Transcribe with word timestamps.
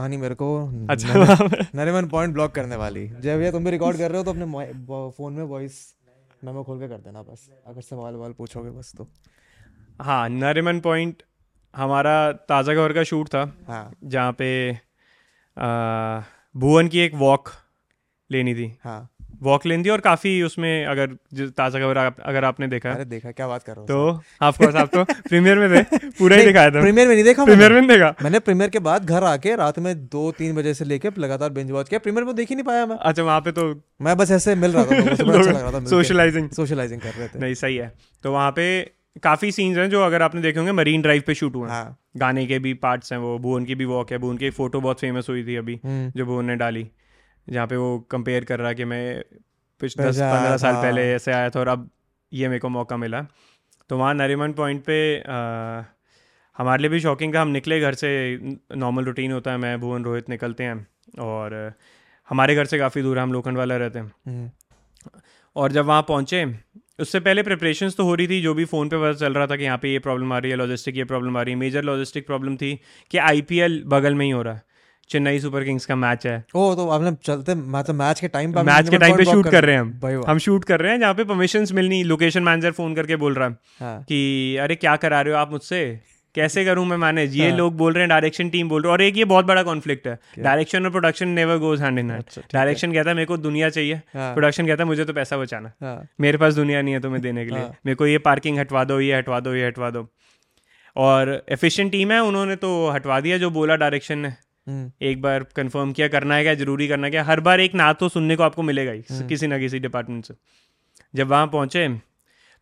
कहानी 0.00 0.16
मेरे 0.16 0.34
को 0.34 0.48
अच्छा 0.90 1.14
नरीमन 1.74 2.06
पॉइंट 2.08 2.32
ब्लॉक 2.34 2.52
करने 2.54 2.76
वाली। 2.76 3.06
जय 3.08 3.36
भैया 3.38 3.50
तुम 3.52 3.64
भी 3.64 3.70
रिकॉर्ड 3.70 3.98
कर 3.98 4.10
रहे 4.10 4.18
हो 4.18 4.24
तो 4.24 4.30
अपने 4.30 5.10
फ़ोन 5.16 5.32
में 5.32 5.42
वॉइस 5.46 5.74
मेमो 6.44 6.62
खोल 6.64 6.78
के 6.80 6.88
कर 6.88 6.98
देना 6.98 7.22
बस। 7.22 7.48
अगर 7.66 7.80
सवाल 7.82 8.14
वाल 8.16 8.32
पूछोगे 8.38 8.70
बस 8.70 8.92
तो। 8.98 9.06
हाँ 10.00 10.28
नरेमन 10.30 10.80
पॉइंट 10.80 11.22
हमारा 11.74 12.14
ताज़ा 12.48 12.74
घर 12.74 12.92
का 12.92 13.02
शूट 13.04 13.28
था 13.28 13.42
हाँ। 13.66 13.90
जहाँ 14.06 14.32
पे 14.38 14.48
भुवन 16.54 16.88
की 16.88 17.00
एक 17.00 17.14
वॉक 17.16 17.48
लेनी 18.30 18.54
थी। 18.54 18.72
हाँ। 18.84 19.00
वॉक 19.42 19.66
थी 19.66 19.88
और 19.88 20.00
काफ़ी 20.00 20.42
उसमें 20.42 20.86
अगर 20.86 21.06
ताज़ा 21.48 21.80
खबर 21.80 21.98
आप, 21.98 22.16
अगर 22.20 22.44
आपने 22.44 22.66
देखा 22.68 22.92
अरे 22.92 23.04
देखा 23.04 23.30
क्या 23.30 23.48
बात 23.48 23.62
कर 23.62 23.72
रहे 23.72 23.80
हो 23.80 23.86
तो 23.86 24.52
कोर्स 24.58 24.74
आप 24.76 24.88
तो 24.94 25.04
प्रीमियर 25.28 25.58
में 25.58 25.68
थे 25.70 25.98
पूरा 26.10 26.36
ही 26.36 26.44
दिखाया 26.46 26.70
था। 26.70 26.80
प्रीमियर 26.80 27.08
में 27.08 27.14
नहीं 27.14 27.24
देखा 27.24 27.44
प्रीमियर 27.44 27.72
में 27.72 27.86
देखा। 27.88 28.14
मैंने 28.22 28.38
प्रीमियर 28.38 28.70
के 28.70 28.78
बाद 28.78 29.04
घर 29.04 29.24
आके 29.24 29.54
रात 29.56 29.78
में 29.78 29.94
दो 30.06 30.30
तीन 30.32 30.54
बजे 30.56 30.74
से 30.74 30.84
लेके 30.84 31.10
लगातार 31.18 31.50
बिंज 31.50 31.70
वॉच 31.70 31.88
किया। 31.88 31.98
प्रीमियर 31.98 32.24
में 32.24 32.34
देख 32.36 32.48
ही 32.48 32.54
नहीं 32.54 32.64
पाया 32.64 32.86
मैं। 32.86 32.96
अच्छा 32.96 33.22
वहाँ 33.22 33.40
पे 33.40 33.52
तो 33.52 33.68
मैं 34.02 34.16
बस 34.16 34.30
ऐसे 34.30 34.54
मिल 34.54 34.72
रहा 34.72 34.84
था 34.84 35.10
अच्छा 35.10 35.84
सोशलाइजिंग 35.86 36.48
सोशलाइजिंग 36.50 37.00
कर 37.00 37.12
रहे 37.12 37.28
थे। 37.28 37.38
नहीं 37.38 37.54
सही 37.54 37.76
है। 37.76 37.92
तो 38.24 38.32
वहाँ 38.32 38.50
पे 38.50 38.80
काफ़ी 39.22 39.52
सीन्स 39.52 39.78
हैं 39.78 39.88
जो 39.90 40.02
अगर 40.02 40.22
आपने 40.22 40.40
देखे 40.40 40.58
होंगे 40.58 40.72
मरीन 40.72 41.02
ड्राइव 41.02 41.22
पे 41.26 41.34
शूट 41.34 41.56
हुए 41.56 41.62
हैं। 41.62 41.74
हाँ। 41.76 41.96
गाने 42.16 42.46
के 42.46 42.58
भी 42.58 42.74
पार्ट्स 42.74 43.12
हैं 43.12 43.18
वो 43.20 43.38
भुवन 43.38 43.64
की 43.64 43.74
भी 43.74 43.84
वॉक 43.84 44.12
है 44.12 44.18
भुवन 44.18 44.36
की 44.36 44.50
फ़ोटो 44.50 44.80
बहुत 44.80 45.00
फ़ेमस 45.00 45.26
हुई 45.28 45.44
थी 45.44 45.56
अभी 45.56 45.80
जो 45.86 46.26
भुवन 46.26 46.44
ने 46.44 46.56
डाली। 46.56 46.86
जहाँ 47.50 47.66
पे 47.66 47.76
वो 47.76 47.98
कंपेयर 48.10 48.44
कर 48.44 48.58
रहा 48.58 48.68
है 48.68 48.74
कि 48.74 48.84
मैं 48.84 49.22
पिछले 49.80 50.04
दस 50.04 50.18
पंद्रह 50.22 50.56
साल 50.56 50.74
पहले 50.76 51.10
ऐसे 51.12 51.32
आया 51.32 51.50
था 51.50 51.60
और 51.60 51.68
अब 51.68 51.88
ये 52.32 52.48
मेरे 52.48 52.60
को 52.60 52.68
मौका 52.68 52.96
मिला। 52.96 53.20
तो 53.90 53.96
वहाँ 53.98 54.12
नरीमन 54.14 54.52
पॉइंट 54.52 54.82
पे 54.84 54.98
आ, 55.20 55.82
हमारे 56.56 56.82
लिए 56.82 56.90
भी 56.90 57.00
शॉकिंग 57.00 57.34
था। 57.34 57.40
हम 57.40 57.48
निकले 57.48 57.80
घर 57.80 57.94
से 57.94 58.08
नॉर्मल 58.76 59.04
रूटीन 59.04 59.32
होता 59.32 59.50
है 59.50 59.58
मैं 59.58 59.78
भुवन 59.80 60.04
रोहित 60.04 60.28
निकलते 60.28 60.64
हैं 60.64 60.86
और 61.20 61.54
हमारे 62.28 62.54
घर 62.54 62.64
से 62.64 62.78
काफ़ी 62.78 63.02
दूर 63.02 63.18
हम 63.18 63.32
लोखंड 63.32 63.58
वाला 63.58 63.76
रहते 63.76 63.98
हैं। 63.98 64.12
हम्म, 64.26 64.50
और 65.56 65.72
जब 65.72 65.86
वहाँ 65.86 66.02
पहुँचे 66.08 66.44
उससे 67.00 67.20
पहले 67.20 67.42
प्रिपरेशंस 67.42 67.96
तो 67.96 68.04
हो 68.04 68.14
रही 68.14 68.28
थी 68.28 68.40
जो 68.42 68.52
भी 68.54 68.64
फ़ोन 68.64 68.88
पे 68.88 68.96
पता 68.96 69.12
चल 69.18 69.34
रहा 69.34 69.46
था 69.46 69.56
कि 69.56 69.64
यहाँ 69.64 69.78
पे 69.78 69.92
ये 69.92 69.98
प्रॉब्लम 69.98 70.32
आ 70.32 70.38
रही 70.38 70.50
है 70.50 70.56
लॉजिस्टिक 70.56 70.96
ये 70.96 71.04
प्रॉब्लम 71.04 71.36
आ 71.36 71.42
रही 71.42 71.54
है 71.54 71.60
मेजर 71.60 71.82
लॉजिस्टिक 71.82 72.26
प्रॉब्लम 72.26 72.56
थी 72.56 72.74
कि 73.10 73.18
आईपीएल 73.18 73.82
बगल 73.86 74.14
में 74.14 74.24
ही 74.26 74.30
हो 74.30 74.42
रहा 74.42 74.54
है। 74.54 74.62
चेन्नई 75.10 75.38
सुपर 75.40 75.64
किंग्स 75.64 75.86
का 75.86 75.96
मैच 75.96 76.26
है। 76.26 76.44
ओ 76.54 76.74
तो 76.74 76.88
आपने 76.88 77.12
चलते 77.24 77.54
मतलब 77.54 77.94
मैच 77.94 78.20
के 78.20 78.28
टाइम 78.28 78.52
पे 78.52 78.62
मैच 78.62 78.88
के 78.90 78.98
टाइम 78.98 79.16
पे 79.16 79.24
शूट 79.24 79.50
कर 79.50 79.64
रहे 79.64 79.76
हैं 79.76 79.82
हम। 79.82 80.24
हम 80.28 80.38
शूट 80.38 80.64
कर 80.64 80.80
रहे 80.80 80.92
हैं 80.92 81.00
जहाँ 81.00 81.14
पे 81.14 81.24
परमिशन 81.24 81.66
मिलनी 81.72 82.02
लोकेशन 82.04 82.42
मैनेजर 82.42 82.72
फ़ोन 82.72 82.94
करके 82.94 83.16
बोल 83.16 83.34
रहा 83.34 83.48
है 83.48 83.56
हाँ। 83.80 84.02
कि 84.02 84.56
अरे 84.56 84.74
क्या 84.76 84.96
करा 84.96 85.20
रहे 85.20 85.34
हो 85.34 85.38
आप 85.38 85.50
मुझसे? 85.50 86.00
कैसे 86.34 86.64
करूँ 86.64 86.84
मैं 86.86 86.96
मैनेज 86.96 87.34
ये 87.36 87.48
हाँ। 87.48 87.56
लोग 87.58 87.76
बोल 87.76 87.92
रहे 87.92 88.02
हैं 88.02 88.08
डायरेक्शन 88.08 88.48
टीम 88.50 88.68
बोल 88.68 88.82
रहे 88.82 88.88
हैं। 88.88 88.92
और 88.92 89.02
एक 89.02 89.16
ये 89.16 89.24
बहुत 89.24 89.44
बड़ा 89.44 89.62
कॉन्फ्लिक्ट 89.62 90.06
है। 90.06 90.18
डायरेक्शन 90.38 90.84
और 90.84 90.90
production 90.90 91.28
never 91.28 91.56
goes 91.58 91.80
hand 91.82 91.98
in 91.98 92.10
hand 92.10 92.24
है। 92.36 92.42
डायरेक्शन 92.52 92.92
कहता 92.92 93.10
है 93.10 93.16
मेरे 93.16 93.26
को 93.26 93.36
दुनिया 93.36 93.68
चाहिए। 93.68 93.94
हाँ। 94.14 94.32
प्रोडक्शन 94.34 94.66
कहता 94.66 94.82
है 94.82 94.86
मुझे 94.86 95.04
तो 95.04 95.12
पैसा 95.12 95.36
बचाना। 95.36 95.72
हाँ। 95.82 96.06
मेरे 96.20 96.38
पास 96.38 96.54
दुनिया 96.54 96.82
नहीं 96.82 96.94
है 96.94 97.00
तुम्हें 97.00 97.22
देने 97.22 97.44
के 97.44 97.50
लिए। 97.50 97.60
हाँ। 97.60 97.74
मेरे 97.86 97.94
को 97.94 98.06
ये 98.06 98.18
पार्किंग 98.18 98.58
हटवा 98.58 98.84
दो 98.84 99.00
ये 99.00 99.16
हटवा 99.16 99.40
दो 99.40 99.54
ये 99.54 99.66
हटवा 99.66 99.90
दो। 99.90 100.06
और 100.96 101.42
एफिशिएंट 101.48 101.92
टीम 101.92 102.12
है 102.12 102.22
उन्होंने 102.22 102.56
तो 102.56 102.88
हटवा 102.88 103.20
दिया 103.20 103.38
जो 103.38 103.50
बोला 103.50 103.76
डायरेक्शन 103.76 104.18
ने। 104.18 104.32
एक 104.66 105.20
बार 105.22 105.44
कंफर्म 105.56 105.92
किया 105.92 106.08
करना 106.08 106.34
है 106.34 106.42
क्या? 106.42 106.54
ज़रूरी 106.54 106.88
करना 106.88 107.06
है 107.06 107.10
क्या? 107.10 107.22
हर 107.24 107.40
बार 107.40 107.60
एक 107.60 107.74
ना 107.74 107.92
तो 107.94 108.08
सुनने 108.08 108.36
को 108.36 108.42
आपको 108.42 108.62
मिलेगा 108.62 108.92
ही 108.92 109.02
किसी 109.28 109.46
ना 109.46 109.58
किसी 109.58 109.78
डिपार्टमेंट 109.78 110.24
से। 110.24 110.34
जब 111.14 111.28
वहाँ 111.28 111.46
पहुँचे 111.48 111.88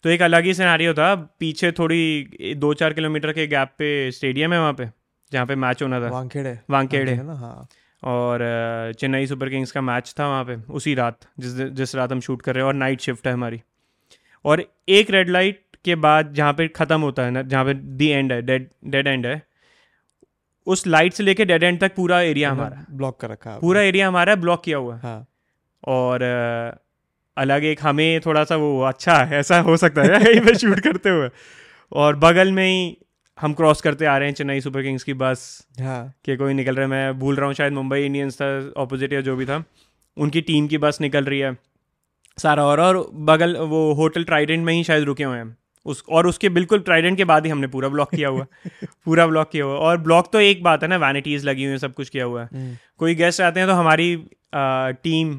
तो 0.04 0.08
एक 0.10 0.22
अलग 0.22 0.44
ही 0.44 0.54
सिनारियो 0.54 0.94
था। 0.94 1.14
पीछे 1.40 1.70
थोड़ी 1.72 2.54
दो 2.56 2.72
चार 2.74 2.92
किलोमीटर 2.92 3.32
के 3.32 3.46
गैप 3.46 3.74
पे 3.78 4.10
स्टेडियम 4.12 4.52
है 4.52 4.60
वहाँ 4.60 4.72
पे 4.72 4.88
जहाँ 5.32 5.46
पे 5.46 5.54
मैच 5.56 5.82
होना 5.82 6.00
था। 6.00 6.08
वानखेड़े 6.10 6.58
वानखेड़े 6.70 7.12
है 7.12 7.26
ना 7.26 7.34
हाँ। 7.36 7.68
और 8.02 8.40
चेन्नई 8.98 9.26
सुपर 9.26 9.48
किंग्स 9.48 9.72
का 9.72 9.80
मैच 9.80 10.14
था 10.18 10.28
वहाँ 10.28 10.44
पे 10.44 10.56
उसी 10.72 10.94
रात 10.94 11.26
जिस 11.38 11.52
जिस 11.72 11.94
रात 11.94 12.12
हम 12.12 12.20
शूट 12.20 12.42
कर 12.42 12.54
रहे 12.54 12.62
हैं 12.62 12.68
और 12.68 12.74
नाइट 12.74 13.00
शिफ्ट 13.00 13.26
है 13.26 13.32
हमारी। 13.32 13.60
और 14.44 14.64
एक 14.90 15.10
रेड 15.10 15.28
लाइट 15.28 15.60
के 15.84 15.94
बाद 15.96 16.32
जहाँ 16.34 16.52
पे 16.52 16.68
ख़त्म 16.68 17.00
होता 17.00 17.22
है 17.22 17.30
ना 17.30 17.42
जहाँ 17.44 17.64
पे 17.64 17.74
दी 17.74 18.08
एंड 18.08 18.32
है 18.32 18.40
डेड 18.42 18.68
डेड 18.86 19.06
एंड 19.06 19.26
है 19.26 19.42
उस 20.68 20.86
लाइट 20.86 21.12
से 21.12 21.22
लेके 21.22 21.44
डेड 21.44 21.62
एंड 21.62 21.80
तक 21.80 21.94
पूरा 21.94 22.20
एरिया 22.22 22.50
हमारा। 22.50 22.84
ब्लॉक 22.90 23.20
कर 23.20 23.30
रखा 23.30 23.50
है 23.50 23.60
पूरा 23.60 23.80
एरिया 23.80 24.08
हमारा 24.08 24.34
ब्लॉक 24.36 24.62
किया 24.64 24.78
हुआ 24.78 24.94
है। 24.94 25.00
हाँ। 25.00 25.26
और 25.88 26.22
अलग 27.36 27.64
एक 27.64 27.78
हमें 27.82 28.20
थोड़ा 28.20 28.44
सा 28.44 28.56
वो 28.56 28.80
अच्छा 28.82 29.14
ऐसा 29.32 29.60
हो 29.60 29.76
सकता 29.76 30.02
है 30.02 30.20
यहीं 30.22 30.40
पे 30.40 30.54
शूट 30.54 30.80
करते 30.80 31.10
हुए। 31.10 31.28
और 31.92 32.16
बगल 32.16 32.52
में 32.52 32.66
ही 32.66 32.96
हम 33.38 33.52
क्रॉस 33.52 33.80
करते 33.80 34.06
आ 34.06 34.16
रहे 34.18 34.28
हैं 34.28 34.34
चेन्नई 34.34 34.60
सुपर 34.60 34.82
किंग्स 34.82 35.02
की 35.02 35.14
बस। 35.14 35.66
हाँ। 35.80 36.14
कि 36.24 36.36
कोई 36.36 36.54
निकल 36.54 36.74
रहा 36.74 36.84
है 36.84 36.90
मैं 36.90 37.18
भूल 37.18 37.36
रहा 37.36 37.46
हूँ 37.46 37.54
शायद 37.54 37.72
मुंबई 37.72 38.00
इंडियंस 38.00 38.36
था 38.36 38.48
ऑपोजिट 38.76 39.12
या 39.12 39.20
जो 39.20 39.36
भी 39.36 39.46
था। 39.46 39.62
उनकी 40.16 40.40
टीम 40.40 40.66
की 40.66 40.78
बस 40.78 41.00
निकल 41.00 41.24
रही 41.24 41.38
है। 41.38 41.56
सारा 42.38 42.64
और 42.64 42.80
और 42.80 42.98
बगल 43.28 43.56
वो 43.56 43.92
होटल 43.92 44.24
ट्राइडेंट 44.24 44.64
में 44.64 44.72
ही 44.72 44.84
शायद 44.84 45.04
रुके 45.04 45.24
हुए 45.24 45.38
हैं। 45.38 45.56
उस 45.88 46.02
और 46.08 46.26
उसके 46.26 46.48
बिल्कुल 46.48 46.80
ट्राइडेंट 46.80 47.16
के 47.16 47.24
बाद 47.24 47.44
ही 47.44 47.50
हमने 47.50 47.66
पूरा 47.66 47.88
ब्लॉक 47.88 48.14
किया 48.14 48.28
हुआ। 48.28 48.46
पूरा 49.04 49.26
ब्लॉक 49.26 49.50
किया 49.50 49.64
हुआ। 49.64 49.74
और 49.74 49.96
ब्लॉक 49.98 50.30
तो 50.32 50.40
एक 50.40 50.62
बात 50.62 50.82
है 50.82 50.88
ना 50.88 50.96
वैनिटीज़ 50.96 51.46
लगी 51.46 51.64
हुई 51.64 51.72
है 51.72 51.78
सब 51.78 51.94
कुछ 51.94 52.08
किया 52.08 52.24
हुआ 52.24 52.42
है। 52.42 52.48
हम्म, 52.54 52.76
कोई 52.98 53.14
गेस्ट 53.14 53.40
आते 53.40 53.60
हैं 53.60 53.68
तो 53.68 53.74
हमारी 53.74 54.14
आ, 54.54 54.90
टीम 54.90 55.34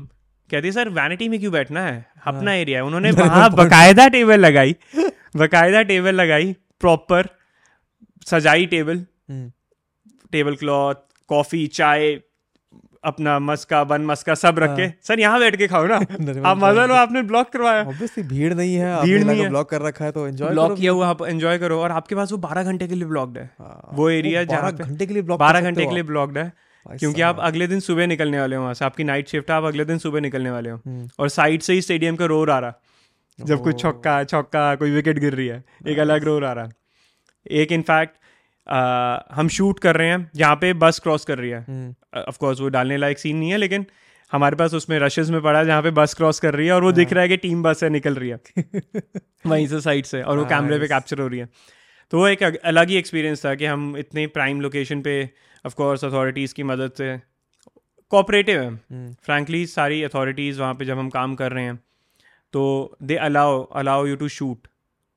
कहती 0.50 0.68
है 0.68 0.72
सर 0.72 0.90
वैनिटी 0.90 1.30
में 1.30 1.40
क्यों 1.40 1.52
बैठना 1.54 1.86
है? 1.86 2.06
अपना 2.26 2.54
एरिया 2.54 2.80
है। 2.80 2.86
उन्होंने 2.86 3.12
वहाँ 3.22 3.50
बकायदा 3.56 4.08
टेबल 4.08 4.40
लगाई। 4.40 4.76
बकायदा 5.36 5.82
टेबल 5.82 6.16
लगाई 6.16 6.56
प्रॉपर 6.80 7.28
सजाई 8.26 8.66
टेबल 8.66 9.06
टेबल 10.32 10.56
क्लॉथ 10.56 10.96
कॉफ़ी 11.28 11.68
चाय 11.68 12.20
अपना 13.04 13.38
मस्का 13.40 13.84
बन 13.84 14.06
मस्का 14.06 14.34
सब 14.36 14.60
रख 14.60 14.76
के 14.78 14.88
सर 15.08 15.20
यहाँ 15.20 15.40
बैठ 15.40 15.56
के 15.56 15.68
खाओ 15.68 15.86
ना। 15.88 15.96
आप 16.50 16.58
मज़ा 16.58 16.86
लो 16.86 16.94
आपने 16.94 17.22
ब्लॉक 17.24 17.50
करवाया। 17.50 17.84
ऑब्वियसली 17.84 18.24
भीड़ 18.24 18.54
नहीं 18.54 18.76
है 18.76 19.02
भीड़ 19.04 19.24
नहीं 19.24 19.42
है। 19.42 19.50
ब्लॉक 19.50 19.70
कर 19.70 19.82
रखा 19.82 20.06
है 20.06 20.12
तो 20.12 20.28
एंजॉय 20.28 20.50
ब्लॉक 20.50 20.76
किया 20.78 20.92
हुआ 20.92 21.08
आप 21.08 21.22
एंजॉय 21.22 21.58
करो 21.58 21.80
और 21.82 21.92
आपके 21.92 22.16
पास 22.16 22.32
वो 22.32 22.38
बारह 22.38 22.64
घंटे 22.64 22.88
के 22.88 22.96
लिए 22.96 23.08
ब्लॉक्ड 23.08 23.38
है। 23.38 23.50
वो 23.94 24.10
एरिया 24.10 24.44
जहाँ 24.46 24.72
घंटे 24.74 25.06
के 25.06 25.14
लिए 25.14 25.24
ब्लॉक 25.24 25.40
बारह 25.40 25.62
घंटे 25.62 25.86
के 25.86 25.94
लिए 25.94 26.04
ब्लॉक्ड 26.04 26.38
है 26.38 26.52
क्योंकि 26.86 27.22
आप 27.22 27.40
अगले 27.40 27.68
दिन 27.68 27.80
सुबह 27.80 28.08
निकलने 28.08 28.40
वाले 28.40 28.56
हो 28.56 28.62
वहाँ 28.62 28.74
से। 28.74 28.86
आपकी 28.86 29.04
नाइट 29.04 29.28
शिफ्ट 29.28 29.52
है 29.52 29.58
आप 29.58 29.64
अगले 29.64 29.86
दिन 29.86 29.98
सुबह 29.98 30.22
निकलने 30.22 30.52
वाले 30.52 30.70
हो। 30.70 30.78
हम्म। 30.78 31.10
और 31.20 31.30
साइड 31.30 31.62
से 31.62 31.74
ही 31.74 31.82
स्टेडियम 31.82 32.16
का 32.16 32.26
रोर 32.26 32.52
आ 32.52 32.60
रहा। 32.60 32.74
जब 33.40 33.64
कोई 33.64 33.74
छक्का 33.74 34.24
छक्का 34.24 34.74
कोई 34.76 34.92
विकेट 34.92 35.20
गिर 35.20 35.34
रही 35.34 35.48
है 35.48 35.64
एक 35.88 36.00
अलग 36.00 36.24
रोर 36.24 36.46
आ 36.46 36.54
रहा। 36.54 36.70
एक 37.52 37.72
इनफैक्ट 37.72 38.16
हम 39.32 39.48
शूट 39.48 39.80
कर 39.80 39.96
रहे 39.96 40.08
हैं 40.08 40.30
जहाँ 40.36 40.56
पे 40.56 40.74
बस 40.74 41.00
क्रॉस 41.00 41.26
कर 41.26 41.38
रही 41.38 41.50
है। 41.50 41.66
हम्म, 41.70 42.22
ऑफ़ 42.28 42.38
कोर्स 42.38 42.62
वो 42.62 42.70
डालने 42.70 42.98
लायक 42.98 43.20
सीन 43.20 43.38
नहीं 43.38 43.50
है 43.52 43.58
लेकिन 43.58 43.86
हमारे 44.32 44.56
पास 44.56 44.74
उसमें 44.74 45.00
रशेज 45.00 45.32
में 45.32 45.42
पड़ा 45.42 45.60
है 45.60 45.66
जहाँ 45.66 45.82
पे 45.82 45.92
बस 45.92 46.14
क्रॉस 46.14 46.40
कर 46.40 46.54
रही 46.56 46.68
है 46.68 46.74
और 46.74 46.84
वो 46.84 46.92
दिख 46.92 47.14
रहा 47.14 47.22
है 47.22 47.30
कि 47.30 47.38
टीम 47.38 47.64
बस 47.64 47.84
है 47.84 47.90
निकल 47.90 48.16
रही 48.16 48.30
है। 48.30 48.40
वहीं 49.48 49.68
से 49.68 49.82
साइड 49.82 50.06
से 50.06 50.22
और 50.22 50.38
वो 50.38 50.46
कैमरे 50.46 50.80
पे 50.80 50.88
कैप्चर 50.88 51.20
हो 51.20 51.28
रही 51.28 51.40
है। 51.40 51.50
तो 52.12 52.18
वो 52.18 52.28
एक 52.28 52.44
अलग 52.44 52.90
ही 52.90 52.96
एक्सपीरियंस 52.96 53.46
था 53.46 53.56
कि 53.56 53.66
हम 53.66 53.96
इतने 53.98 54.28
प्राइम 54.28 54.62
लोकेशन 54.62 55.02
पे 55.02 55.30
ऑफ़ 55.66 55.76
कोर्स 55.76 56.06
अथॉरिटीज़ 56.06 56.54
की 56.54 56.64
मदद 56.64 56.92
से 56.92 57.18
कोऑपरेटिव 58.12 58.62
है। 58.62 58.70
हम्म, 58.70 59.14
फ्रैंकली 59.24 59.66
सारी 59.66 60.02
अथॉरिटीज़ 60.04 60.60
वहाँ 60.60 60.74
पे 60.74 60.86
जब 60.86 61.00
हम 61.00 61.10
काम 61.10 61.36
कर 61.36 61.52
रहे 61.52 61.64
हैं 61.64 61.76
तो 62.54 62.64
they 63.04 63.16
allow 63.16 63.64
allow 63.64 64.06
you 64.06 64.16
to 64.16 64.28
shoot 64.28 64.68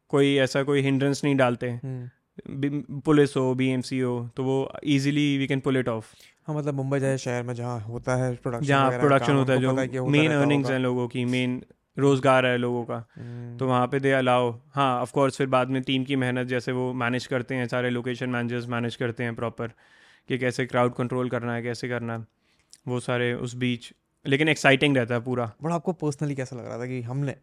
कोई 0.09 0.35
ऐसा 0.37 0.63
कोई 0.63 0.81
हिंड्रेंस 0.81 1.21
नहीं 1.25 1.37
डालते। 1.37 1.71
हम्म। 1.71 2.09
पुलिस 2.41 3.37
हो 3.37 3.55
बी 3.55 3.69
एम 3.69 3.81
सी 3.81 3.99
हो 3.99 4.29
तो 4.37 4.45
वो 4.45 4.73
easily 4.85 5.39
we 5.39 5.47
can 5.47 5.61
pull 5.61 5.77
it 5.77 5.89
off 5.89 6.07
हाँ 6.47 6.57
मतलब 6.57 6.75
मुंबई 6.75 6.99
जैसे 6.99 7.19
शहर 7.19 7.43
में 7.43 7.55
जहाँ 7.55 7.81
होता 7.81 8.17
है 8.17 8.35
प्रोडक्शन 8.37 8.67
जहाँ 8.67 8.91
प्रोडक्शन 8.91 9.35
होता 9.35 9.53
है 9.53 9.61
जो 9.89 10.07
मेन 10.07 10.33
अर्निंग्स 10.33 10.71
हैं 10.71 10.79
लोगों 10.79 11.09
की 11.09 11.25
मेन 11.25 11.63
रोज़गार 11.99 12.47
है 12.47 12.57
लोगों 12.57 12.85
का। 12.85 12.95
हम्म, 13.17 13.59
तो 13.59 13.67
वहाँ 13.67 13.87
पे 13.87 14.01
दे 14.01 14.13
अलाओ 14.13 14.61
हाँ 14.75 15.01
ऑफकोर्स 15.01 15.37
फिर 15.37 15.47
बाद 15.47 15.69
में 15.69 15.83
टीम 15.83 16.05
की 16.05 16.17
मेहनत 16.17 16.47
जैसे 16.47 16.73
वो 16.73 16.93
मैनेज 16.93 17.27
करते 17.27 17.55
हैं 17.55 17.67
सारे 17.69 17.91
लोकेशन 17.91 18.31
मैनेजर्स 18.31 18.69
मैनेज 18.69 18.97
करते 18.97 19.25
हैं 19.25 19.35
प्रॉपर 19.35 19.73
कि 20.29 20.39
कैसे 20.39 20.67
क्राउड 20.67 20.95
कंट्रोल 20.95 21.29
करना 21.29 21.55
है 21.55 21.63
कैसे 21.63 21.89
करना 21.89 22.19
है 22.19 22.27
वो 22.89 23.01
सारे 23.01 23.35
उस 23.35 23.55
बीच 23.55 23.93
लेकिन 24.27 24.49
एक्साइटिंग 24.49 24.97
रहता 24.97 25.15
है 25.15 25.21
पूरा। 25.21 25.53
बट 25.63 25.71
आपको 25.71 25.93
पर्सनली 25.93 26.35
कैसा 26.35 26.57
लग 26.57 26.67
रहा 26.67 26.79
था 26.79 26.87
कि 26.87 27.03
हमने 27.03 27.37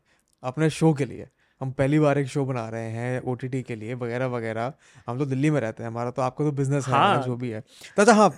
अपने 0.44 0.70
शो 0.70 0.94
के 0.94 1.06
लिए 1.06 1.28
हम 1.62 1.72
पहली 1.72 2.00
बार 2.00 2.18
एक 2.18 2.28
शो 2.28 2.46
बना 2.46 2.68
रहे 2.70 2.90
हैं 2.92 3.22
ओटीटी 3.22 3.62
के 3.64 3.76
लिए 3.76 3.94
वगैरह 3.94 4.28
वगैरह। 4.28 4.74
हम 5.08 5.18
तो 5.20 5.26
दिल्ली 5.26 5.50
में 5.52 5.60
रहते 5.62 5.84
हैं 5.84 5.90
हमारा 5.90 6.12
तो 6.12 6.22
आपको 6.22 6.44
तो 6.44 6.52
बिज़नेस 6.52 6.88
है 6.88 6.94
हाँ। 6.94 7.22
जो 7.24 7.36
भी 7.36 7.50
है। 7.50 7.62
तो 7.62 8.02
अच्छा 8.02 8.14
हाँ 8.14 8.30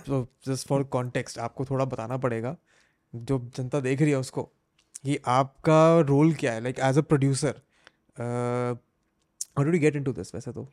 जस्ट 0.46 0.66
फॉर 0.68 0.84
कॉन्टेक्स्ट 0.92 1.38
आपको 1.38 1.64
थोड़ा 1.64 1.84
बताना 1.84 2.16
पड़ेगा। 2.16 2.56
जो 3.12 3.38
जनता 3.56 3.80
देख 3.80 4.00
रही 4.02 4.10
है 4.10 4.16
उसको 4.16 4.42
कि 5.04 5.18
आपका 5.26 6.00
रोल 6.00 6.32
क्या 6.34 6.52
है? 6.52 6.60
Like 6.60 6.78
as 6.80 6.98
a 6.98 7.02
producer 7.02 7.60
how 9.58 9.64
you 9.64 9.78
get 9.80 9.96
into 9.96 10.12
this 10.12 10.34
वैसे 10.34 10.52
तो? 10.52 10.68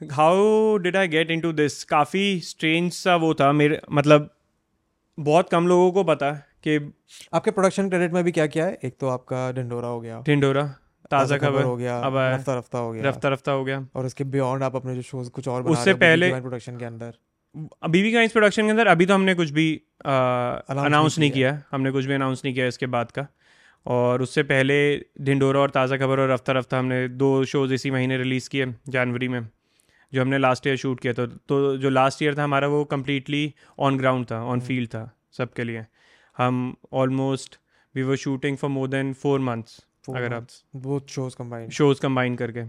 How 0.00 0.76
did 0.78 0.96
I 0.96 1.08
get 1.08 1.30
into 1.30 1.52
this 1.52 1.82
काफ़ी 1.84 2.40
स्ट्रेंज 2.40 2.92
सा 2.92 3.16
वो 3.16 3.34
था 3.34 3.52
मेरे 3.52 3.80
मतलब 3.92 4.30
बहुत 5.18 5.48
कम 5.50 5.66
लोगों 5.66 5.92
को 5.92 6.04
पता 6.04 6.32
कि 6.64 6.76
आपके 7.34 7.50
प्रोडक्शन 7.50 7.88
क्रेडिट 7.88 8.12
में 8.12 8.22
भी 8.24 8.32
क्या 8.32 8.46
क्या 8.46 8.66
है? 8.66 8.78
एक 8.84 8.96
तो 9.00 9.08
आपका 9.08 9.50
ढिंडोरा 9.52 9.88
हो 9.88 10.00
गया। 10.00 10.20
ढिंडोरा 10.20 10.74
ताज़ा 11.10 11.38
खबर 11.38 11.62
हो 11.62 11.76
गया 11.76 12.00
अब 12.00 12.16
रफ्ता 12.16 12.58
रफ्ता 12.58 12.78
हो 12.78 12.92
गया। 12.92 13.02
रफ्ता 13.02 13.28
रफ्ता 13.28 13.52
हो 13.52 13.64
गया। 13.64 13.86
और 13.94 14.06
उसके 14.06 14.24
बियॉन्ड 14.24 14.62
आप 14.62 14.76
अपने 14.76 14.94
जो 14.94 15.02
शोज़ 15.02 15.30
कुछ 15.30 15.48
और 15.48 15.62
उससे 15.62 15.94
पहले- 15.94 16.40
प्रोडक्शन 16.40 16.76
के 16.76 16.84
अंदर। 16.84 17.14
बीबी 17.90 18.12
का 18.12 18.26
प्रोडक्शन 18.26 18.64
के 18.64 18.70
अंदर? 18.70 18.86
अभी 18.86 19.06
तो 19.06 19.14
हमने 19.14 19.34
कुछ 19.34 19.50
भी 19.50 19.82
अनाउंस 20.06 21.18
नहीं 21.18 21.30
किया। 21.30 21.62
हमने 21.72 21.90
कुछ 21.90 22.04
भी 22.04 22.14
अनाउंस 22.14 22.42
नहीं 22.44 22.54
किया 22.54 22.66
इसके 22.66 22.86
बाद 22.86 23.10
का। 23.10 23.26
और 23.86 24.22
उससे 24.22 24.42
पहले 24.42 24.96
ढिंडोरा 24.96 25.60
और 25.60 25.70
ताज़ा 25.70 25.96
खबर 25.96 26.20
और 26.20 26.30
रफ्ता 26.30 26.52
रफ्ता 26.52 26.78
हमने 26.78 27.08
दो 27.08 27.44
शोज़ 27.44 27.72
इसी 27.72 27.90
महीने 27.90 28.18
रिलीज़ 28.18 28.50
किए 28.50 28.74
जनवरी 28.88 29.28
में 29.28 29.48
जो 30.14 30.22
हमने 30.22 30.38
लास्ट 30.38 30.66
ईयर 30.66 30.76
शूट 30.76 31.00
किया 31.00 31.12
था। 31.12 31.26
तो 31.26 31.76
जो 31.76 31.90
लास्ट 31.90 32.22
ईयर 32.22 32.38
था 32.38 32.44
हमारा 32.44 32.68
वो 32.68 32.84
कम्प्लीटली 32.84 33.54
ऑन 33.78 33.98
ग्राउंड 33.98 34.26
था 34.30 34.44
ऑन 34.44 34.60
फ़ील्ड 34.60 34.88
था 34.88 35.16
सबके 35.32 35.64
लिए। 35.64 35.84
हम 36.38 36.76
almost 36.92 37.56
we 37.94 38.02
were 38.02 38.16
shooting 38.16 38.56
for 38.56 38.70
more 38.70 38.88
than 38.88 39.12
four 39.12 39.40
months 39.40 39.85
अगर 40.08 40.34
आप 40.34 40.46
months. 40.46 41.10
Shows 41.10 41.36
combined 41.36 41.70
shows 41.72 42.00
combine 42.00 42.36
करके। 42.36 42.64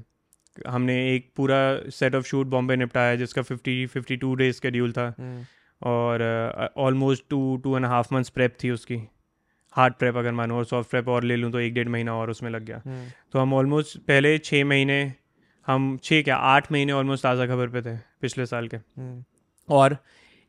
हमने 0.68 0.96
एक 1.08 1.30
पूरा 1.36 1.58
सेट 1.92 2.16
ऑफ़ 2.16 2.26
शूट 2.26 2.48
बॉम्बे 2.48 2.76
निपटाया 2.76 3.16
जिसका 3.16 3.42
fifty 3.42 3.86
fifty 3.88 4.16
two 4.18 4.34
days 4.36 4.56
schedule 4.56 4.92
था। 4.92 5.14
हम्म, 5.20 5.44
और 5.82 6.74
almost 6.78 7.24
two 7.30 7.58
two 7.64 7.76
and 7.78 7.86
half 7.86 8.14
months 8.14 8.30
prep 8.30 8.58
थी 8.64 8.72
उसकी। 8.72 9.02
हार्ड 9.76 9.94
प्रेप 9.94 10.16
अगर 10.18 10.32
मानो 10.32 10.56
और 10.58 10.66
सॉफ्ट 10.66 10.90
प्रेप 10.90 11.08
और 11.08 11.24
ले 11.24 11.36
लूँ 11.36 11.52
तो 11.52 11.60
एक 11.60 11.74
डेढ़ 11.74 11.90
महीना 11.90 12.14
और 12.16 12.30
उसमें 12.30 12.50
लग 12.52 12.64
गया। 12.66 12.82
हम्म, 12.86 13.06
तो 13.32 13.40
हम 13.40 13.54
ऑलमोस्ट 13.54 13.98
पहले 14.00 14.38
छः 14.40 14.66
महीने 14.66 15.02
हम 15.68 15.98
छः 16.04 16.22
क्या 16.24 16.36
आठ 16.36 16.72
महीने 16.72 16.92
ऑलमोस्ट 16.94 17.24
ताज़ा 17.24 17.46
खबर 17.48 17.68
पे 17.70 17.82
थे 17.82 17.96
पिछले 18.22 18.46
साल 18.46 18.68
के। 18.68 18.78
हम्म, 18.78 19.24
और 19.70 19.98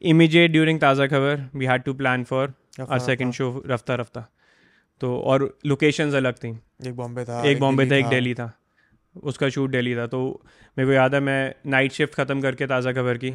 immediate 0.02 0.50
during 0.50 0.80
Taaza 0.80 1.06
Khabar 1.06 1.48
we 1.54 1.66
had 1.66 1.82
to 1.82 1.94
plan 1.94 2.24
for 2.24 2.52
a 2.80 2.98
second 3.00 3.32
show 3.32 3.62
Rafta 3.66 3.94
Rafta 3.94 4.26
तो 5.00 5.16
और 5.20 5.42
लोकेशंस 5.66 6.14
अलग 6.14 6.34
थी। 6.34 6.48
एक 6.86 6.94
बॉम्बे 6.96 7.24
था 7.24 7.42
एक 7.46 7.60
बॉम्बे 7.60 7.86
था 7.90 7.96
एक। 7.96 8.06
दिल्ली 8.06 8.34
था। 8.34 8.52
उसका 9.16 9.48
शूट 9.48 9.70
दिल्ली 9.70 9.94
था। 9.96 10.06
तो 10.06 10.20
मेरे 10.76 10.86
को 10.86 10.92
याद 10.92 11.14
है 11.14 11.20
मैं 11.20 11.54
नाइट 11.66 11.92
शिफ्ट 11.92 12.14
ख़त्म 12.14 12.40
करके 12.40 12.66
ताज़ा 12.66 12.92
खबर 12.92 13.18
की। 13.18 13.32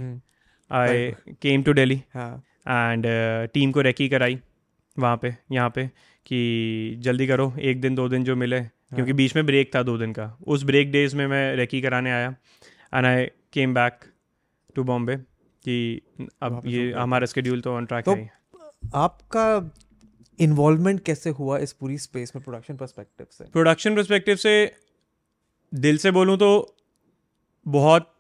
आई 0.71 1.12
केम 1.42 1.63
टू 1.63 1.74
दिल्ली 1.74 2.01
हाँ। 2.13 2.36
एंड 2.68 3.06
टीम 3.54 3.71
को 3.71 3.81
रेकी 3.81 4.10
कराई 4.10 4.39
वहाँ 4.98 5.18
पे 5.18 5.36
यहाँ 5.51 5.69
पे 5.69 5.88
कि 6.25 6.95
जल्दी 7.00 7.27
करो 7.27 7.54
एक 7.62 7.81
दिन 7.81 7.95
दो 7.95 8.07
दिन 8.10 8.24
जो 8.24 8.36
मिले। 8.36 8.60
क्योंकि 8.60 9.12
हाँ। 9.12 9.18
बीच 9.18 9.36
में 9.36 9.45
ब्रेक 9.45 9.74
था 9.75 9.81
दो 9.83 9.98
दिन 9.98 10.12
का। 10.13 10.25
उस 10.48 10.63
ब्रेक 10.63 10.92
डेज़ 10.92 11.15
में 11.15 11.25
मैं 11.27 11.56
रेकी 11.56 11.81
कराने 11.81 12.12
आया। 12.12 12.36
And 12.94 13.06
I 13.06 13.25
came 13.54 13.74
back 13.74 14.00
to 14.75 14.83
Bombay 14.83 15.15
कि 15.65 16.01
अब 16.42 16.62
ये 16.65 16.92
हमारा 16.92 17.25
स्केड्यूल 17.25 17.62
तो 17.62 17.74
ऑन 17.74 17.86
ट्रैक 17.86 18.06
तो 18.06 18.15
है। 18.15 18.31
आपका 18.95 19.45
इन्वॉल्वमेंट 20.39 21.03
कैसे 21.03 21.30
हुआ 21.30 21.57
इस 21.57 21.74
पूरी 21.74 21.97
स्पेस 21.97 22.35
में 22.35 22.44
प्रोडक्शन 22.44 22.77
परस्पेक्टिव 22.77 23.27
से? 23.31 23.44
प्रोडक्शन 23.44 23.95
पर्सपेक्टिव 23.95 24.35
से 24.35 24.75
दिल 25.74 25.97
से 25.97 26.12
बोलूँ 26.12 26.38
तो 26.38 26.77
बहुत 27.68 28.19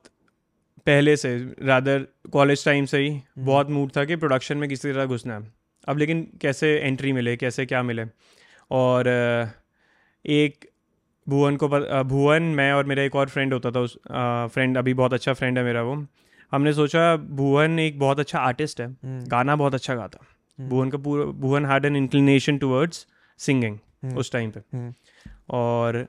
पहले 0.85 1.17
से 1.17 1.55
रादर 1.61 2.07
कॉलेज 2.33 2.65
टाइम 2.65 2.85
से 2.85 2.97
ही 2.97 3.21
बहुत 3.37 3.69
मूड 3.69 3.91
था 3.97 4.05
कि 4.05 4.15
प्रोडक्शन 4.15 4.57
में 4.57 4.69
किसी 4.69 4.93
तरह 4.93 5.05
घुसना 5.05 5.39
है। 5.39 5.53
अब 5.87 5.97
लेकिन 5.97 6.37
कैसे 6.41 6.79
एंट्री 6.79 7.13
मिले 7.13 7.37
कैसे 7.37 7.65
क्या 7.65 7.83
मिले? 7.83 8.05
और 8.71 9.07
एक 10.25 10.69
भुवन 11.29 11.55
को 11.55 11.67
पत- 11.67 12.03
भुवन 12.03 12.43
मैं 12.43 12.73
और 12.73 12.85
मेरा 12.85 13.03
एक 13.03 13.15
और 13.15 13.29
फ्रेंड 13.29 13.53
होता 13.53 13.71
था 13.71 13.79
उस 13.79 13.97
फ्रेंड 14.53 14.77
अभी 14.77 14.93
बहुत 14.93 15.13
अच्छा 15.13 15.33
फ्रेंड 15.33 15.57
है 15.57 15.63
मेरा 15.63 15.83
वो। 15.83 16.07
हमने 16.51 16.73
सोचा 16.73 17.15
भुवन 17.15 17.79
एक 17.79 17.99
बहुत 17.99 18.19
अच्छा 18.19 18.39
आर्टिस्ट 18.39 18.81
है। 18.81 18.87
हम्म, 18.87 19.25
गाना 19.25 19.55
बहुत 19.55 19.73
अच्छा 19.73 19.95
गाता। 19.95 20.19
हम्म। 20.21 20.42
भुवन 20.59 20.89
का 20.89 20.97
पूरा 20.97 21.25
Bhuvan 21.41 21.65
had 21.65 21.85
an 21.85 21.95
inclination 21.95 22.57
towards 22.57 23.05
singing. 23.39 24.17
उस 24.17 24.31
टाइम 24.31 24.51
पे। 24.51 24.59
हम्म। 24.73 24.93
और 25.49 26.05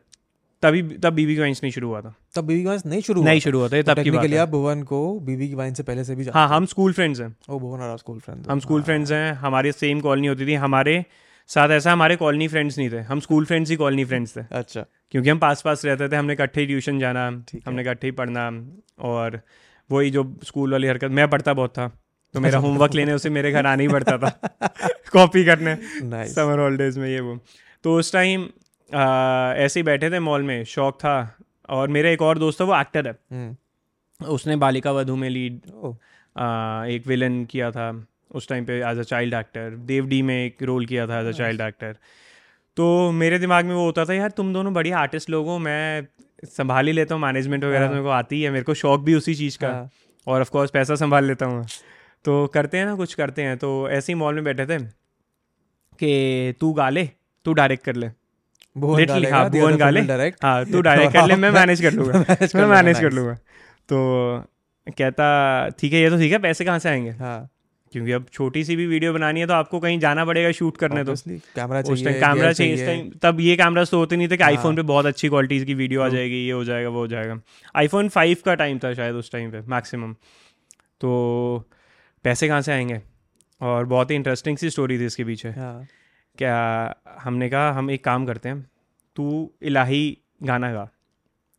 तभी 0.63 0.83
तब 0.99 1.13
बीबी 1.13 1.39
वाइंस 1.39 1.61
नहीं 1.63 1.73
शुरू 1.73 1.89
हुआ 1.89 2.01
था। 2.01 2.15
तब 2.37 2.45
बीबी 2.45 2.61
की 2.61 2.67
वाइन्स 2.67 2.87
नहीं 2.87 3.01
शुरू 3.01 3.23
नहीं 3.23 3.41
शुरू 3.41 3.59
हुआ 3.59 3.69
था 3.69 3.83
तो 3.83 3.95
तब 3.95 4.03
की 4.03 4.11
बात 4.11 4.25
है। 4.25 4.47
भुवन 4.47 4.83
को 4.83 5.01
बीबी 5.21 5.49
की 5.49 5.55
वाइन 5.55 5.75
से 5.75 5.83
पहले 5.83 6.05
से 6.05 6.15
भी 6.15 6.25
हाँ 6.25 6.49
हम 6.49 6.67
स्कूल 6.67 6.93
फ्रेंड्स 6.93 7.21
हैं। 7.21 7.29
हो। 7.49 7.57
ओ 7.57 7.59
भुवन 7.59 7.81
और 7.81 7.99
स्कूल 7.99 8.19
फ्रेंड 8.19 8.47
हम 8.51 8.61
स्कूल 8.61 8.83
फ्रेंड्स 8.83 9.13
हैं 9.13 9.33
हमारे 9.35 9.73
सेम 9.73 10.01
कॉलोनी 10.01 10.27
होती 10.27 10.47
थी 10.47 10.55
हमारे 10.55 11.05
साथ 11.49 11.69
ऐसा 11.69 11.93
हमारे 11.93 12.17
कॉलोनी 12.17 12.49
फ्रेंड्स 12.49 12.79
नहीं 12.79 12.91
थे। 12.91 13.01
हम 13.01 13.21
स्कूल 13.21 13.45
फ्रेंड्स 13.45 13.71
ही 13.71 13.77
कॉलोनी 13.77 14.05
फ्रेंड्स 14.05 14.37
थे। 14.37 14.41
अच्छा। 14.53 14.85
क्योंकि 15.11 15.29
हम 15.29 15.39
पास 15.39 15.63
पास 15.63 15.85
रहते 15.85 16.09
थे 16.09 16.17
हमने 16.17 16.33
इकट्ठे 16.33 16.61
ही 16.61 16.67
ट्यूशन 16.67 16.99
जाना 16.99 17.27
हमने 17.67 17.83
इकट्ठे 17.83 18.07
ही 18.07 18.11
पढ़ना 18.13 18.51
और 18.99 19.41
वही 19.91 20.11
जो 20.11 20.25
स्कूल 20.45 20.73
वाली 20.73 20.87
हरकत 20.87 21.11
मैं 21.11 21.29
पढ़ता 21.31 21.53
बहुत 21.55 21.71
था। 21.71 21.91
तो 22.35 22.41
मेरा 22.41 22.59
होमवर्क 22.59 22.95
लेने 22.95 23.13
उसे 23.13 23.31
मेरे 23.31 23.53
घर 23.53 23.67
आना 23.67 23.83
ही 23.83 23.89
पड़ता 23.89 24.17
था। 24.19 24.89
कॉपी 25.13 25.45
करने। 25.45 25.77
समर 26.29 26.59
हॉलीडेज 26.59 26.99
में 26.99 27.09
ये 27.09 27.21
वो। 27.21 27.39
तो 27.85 27.95
उस 27.99 28.13
टाइम 28.13 28.49
ऐसे 29.65 29.81
ही 29.81 29.83
बैठे 29.83 30.11
थे 30.11 30.19
मॉल 30.21 30.43
में 30.43 30.65
शौक 30.65 30.95
था। 30.95 31.17
और 31.69 31.89
मेरा 31.89 32.11
एक 32.11 32.23
और 32.23 32.39
दोस्त 32.39 32.61
था 32.61 32.65
वो 32.65 32.81
एक्टर 32.81 33.07
है। 33.07 33.13
हम्म। 33.33 34.27
उसने 34.27 34.57
बालिका 34.57 34.93
वधू 34.93 35.17
में 35.17 35.29
लीड 35.31 35.61
एक 36.95 37.07
विलन 37.07 37.45
किया 37.45 37.71
था 37.71 37.87
उस 38.35 38.49
टाइम 38.49 38.65
पे 38.65 38.79
as 38.91 38.99
a 38.99 39.03
child 39.03 39.35
actor 39.35 39.71
Dev 39.87 40.07
D 40.07 40.21
में 40.23 40.35
एक 40.45 40.63
रोल 40.63 40.87
किया 40.87 41.07
था 41.07 41.21
एज 41.21 41.27
अ 41.27 41.33
चाइल्ड 41.39 41.61
एक्टर 41.61 41.97
तो 42.77 43.11
मेरे 43.13 43.39
दिमाग 43.39 43.65
में 43.65 43.75
वो 43.75 43.85
होता 43.85 44.05
था 44.05 44.15
यार 44.15 44.31
तुम 44.31 44.53
दोनों 44.53 44.73
बढ़िया 44.75 44.99
आर्टिस्ट 44.99 45.31
लोग 45.31 45.47
हो 45.47 45.59
मैं 45.59 46.07
संभाल 46.45 46.87
ही 46.87 46.93
लेता 46.93 47.15
हूँ 47.15 47.23
मैनेजमेंट 47.23 47.65
वगैरह 47.65 47.81
हाँ। 47.81 47.89
तो 47.89 47.95
मेरे 47.95 48.05
को 48.05 48.11
आती 48.11 48.43
है 48.43 48.51
मेरे 48.51 48.65
को 48.65 48.75
शौक 48.75 49.01
भी 49.01 49.15
उसी 49.15 49.35
चीज़ 49.35 49.59
का। 49.59 49.69
हाँ, 49.69 49.91
और 50.27 50.41
ऑफ़ 50.41 50.51
कोर्स 50.51 50.71
पैसा 50.71 50.95
संभाल 50.95 51.25
लेता 51.25 51.47
हूँ 51.47 51.65
तो 52.25 52.47
करते 52.47 52.79
हैं 52.79 52.87
ना 52.87 52.95
कुछ 52.95 53.15
करते 53.15 53.43
हैं। 53.43 53.57
तो 53.57 53.89
ऐसे 53.91 54.13
ही 54.13 54.19
मॉल 54.19 54.35
में 54.35 54.45
बैठे 54.45 54.67
थे 54.67 54.79
कि 55.99 56.55
तू 56.61 56.73
गा 56.73 56.89
ले 56.89 57.09
तू 57.47 57.53
डायरेक्ट 57.53 57.85
कर 57.85 57.97
ले। 57.97 58.07
डालेगा, 59.07 59.37
हाँ, 59.37 59.51
भुवन. 59.51 60.35
हाँ 60.43 60.65
तू 60.65 60.81
डायरेक्ट 60.81 61.13
कर 61.13 61.27
ले 61.27 61.37
मैं 61.43 61.51
मैनेज 61.51 61.81
कर 61.83 61.93
लूँगा। 61.93 62.19
मैं 62.55 62.67
मैनेज 62.67 63.01
कर 63.01 63.13
लूँगा 63.13 63.35
तो 63.89 63.99
कहता 64.99 65.69
ठीक 65.69 65.93
है 65.93 66.01
ये 66.01 66.11
तो 66.11 66.17
ठीक 66.17 66.33
है 66.33 66.39
पैसे 66.39 66.65
कहाँ 66.65 66.79
से 66.79 66.89
आएँगे? 66.89 67.11
हाँ। 67.11 67.49
क्योंकि 67.93 68.13
अब 68.13 68.27
छोटी 68.33 68.65
सी 68.65 68.77
भी 68.77 68.87
वीडियो 68.87 69.13
बनानी 69.13 69.41
है 69.41 69.47
तो 69.47 69.53
आपको 69.55 69.81
कहीं 69.81 69.99
जाना 70.01 70.25
पड़ेगा 70.25 70.51
शूट 70.53 70.77
करने 70.77 71.05
तो। 71.05 71.15
कैमरा 71.29 71.83
चाहिए 71.83 72.05
टाइम 72.05 72.21
कैमरा 72.21 72.53
चाहिए 72.53 72.75
इस 72.75 72.85
टाइम 72.87 73.11
तब 73.23 73.41
ये 73.41 73.57
कैमरा 73.57 73.85
तो 73.85 73.99
होते 73.99 74.17
नहीं 74.17 74.29
थे 74.29 74.37
कि 74.37 74.43
हाँ। 74.43 74.51
आईफोन 74.51 74.77
पे 74.77 74.83
बहुत 74.83 75.07
अच्छी 75.07 75.29
क्वालिटीज़ 75.29 75.65
की 75.65 75.75
वीडियो 75.75 76.03
आ 76.03 76.09
जाएगी 76.09 76.45
ये 76.47 76.53
हो 76.53 76.65
जाएगा 76.65 76.89
वो 76.89 76.99
हो 76.99 77.07
जाएगा। 77.07 77.39
आईफोन 77.77 78.09
फाइव 78.09 78.37
का 78.45 78.55
टाइम 78.55 78.79
था 78.79 78.93
शायद 78.95 79.15
उस 79.15 79.33
टाइम 79.33 79.51
पे 79.51 79.61
मैक्सिमम 79.69 80.13
तो 81.01 81.13
पैसे 82.25 82.49
कहाँ 82.49 82.63
से 82.63 82.73
आएँगे? 82.73 83.01
और 83.61 83.85
बहुत 83.85 84.11
ही 84.11 84.17
इंटरेस्टिंग 84.17 84.57
सी 84.59 84.71
स्टोरी 84.71 84.99
थी 84.99 85.07
इसके 85.07 85.25
पीछे। 85.25 85.49
हाँ। 85.49 85.87
क्या 86.39 86.57
हमने 87.21 87.49
कहा 87.49 87.73
हम 87.73 87.91
एक 87.91 88.05
काम 88.05 88.27
करते 88.27 88.49
हैं 88.49 88.61
तू 89.17 89.51
इलाही 89.63 90.19
गाना 90.43 90.73
गा। 90.73 90.89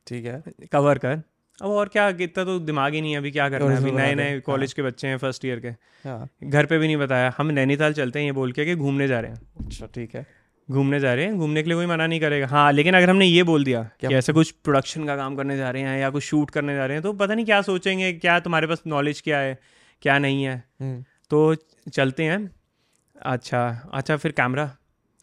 ठीक 0.07 0.25
है। 0.25 0.43
कवर 0.71 0.97
कर। 0.97 1.21
अब 1.61 1.69
और 1.69 1.87
क्या 1.87 2.07
इतना 2.09 2.43
तो 2.43 2.59
दिमाग 2.59 2.93
ही 2.93 3.01
नहीं 3.01 3.11
है 3.11 3.17
अभी 3.17 3.31
क्या 3.31 3.49
करना 3.49 3.69
है। 3.71 3.77
अभी 3.77 3.91
नए 3.91 4.15
नए। 4.15 4.39
कॉलेज 4.39 4.73
के 4.73 4.81
बच्चे 4.81 5.07
हैं 5.07 5.17
फ़र्स्ट 5.17 5.45
ईयर 5.45 5.59
के। 5.59 5.67
हाँ। 6.09 6.27
घर 6.43 6.65
पे 6.65 6.77
भी 6.77 6.87
नहीं 6.87 6.97
बताया। 6.97 7.33
हम 7.37 7.51
नैनीताल 7.51 7.93
चलते 7.93 8.19
हैं 8.19 8.25
ये 8.25 8.31
बोल 8.31 8.51
के 8.51 8.65
कि 8.65 8.75
घूमने 8.75 9.07
जा 9.07 9.19
रहे 9.19 9.31
हैं। 9.31 9.65
अच्छा 9.65 9.85
ठीक 9.85 10.15
है। 10.15 10.25
घूमने 10.69 10.99
जा 10.99 11.13
रहे 11.13 11.25
हैं। 11.25 11.37
घूमने 11.37 11.63
के 11.63 11.69
लिए 11.69 11.77
कोई 11.77 11.85
मना 11.85 12.07
नहीं 12.07 12.19
करेगा। 12.19 12.47
हाँ 12.47 12.71
लेकिन 12.71 12.93
अगर 12.93 13.09
हमने 13.09 13.25
ये 13.25 13.43
बोल 13.43 13.63
दिया 13.63 13.83
कि 14.01 14.07
ऐसे 14.07 14.33
कुछ 14.33 14.51
प्रोडक्शन 14.51 15.05
का 15.05 15.15
काम 15.15 15.35
करने 15.35 15.57
जा 15.57 15.69
रहे 15.69 15.81
हैं 15.81 15.99
या 15.99 16.09
कुछ 16.09 16.23
शूट 16.23 16.49
करने 16.49 16.75
जा 16.75 16.85
रहे 16.85 16.95
हैं 16.95 17.03
तो 17.03 17.13
पता 17.13 17.35
नहीं 17.35 17.45
क्या 17.45 17.61
सोचेंगे 17.61 18.11
क्या 18.13 18.39
तुम्हारे 18.39 18.67
पास 18.67 18.81
नॉलेज 18.87 19.21
क्या 19.21 19.39
है? 19.39 19.57
क्या 20.01 20.17
नहीं 20.19 20.43
है। 20.43 20.55
हम्म, 20.81 21.03
तो 21.31 21.55
चलते 21.89 22.23
हैं। 22.23 22.39
अच्छा 23.15 23.89
अच्छा 23.93 24.17
फिर 24.17 24.31
कैमरा 24.33 24.65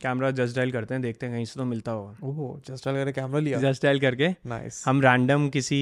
कैमरा 0.00 0.30
जस्ट 0.32 0.56
डायल 0.56 0.70
करते 0.72 0.94
हैं 0.94 1.02
देखते 1.02 1.26
हैं 1.26 1.34
कहीं 1.34 1.44
से 1.44 1.58
तो 1.58 1.64
मिलता 1.66 1.92
होगा। 1.92 2.26
ओह 2.28 2.60
जस्ट 2.66 2.88
अगर 2.88 3.10
कैमरा 3.12 3.40
लिया। 3.40 3.58
जस्ट 3.60 3.82
डायल 3.82 4.00
करके 4.00 4.28
नाइस 4.46 4.82
हम 4.86 5.00
रैंडम 5.02 5.48
किसी 5.48 5.80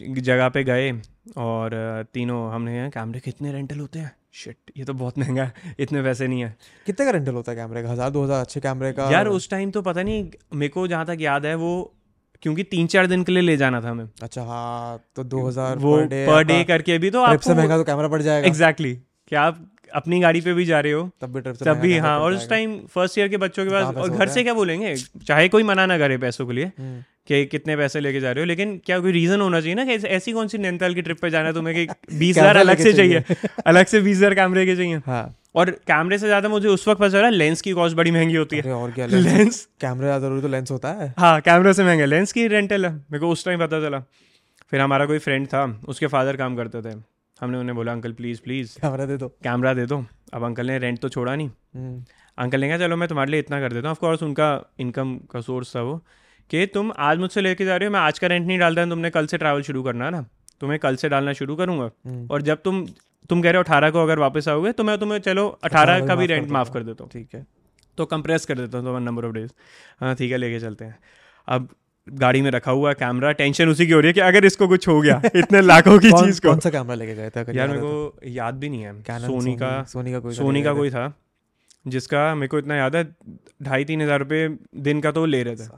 जगह 0.00 0.48
पे 0.48 0.64
गए 0.64 0.90
और 1.38 1.74
तीनों 2.14 2.52
हमने 2.52 2.90
कैमरे 2.90 3.20
कितने 3.20 3.52
रेंटल 3.52 3.78
होते 3.78 3.98
हैं? 3.98 4.12
शिट 4.34 4.70
ये 4.76 4.84
तो 4.84 4.94
बहुत 4.94 5.18
महँगा 5.18 5.44
है 5.44 5.74
इतने 5.78 6.02
पैसे 6.02 6.28
नहीं 6.28 6.40
है। 6.40 6.54
कितने 6.86 7.06
का 7.06 7.12
रेंटल 7.12 7.34
होता 7.34 7.52
है 7.52 7.56
कैमरे 7.56 7.82
का? 7.82 7.90
हज़ार 7.90 8.10
दो 8.10 8.22
हज़ार 8.24 8.40
अच्छे 8.40 8.60
कैमरे 8.60 8.92
का? 8.92 9.10
यार 9.10 9.28
उस 9.28 9.48
टाइम 9.50 9.70
तो 9.70 9.82
पता 9.82 10.02
नहीं 10.02 10.30
मेरे 10.54 10.68
को 10.68 10.86
जहाँ 10.88 11.06
तक 11.06 11.16
याद 11.20 11.46
है 11.46 11.54
वो 11.56 11.72
क्योंकि 12.42 12.62
तीन 12.64 12.86
चार 12.86 13.06
दिन 13.06 13.22
के 13.24 13.32
लिए 13.32 13.42
ले 13.42 13.56
जाना 13.56 13.80
था 13.80 13.90
हमें। 13.90 14.08
अच्छा 14.22 14.42
हाँ 14.44 14.98
तो 15.16 15.24
दो 15.24 15.46
हज़ार 15.48 15.76
वो 15.78 15.96
पर 16.06 16.42
डे 16.44 16.62
करके 16.64 16.98
भी 16.98 17.10
तो 17.10 17.26
ट्रिप 17.26 17.40
से 17.40 17.50
आपको 17.50 17.60
महँगा 17.60 17.78
तो 17.78 17.84
कैमरा 17.84 18.08
पड़ 18.08 18.22
जाएगा। 18.22 18.46
एग्जैक्टली 18.48 18.94
क्या 19.28 19.42
आप 19.42 19.68
अपनी 19.94 20.18
गाड़ी 20.20 20.40
पे 20.40 20.52
भी 20.54 20.64
जा 20.64 20.80
रहे 20.80 20.92
हो 20.92 21.08
तब 21.20 21.32
भी 21.34 21.40
ट्रिप 21.40 21.56
से 21.56 21.64
तब 21.64 21.76
भी 21.78 21.96
हाँ 21.98 22.18
और 22.20 22.32
उस 22.32 22.48
टाइम 22.48 22.78
फ़र्स्ट 22.94 23.18
ईयर 23.18 23.28
के 23.28 23.36
बच्चों 23.36 23.64
के 23.64 23.70
पास 23.70 23.94
और 23.94 24.10
घर 24.10 24.28
से 24.28 24.42
क्या 24.42 24.54
बोलेंगे? 24.54 24.94
चाहे 25.26 25.48
कोई 25.48 25.62
मना 25.62 25.86
ना 25.86 25.98
करे 25.98 26.16
पैसों 26.18 26.46
के 26.46 26.52
लिए 26.52 26.64
हम्म, 26.78 27.02
कि 27.28 27.44
कितने 27.46 27.76
पैसे 27.76 28.00
लेके 28.00 28.20
जा 28.20 28.30
रहे 28.32 28.42
हो 28.42 28.46
लेकिन 28.46 28.76
क्या 28.86 28.98
कोई 29.00 29.12
रीजन 29.12 29.40
होना 29.40 29.60
चाहिए 29.60 29.74
ना 29.74 29.84
कि 29.84 29.94
ऐसी 30.08 30.32
कौन 30.32 30.48
सी 30.48 30.58
नैनीताल 30.58 30.94
की 30.94 31.02
ट्रिप 31.02 31.20
पे 31.22 31.30
जाना 31.30 31.48
है 31.48 31.54
तुम्हें 31.54 31.74
कि 31.76 31.86
बीस 32.18 32.38
हज़ार 32.38 32.56
अलग 32.56 32.78
से 32.78 32.92
चाहिए। 32.92 33.22
अलग 33.66 33.86
से 33.86 34.00
बीस 34.00 34.16
हज़ार 34.16 34.34
कैमरे 34.34 34.66
के 34.66 34.76
चाहिए। 34.76 35.00
हाँ। 35.06 35.24
और 35.54 35.70
कैमरे 35.86 36.18
से 36.18 36.26
ज़्यादा 36.26 36.48
मुझे 36.48 36.68
उस 36.68 36.86
वक्त 36.88 37.00
पता 37.00 37.08
चला 37.08 37.28
लेंस 37.28 37.60
की 37.60 37.72
कॉस्ट 37.72 37.96
बड़ी 37.96 38.10
महँगी 38.10 38.34
होती 38.34 38.56
है। 38.56 38.72
और 38.72 38.90
क्या 38.90 39.06
लेंस? 39.06 39.24
लेंस? 39.26 39.68
कैमरे 39.80 40.06
ज़्यादा 40.06 40.26
ज़रूरी 40.26 40.42
तो 40.42 40.48
लेंस 40.48 40.70
होता 40.70 40.92
है। 40.92 41.12
हाँ 41.18 41.40
कैमरे 41.40 41.72
से 41.74 41.84
महँगा। 41.84 42.04
लेंस 42.04 42.32
की 42.32 42.46
रेंटल 42.48 42.86
है। 42.86 42.92
मेरे 42.92 43.18
को 43.18 43.30
उस 43.30 43.44
टाइम 43.44 43.60
पता 43.60 43.80
चला। 43.80 44.00
फिर 44.70 44.80
हमारा 44.80 45.06
कोई 45.06 45.18
फ्रेंड 45.18 45.46
था 45.46 45.64
उसके 45.88 46.06
फादर 46.06 46.36
काम 46.36 46.56
करते 46.56 46.82
थे। 46.82 46.96
हमने 47.40 47.58
उन्हें 47.58 47.74
बोला 47.76 47.92
अंकल 47.92 48.12
प्लीज़ 48.12 48.40
प्लीज़ 48.40 48.74
कैमरा 48.80 49.06
दे 49.06 49.16
दो। 49.16 49.28
कैमरा 49.44 49.74
दे 49.74 49.86
दो। 49.86 50.04
अब 50.34 50.44
अंकल 50.44 50.66
ने 50.66 50.78
रेंट 50.78 50.98
तो 50.98 51.08
छोड़ा 51.08 51.34
नहीं। 51.34 51.48
हम्म, 51.48 52.04
अंकल 52.38 52.60
ने 52.60 52.68
कहा 52.68 52.78
चलो 52.78 52.96
मैं 52.96 53.08
तुम्हारे 53.08 53.30
लिए 53.30 53.40
इतना 53.40 53.60
कर 53.60 53.72
देता 53.72 53.88
हूँ। 53.88 53.92
ऑफकोर्स 53.92 54.22
उनका 54.22 54.48
इनकम 54.80 55.16
का 55.32 55.40
सोर्स 55.40 55.74
था 55.76 55.82
वो। 55.82 55.96
कि 56.50 56.66
तुम 56.66 56.92
आज 56.98 57.18
मुझसे 57.18 57.40
लेके 57.40 57.64
जा 57.64 57.76
रहे 57.76 57.86
हो 57.86 57.92
मैं 57.92 58.00
आज 58.00 58.18
का 58.18 58.26
रेंट 58.26 58.46
नहीं 58.46 58.58
डालता 58.58 58.84
तुमने 58.86 59.10
कल 59.10 59.26
से 59.26 59.38
ट्रैवल 59.38 59.62
शुरू 59.62 59.82
करना 59.82 60.04
है 60.04 60.10
ना। 60.10 60.24
तुम्हें 60.60 60.78
कल 60.80 60.96
से 60.96 61.08
डालना 61.08 61.32
शुरू 61.32 61.56
करूँगा। 61.56 61.90
हम्म, 62.06 62.26
और 62.30 62.42
जब 62.42 62.62
तुम 62.64 62.86
तुम 63.30 63.42
कह 63.42 63.50
रहे 63.50 63.56
हो 63.56 63.62
अठारह 63.62 63.90
को 63.90 64.02
अगर 64.02 64.18
वापस 64.18 64.48
आओगे 64.48 64.72
तो 64.72 64.84
मैं 64.84 64.96
तुम्हें 64.98 65.18
चलो 65.20 65.46
अठारह 65.64 66.06
का 66.06 66.14
भी 66.14 66.26
रेंट 66.26 66.50
माफ़ 66.50 66.70
कर 66.72 66.82
देता 66.82 67.04
हूँ। 67.04 67.10
ठीक 67.12 67.34
है। 67.34 67.46
तो 67.98 68.04
कंप्रेस 68.06 68.44
कर 68.46 68.58
देता 68.58 68.78
हूँ 68.78 69.00
नंबर 69.02 69.24
ऑफ़ 69.24 69.32
डेज़ 69.32 69.50
हाँ 70.00 70.14
ठीक 70.14 70.32
है 70.32 70.36
लेके 70.36 70.60
चलते 70.60 70.84
हैं। 70.84 70.98
अब 71.48 71.68
गाड़ी 72.06 72.40
में 72.42 72.50
रखा 72.50 72.70
हुआ 72.72 72.92
कैमरा 72.94 73.32
टेंशन 73.32 73.68
उसी 73.68 73.86
की 73.86 73.92
हो 73.92 74.00
रही 74.00 74.08
है 74.08 74.12
कि 74.12 74.20
अगर 74.22 74.44
इसको 74.44 74.68
कुछ 74.68 74.88
हो 74.88 75.00
गया 75.00 75.20
इतने 75.36 75.60
लाखों 75.60 75.98
की 75.98 76.10
चीज़ 76.12 76.40
को। 76.40 76.48
कौन 76.48 76.60
सा 76.60 76.70
कैमरा 76.70 76.94
लेके 76.94 77.14
गए 77.14 77.30
थे 77.30 77.56
यार 77.56 77.68
मेरे 77.68 77.80
तो? 77.80 78.08
को 78.10 78.28
याद 78.28 78.54
भी 78.54 78.68
नहीं 78.68 78.82
है। 78.82 78.92
Canon, 79.02 79.26
सोनी 79.26 79.54
का 79.56 79.82
सोनी 79.88 80.12
का 80.12 80.18
कोई 80.20 80.34
सोनी 80.34 80.62
का 80.62 80.74
कोई 80.74 80.90
था 80.90 81.12
जिसका 81.86 82.34
मेरे 82.34 82.48
को 82.48 82.58
इतना 82.58 82.76
याद 82.76 82.96
है 82.96 83.04
ढाई 83.62 83.84
तीन 83.84 84.02
हज़ार 84.02 84.18
रुपये 84.18 84.48
दिन 84.80 85.00
का 85.00 85.10
तो 85.12 85.24
ले 85.26 85.42
रहे 85.42 85.56
थे। 85.56 85.68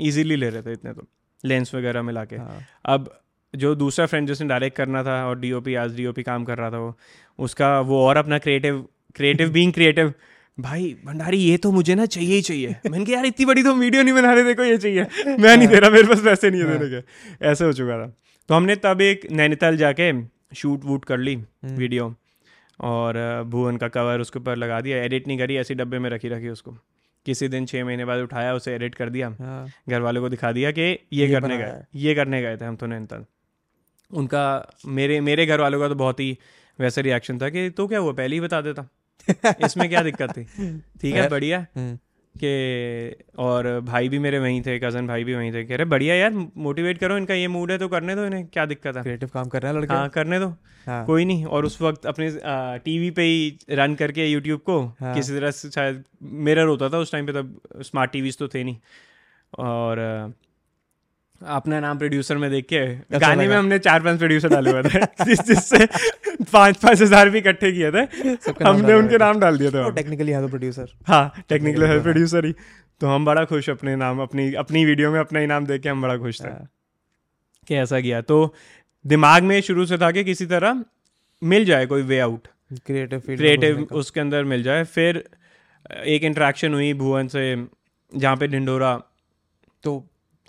इजीली 0.00 0.36
ले 0.36 0.48
रहे 0.50 0.62
थे 0.62 0.72
इतने 0.72 0.92
तो। 0.92 1.06
लेंस 1.44 1.74
वगैरह 1.74 2.02
मिला 2.02 2.24
के। 2.24 2.36
हाँ। 2.36 2.60
अब 2.84 3.08
जो 3.54 3.74
दूसरा 3.74 4.06
फ्रेंड 4.06 4.28
जिसने 4.28 4.48
डायरेक्ट 4.48 4.76
करना 4.76 5.02
था 5.04 5.24
और 5.26 5.38
डीओपी 5.40 5.74
आज 5.74 5.96
डीओपी 5.96 6.22
काम 6.22 6.44
कर 6.44 6.58
रहा 6.58 6.70
था 6.70 6.78
वो 6.78 6.96
उसका 7.38 7.78
वो 7.80 8.00
और 8.04 8.16
अपना 8.16 8.38
क्रिएटिव 8.38 8.84
क्रिएटिव 9.16 9.50
बीइंग 9.50 9.72
क्रिएटिव 9.72 10.12
भाई 10.58 10.94
भंडारी 11.04 11.38
ये 11.38 11.56
तो 11.56 11.70
मुझे 11.72 11.94
ना 11.94 12.06
चाहिए 12.06 12.34
ही 12.34 12.42
चाहिए। 12.42 12.74
मैंने 12.86 13.04
कहा 13.04 13.14
यार 13.14 13.26
इतनी 13.26 13.46
बड़ी 13.46 13.62
तो 13.62 13.74
वीडियो 13.74 14.02
नहीं 14.02 14.14
बना 14.14 14.32
रहे 14.34 14.44
देखो 14.44 14.64
ये 14.64 14.76
चाहिए। 14.78 15.02
मैं 15.26 15.56
नहीं 15.56 15.68
दे 15.68 15.78
रहा 15.78 15.90
मेरे 15.90 16.08
पास 16.08 16.20
पैसे 16.24 16.50
नहीं 16.50 16.62
है 16.62 16.78
देने 16.78 16.90
के। 16.90 17.46
ऐसे 17.46 17.64
हो 17.64 17.72
चुका 17.72 17.98
था। 17.98 18.06
तो 18.48 18.54
हमने 18.54 18.76
तब 18.76 19.00
एक 19.00 19.26
नैनीताल 19.32 19.76
जाके 19.76 20.12
शूट 20.54 20.84
वूट 20.84 21.04
कर 21.04 21.18
ली 21.18 21.34
हम्म। 21.34 21.74
वीडियो 21.76 22.14
और 22.80 23.18
भुवन 23.46 23.76
का 23.76 23.88
कवर 23.88 24.20
उसके 24.20 24.38
ऊपर 24.38 24.56
लगा 24.56 24.80
दिया। 24.80 25.02
एडिट 25.04 25.28
नहीं 25.28 25.38
करी 25.38 25.56
ऐसी 25.56 25.74
डब्बे 25.74 25.98
में 25.98 26.10
रखी 26.10 26.28
रखी 26.28 26.48
उसको। 26.48 26.76
किसी 27.26 27.48
दिन 27.48 27.66
छः 27.66 27.84
महीने 27.84 28.04
बाद 28.04 28.20
उठाया 28.20 28.54
उसे 28.54 28.74
एडिट 28.74 28.94
कर 28.94 29.10
दिया। 29.10 29.28
हाँ। 29.40 29.66
घर 29.88 30.00
वालों 30.00 30.22
को 30.22 30.28
दिखा 30.28 30.52
दिया 30.52 30.70
कि 30.70 30.80
ये, 30.80 30.98
ये 31.12 31.28
करने 31.32 31.56
गए 31.58 31.84
ये 31.94 32.14
करने 32.14 32.42
गए 32.42 32.56
थे 32.56 32.64
हम 32.64 32.76
तो 32.76 32.86
नैनीताल। 32.86 33.24
उनका 34.10 34.44
मेरे 34.86 35.20
मेरे 35.20 35.46
घर 35.46 35.60
वालों 35.60 35.80
का 35.80 35.88
तो 35.88 35.94
बहुत 35.94 36.20
ही 36.20 36.36
वैसे 36.78 37.02
रिएक्शन 37.02 37.38
था 37.38 37.48
कि 37.48 37.68
तो 37.70 37.86
क्या 37.88 37.98
हुआ? 37.98 38.12
पहले 38.12 38.34
ही 38.36 38.40
बता 38.40 38.60
देता। 38.60 38.88
इसमें 39.64 39.88
क्या 39.88 40.02
दिक्कत 40.02 40.30
थी? 40.36 40.44
ठीक 41.00 41.14
है 41.14 41.28
बढ़िया। 41.36 41.66
हम्म, 41.76 41.96
कि 42.34 43.24
और 43.38 43.66
भाई 43.80 44.08
भी 44.08 44.18
मेरे 44.18 44.38
वहीं 44.38 44.60
थे 44.62 44.78
कज़न 44.78 45.06
भाई 45.06 45.24
भी 45.24 45.34
वहीं 45.34 45.52
थे। 45.52 45.64
कह 45.64 45.76
रहे 45.76 45.84
बढ़िया 45.86 46.14
यार 46.14 46.30
मोटिवेट 46.56 46.98
करो 46.98 47.16
इनका 47.16 47.34
ये 47.34 47.48
मूड 47.48 47.70
है 47.70 47.78
तो 47.78 47.88
करने 47.88 48.14
दो 48.16 48.24
इन्हें। 48.26 48.46
क्या 48.46 48.64
दिक्कत 48.66 48.96
है? 48.96 49.02
क्रिएटिव 49.02 49.28
काम 49.34 49.48
कर 49.48 49.62
रहे 49.62 49.72
हैं 49.72 49.78
लड़के। 49.80 49.94
हाँ 49.94 50.08
करने 50.08 50.38
दो। 50.40 50.48
हाँ। 50.86 51.04
कोई 51.06 51.24
नहीं 51.24 51.44
और 51.44 51.64
उस 51.64 51.80
वक्त 51.82 52.06
अपने 52.06 52.30
टीवी 52.84 53.10
पे 53.10 53.22
ही 53.22 53.58
रन 53.70 53.94
करके 53.94 54.26
यूट्यूब 54.26 54.60
को 54.60 54.80
हाँ। 55.00 55.14
किसी 55.14 55.32
तरह 55.32 55.50
से 55.50 55.70
शायद 55.70 56.04
मिरर 56.22 56.66
होता 56.66 56.88
था 56.88 56.98
उस 56.98 57.12
टाइम 57.12 57.26
पे 57.26 57.32
तब 57.32 57.60
स्मार्ट 57.82 58.10
टीवीज 58.12 58.38
तो 58.38 58.48
थे 58.48 58.64
नहीं। 58.64 58.76
और 59.58 59.98
अपना 61.40 61.80
नाम 61.80 61.98
प्रोड्यूसर 61.98 62.36
में 62.36 62.50
देख 62.50 62.66
के 62.72 62.84
गाने 63.18 63.46
में 63.48 63.56
हमने 63.56 63.78
चार 63.78 64.02
पाँच 64.02 64.18
प्रोड्यूसर 64.18 64.48
डाले 64.48 64.70
हुए 64.70 64.82
थे 64.82 65.00
जिस 65.24 65.40
जिससे 65.46 65.86
पाँच 66.52 66.76
पाँच 66.76 67.02
हज़ार 67.02 67.30
भी 67.30 67.38
इकट्ठे 67.38 67.72
किए 67.72 67.90
थे। 67.92 68.02
हमने 68.64 68.94
उनके 68.94 69.18
नाम 69.18 69.40
डाल 69.40 69.58
दिए 69.58 69.70
थे 69.70 69.90
टेक्निकली 69.92 70.32
है 70.32 70.40
तो 70.40 70.48
प्रोड्यूसर 70.48 70.92
हाँ 71.06 71.44
टेक्निकल 71.48 72.00
प्रोड्यूसर 72.02 72.46
ही 72.46 72.54
तो 73.00 73.06
हम 73.06 73.24
बड़ा 73.24 73.44
खुश 73.44 73.68
अपने 73.70 73.96
नाम 73.96 74.20
अपनी 74.22 74.52
अपनी 74.54 74.84
वीडियो 74.84 75.10
में 75.10 75.18
अपना 75.20 75.40
ही 75.40 75.46
नाम 75.46 75.66
देख 75.66 75.82
के 75.82 75.88
हम 75.88 76.02
बड़ा 76.02 76.16
खुश 76.16 76.40
थे। 76.40 76.48
हाँ। 76.48 76.68
कि 77.68 77.74
ऐसा 77.74 78.00
किया। 78.00 78.20
तो 78.20 78.54
दिमाग 79.04 79.42
में 79.42 79.60
शुरू 79.60 79.86
से 79.86 79.98
था 79.98 80.10
कि 80.10 80.24
किसी 80.24 80.46
तरह 80.46 80.84
मिल 81.42 81.64
जाए 81.64 81.86
कोई 81.86 82.02
way 82.02 82.18
out 82.20 82.48
creative 82.86 83.20
field 83.20 83.40
creative 83.40 83.86
उसके 83.92 84.20
अंदर 84.20 84.44
मिल 84.44 84.62
जाए। 84.62 84.84
फिर 84.84 85.22
एक 86.06 86.24
इंटरेक्शन 86.24 86.74
हुई 86.74 86.92
भुवन 86.94 87.28
से 87.28 87.44
जहाँ 88.12 88.36
पे 88.36 88.46
ढिंडोरा। 88.46 88.96
तो 89.84 89.98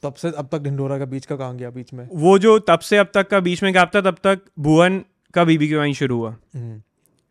तब 0.06 0.14
से 0.14 0.32
अब 0.38 0.48
तक 0.52 0.62
ढिंडोरा 0.64 0.98
का 1.00 1.06
बीच 1.06 1.26
का 1.26 1.36
कहाँ 1.36 1.56
गया 1.58 1.70
बीच 1.72 1.94
में? 1.94 2.08
वो 2.14 2.38
जो 2.40 2.58
तब 2.70 2.80
से 2.80 2.98
अब 2.98 3.12
तक 3.14 3.28
का 3.30 3.40
बीच 3.40 3.64
में 3.64 3.74
गैप 3.74 3.92
था 3.96 4.02
तब 4.02 4.18
तक 4.24 4.42
भुवन 4.60 5.02
का 5.34 5.44
बीबी 5.44 5.68
की 5.68 5.76
वाइन 5.76 5.94
शुरू 5.94 6.18
हुआ। 6.18 6.36
हम्म, 6.56 6.82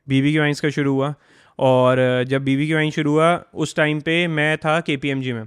बीबी 0.06 0.32
की 0.32 0.38
वाइन्स 0.38 0.60
का 0.60 0.68
शुरू 0.70 0.92
हुआ 0.94 1.14
और 1.58 2.24
जब 2.28 2.44
बीबी 2.44 2.66
की 2.66 2.74
वाइन 2.74 2.90
शुरू 2.90 3.12
हुआ 3.12 3.32
उस 3.54 3.74
टाइम 3.76 4.00
पे 4.00 4.26
मैं 4.28 4.56
था 4.58 4.80
के 4.80 4.96
पी 4.96 5.08
एम 5.08 5.20
जी 5.22 5.32
में 5.32 5.44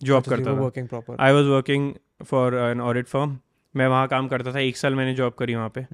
जॉब 0.00 0.22
अच्छा, 0.22 0.36
करता 0.36 0.50
था। 0.50 0.60
Working 0.60 0.88
proper 0.88 1.16
I 1.20 1.32
was 1.32 1.46
working 1.46 1.92
for 2.26 2.54
an 2.60 2.80
audit 2.80 3.06
firm 3.06 3.38
मैं 3.74 3.86
वहाँ 3.88 4.06
काम 4.08 4.28
करता 4.28 4.52
था। 4.52 4.58
एक 4.58 4.76
साल 4.76 4.94
मैंने 4.94 5.14
जॉब 5.14 5.32
करी 5.32 5.54
वहाँ 5.54 5.72
पे। 5.78 5.86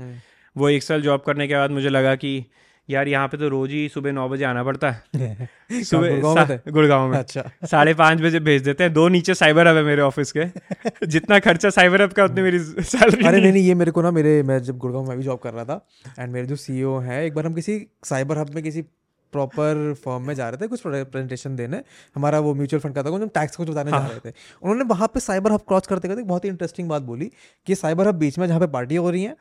वो 0.56 0.68
एक 0.68 0.82
साल 0.82 1.02
जॉब 1.02 1.20
करने 1.20 1.46
के 1.48 1.54
बाद 1.54 1.70
मुझे 1.70 1.88
लगा 1.88 2.14
कि 2.14 2.44
यार 2.90 3.08
यहाँ 3.08 3.28
पे 3.28 3.36
तो 3.36 3.48
रोज 3.48 3.70
ही 3.70 3.88
सुबह 3.88 4.12
नौ 4.12 4.28
बजे 4.28 4.44
आना 4.44 4.64
पड़ता 4.64 4.90
है। 4.90 5.04
सा- 5.72 6.50
थे? 6.50 6.70
गुड़गांव 6.72 7.10
में। 7.10 7.18
अच्छा। 7.18 7.50
साढ़े 7.64 7.94
पाँच 7.94 8.20
बजे 8.20 8.40
भेज 8.40 8.62
देते 8.62 8.84
हैं। 8.84 8.92
दो 8.92 9.08
नीचे 9.08 9.34
साइबर 9.34 9.68
हब 9.68 9.76
है 9.76 9.82
मेरे 9.82 10.02
ऑफ़िस 10.02 10.32
के। 10.36 10.44
जितना 11.06 11.38
खर्चा 11.38 11.70
साइबर 11.70 12.02
हब 12.02 12.12
का 12.12 12.24
उतनी 12.24 12.42
मेरी 12.42 12.58
सैलरी 12.58 13.26
अरे 13.26 13.40
नहीं 13.40 13.52
नहीं। 13.52 13.62
ये 13.62 13.74
मेरे 13.74 13.90
को 13.90 14.02
ना 14.02 14.10
मेरे 14.10 14.42
मैं 14.42 14.58
जब 14.58 14.78
गुड़गांव 14.78 15.08
में 15.08 15.18
भी 15.18 15.24
जॉब 15.24 15.38
कर 15.38 15.52
रहा 15.52 15.64
था 15.64 15.86
एंड 16.18 16.32
मेरे 16.32 16.46
जो 16.46 16.56
सीईओ 16.56 16.98
है 16.98 17.26
एक 17.26 17.34
बार 17.34 17.46
हम 17.46 17.54
किसी 17.54 17.86
साइबर 18.04 18.38
हब 18.38 18.54
में 18.54 18.64
किसी 18.64 18.84
प्रॉपर 19.32 19.92
फर्म 20.04 20.22
में 20.22 20.34
जा 20.34 20.48
रहे 20.48 20.64
थे 20.64 20.68
कुछ 20.68 20.82
प्रेजेंटेशन 20.82 21.56
देने। 21.56 21.82
हमारा 22.16 22.40
वो 22.40 22.54
म्यूचुअल 22.54 22.80
फंड 22.80 22.94
का 22.94 23.02
था 23.02 23.10
हम 23.10 23.28
टैक्स 23.34 23.56
कुछ 23.56 23.68
बताने 23.68 23.90
हाँ. 23.90 24.00
जा 24.00 24.04
हाँ। 24.04 24.14
रहे 24.14 24.30
थे। 24.30 24.34
उन्होंने 24.62 24.84
वहाँ 24.84 25.08
पे 25.08 25.20
साइबर 25.20 25.52
हब 25.52 25.60
क्रॉस 25.68 25.86
करते 25.86 26.08
करते 26.08 26.22
बहुत 26.22 26.44
ही 26.44 26.50
इंटरेस्टिंग 26.50 26.88
बात 26.88 27.02
बोली 27.02 27.30
कि 27.66 27.74
साइबर 27.74 28.08
हब 28.08 28.14
बीच 28.14 28.38
में 28.38 28.46
जहाँ 28.46 28.60
पे 28.60 28.66
पार्टी 28.68 28.96
हो 28.96 29.10
रही 29.10 29.22
है 29.22 29.36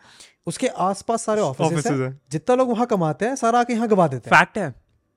उसके 0.47 0.67
आसपास 0.67 1.25
सारे 1.25 1.41
ऑफ़िस 1.41 1.87
हैं। 1.87 1.97
हैं। 1.97 2.19
जितना 2.31 2.55
लोग 2.55 2.69
वहाँ 2.69 2.85
कमाते 2.85 3.25
हैं 3.25 3.35
सारा 3.35 3.59
आके 3.59 3.73
यहाँ 3.73 3.87
गवा 3.87 4.07
देते 4.07 4.29
हैं। 4.29 4.37
फैक्ट 4.37 4.57
है। 4.57 4.73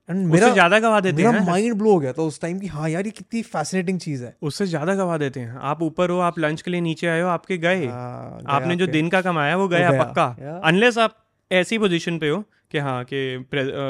एंड 0.09 0.25
मेरा 0.27 0.49
ज़्यादा 0.49 0.79
गवा 0.79 0.99
देते 0.99 1.15
मेरा 1.17 1.31
हैं 1.31 1.45
माइंड 1.45 1.75
ब्लो 1.75 1.91
हो 1.91 1.99
गया 1.99 2.11
था 2.13 2.21
उस 2.21 2.39
टाइम 2.41 2.59
की 2.59 2.67
हाँ 2.67 2.89
यार 2.89 3.05
ये 3.05 3.11
कितनी 3.11 3.41
फैसिनेटिंग 3.41 3.99
चीज़ 3.99 4.23
है। 4.23 4.35
उससे 4.41 4.65
ज़्यादा 4.65 4.95
गवा 4.95 5.17
देते 5.17 5.39
हैं। 5.39 5.57
आप 5.63 5.81
ऊपर 5.81 6.09
हो 6.09 6.19
आप 6.19 6.39
लंच 6.39 6.61
के 6.61 6.71
लिए 6.71 6.81
नीचे 6.81 7.07
आए 7.07 7.21
हो 7.21 7.27
आपके 7.27 7.57
गए। 7.57 7.85
हाँ, 7.85 8.39
गया 8.39 8.55
आपने 8.55 8.75
जो 8.75 8.87
दिन 8.87 9.09
का 9.09 9.21
कमाया 9.21 9.55
वो 9.57 9.67
गया 9.67 9.89
वो 9.89 9.93
गया, 9.93 10.03
पक्का। 10.03 10.59
अनलेस 10.63 10.97
आप 10.97 11.15
ऐसी 11.53 11.77
पोजीशन 11.79 12.17
पे 12.19 12.29
हो 12.29 12.43
कि 12.71 12.77
हाँ 12.79 13.03
कि 13.05 13.17
हाँ, 13.35 13.43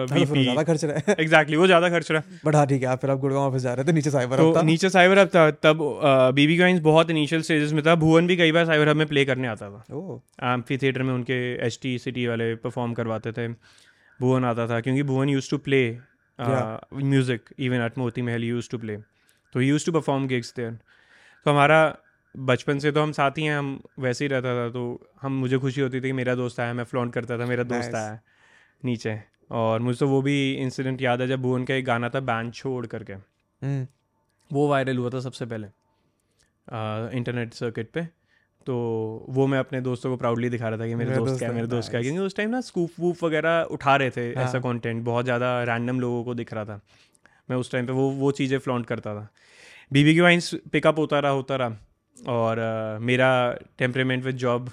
तो 0.08 0.13
वीपी 0.13 0.43
ज़्यादा 0.43 0.63
खर्च 0.63 0.84
रहा 0.86 0.98
है। 0.98 1.15
एग्जैक्टली 1.20 1.58
वो 1.58 1.65
ज़्यादा 1.67 1.89
खर्च 1.89 2.12
रहा 2.12 2.22
है। 2.22 2.39
बट 2.46 2.55
हाँ 2.55 2.65
ठीक 2.67 2.82
है 2.84 2.88
आप 2.89 3.01
फिर 3.01 3.12
आप 3.12 3.20
गुड़गांव 3.20 3.43
ऑफ़िस 3.43 3.62
जा 3.62 3.74
रहे 3.74 3.86
थे 3.86 3.91
नीचे 3.93 4.12
साइबर 4.12 4.39
हब 4.39 4.46
तो 4.46 4.55
था। 4.55 4.62
नीचे 4.63 4.89
साइबर 4.89 5.20
हब 5.20 5.27
था 5.36 5.50
तब 5.63 5.79
बीबी 6.36 6.58
गाइंस 6.58 6.79
बहुत 6.84 7.10
इनिशियल 7.10 7.41
स्टेजेस 7.41 7.72
में 7.74 7.84
था। 7.86 7.96
भुवन 7.98 8.27
भी 8.27 8.38
कई 8.38 8.51
बार 8.51 8.65
साइबर 8.65 8.89
हब 8.89 8.96
में 8.96 9.08
प्ले 9.08 9.25
करने 9.25 9.48
आता 9.48 9.70
था। 9.70 10.53
एम्फी 10.53 10.77
थिएटर 10.77 11.03
में 11.03 11.13
उनके 11.13 11.39
एच 11.67 11.79
टी 11.82 11.98
सिटी 12.00 12.27
वाले 12.27 12.53
परफॉर्म 12.58 12.93
करवाते 12.93 13.32
थे। 13.32 13.48
भुवन 14.20 14.46
आता 14.46 14.67
था 14.67 14.79
क्योंकि 14.82 15.03
Bhuvan 15.03 15.29
used 15.29 15.50
to 15.50 15.58
play 15.60 15.89
music 16.39 17.50
even 17.60 17.82
at 17.82 17.98
Moti 17.98 18.22
Mahal 18.22 18.43
used 18.43 18.70
to 18.72 18.77
play 18.77 18.98
तो 19.55 19.62
used 19.62 19.86
to 19.86 19.91
perform 19.91 20.27
gigs 20.27 20.53
there 20.58 20.72
तो 20.72 21.51
हमारा 21.51 21.79
बचपन 22.36 22.80
से 22.80 22.92
तो 22.92 23.02
हम 23.02 23.12
साथ 23.12 23.38
ही 23.38 23.44
हैं 23.44 23.58
हम 23.58 23.80
वैसे 24.00 24.25
ही 24.25 24.30
रहता 24.30 24.54
था 24.56 24.70
तो 24.70 25.12
हम 25.22 25.32
मुझे 25.32 25.58
खुशी 25.58 25.82
होती 25.82 25.98
थी 25.98 26.02
कि 26.02 26.12
मेरा 26.12 26.36
दोस्त 26.36 26.60
आया 26.60 26.74
मैं 26.74 26.84
फ्लॉन्ट 26.84 27.13
करता 27.13 27.38
था 27.38 27.46
मेरा 27.46 27.63
दोस्त. 27.63 27.96
आया 27.96 28.20
नीचे। 28.84 29.20
और 29.52 29.80
मुझे 29.80 30.00
तो 30.00 30.08
वो 30.08 30.22
भी 30.22 30.54
इंसिडेंट 30.54 31.02
याद 31.02 31.22
है 31.22 31.28
जब 31.28 31.42
भुवन 31.42 31.63
का 31.63 31.74
एक 31.74 31.86
गाना 31.86 32.10
था 32.10 32.20
बैंड 32.20 32.54
छोड़ 32.54 32.86
करके। 32.86 33.13
हम्म। 33.13 33.88
वो 34.52 34.68
वायरल 34.70 34.98
हुआ 34.98 35.10
था 35.10 35.20
सबसे 35.20 35.46
पहले 35.46 35.68
इंटरनेट 37.18 37.54
सर्किट 37.54 37.92
पे। 37.92 38.08
तो 38.68 38.75
वो 39.30 39.48
मैं 39.48 39.60
अपने 39.60 39.82
दोस्तों 39.82 40.10
को 40.12 40.18
प्राउडली 40.18 40.50
दिखा 40.50 40.70
रहा 40.70 40.80
था 40.80 40.88
कि 40.88 40.96
मेरे 40.96 41.10
मेरा 41.10 41.24
दोस्त 41.25 41.40
क्या 41.40 41.48
है 41.48 41.54
है, 41.54 41.56
मेरे 41.56 41.68
दोस्त 41.68 41.90
क्या 41.90 42.00
है। 42.00 42.04
क्योंकि 42.04 42.20
उस 42.20 42.36
टाइम 42.36 42.50
ना 42.50 42.62
स्कूप 42.62 42.92
वूप 43.00 43.24
वगैरह 43.24 43.62
उठा 43.72 43.96
रहे 43.96 44.10
थे 44.10 44.30
ऐसा 44.32 44.52
हाँ। 44.52 44.62
कंटेंट 44.62 45.04
बहुत 45.04 45.25
ज़्यादा 45.25 45.63
रैंडम 45.63 46.00
लोगों 46.00 46.24
को 46.24 46.34
दिख 46.34 46.54
रहा 46.54 46.66
था। 46.66 46.80
मैं 47.50 47.58
उस 47.58 47.72
टाइम 47.72 47.88
पे 47.88 47.94
वो 47.94 48.10
वो 48.12 48.32
चीज़ें 48.32 48.58
फ्लॉन्ट 48.60 48.86
करता 48.86 49.16
था। 49.16 49.28
बीबी 49.92 50.13
की 50.13 50.22
वाइन्स 50.22 50.54
पिकअप 50.72 51.00
होता 51.00 51.20
रहा 51.20 51.32
होता 51.32 51.56
रहा। 51.56 51.78
और 52.27 52.60
अ, 52.60 53.00
मेरा 53.00 53.58
टेम्परेमेंट 53.79 54.24
विद 54.24 54.36
जॉब 54.36 54.70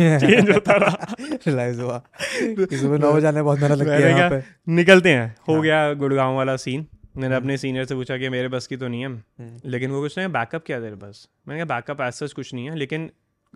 चेंज 0.00 0.50
होता 0.50 0.72
रहा। 0.72 1.14
रियलाइज़ 1.20 1.80
हुआ। 1.80 2.02
कि 2.34 2.76
सुबह 2.76 2.98
नौ 2.98 3.12
बजे 3.12 3.42
बहुत 3.42 3.58
मेहनत 3.60 3.78
लगती 3.78 4.02
है 4.02 4.18
यहाँ 4.18 4.30
पे। 4.30 4.42
निकलते 4.72 5.10
हैं। 5.10 5.36
हो 5.48 5.52
हाँ। 5.54 5.62
गया 5.62 5.94
गुड़गांव 5.94 6.36
वाला 6.36 6.56
सीन 6.56 6.86
मैंने 7.16 7.34
अपने 7.36 7.56
सीनियर 7.56 7.84
से 7.84 7.94
पूछा 7.94 8.18
कि 8.18 8.28
मेरे 8.28 8.48
बस 8.48 8.66
की 8.66 8.76
तो 8.76 8.88
नहीं 8.88 9.00
है? 9.00 9.08
हम्म। 9.08 9.60
लेकिन 9.64 9.90
वो 9.90 10.00
कुछ 10.00 10.18
नहीं 10.18 10.28
बैकअप 10.28 10.62
क्या 10.66 10.80
तेरे 10.80 10.94
बस 10.94 11.28
मैंने 11.48 11.64
कहा 11.64 11.74
बैकअप 11.74 12.00
ऐसा 12.00 12.26
कुछ 12.26 12.54
नहीं 12.54 12.70
है। 12.70 12.76
लेकिन 12.76 13.10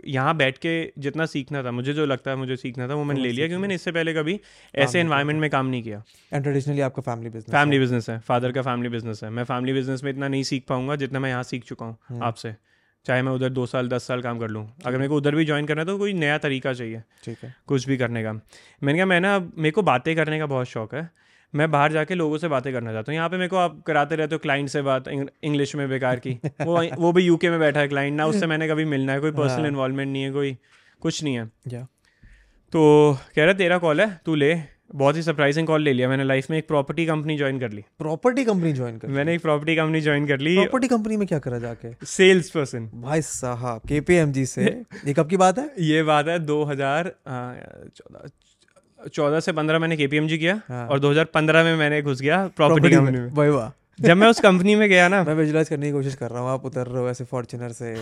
यहाँ 0.06 0.36
बैठ 0.36 0.58
के 0.58 0.92
जितना 0.98 1.26
सीखना 1.26 1.62
था 1.62 1.70
मुझे 1.70 1.92
जो 1.92 2.06
लगता 2.06 2.30
है 2.30 2.36
मुझे 2.36 2.56
सीखना 2.56 2.88
था 2.88 2.94
वो 2.94 3.04
मैंने 3.04 3.20
ले 3.20 3.32
लिया। 3.32 3.46
क्योंकि 3.46 3.60
मैंने 3.62 3.74
इससे 3.74 3.92
पहले 3.92 4.14
कभी 4.14 4.40
ऐसे 4.74 4.92
किया। 4.92 5.00
एनवायरनमेंट 5.00 5.40
में 5.40 5.50
काम 5.50 5.66
नहीं 5.66 5.82
किया। 5.82 6.02
एंड 6.32 6.42
ट्रेडिशनली 6.42 6.80
आपका 6.80 7.02
फैमिली 7.02 7.30
बिज़नेस 7.30 7.52
फैमिली 7.52 7.78
बिज़नेस 7.78 8.10
है। 8.10 8.18
फादर 8.18 8.52
का 8.52 8.62
फैमिली 8.62 8.88
बिज़नेस 8.88 9.20
है। 9.24 9.30
मैं 9.30 9.44
फैमिली 9.44 9.72
बिज़नेस 9.72 10.04
में 10.04 10.10
इतना 10.10 10.28
नहीं 10.28 10.42
सीख 10.42 10.64
पाऊँगा 10.68 10.96
जितना 10.96 11.20
मैं 11.20 11.30
यहाँ 11.30 11.42
सीख 11.42 11.64
चुका 11.64 11.86
हूँ 11.86 11.96
हम्म। 12.08 12.22
आपसे। 12.22 12.54
चाहे 13.08 13.22
मैं 13.22 13.32
उधर 13.32 13.48
दो 13.48 13.66
साल 13.66 13.88
दस 13.88 14.06
साल 14.06 14.22
काम 14.22 14.38
कर 14.38 14.48
लूँ। 14.48 14.66
अगर 14.86 14.96
मेरे 14.98 15.08
को 15.08 15.16
उधर 15.16 15.34
भी 15.34 15.44
ज्वाइन 15.44 15.66
करना 15.66 15.82
है 15.82 15.86
तो 15.86 15.98
कोई 15.98 16.12
नया 16.12 16.38
तरीका 16.38 16.72
चाहिए। 16.72 17.02
ठीक 17.24 17.38
है। 17.44 17.54
कुछ 17.66 17.86
भी 17.88 17.96
करने 17.96 18.22
का। 18.22 18.32
मैंने 18.32 18.98
कहा 18.98 19.06
मैं 19.06 19.20
ना 19.20 19.38
मेरे 19.38 19.70
को 19.70 19.82
बातें 19.82 20.14
करने 20.16 20.38
का 20.38 20.46
बहुत 20.46 20.66
शौक 20.66 20.94
है। 20.94 21.08
मैं 21.54 21.70
बाहर 21.70 21.92
जाके 21.92 22.14
लोगों 22.14 22.38
से 22.38 22.48
बातें 22.48 22.72
करना 22.72 22.92
चाहता 22.92 23.12
हूँ। 23.12 23.16
यहाँ 23.16 23.28
पे 23.28 23.36
मेरे 23.36 23.48
को 23.48 23.56
आप 23.56 23.82
कराते 23.86 24.16
रहते 24.16 24.34
हो 24.34 24.38
क्लाइंट 24.38 24.68
से 24.68 24.82
बात 24.82 25.08
इंग्लिश 25.08 25.74
में 25.76 25.88
बेकार 25.88 26.18
की। 26.18 26.38
वो 26.62 26.82
वो 26.98 27.12
भी 27.12 27.22
यूके 27.22 27.50
में 27.50 27.58
बैठा 27.60 27.80
है 27.80 27.88
क्लाइंट 27.88 28.16
ना 28.16 28.26
उससे 28.26 28.46
मैंने 28.46 28.68
कभी 28.68 28.84
मिलना 28.84 29.12
है 29.12 29.20
कोई 29.20 29.30
पर्सनल 29.30 29.60
हाँ। 29.60 29.68
इन्वॉल्वमेंट 29.68 30.12
नहीं 30.12 30.22
है 30.22 30.30
कोई 30.30 30.56
कुछ 31.00 31.22
नहीं 31.24 31.38
है। 31.38 31.46
तो 32.72 33.18
कह 33.36 33.44
रहा 33.44 33.52
तेरा 33.52 33.78
कॉल 33.78 34.00
है 34.00 34.20
तू 34.26 34.34
ले। 34.34 34.77
बहुत 34.94 35.16
ही 35.16 35.22
सरप्राइजिंग 35.22 35.66
कॉल 35.66 35.82
ले 35.82 35.92
लिया 35.92 36.08
मैंने 36.08 36.24
लाइफ 36.24 36.50
में। 36.50 36.58
एक 36.58 36.66
प्रॉपर्टी 36.68 37.06
कंपनी 37.06 37.36
ज्वाइन 37.36 37.58
कर 37.60 37.70
ली। 37.70 37.84
प्रॉपर्टी 37.98 38.44
कंपनी 38.44 38.72
ज्वाइन 38.72 38.98
कर 38.98 39.08
मैंने 39.08 39.34
एक 39.34 39.42
प्रॉपर्टी 39.42 39.76
कंपनी 39.76 40.00
ज्वाइन 40.00 40.26
कर 40.26 40.38
ली। 40.38 40.54
प्रॉपर्टी 40.54 40.88
कंपनी 40.88 41.16
में 41.16 41.26
क्या 41.28 41.38
करा 41.38 41.58
जाके? 41.58 42.06
सेल्स 42.06 42.50
पर्सन 42.50 42.90
भाई 42.94 43.22
साहब 43.22 43.80
केपीएमजी 43.88 44.46
से। 44.46 44.64
ये 45.06 45.14
कब 45.14 45.28
की 45.28 45.36
बात 45.36 45.58
है? 45.58 45.70
ये 45.78 46.02
बात 46.02 46.28
है 46.28 46.38
दो 46.38 46.64
हज़ार 46.64 47.12
चौदह 47.96 48.28
चौदह 49.08 49.40
से 49.40 49.52
पंद्रह 49.52 49.78
मैंने 49.78 49.96
केपीएमजी 49.96 50.38
किया 50.38 50.60
हाँ। 50.68 50.86
और 50.88 51.00
2015 51.00 51.64
में 51.64 51.76
मैंने 51.76 52.02
घुस 52.02 52.20
गया 52.20 52.36
प्रॉपर्टी 52.36 52.80
प्रॉपर्टी 52.80 52.96
कंपनी 52.96 53.18
में। 53.18 53.30
वही 53.30 53.50
वाह। 53.50 53.70
जब 54.00 54.16
मैं 54.16 54.28
उस 54.28 54.40
कंपनी 54.40 54.74
में 54.74 54.88
गया 54.88 55.08
ना 55.08 55.24
मैं 55.24 55.34
विजुलाइज 55.34 55.68
करने 55.68 55.86
की 55.86 55.92
कोशिश 55.92 56.14
कर 56.14 56.30
रहा 56.30 56.40
हूँ 56.40 56.50
आप 56.50 56.64
उतर 56.64 56.86
रहे 56.86 57.02
हो 57.02 57.08
ऐसे 57.08 57.24
फॉर्चुनर 57.24 57.68
से। 57.68 57.94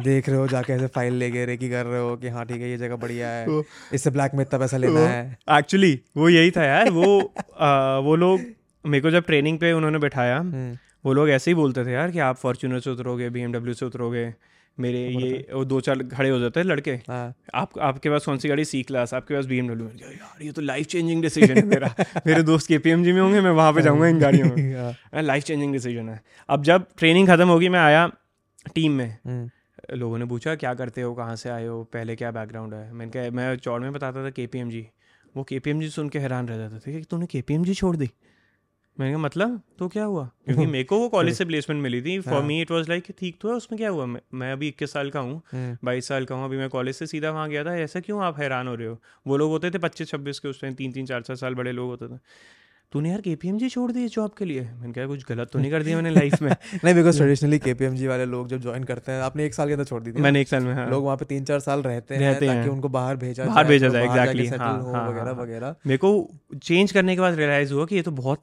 देख 0.00 0.28
रहे 0.28 0.38
हो 0.38 0.48
जाके 0.48 0.72
ऐसे 0.72 0.86
फ़ाइल 0.86 1.14
ले 1.14 1.30
गए 1.30 1.44
रेकी 1.44 1.70
कर 1.70 1.86
रहे 1.86 2.00
हो 2.00 2.16
कि 2.16 2.28
हाँ 2.28 2.44
ठीक 2.46 2.60
है 2.60 2.70
ये 2.70 2.76
जगह 2.76 2.96
बढ़िया 2.96 3.28
है। 3.28 3.62
इससे 3.92 4.10
ब्लैक 4.10 4.34
में 4.34 4.44
इतना 4.44 4.58
पैसा 4.58 4.76
लेना 4.76 5.00
है। 5.00 5.38
एक्चुअली 5.50 6.00
वो 6.16 6.28
यही 6.28 6.50
था 6.50 6.64
यार 6.64 6.90
वो 6.90 7.32
आ, 7.60 7.98
वो 7.98 8.16
लोग 8.16 8.40
मेरे 8.86 9.00
को 9.00 9.10
जब 9.10 9.24
ट्रेनिंग 9.24 9.58
पे 9.58 9.72
उन्होंने 9.72 9.98
बैठाया 9.98 10.38
हम्म, 10.38 10.78
वो 11.04 11.12
लोग 11.12 11.30
ऐसे 11.30 11.50
ही 11.50 11.54
बोलते 11.54 11.84
थे 11.84 11.92
यार 11.92 12.10
कि 12.10 12.18
आप 12.18 12.36
फॉर्चुनर 12.36 12.80
से 12.80 12.90
उतरोगे 12.90 13.30
बी 13.30 13.74
से 13.74 13.86
उतरोगे। 13.86 14.34
मेरे 14.80 14.98
ये 15.08 15.46
वो 15.52 15.64
दो 15.64 15.80
चार 15.80 16.02
खड़े 16.02 16.28
हो 16.30 16.38
जाते 16.38 16.60
हैं 16.60 16.66
लड़के। 16.66 16.90
हाँ। 17.08 17.34
आप 17.54 17.78
आपके 17.78 18.10
पास 18.10 18.24
कौन 18.24 18.38
सी 18.38 18.48
गाड़ी? 18.48 18.64
सी 18.64 18.82
क्लास 18.82 19.14
आपके 19.14 19.34
पास 19.34 19.46
बी 19.46 19.58
एमडब्ल्यू 19.58 19.88
यार 19.88 20.42
ये 20.42 20.52
तो 20.52 20.62
लाइफ 20.62 20.86
चेंजिंग 20.86 21.22
डिसीज़न 21.22 21.56
है 21.56 21.64
मेरा 21.66 21.94
मेरे 22.26 22.42
दोस्त 22.42 22.68
के 22.68 22.78
पी 22.78 22.94
में 22.94 23.20
होंगे 23.20 23.40
मैं 23.40 23.50
वहाँ 23.50 23.72
पे 23.72 23.82
जाऊँगा 23.82 24.06
इन 24.06 24.18
गाड़ियों 24.18 24.46
में। 24.46 25.22
लाइफ 25.22 25.44
चेंजिंग 25.44 25.72
डिसीज़न 25.72 26.08
है। 26.08 26.20
अब 26.48 26.62
जब 26.62 26.86
ट्रेनिंग 26.98 27.28
खत्म 27.28 27.48
होगी 27.48 27.68
मैं 27.68 27.80
आया 27.80 28.10
टीम 28.74 28.92
में। 28.92 29.18
हम्म, 29.26 29.50
लोगों 29.96 30.18
ने 30.18 30.24
पूछा 30.24 30.54
क्या 30.54 30.74
करते 30.74 31.00
हो? 31.00 31.14
कहाँ 31.14 31.36
से 31.36 31.50
आए 31.50 31.66
हो? 31.66 31.82
पहले 31.84 32.16
क्या 32.16 32.30
बैकग्राउंड 32.30 32.74
है? 32.74 32.92
मैंने 32.92 33.12
कहा 33.12 33.30
मैं 33.30 33.56
चौड़ 33.56 33.80
में 33.82 33.92
बताता 33.92 34.24
था 34.24 34.30
के 34.40 34.80
वो 35.36 35.46
के 35.52 35.88
सुन 35.90 36.08
के 36.08 36.18
हैरान 36.18 36.48
रह 36.48 36.56
जाते 36.56 36.78
थे 36.78 36.98
कि 36.98 37.04
तूने 37.04 37.26
के 37.26 37.74
छोड़ 37.74 37.96
दी? 37.96 38.10
मैंने 39.00 39.12
कहा 39.12 39.22
मतलब? 39.22 39.60
तो 39.78 39.88
क्या 39.88 40.04
हुआ? 40.04 40.30
क्योंकि 40.44 40.66
मेरे 40.72 40.84
को 40.84 40.98
वो 40.98 41.08
कॉलेज 41.08 41.36
से 41.36 41.44
प्लेसमेंट 41.44 41.82
मिली 41.82 42.02
थी। 42.02 42.20
For 42.20 42.42
me 42.42 42.60
it 42.60 42.70
was 42.70 42.88
like 42.88 43.04
ठीक 43.18 43.38
तो 43.40 43.48
है 43.48 43.54
उसमें 43.54 43.78
क्या 43.78 43.88
हुआ? 43.88 44.06
मैं, 44.06 44.20
मैं 44.34 44.52
अभी 44.52 44.68
इक्कीस 44.68 44.92
साल 44.92 45.10
का 45.10 45.20
हूँ 45.20 45.42
हम्म, 45.52 45.76
बाईस 45.84 46.08
साल 46.08 46.24
का 46.24 46.34
हूँ 46.34 46.44
अभी 46.44 46.56
मैं 46.56 46.68
कॉलेज 46.68 46.94
से 46.94 47.06
सीधा 47.06 47.30
वहाँ 47.30 47.48
गया 47.48 47.64
था। 47.64 47.76
ऐसा 47.76 48.00
क्यों 48.00 48.22
आप 48.22 48.40
हैरान 48.40 48.68
हो 48.68 48.74
रहे 48.74 48.88
हो? 48.88 49.00
वो 49.26 49.36
लोग 49.36 49.50
होते 49.50 49.70
थे 49.70 49.78
पच्चीस 49.78 50.08
छब्बीस 50.08 50.38
के 50.38 50.48
उस 50.48 50.60
टाइम 50.60 50.74
तीन 50.74 50.92
तीन 50.92 51.06
चार 51.06 51.22
चार 51.22 51.36
साल 51.36 51.54
बड़े 51.54 51.72
लोग 51.72 51.88
होते 51.88 52.08
थे। 52.08 52.18
तूने 52.92 53.10
यार 53.10 53.20
के 53.20 53.68
छोड़ 53.68 53.92
दिए 53.92 54.08
जॉब 54.08 54.30
के 54.38 54.44
लिए? 54.44 54.60
मैंने 54.60 54.92
कहा 54.92 55.06
कुछ 55.06 55.24
गलत 55.28 55.50
तो 55.52 55.58
नहीं 55.58 55.70
कर 55.70 55.82
दिया 55.82 55.96
मैंने 55.96 56.10
लाइफ 56.10 56.42
में। 56.42 56.50
नहीं 56.84 56.94
बिकॉज़ 56.94 57.16
ट्रेडिशनली 57.16 57.58
केपीएमजी 57.58 58.06
वाले 58.06 58.24
लोग 58.24 58.48
जब 58.48 58.60
ज्वाइन 58.60 58.84
करते 58.84 59.12
हैं 59.12 59.20
आपने 59.22 59.44
एक 59.46 59.54
साल 59.54 59.66
के 59.66 59.72
अंदर 59.72 59.84
छोड़ 59.84 60.02
दी 60.02 60.12
थी 60.12 60.20
मैंने 60.20 60.40
एक 60.40 60.48
साल 60.48 60.62
में 60.62 60.74
हाँ। 60.74 60.90
लोग 60.90 61.04
वहाँ 61.04 61.16
पे 61.16 61.24
तीन 61.24 61.44
चार 61.44 61.60
साल 61.60 61.82
रहते 61.82 62.14
हैं 62.14 62.22
रहते 62.22 62.46
ताकि 62.46 62.58
हैं। 62.58 62.68
उनको 62.68 62.88
बाहर 62.88 63.16
भेजा 63.16 63.44
बाहर 63.44 63.64
भेजा 63.64 63.88
जाए, 63.88 64.06
settle 64.06 64.58
हाँ, 64.58 64.82
हो 64.82 64.92
हाँ, 64.92 65.08
वगैरह 65.08 65.24
हाँ। 65.24 65.34
वगैरह। 65.34 65.74
मेरे 65.86 65.98
को 65.98 66.30
चेंज 66.62 66.92
करने 66.92 67.14
के 67.14 67.20
बाद 67.20 67.34
रियलाइज़ 67.34 67.72
हुआ 67.72 67.86
कि 67.86 67.96
ये 67.96 68.02
तो 68.02 68.10
बहुत 68.10 68.42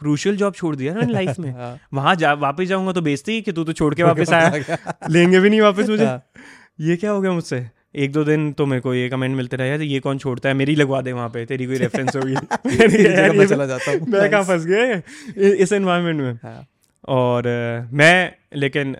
क्रूशियल 0.00 0.36
जॉब 0.36 0.54
छोड़ 0.54 0.74
दिया 0.76 0.94
ना 0.94 1.06
लाइफ 1.08 1.38
में। 1.38 1.50
हाँ। 1.56 1.76
वहाँ 1.94 2.14
जा 2.16 2.32
वापस 2.42 2.64
जाऊँगा 2.66 2.92
तो 2.92 3.00
बेचती 3.02 3.40
कि 3.42 3.52
तू 3.52 3.64
तो 3.64 3.72
छोड़ 3.72 3.94
के 3.94 4.02
वापस 4.12 4.32
आया। 4.32 4.76
लेंगे 5.10 5.40
भी 5.40 5.50
नहीं 5.50 5.60
वापस 5.60 5.88
मुझे। 5.88 6.04
हाँ। 6.04 6.22
ये 6.80 6.96
क्या 6.96 7.10
हो 7.10 7.20
गया 7.20 7.32
मुझसे? 7.32 7.66
एक 7.94 8.12
दो 8.12 8.22
दिन 8.24 8.52
तो 8.52 8.64
मेरे 8.66 8.80
को 8.80 8.92
ये 8.94 9.08
कमेंट 9.08 9.36
मिलते 9.36 9.56
रहे 9.56 9.68
यार 9.68 9.80
ये 9.82 9.98
कौन 10.00 10.18
छोड़ता 10.18 10.48
है? 10.48 10.54
मेरी 10.54 10.74
लगवा 10.74 11.00
दे 11.02 11.12
वहाँ 11.12 11.28
पे 11.28 11.44
तेरी 11.46 11.66
कोई 11.66 11.76
रेफरेंस 11.78 12.16
होगी। 12.16 12.34
मैं 13.38 13.46
चला 13.46 13.66
जाता 13.66 13.90
हूँ। 13.90 14.06
मैं 14.08 14.30
कहाँ 14.30 14.42
फंस 14.44 14.64
गया? 14.66 15.00
इस 15.64 15.72
एनवायरनमेंट 15.72 16.20
में। 16.20 16.38
हाँ, 16.44 16.66
और 17.08 17.48
मैं 17.92 18.32
लेकिन 18.56 18.96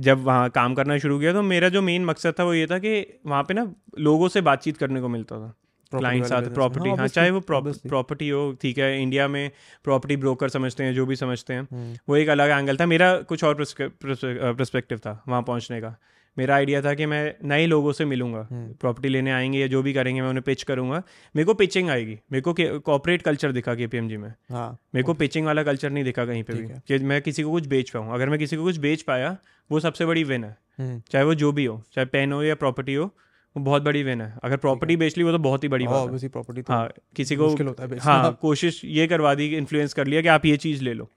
जब 0.00 0.22
वहाँ 0.24 0.48
काम 0.50 0.74
करना 0.74 0.98
शुरू 0.98 1.18
किया 1.20 1.32
तो 1.32 1.42
मेरा 1.44 1.68
जो 1.68 1.82
मेन 1.82 2.04
मकसद 2.04 2.34
था 2.38 2.44
वो 2.44 2.54
ये 2.54 2.66
था 2.66 2.78
कि 2.78 3.00
वहाँ 3.26 3.42
पे 3.42 3.54
ना 3.54 3.66
लोगों 4.00 4.28
से 4.28 4.40
बातचीत 4.42 4.76
करने 4.76 5.00
को 5.00 5.08
मिलता 5.08 5.36
था। 5.38 5.54
क्लाइंट 5.92 6.22
वाले 6.22 6.28
साथ 6.46 6.54
प्रॉपर्टी 6.54 6.88
हाँ, 6.88 6.96
हाँ 6.98 7.06
चाहे 7.08 7.30
वो 7.30 7.40
प्रॉपर्टी 7.40 8.28
हो 8.28 8.52
ठीक 8.62 8.78
है 8.78 9.02
इंडिया 9.02 9.28
में 9.28 9.50
प्रॉपर्टी 9.84 10.16
ब्रोकर 10.16 10.48
समझते 10.48 10.84
हैं 10.84 10.94
जो 10.94 11.06
भी 11.06 11.16
समझते 11.16 11.54
हैं 11.54 11.60
हम्म, 11.62 11.96
वो 12.08 12.16
एक 12.16 12.28
अलग 12.28 12.50
एंगल 12.50 12.76
था। 12.76 12.86
मेरा 12.86 13.14
कुछ 13.22 13.44
और 13.44 13.64
प्रस्पेक्टिव 14.04 14.98
था 14.98 15.22
वहाँ 15.28 15.42
पहुँचने 15.42 15.80
का। 15.80 15.96
मेरा 16.36 16.54
आइडिया 16.54 16.80
था 16.82 16.92
कि 16.94 17.06
मैं 17.06 17.34
नए 17.44 17.66
लोगों 17.66 17.92
से 17.92 18.04
मिलूँगा 18.04 18.46
हम्म। 18.50 18.72
प्रॉपर्टी 18.80 19.08
लेने 19.08 19.30
आएँगे 19.32 19.58
या 19.58 19.66
जो 19.66 19.82
भी 19.82 19.92
करेंगे 19.92 20.20
मैं 20.20 20.28
उन्हें 20.28 20.42
पिच 20.42 20.62
करूँगा। 20.62 21.02
मेरे 21.36 21.44
को 21.44 21.54
पिचिंग 21.54 21.90
आएगी 21.90 22.18
मेरे 22.32 22.42
को 22.42 22.54
कॉपरेट 22.80 23.22
कल्चर 23.22 23.52
दिखा 23.52 23.74
के 23.74 23.86
पीएमजी 23.86 24.16
में। 24.16 24.28
हाँ 24.50 24.70
मेरे 24.94 25.04
को 25.04 25.14
पिचिंग 25.14 25.46
वाला 25.46 25.62
कल्चर 25.62 25.90
नहीं 25.90 26.04
दिखा 26.04 26.24
कहीं 26.24 26.42
पे 26.42 26.52
भी। 26.52 26.68
कि 26.88 27.04
मैं 27.04 27.20
किसी 27.22 27.42
को 27.42 27.50
कुछ 27.50 27.66
बेच 27.66 27.90
पाऊँ। 27.90 28.12
अगर 28.14 28.28
मैं 28.28 28.38
किसी 28.38 28.56
को 28.56 28.62
कुछ 28.62 28.76
बेच 28.78 29.02
पाया 29.02 29.36
वो 29.70 29.80
सबसे 29.80 30.06
बड़ी 30.06 30.24
विन 30.24 30.44
है 30.44 30.56
हम्म, 30.78 31.00
चाहे 31.10 31.24
वो 31.24 31.34
जो 31.34 31.52
भी 31.52 31.64
हो 31.64 31.82
चाहे 31.94 32.04
पेन 32.06 32.32
हो 32.32 32.42
या 32.42 32.54
प्रॉपर्टी 32.54 32.94
हो 32.94 33.10
वो 33.56 33.64
बहुत 33.64 33.82
बड़ी 33.82 34.02
विन 34.02 34.20
है। 34.20 34.38
अगर 34.44 34.56
प्रॉपर्टी 34.56 34.96
बेच 34.96 35.18
ली 35.18 35.24
वो 35.24 35.32
तो 35.32 35.38
बहुत 35.38 35.64
ही 35.64 35.68
बड़ी 35.68 35.86
बात 35.86 36.22
है। 36.22 36.28
प्रॉपर्टी 36.28 36.62
तो 36.62 36.72
हाँ 36.72 36.92
किसी 37.16 37.36
को 37.36 37.48
होता 37.48 37.84
है 37.84 37.98
हाँ 37.98 38.38
कोशिश 38.42 38.84
ये 38.84 39.06
करवा 39.06 39.34
दी 39.34 39.46
इन्फ्लुएंस 39.46 39.94
कर 39.94 40.06
लिया 40.06 40.22
कि 40.22 40.28
आप 40.28 40.46
ये 40.46 40.56
चीज़ 40.56 40.84
ले 40.84 40.94
लो। 40.94 41.10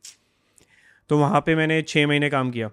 तो 1.09 1.17
वहाँ 1.17 1.41
पे 1.41 1.55
मैंने 1.55 1.81
छः 1.81 2.07
महीने 2.07 2.29
काम 2.29 2.51
किया। 2.51 2.71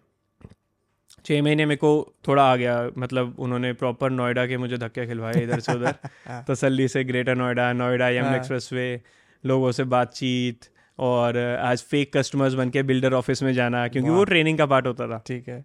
छः 1.24 1.42
महीने 1.42 1.66
मेरे 1.66 1.76
को 1.76 2.14
थोड़ा 2.28 2.52
आ 2.52 2.56
गया 2.56 2.90
मतलब 2.98 3.36
उन्होंने 3.38 3.72
प्रॉपर 3.72 4.10
नोएडा 4.10 4.46
के 4.46 4.56
मुझे 4.56 4.78
धक्के 4.78 5.06
खिलवाए 5.06 5.34
इधर 5.34 5.60
से 5.60 5.72
उधर। 5.72 5.94
हाँ। 6.26 6.44
तसल्ली 6.48 6.88
से 6.88 7.04
ग्रेटर 7.04 7.34
नोएडा 7.34 7.72
नोएडा 7.72 8.04
हाँ। 8.04 8.36
एक्सप्रेस 8.36 8.70
वे 8.72 9.02
लोगों 9.46 9.72
से 9.72 9.84
बातचीत 9.84 10.58
और 10.98 11.38
आज 11.38 11.82
फेक 11.82 12.16
कस्टमर्स 12.16 12.54
बन 12.54 12.70
के 12.70 12.82
बिल्डर 12.82 13.12
ऑफ़िस 13.12 13.42
में 13.42 13.52
जाना 13.52 13.88
क्योंकि 13.88 14.10
वो 14.10 14.24
ट्रेनिंग 14.24 14.58
का 14.58 14.66
पार्ट 14.66 14.86
होता 14.86 15.08
था। 15.08 15.24
ठीक 15.26 15.48
है। 15.48 15.64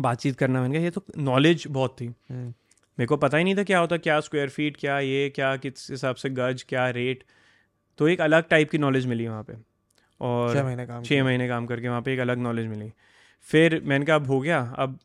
बातचीत 0.00 0.36
करना 0.36 0.60
मैंने 0.60 0.74
कहा 0.74 0.84
ये 0.84 0.90
तो 0.90 1.04
नॉलेज 1.18 1.64
बहुत 1.70 1.96
थी। 2.00 2.06
हम्म, 2.06 2.54
मेरे 2.98 3.06
को 3.06 3.16
पता 3.16 3.38
ही 3.38 3.44
नहीं 3.44 3.56
था 3.56 3.62
क्या 3.62 3.78
होता 3.78 3.96
क्या 3.98 4.18
स्क्वायर 4.20 4.48
फीट 4.48 4.76
क्या 4.76 4.98
ये 5.00 5.28
क्या 5.30 5.54
किस 5.56 5.90
हिसाब 5.90 6.16
से 6.16 6.30
गज 6.30 6.64
क्या 6.68 6.88
रेट 6.90 7.24
तो 7.98 8.08
एक 8.08 8.20
अलग 8.20 8.48
टाइप 8.48 8.70
की 8.70 8.78
नॉलेज 8.78 9.06
मिली 9.06 9.26
वहाँ 9.26 9.42
पे। 9.42 9.54
और 10.20 10.54
छः 10.54 10.64
महीने 10.64 10.86
काम 10.86 11.02
छः 11.02 11.24
महीने 11.24 11.48
काम 11.48 11.66
करके 11.66 11.88
वहाँ 11.88 12.02
पे 12.02 12.12
एक 12.12 12.20
अलग 12.20 12.38
नॉलेज 12.38 12.66
मिली। 12.66 12.92
फिर 13.46 13.80
मैंने 13.84 14.04
कहा 14.04 14.16
अब 14.16 14.26
हो 14.26 14.40
गया 14.40 14.60
अब 14.78 14.98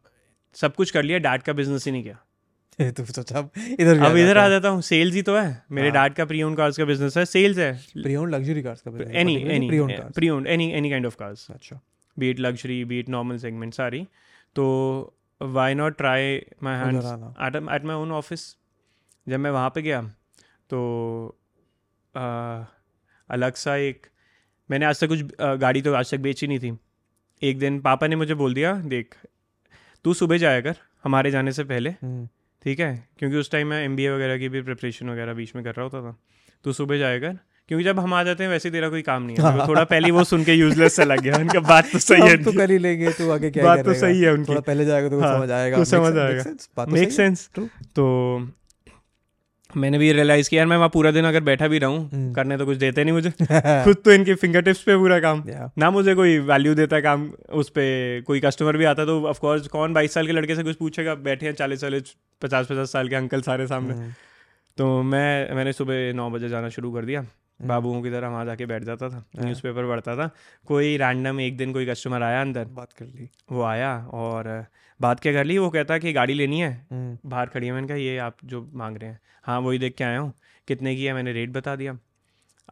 सब 0.56 0.76
कुछ 0.76 0.92
कर 0.92 1.04
लिया 1.04 1.20
डैड 1.20 1.42
का 1.42 1.54
बिज़नेस 1.54 1.86
ही 1.86 1.92
नहीं 1.92 2.04
किया 2.04 2.92
तो 2.92 3.04
अब 3.36 3.50
इधर 3.80 4.00
अब 4.04 4.16
इधर 4.18 4.38
आ 4.38 4.48
जाता 4.50 4.70
हूँ। 4.70 4.82
सेल्स 4.82 5.16
ही 5.16 5.22
तो 5.22 5.36
है। 5.38 5.64
मेरे 5.72 5.90
हाँ। 5.90 5.98
डैड 5.98 6.16
का 6.16 6.26
प्री 6.26 6.42
ओन 6.44 6.56
कार्स 6.56 6.78
का 6.78 6.86
बिज़नेस 6.86 7.18
है। 7.18 7.26
सेल्स 7.26 7.58
है। 7.58 7.72
हूँ 7.74 8.04
प्री 8.04 8.16
ओन्ड 8.16 8.36
लग्जरी 8.36 8.62
कार्स 8.64 8.82
का 8.82 8.92
any 9.20 9.36
any 9.46 9.70
pre-owned 9.70 10.14
pre 10.16 10.30
own 10.30 10.48
any 10.48 10.70
any 10.72 10.90
kind 10.90 11.06
of 11.06 11.16
cars 11.16 11.48
अच्छा। 11.52 11.80
Be it 12.18 12.40
luxury 12.40 12.84
be it 12.86 13.10
normal 13.10 13.38
segment 13.38 13.74
सारी। 13.74 14.02
तो 14.56 14.66
वाई 15.44 15.74
नॉट 15.74 15.98
ट्राई 15.98 16.42
माई 16.64 16.76
आना। 16.76 17.34
एट 17.76 17.84
माई 17.86 17.96
ओन 17.96 18.12
ऑफ़िस 18.12 18.46
जब 19.28 19.40
मैं 19.40 19.52
वहाँ 19.52 19.70
पे 19.70 19.82
गया 19.82 20.02
तो 20.70 20.80
अलग 23.30 23.54
सा 23.56 23.76
एक 23.78 24.08
मैंने 24.70 24.86
आज 24.86 25.00
तक 25.00 25.08
कुछ 25.08 25.24
गाड़ी 25.60 25.82
तो 25.82 25.94
आज 25.94 26.12
तक 26.12 26.20
बेची 26.20 26.48
नहीं 26.48 26.60
थी। 26.60 26.78
एक 27.42 27.60
दिन 27.60 27.80
पापा 27.82 28.08
ने 28.08 28.16
मुझे 28.16 28.34
बोल 28.36 28.54
दिया 28.54 28.74
देख 28.88 29.16
तू 30.06 30.14
सुबह 30.14 30.38
जाया 30.38 30.62
कर 30.62 30.76
हमारे 31.04 31.32
जाने 31.32 31.52
से 31.52 31.64
पहले। 31.64 31.90
हम्म, 31.92 32.28
ठीक 32.64 32.80
है? 32.80 33.08
क्योंकि 33.20 33.38
उस 33.38 33.52
टाइम 33.52 33.68
मैं 33.68 33.84
एम 33.86 33.94
वगैरह 33.94 34.38
की 34.38 34.50
भी 34.50 34.62
प्रिपरेशन 34.62 35.10
वगैरह 35.10 35.34
बीच 35.34 35.56
में 35.56 35.64
कर 35.64 35.72
रहा 35.72 35.84
होता 35.84 36.02
था। 36.02 36.16
तो 36.66 36.74
सुबह 36.74 36.98
जाया 36.98 37.20
कर 37.20 37.38
क्योंकि 37.68 37.86
जब 37.86 38.00
हम 38.00 38.14
आ 38.14 38.24
जाते 38.24 38.44
हैं 38.44 38.52
वैसे 38.52 38.72
तेरा 38.72 38.90
कोई 38.90 39.02
काम 39.02 39.24
नहीं 39.24 39.38
है। 39.38 39.44
मेरे 39.52 39.60
को 39.60 39.68
थोड़ा 39.68 39.84
पहले 39.84 40.12
वो 40.12 40.24
सुन 40.24 40.44
के 40.44 40.54
यूजलेस 40.54 40.96
सा 40.96 41.04
लग 41.04 41.22
गया। 41.22 41.38
उनका 41.38 41.60
बात 41.60 41.92
तो 41.92 42.00
सही 42.00 42.22
है। 42.22 42.44
तो 42.44 42.52
कर 42.52 42.72
ही 42.72 42.78
लेंगे 42.78 43.12
तू 43.12 43.32
आगे 43.32 43.52
क्या 43.52 43.64
बात 43.64 43.86
तो 43.86 43.94
सही 43.94 44.22
है 44.22 44.34
उनकी। 44.34 44.50
थोड़ा 44.50 44.62
पहले 44.62 44.86
जाएगा 44.86 45.10
तो 45.10 45.20
हाँ, 45.20 45.40
समझ 45.40 45.52
आएगा। 45.52 45.78
Make 45.78 45.90
समझ 45.90 46.18
आएगा। 46.18 46.44
बात 46.78 46.88
तो 46.88 46.94
मेक 46.94 47.12
सेंस 47.12 47.50
तो 47.96 48.50
मैंने 49.78 49.98
भी 49.98 50.12
रियलाइज़ 50.14 50.50
किया 50.50 50.60
यार 50.60 50.68
मैं 50.68 50.78
वहाँ 50.78 50.90
पूरा 50.90 51.12
दिन 51.12 51.26
अगर 51.26 51.42
बैठा 51.42 51.68
भी 51.68 51.80
रहूँ 51.80 52.10
हम्म। 52.10 52.34
करने 52.34 52.58
तो 52.58 52.66
कुछ 52.66 52.78
देते 52.78 53.04
नहीं 53.04 53.14
मुझे। 53.14 53.30
खुद 53.84 53.96
तो 54.06 54.12
इनके 54.12 54.36
फिंगर 54.36 54.62
टिप्स 54.62 54.82
पे 54.82 54.98
पूरा 54.98 55.20
काम। 55.20 55.42
Yeah. 55.42 55.70
ना 55.78 55.92
मुझे 55.92 56.16
कोई 56.16 56.40
वैल्यू 56.40 56.76
देता 56.76 56.96
है 56.96 57.02
काम 57.02 57.32
उस 57.54 57.70
पे। 57.70 58.22
कोई 58.22 58.40
कस्टमर 58.40 58.78
भी 58.78 58.86
आता 58.86 59.06
तो 59.06 59.24
ऑफ़ 59.24 59.40
कोर्स 59.40 59.68
कौन 59.68 59.94
बाईस 59.94 60.14
साल 60.14 60.28
के 60.28 60.32
लड़के 60.32 60.56
से 60.56 60.64
कुछ 60.64 60.76
पूछेगा? 60.76 61.16
बैठे 61.16 61.46
हैं 61.46 61.54
चालीस 61.54 61.82
चालीस 61.82 62.16
पचास 62.42 62.66
पचास 62.66 62.92
साल 62.92 63.10
के 63.10 63.16
अंकल 63.16 63.42
सारे 63.42 63.68
सामने। 63.68 63.94
हम्म, 63.94 64.12
तो 64.78 65.04
मैं 65.04 65.56
मैंने 65.56 65.74
सुबह 65.74 66.14
नौ 66.14 66.30
बजे 66.30 66.50
जाना 66.50 66.70
शुरू 66.70 66.92
कर 66.92 67.06
दिया। 67.06 67.26
बाबुओं 67.68 68.02
की 68.02 68.10
तरह 68.10 68.28
वहाँ 68.28 68.46
जाके 68.46 68.66
बैठ 68.66 68.84
जाता 68.84 69.10
था 69.10 69.16
हाँ। 69.16 69.44
न्यूज़पेपर 69.46 69.88
पढ़ता 69.88 70.16
था। 70.16 70.30
कोई 70.66 70.98
रैंडम 70.98 71.40
एक 71.40 71.58
दिन 71.58 71.74
कोई 71.74 71.86
कस्टमर 71.86 72.24
आया 72.24 72.42
अंदर। 72.42 72.66
बात 72.66 72.94
कर 72.94 73.06
ली। 73.06 73.30
वो 73.52 73.62
आया 73.64 73.98
और 74.14 74.66
बात 75.02 75.20
क्या 75.20 75.34
कर 75.34 75.46
ली? 75.46 75.58
वो 75.58 75.70
कहता 75.70 75.98
कि 75.98 76.14
गाड़ी 76.14 76.34
लेनी 76.34 76.60
है। 76.60 76.88
हम्म, 76.92 77.30
बाहर 77.30 77.46
खड़ी 77.46 77.68
है। 77.68 77.74
मैंने 77.74 77.88
कहा 77.88 77.98
ये 77.98 78.18
आप 78.18 78.38
जो 78.46 78.70
मांग 78.74 78.98
रहे 78.98 79.10
हैं। 79.10 79.20
हाँ 79.44 79.60
वही 79.60 79.78
देख 79.78 79.96
के 79.96 80.04
आया 80.04 80.20
हूँ। 80.20 80.34
कितने 80.68 80.96
की 80.96 81.06
है? 81.06 81.14
मैंने 81.14 81.34
रेट 81.34 81.50
बता 81.50 81.76
दिया। 81.76 81.98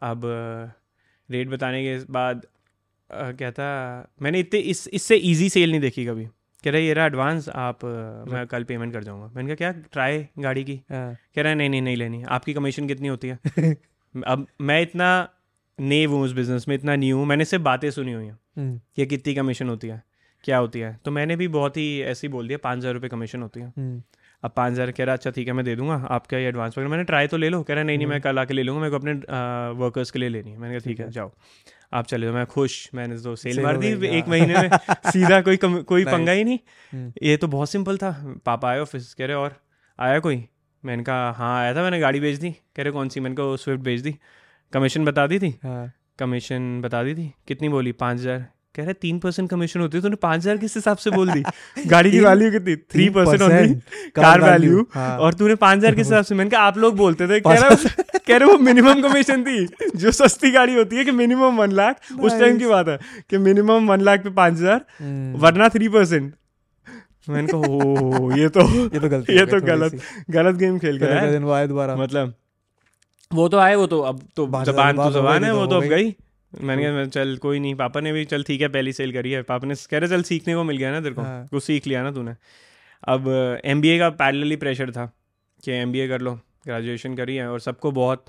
अब 0.02 0.22
रेट 1.30 1.48
बताने 1.48 1.82
के 1.82 2.12
बाद 2.12 2.46
कहता 3.10 3.64
मैंने 4.22 4.40
इतने 4.40 4.60
इस 4.60 4.88
इससे 4.88 5.16
ईजी 5.16 5.48
सेल 5.48 5.70
नहीं 5.70 5.80
देखी 5.80 6.06
कभी। 6.06 6.24
कह 6.64 6.70
रहा 6.70 6.76
है 6.76 6.86
ये 6.86 6.92
रहा 6.94 7.06
एडवांस 7.06 7.48
आप 7.48 7.84
मैं 8.28 8.46
कल 8.46 8.64
पेमेंट 8.64 8.92
कर 8.92 9.04
जाऊँगा। 9.04 9.30
मैंने 9.36 9.48
कहा 9.48 9.54
क्या? 9.54 9.82
ट्राई 9.92 10.26
गाड़ी 10.38 10.64
की? 10.64 10.80
हाँ, 10.90 11.14
कह 11.36 11.42
रहा 11.42 11.50
है 11.50 11.56
नहीं 11.58 11.70
नहीं 11.70 11.82
नहीं 11.82 11.96
लेनी 11.96 12.22
आपकी 12.22 12.54
कमीशन 12.54 12.88
कितनी 12.88 13.08
होती 13.08 13.28
है? 13.28 13.38
अब 14.14 14.46
मैं 14.60 14.80
इतना 14.82 15.28
नेव 15.78 16.12
हूँ 16.12 16.22
उस 16.24 16.32
बिज़नेस 16.32 16.68
में 16.68 16.74
इतना 16.74 16.96
न्यू 16.96 17.16
हूँ 17.16 17.26
मैंने 17.26 17.44
सिर्फ़ 17.44 17.64
बातें 17.64 17.90
सुनी 17.90 18.12
हुई 18.12 18.24
हैं। 18.24 18.38
हम्म, 18.58 18.80
कि 18.96 19.06
कितनी 19.06 19.34
कमीशन 19.34 19.68
होती 19.68 19.88
है 19.88 20.02
क्या 20.44 20.58
होती 20.58 20.80
है? 20.80 20.98
तो 21.04 21.10
मैंने 21.10 21.36
भी 21.36 21.48
बहुत 21.48 21.76
ही 21.76 22.00
ऐसे 22.02 22.28
बोल 22.28 22.48
दिया 22.48 22.58
पाँच 22.62 22.78
हज़ार 22.78 22.94
रुपये 22.94 23.10
कमीशन 23.10 23.42
होती 23.42 23.60
है। 23.60 23.66
हम्म, 23.68 24.02
अब 24.42 24.52
पाँच 24.56 24.72
हज़ार 24.72 24.90
कह 24.90 25.04
रहा 25.04 25.14
अच्छा 25.14 25.30
ठीक 25.30 25.46
है 25.48 25.52
मैं 25.52 25.64
दे 25.64 25.76
दूँगा 25.76 25.94
आपका 26.10 26.38
ये 26.38 26.48
एडवांस 26.48 26.78
वगैरह। 26.78 26.90
मैंने 26.90 27.04
ट्राई 27.04 27.26
तो 27.26 27.36
ले 27.36 27.48
लो 27.48 27.62
कह 27.62 27.74
रहा 27.74 27.84
नहीं 27.84 27.98
नहीं 27.98 28.06
मैं 28.06 28.20
कल 28.20 28.38
आके 28.38 28.54
ले 28.54 28.62
लूँगा 28.62 28.80
मेरे 28.80 28.90
को 28.90 28.96
अपने 28.96 29.12
वर्कर्स 29.80 30.10
के 30.10 30.18
लिए 30.18 30.28
लेनी 30.28 30.50
है। 30.50 30.58
मैंने 30.58 30.74
कहा 30.74 30.88
ठीक 30.88 31.00
है 31.00 31.10
जाओ 31.10 31.32
आप 31.92 32.06
चले 32.06 32.26
जाओ। 32.26 32.34
मैं 32.34 32.46
खुश 32.46 32.88
मैंने 32.94 33.18
तो 33.18 33.34
सेल 33.36 33.62
मार 33.62 33.76
दी 33.76 33.86
एक 33.86 34.22
हाँ। 34.22 34.30
महीने 34.30 34.54
में। 34.54 34.68
सीधा 35.12 35.40
कोई 35.40 35.56
कम, 35.56 35.80
कोई 35.82 36.04
पंगा 36.04 36.32
ही 36.32 36.44
नहीं। 36.44 36.58
हम्म, 36.92 37.12
ये 37.22 37.36
तो 37.36 37.48
बहुत 37.48 37.70
सिंपल 37.70 37.96
था 37.96 38.10
पापा 38.46 38.70
आए 38.70 38.78
ऑफ़िस 38.80 39.12
कह 39.14 39.26
रहे 39.26 39.36
और 39.36 39.56
आया 39.98 40.18
कोई? 40.18 40.44
मैंने 40.84 41.02
कहा 41.02 41.30
हाँ 41.32 41.58
आया 41.60 41.74
था 41.74 41.82
मैंने 41.82 42.00
गाड़ी 42.00 42.20
बेच 42.20 42.38
दी। 42.38 42.50
कह 42.50 42.82
रहे 42.82 42.92
कौन 42.92 43.08
सी? 43.08 43.20
मैंने 43.20 43.36
कहा 43.36 43.56
स्विफ्ट 43.56 43.82
बेच 43.82 44.00
दी। 44.00 44.14
कमीशन 44.72 45.04
बता 45.04 45.26
दी 45.26 45.38
थी। 45.38 45.54
हाँ। 45.64 45.92
कमीशन 46.18 46.80
बता 46.80 47.02
दी 47.02 47.14
थी। 47.14 47.32
कितनी 47.48 47.68
बोली? 47.68 47.92
पाँच 47.92 48.18
हज़ार। 48.18 48.44
कह 48.76 48.84
रहे 48.84 48.92
तीन 48.94 49.18
परसेंट 49.18 49.48
कमीशन 49.50 49.80
होती 49.80 49.96
है 49.96 50.02
तूने 50.02 50.16
पाँच 50.16 50.40
हज़ार 50.40 50.56
किस 50.56 50.74
हिसाब 50.76 50.96
से 50.96 51.10
बोल 51.10 51.30
दी? 51.30 51.42
गाड़ी 51.86 52.10
की 52.10 52.20
वैल्यू 52.20 52.50
कितनी? 52.50 52.76
थ्री 52.76 53.08
परसेंट 53.10 53.42
होती 53.42 53.74
3% 53.74 54.10
कार 54.16 54.40
वैल्यू 54.40 54.86
हाँ। 54.94 55.18
और 55.18 55.34
तूने 55.34 55.54
पाँच 55.54 55.78
हज़ार 55.78 55.94
किस 55.94 56.06
हिसाब 56.06 56.24
से 56.24 56.34
मैंने 56.34 56.50
कहा 56.50 56.60
आप 56.62 56.78
लोग 56.78 56.96
बोलते 56.96 57.28
थे 57.28 57.40
कह 57.40 57.54
रहा 57.54 57.74
कह 58.18 58.36
रहे 58.36 58.48
वो 58.48 58.58
मिनिमम 58.68 59.02
कमीशन 59.02 59.44
थी 59.44 59.66
जो 59.96 60.10
सस्ती 60.10 60.50
गाड़ी 60.50 60.74
होती 60.74 60.96
है 60.96 61.04
कि 61.04 61.10
मिनिमम 61.12 61.56
वन 61.56 61.72
लाख 61.72 62.00
उस 62.20 62.38
टाइम 62.40 62.58
की 62.58 62.66
बात 62.66 62.88
है 62.88 62.98
कि 63.30 63.38
मिनिमम 63.38 63.88
वन 63.88 64.00
लाख 64.00 64.24
पे 64.24 64.30
पाँच 64.30 64.52
हज़ार 64.54 64.84
हम्म, 65.00 65.38
वरना 65.38 65.68
थ्री 65.68 65.88
परसेंट 65.88 66.32
मैंने 67.26 67.48
कहा 67.48 67.60
ओ 67.60 68.30
ये 68.36 68.48
तो 68.48 68.60
ये 68.94 69.00
तो 69.00 69.08
गलती 69.08 69.36
ये 69.38 69.46
तो 69.46 69.60
गलत 69.66 70.00
गलत 70.30 70.56
गेम 70.56 70.78
खेल 70.78 70.96
गया 70.96 71.20
है 71.20 71.30
दिन 71.32 71.42
वो 71.42 71.52
आए 71.52 71.66
दोबारा। 71.68 71.96
मतलब 71.96 72.34
वो 73.30 73.48
तो 73.48 73.58
आए 73.58 73.74
वो 73.74 73.86
तो 73.86 74.00
अब 74.00 74.20
तो 74.36 74.46
जबान 74.64 74.96
तो 74.96 75.10
जबान 75.10 75.44
है 75.44 75.50
तो 75.50 75.56
वो 75.56 75.66
तो 75.66 75.76
अब 75.76 75.84
गई। 75.84 76.14
मैंने 76.52 76.84
कहा 76.84 77.04
चल 77.04 77.36
कोई 77.42 77.60
नहीं 77.60 77.74
पापा 77.74 78.00
ने 78.00 78.12
भी 78.12 78.24
चल 78.24 78.42
ठीक 78.42 78.60
है 78.60 78.68
पहली 78.68 78.92
सेल 78.92 79.12
करी 79.12 79.30
है। 79.32 79.42
पापा 79.42 79.66
ने 79.66 79.74
कह 79.90 79.98
रहे 79.98 80.08
चल 80.08 80.22
सीखने 80.22 80.54
को 80.54 80.64
मिल 80.64 80.76
गया 80.76 80.90
ना 80.92 81.00
तेरे 81.00 81.14
को 81.14 81.22
हाँ। 81.22 81.46
कुछ 81.46 81.62
सीख 81.64 81.86
लिया 81.86 82.02
ना 82.02 82.10
तूने। 82.10 82.34
अब 83.08 83.28
एमबीए 83.64 83.98
का 83.98 84.08
पैरेलली 84.18 84.56
प्रेशर 84.56 84.90
था 84.90 85.06
कि 85.62 85.72
एमबीए 85.72 86.08
कर 86.08 86.20
लो 86.20 86.34
ग्रेजुएशन 86.66 87.14
करी 87.16 87.36
है 87.36 87.48
और 87.50 87.60
सबको 87.60 87.90
बहुत 87.92 88.24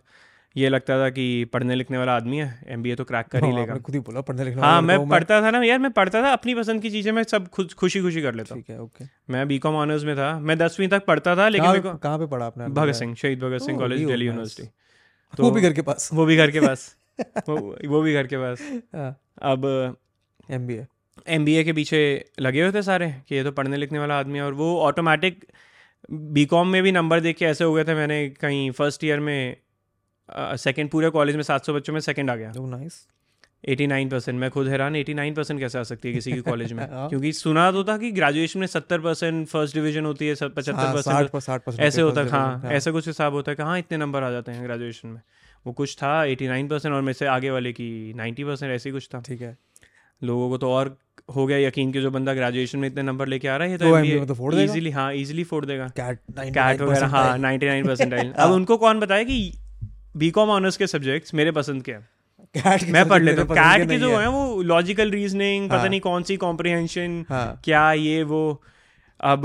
ये 0.56 0.70
लगता 0.70 0.98
था 1.00 1.10
कि 1.10 1.46
पढ़ने 1.46 1.76
लिखने 1.76 1.98
वाला 1.98 2.16
आदमी 2.16 2.38
है 2.38 2.60
एमबीए 2.68 2.96
तो 2.96 3.04
क्रैक 3.04 3.28
कर 3.28 3.44
ही 3.44 3.52
हाँ, 3.52 3.60
लेगा। 3.60 3.76
खुद 3.76 3.96
ही 3.96 4.02
बोला 4.02 4.22
पढ़ने 4.22 4.44
लिखने 4.44 4.62
हाँ 4.62 4.82
मैं 4.82 5.10
पढ़ता 5.10 5.42
था 5.42 5.52
ना 5.52 5.64
यार 5.64 5.80
मैं 5.80 5.92
पढ़ता 5.92 6.22
था 6.24 6.34
अपनी 6.34 6.56
पसंद 6.56 6.82
की 6.82 6.90
चीज़ें 6.90 7.12
मैं 7.12 7.24
सब 7.24 7.48
खुद 7.48 7.74
खुशी 7.74 8.02
खुशी 8.02 8.22
कर 8.22 8.36
लेता। 8.36 8.56
ठीक 8.56 8.70
है 8.70 8.82
ओके 8.82 9.06
मैं 9.30 9.48
बी 9.48 9.60
कॉम 9.60 9.76
ऑनर्स 9.76 10.04
में 10.04 10.16
था 10.16 10.40
मैं 10.40 10.58
दसवीं 10.58 10.88
तक 10.88 11.06
पढ़ता 11.06 11.36
था 11.36 11.48
लेकिन 11.50 11.82
कहाँ 11.82 12.20
पे 12.20 12.26
पढ़ा 12.26 12.46
आपने? 12.46 12.68
भगत 12.68 12.94
सिंह 12.94 13.16
शहीद 13.16 13.44
भगत 13.44 13.62
सिंह 13.62 13.80
कॉलेज 13.80 14.06
दिल्ली. 14.06 14.26
यूनिवर्सिटी 14.26 14.70
वो 15.40 15.52
भी 15.52 15.62
घर 15.62 15.74
के 15.74 15.82
पास। 15.82 16.10
वो 16.14 16.26
भी 16.26 16.38
घर 16.38 16.52
के 16.52 16.60
पास। 16.68 16.96
वो 17.50 18.02
भी 18.02 18.14
घर 18.14 18.28
के 18.28 18.38
पास। 18.38 18.62
हाँ। 18.96 19.20
अब 19.42 19.66
एम 20.52 20.68
बी 20.68 20.74
ए 20.74 20.86
एम 21.28 21.46
के 21.46 21.74
पीछे 21.74 22.26
लगे 22.40 22.62
हुए 22.62 22.72
थे 22.72 22.82
सारे 22.82 23.16
कि 23.30 23.36
ये 23.36 23.44
तो 23.44 23.52
पढ़ने 23.52 23.78
लिखने 23.78 24.00
वाला 24.00 24.20
आदमी 24.20 24.38
है 24.38 24.46
और 24.46 24.54
वो 24.54 24.80
ऑटोमेटिक 24.80 25.46
बी 26.12 26.46
कॉम 26.46 26.68
में 26.68 26.84
भी 26.84 26.92
नंबर 26.92 27.20
देख 27.20 27.38
के 27.38 27.46
ऐसे 27.46 27.64
हो 27.64 27.74
गए 27.74 27.84
थे 27.84 27.94
मैंने 27.94 28.30
कहीं 28.30 28.72
फ़र्स्ट 28.72 29.04
ईयर 29.04 29.20
में 29.20 29.56
सेकंड 30.38 30.90
पूरे 30.90 31.10
कॉलेज 31.10 31.36
में 31.36 31.44
700 31.44 31.74
बच्चों 31.74 31.94
में 31.94 32.00
सेकंड 32.00 32.30
आ 32.30 32.36
गया। 32.36 32.52
नाइस 32.58 33.06
89 33.70 34.10
परसेंट 34.12 34.40
मैं 34.40 34.50
खुद 34.52 34.68
हैरान 34.68 34.96
89 34.96 35.36
परसेंट 35.36 35.60
कैसे 35.60 35.80
आ 35.80 35.84
सकती 35.84 36.08
है 36.08 36.14
किसी 36.14 36.32
की 36.32 36.40
कॉलेज 36.50 36.74
में? 36.74 36.84
हाँ। 36.92 37.10
क्योंकि 37.10 37.32
सुना 37.34 37.72
तो 37.72 37.84
था 37.84 37.98
कि 37.98 38.12
ग्रेजुएशन 38.12 38.60
में 38.60 38.68
70 38.68 39.04
परसेंट 39.04 39.48
फ़र्स्ट 39.48 39.76
डिवीज़न 39.76 40.06
होती 40.06 40.28
है 40.28 40.36
पचहत्तर 40.36 40.74
हाँ, 40.74 40.94
परसेंट 40.94 41.30
परसेंट 41.32 41.80
ऐसे 41.80 42.02
होता 42.02 42.22
है 42.22 42.30
हाँ। 42.30 42.72
ऐसा 42.72 42.92
कुछ 42.92 43.08
हिसाब 43.08 43.34
होता 43.34 43.52
है 43.52 43.56
कहाँ 43.56 43.80
इतने 43.80 43.98
नंबर 43.98 44.24
आ 44.24 44.32
जाते 44.32 44.52
हैं 44.52 44.66
ग्रेजुएशन 44.66 45.08
में। 45.08 45.22
वो 45.66 45.74
कुछ 45.74 45.96
था 45.98 46.24
89 46.26 46.70
परसेंट 46.70 46.96
और 46.96 47.02
मेरे 47.02 47.14
से 47.14 47.26
आगे 47.26 47.52
वाले 47.52 47.74
की 47.74 48.14
90 48.14 48.44
परसेंट 48.44 48.72
ऐसे 48.72 48.92
कुछ 48.92 49.10
था। 49.14 49.22
ठीक 49.22 49.42
है। 49.42 49.58
लोगों 50.24 50.50
को 50.50 50.58
तो 50.58 50.70
और 50.70 50.98
हो 51.36 51.46
गया 51.48 51.58
यकीन 51.58 51.92
कि 51.92 52.02
जो 52.02 52.12
बंदा 52.12 52.34
ग्रेजुएशन 52.34 52.80
में 52.80 52.88
इतने 52.88 53.02
नंबर 53.02 53.28
लेके 53.28 53.48
आ 53.48 53.58
रहा 53.58 53.68
है 53.68 53.78
तो 53.78 54.26
तो 54.26 54.34
फोड़। 54.34 54.56
इजीली 54.56 54.92
हाँ 54.92 55.14
इजीली 55.14 55.44
फोड़ 55.44 55.66
देगा। 55.66 55.88
कैट 56.00 56.82
वगैरह 56.82 57.08
हाँ 57.08 57.38
नाइन्टी 57.38 57.66
नाइन 57.66 57.86
परसेंटाइल 57.86 58.32
अब 58.32 58.52
उनको 58.52 58.78
कौन 58.78 59.00
बताया 59.00 59.24
कि 59.24 59.54
बी 60.18 60.32
कॉम 60.32 60.50
ऑनर्स 60.50 60.78
के 60.78 60.88
सब्जेक्ट्स 60.88 61.34
मेरे 61.34 61.52
पसंद 61.52 61.84
के 61.84 61.92
हैं। 61.92 62.10
कैट 62.58 62.84
मैं 62.84 63.08
पढ़ 63.08 63.24
लेता 63.24 63.42
हूँ। 63.42 63.50
कैट 63.50 63.90
के 63.90 64.00
जो 64.00 64.18
है। 64.18 64.30
वो 64.30 64.62
लॉजिकल 64.62 65.12
रीजनिंग 65.12 65.70
पता 65.70 65.80
हाँ। 65.80 65.90
नहीं 65.90 66.00
कौन 66.00 66.24
सी 66.24 66.38
कॉम्प्रिहेंशन 66.38 67.26
हाँ। 67.30 67.62
क्या 67.64 67.94
ये 67.94 68.24
वो 68.24 68.64
अब 69.22 69.42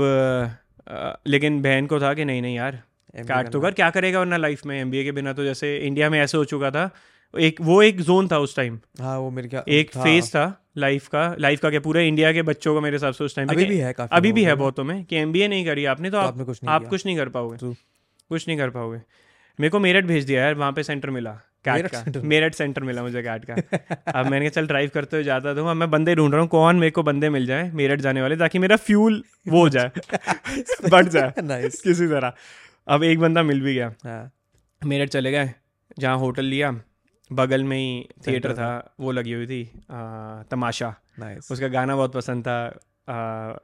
लेकिन 1.27 1.61
बहन 1.61 1.85
को 1.85 1.99
था 1.99 2.13
कि 2.13 2.25
नहीं 2.25 2.41
नहीं 2.41 2.55
यार 2.55 2.83
कैट 3.15 3.49
तो 3.49 3.61
कर 3.61 3.71
क्या 3.71 3.89
करेगा 3.89 4.19
वरना 4.19 4.37
लाइफ 4.37 4.65
में 4.65 4.81
एमबीए 4.81 5.03
के 5.03 5.11
बिना 5.11 5.33
तो? 5.33 5.43
जैसे 5.43 5.77
इंडिया 5.77 6.09
में 6.09 6.21
ऐसे 6.21 6.37
हो 6.37 6.45
चुका 6.45 6.71
था 6.71 6.91
एक 7.39 7.61
वो 7.61 7.81
एक 7.81 8.01
जोन 8.01 8.27
था 8.27 8.37
उस 8.37 8.55
टाइम 8.55 8.79
हाँ 9.01 9.19
वो 9.19 9.29
मेरे 9.29 9.47
क्या 9.47 9.63
एक 9.67 9.91
फ़ेज़ 9.91 10.29
था 10.29 10.65
लाइफ 10.77 11.07
का 11.07 11.35
लाइफ 11.39 11.59
का 11.59 11.69
क्या 11.69 11.79
पूरे 11.79 12.07
इंडिया 12.07 12.33
के 12.33 12.41
बच्चों 12.41 12.75
का 12.75 12.81
मेरे 12.81 12.95
हिसाब 12.95 13.13
से 13.13 13.23
उस 13.23 13.35
टाइम 13.35 13.47
अभी 13.47 13.65
भी 13.65 13.77
है 13.77 13.93
काफ़ी 13.93 14.17
अभी 14.17 14.31
भी 14.31 14.43
है 14.43 14.55
बहुतों 14.55 14.83
में 14.83 15.05
कि 15.05 15.15
एम 15.15 15.29
नहीं 15.29 15.65
करी 15.65 15.85
आपने 15.85 16.09
तो 16.09 16.17
तो 16.17 16.23
आप 16.23 16.41
कुछ 16.41 16.63
नहीं 16.63 16.75
आप 16.75 16.87
कुछ 16.87 17.05
नहीं 17.05 17.17
कर 17.17 17.29
पाओगे। 17.29 17.73
कुछ 18.29 18.47
नहीं 18.47 18.57
कर 18.57 18.69
पाओगे। 18.69 19.01
मेरे 19.59 19.69
को 19.69 19.79
मेरठ 19.79 20.05
भेज 20.05 20.25
दिया 20.25 20.41
यार 20.43 20.53
वहाँ 20.55 20.71
पे 20.73 20.83
सेंटर 20.83 21.09
मिला 21.09 21.31
कैट 21.65 21.87
का। 21.87 22.21
मेरठ 22.23 22.53
सेंटर 22.55 22.83
मिला 22.83 23.01
मुझे 23.03 23.21
कैट 23.23 23.45
का। 23.49 23.53
अब 24.19 24.25
मैंने 24.25 24.45
कहा 24.45 24.61
चल 24.61 24.67
ड्राइव 24.67 24.91
करते 24.93 25.17
हुए 25.17 25.23
जाता 25.23 25.53
दूँगा 25.53 25.73
मैं 25.73 25.89
बंदे 25.91 26.15
ढूंढ 26.15 26.31
रहा 26.33 26.41
हूँ 26.41 26.49
कौन 26.49 26.75
मेरे 26.79 26.91
को 26.91 27.03
बंदे 27.03 27.29
मिल 27.29 27.45
जाए 27.45 27.69
मेरठ 27.71 28.01
जाने 28.01 28.21
वाले 28.21 28.35
ताकि 28.37 28.59
मेरा 28.59 28.75
फ्यूल 28.75 29.23
वो 29.47 29.61
हो 29.61 29.69
जाए 29.69 29.91
बढ़ 30.89 31.07
जाए 31.07 31.33
नाइस 31.43 31.81
किसी 31.81 32.07
तरह। 32.07 32.33
अब 32.87 33.03
एक 33.03 33.19
बंदा 33.19 33.43
मिल 33.43 33.61
भी 33.61 33.73
गया। 33.75 33.93
हाँ। 34.05 34.31
मेरठ 34.81 35.09
चले 35.09 35.31
गए 35.31 35.49
जहाँ 35.99 36.17
होटल 36.17 36.45
लिया 36.45 36.71
बगल 37.31 37.63
में 37.63 37.77
ही 37.77 38.07
थिएटर 38.27 38.53
था 38.53 38.69
वो 38.99 39.11
लगी 39.11 39.33
हुई 39.33 39.47
थी 39.47 39.61
आ, 39.91 40.43
तमाशा। 40.51 40.93
उसका 41.51 41.67
गाना 41.67 41.95
बहुत 41.95 42.13
पसंद 42.13 42.47
था 42.47 42.55
आ, 43.09 43.57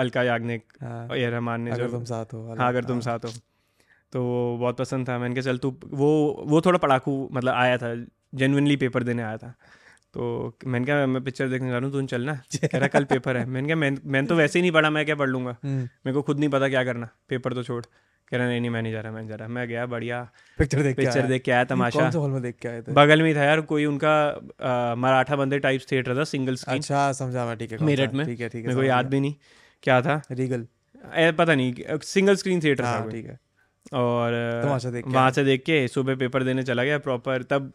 अलका 0.00 0.22
याग्निक 0.22 0.62
हाँ। 0.82 1.06
रहमान 1.10 1.60
ने 1.60 1.70
अगर 1.70 1.90
तुम 1.90 2.04
साथ 2.04 2.32
हो 2.34 2.54
हाँ 2.58 2.68
अगर 2.68 2.84
तुम 2.84 3.00
साथ 3.00 3.24
हो। 3.24 3.30
तो 4.12 4.22
बहुत 4.60 4.76
पसंद 4.76 5.08
था 5.08 5.18
मैंने 5.18 5.34
कहा 5.34 5.42
चल 5.42 5.58
तू 5.58 5.74
वो 5.92 6.08
वो 6.48 6.60
थोड़ा 6.60 6.78
पढ़ाकू 6.78 7.12
मतलब 7.32 7.54
आया 7.54 7.76
था 7.78 7.94
जेनुइनली 8.34 8.76
पेपर 8.76 9.02
देने 9.02 9.22
आया 9.22 9.36
था। 9.36 9.54
तो 10.14 10.56
मैंने 10.66 10.86
कहा 10.86 11.06
मैं 11.06 11.22
पिक्चर 11.24 11.48
देखने 11.48 11.68
जा 11.70 11.78
रहा 11.78 11.88
हूँ 11.88 11.92
तू 11.92 12.06
चलना 12.06 12.32
कह 12.64 12.78
रहा 12.78 12.88
कल 12.88 13.04
पेपर 13.12 13.36
है। 13.36 13.44
मैंने 13.46 13.68
कहा 13.68 13.76
मैं 13.76 13.90
मैंने 14.04 14.28
तो 14.28 14.34
वैसे 14.36 14.58
ही 14.58 14.62
नहीं 14.62 14.72
पढ़ा 14.72 14.90
मैं 14.90 15.04
क्या 15.06 15.14
पढ़ 15.16 15.28
लूँगा? 15.28 15.56
हम्म, 15.64 15.82
मेरे 16.06 16.12
को 16.12 16.22
खुद 16.22 16.38
नहीं 16.40 16.48
पता 16.50 16.68
क्या 16.68 16.84
करना 16.84 17.08
पेपर 17.28 17.52
तो 17.54 17.62
छोड़। 17.62 17.82
कह 17.84 18.36
रहा 18.36 18.46
नहीं 18.48 18.60
नहीं 18.60 18.70
मैं 18.70 18.80
नहीं 18.82 18.92
जा 18.92 19.00
रहा 19.00 19.12
मैं 19.12 19.26
जा 19.28 19.34
रहा। 19.34 19.48
मैं 19.48 19.66
गया 19.68 19.84
बढ़िया। 19.86 20.20
पिक्चर 20.58 20.82
देख 20.82 20.96
पिक्चर 20.96 21.26
देख 21.26 21.42
के 21.42 21.52
आया 21.52 21.64
तमाशा 21.64 22.00
कौन 22.00 22.10
से 22.10 22.18
हॉल 22.18 22.30
में 22.30 22.42
देख 22.42 22.56
के 22.62 22.68
आए 22.68 22.82
थे 22.82 22.92
बगल 22.94 23.22
में 23.22 23.34
था 23.36 23.44
यार 23.44 23.60
कोई 23.72 23.84
उनका 23.84 24.94
मराठा 24.98 25.36
बंदे 25.36 25.58
टाइप 25.58 25.80
थिएटर 25.92 26.16
था 26.16 26.24
सिंगल 26.32 26.54
स्क्रीन 26.56 26.78
अच्छा 26.78 27.10
समझा 27.20 27.46
मैं 27.46 27.56
ठीक 27.58 27.72
है 27.72 27.78
मेरठ 27.86 28.12
में। 28.14 28.24
ठीक 28.26 28.40
है 28.40 28.48
ठीक 28.48 28.62
है 28.62 28.68
मेरे 28.68 28.80
को 28.80 28.84
याद 28.84 29.06
भी 29.10 29.20
नहीं 29.20 29.34
क्या 29.82 30.00
था? 30.02 30.20
रीगल 30.32 30.66
पता 31.38 31.54
नहीं 31.54 31.98
सिंगल 32.04 32.36
स्क्रीन 32.36 32.60
थिएटर 32.64 32.84
था 32.84 33.08
ठीक 33.10 33.26
है। 33.26 33.38
और 33.92 34.32
तमाशा 34.64 34.90
देख 34.90 35.04
के 35.04 35.10
वहाँ 35.10 35.30
से 35.30 35.44
देख 35.44 35.62
के 35.62 35.86
सुबह 35.88 36.16
पेपर 36.16 36.42
देने 36.44 36.62
चला 36.62 36.84
गया 36.84 36.98
प्रॉपर 36.98 37.42
तब 37.42 37.72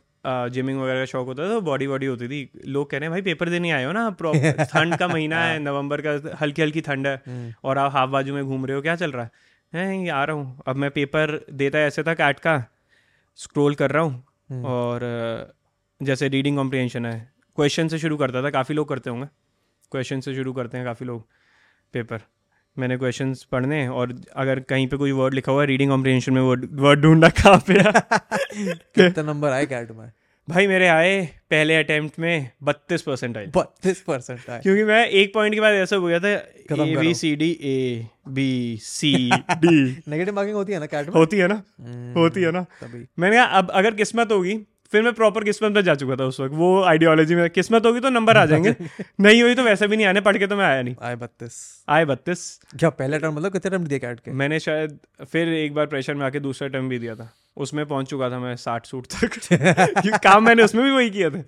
जिमिंग 0.53 0.79
वगैरह 0.81 0.99
का 0.99 1.05
शौक 1.05 1.25
होता 1.27 1.43
था 1.43 1.53
तो 1.53 1.61
बॉडी 1.61 1.87
वॉडी 1.87 2.05
होती 2.05 2.27
थी। 2.27 2.49
लोग 2.67 2.89
कह 2.89 2.97
रहे 2.97 3.05
हैं 3.05 3.11
भाई 3.11 3.21
पेपर 3.21 3.49
देने 3.49 3.71
आए 3.71 3.83
हो 3.85 3.91
ना 3.91 4.09
प्रॉपर 4.21 4.63
ठंड 4.71 4.95
का 4.97 5.07
महीना 5.07 5.43
है 5.43 5.59
नवंबर 5.59 6.01
का 6.01 6.37
हल्की 6.41 6.61
हल्की 6.61 6.81
ठंड 6.81 7.07
है 7.07 7.15
हम्म, 7.27 7.53
और 7.63 7.77
आप 7.77 7.91
हाफ़ 7.91 8.09
बाजू 8.09 8.33
में 8.33 8.43
घूम 8.45 8.65
रहे 8.65 8.75
हो 8.75 8.81
क्या 8.81 8.95
चल 8.95 9.11
रहा 9.11 9.23
है? 9.23 9.31
हैं 9.73 10.03
ये 10.03 10.09
आ 10.09 10.23
रहा 10.23 10.35
हूँ। 10.35 10.61
अब 10.67 10.75
मैं 10.75 10.89
पेपर 10.91 11.39
देता 11.53 11.79
ऐसे 11.79 12.03
था 12.03 12.13
कैट 12.13 12.39
का 12.39 12.57
स्क्रोल 13.39 13.75
कर 13.75 13.91
रहा 13.91 14.03
हूँ। 14.03 14.23
हम्म। 14.49 14.65
और 14.65 15.53
जैसे 16.01 16.27
रीडिंग 16.29 16.57
कॉम्प्रिहेंशन 16.57 17.05
है 17.05 17.17
क्वेश्चन 17.57 17.87
से 17.87 17.99
शुरू 17.99 18.17
करता 18.17 18.43
था 18.43 18.49
काफ़ी 18.49 18.75
लोग 18.75 18.89
करते 18.89 19.09
होंगे। 19.09 19.27
क्वेश्चन 19.91 20.19
से 20.19 20.35
शुरू 20.35 20.53
करते 20.53 20.77
हैं 20.77 20.85
काफ़ी 20.85 21.05
लोग 21.05 21.27
पेपर 21.93 22.21
मैंने 22.79 22.97
क्वेश्चन 22.97 23.35
पढ़ने 23.51 23.87
और 23.87 24.21
अगर 24.35 24.59
कहीं 24.59 24.87
पे 24.87 24.97
कोई 24.97 25.11
वर्ड 25.11 25.33
लिखा 25.33 25.51
हुआ 25.51 25.61
है 25.61 25.67
रीडिंग 25.67 25.89
कॉम्प्रिहेंशन 25.91 26.33
में 26.33 26.41
वर्ड 26.41 26.67
वर्ड 26.71 27.01
ढूंढना 27.01 27.29
कहाँ 27.29 27.57
पे 27.57 27.73
कितना 28.79 29.23
नंबर 29.23 29.49
आए 29.49 29.65
कैट 29.65 29.91
में 29.91 30.11
भाई 30.49 30.67
मेरे 30.67 30.87
आए 30.87 31.25
पहले 31.49 31.75
अटेम्प्ट 31.75 32.19
में 32.19 32.51
बत्तीस 32.63 33.01
परसेंट 33.01 33.37
आए। 33.37 33.45
बत्तीस 33.55 34.01
परसेंट 34.01 34.49
आए। 34.49 34.59
क्योंकि 34.59 34.83
मैं 34.83 35.07
एक 35.07 35.33
पॉइंट 35.33 35.55
के 35.55 35.61
बाद 35.61 35.73
ऐसा 35.73 35.95
हो 35.95 36.07
गया 36.07 36.19
था 36.19 36.29
A 36.29 36.95
B 36.95 37.13
C 37.13 37.35
D 37.35 37.49
A 37.63 38.07
B 38.27 38.79
C 38.81 39.31
D 39.51 40.01
negative 40.07 40.35
marking 40.35 40.55
होती 40.55 40.73
है 40.73 40.79
ना 40.79 40.85
कैट 40.85 41.05
में? 41.05 41.13
होती 41.13 41.37
है 41.37 41.47
ना? 41.47 41.63
हम्म, 41.81 42.19
होती 42.19 42.41
है 42.41 42.51
ना? 42.51 42.65
मैंने 43.19 43.35
कहा 43.35 43.45
अब 43.45 43.71
अगर 43.71 43.93
किस्मत 43.93 44.31
होगी 44.31 44.59
फिर 44.91 45.03
मैं 45.03 45.13
प्रॉपर 45.13 45.43
किस्मत 45.43 45.71
में 45.71 45.81
जा 45.81 45.95
चुका 45.95 46.15
था 46.15 46.23
उस 46.23 46.39
वक्त? 46.39 46.55
वो 46.55 46.83
आइडियोलॉजी 46.83 47.35
में 47.35 47.49
किस्मत 47.49 47.85
होगी 47.85 47.99
तो 47.99 48.09
नंबर 48.09 48.37
आ 48.37 48.45
जाएँगे। 48.45 48.75
नहीं 49.19 49.43
हुई 49.43 49.55
तो 49.55 49.63
वैसे 49.63 49.87
भी 49.87 49.97
नहीं 49.97 50.07
आने 50.07 50.21
पढ़ 50.21 50.37
के 50.37 50.47
तो 50.47 50.55
मैं 50.55 50.65
आया 50.65 50.81
नहीं। 50.81 50.95
आए 51.01 51.15
बत्तीस। 51.15 51.83
आए 51.89 52.05
बत्तीस। 52.05 52.59
क्या 52.79 52.89
पहले 52.89 53.19
टर्म 53.19 53.33
मतलब 53.33 53.51
कितने 53.51 53.71
टर्म 53.71 53.83
दिए 53.83 53.99
कैट 53.99 54.19
के? 54.19 54.31
मैंने 54.31 54.59
शायद 54.59 54.99
फिर 55.31 55.47
एक 55.47 55.73
बार 55.73 55.85
प्रेशर 55.85 56.13
में 56.13 56.25
आके 56.25 56.39
दूसरा 56.39 56.67
टर्म 56.67 56.89
भी 56.89 56.99
दिया 56.99 57.15
था। 57.15 57.33
उसमें 57.57 57.85
पहुँच 57.85 58.07
चुका 58.07 58.29
था 58.29 58.39
मैं 58.39 58.55
साठ 58.55 58.85
सूट 58.85 59.05
तक। 59.05 59.29
काम 60.23 60.45
मैंने 60.45 60.63
उसमें 60.63 60.83
भी 60.85 60.91
वही 60.91 61.09
किया 61.09 61.29
था। 61.29 61.43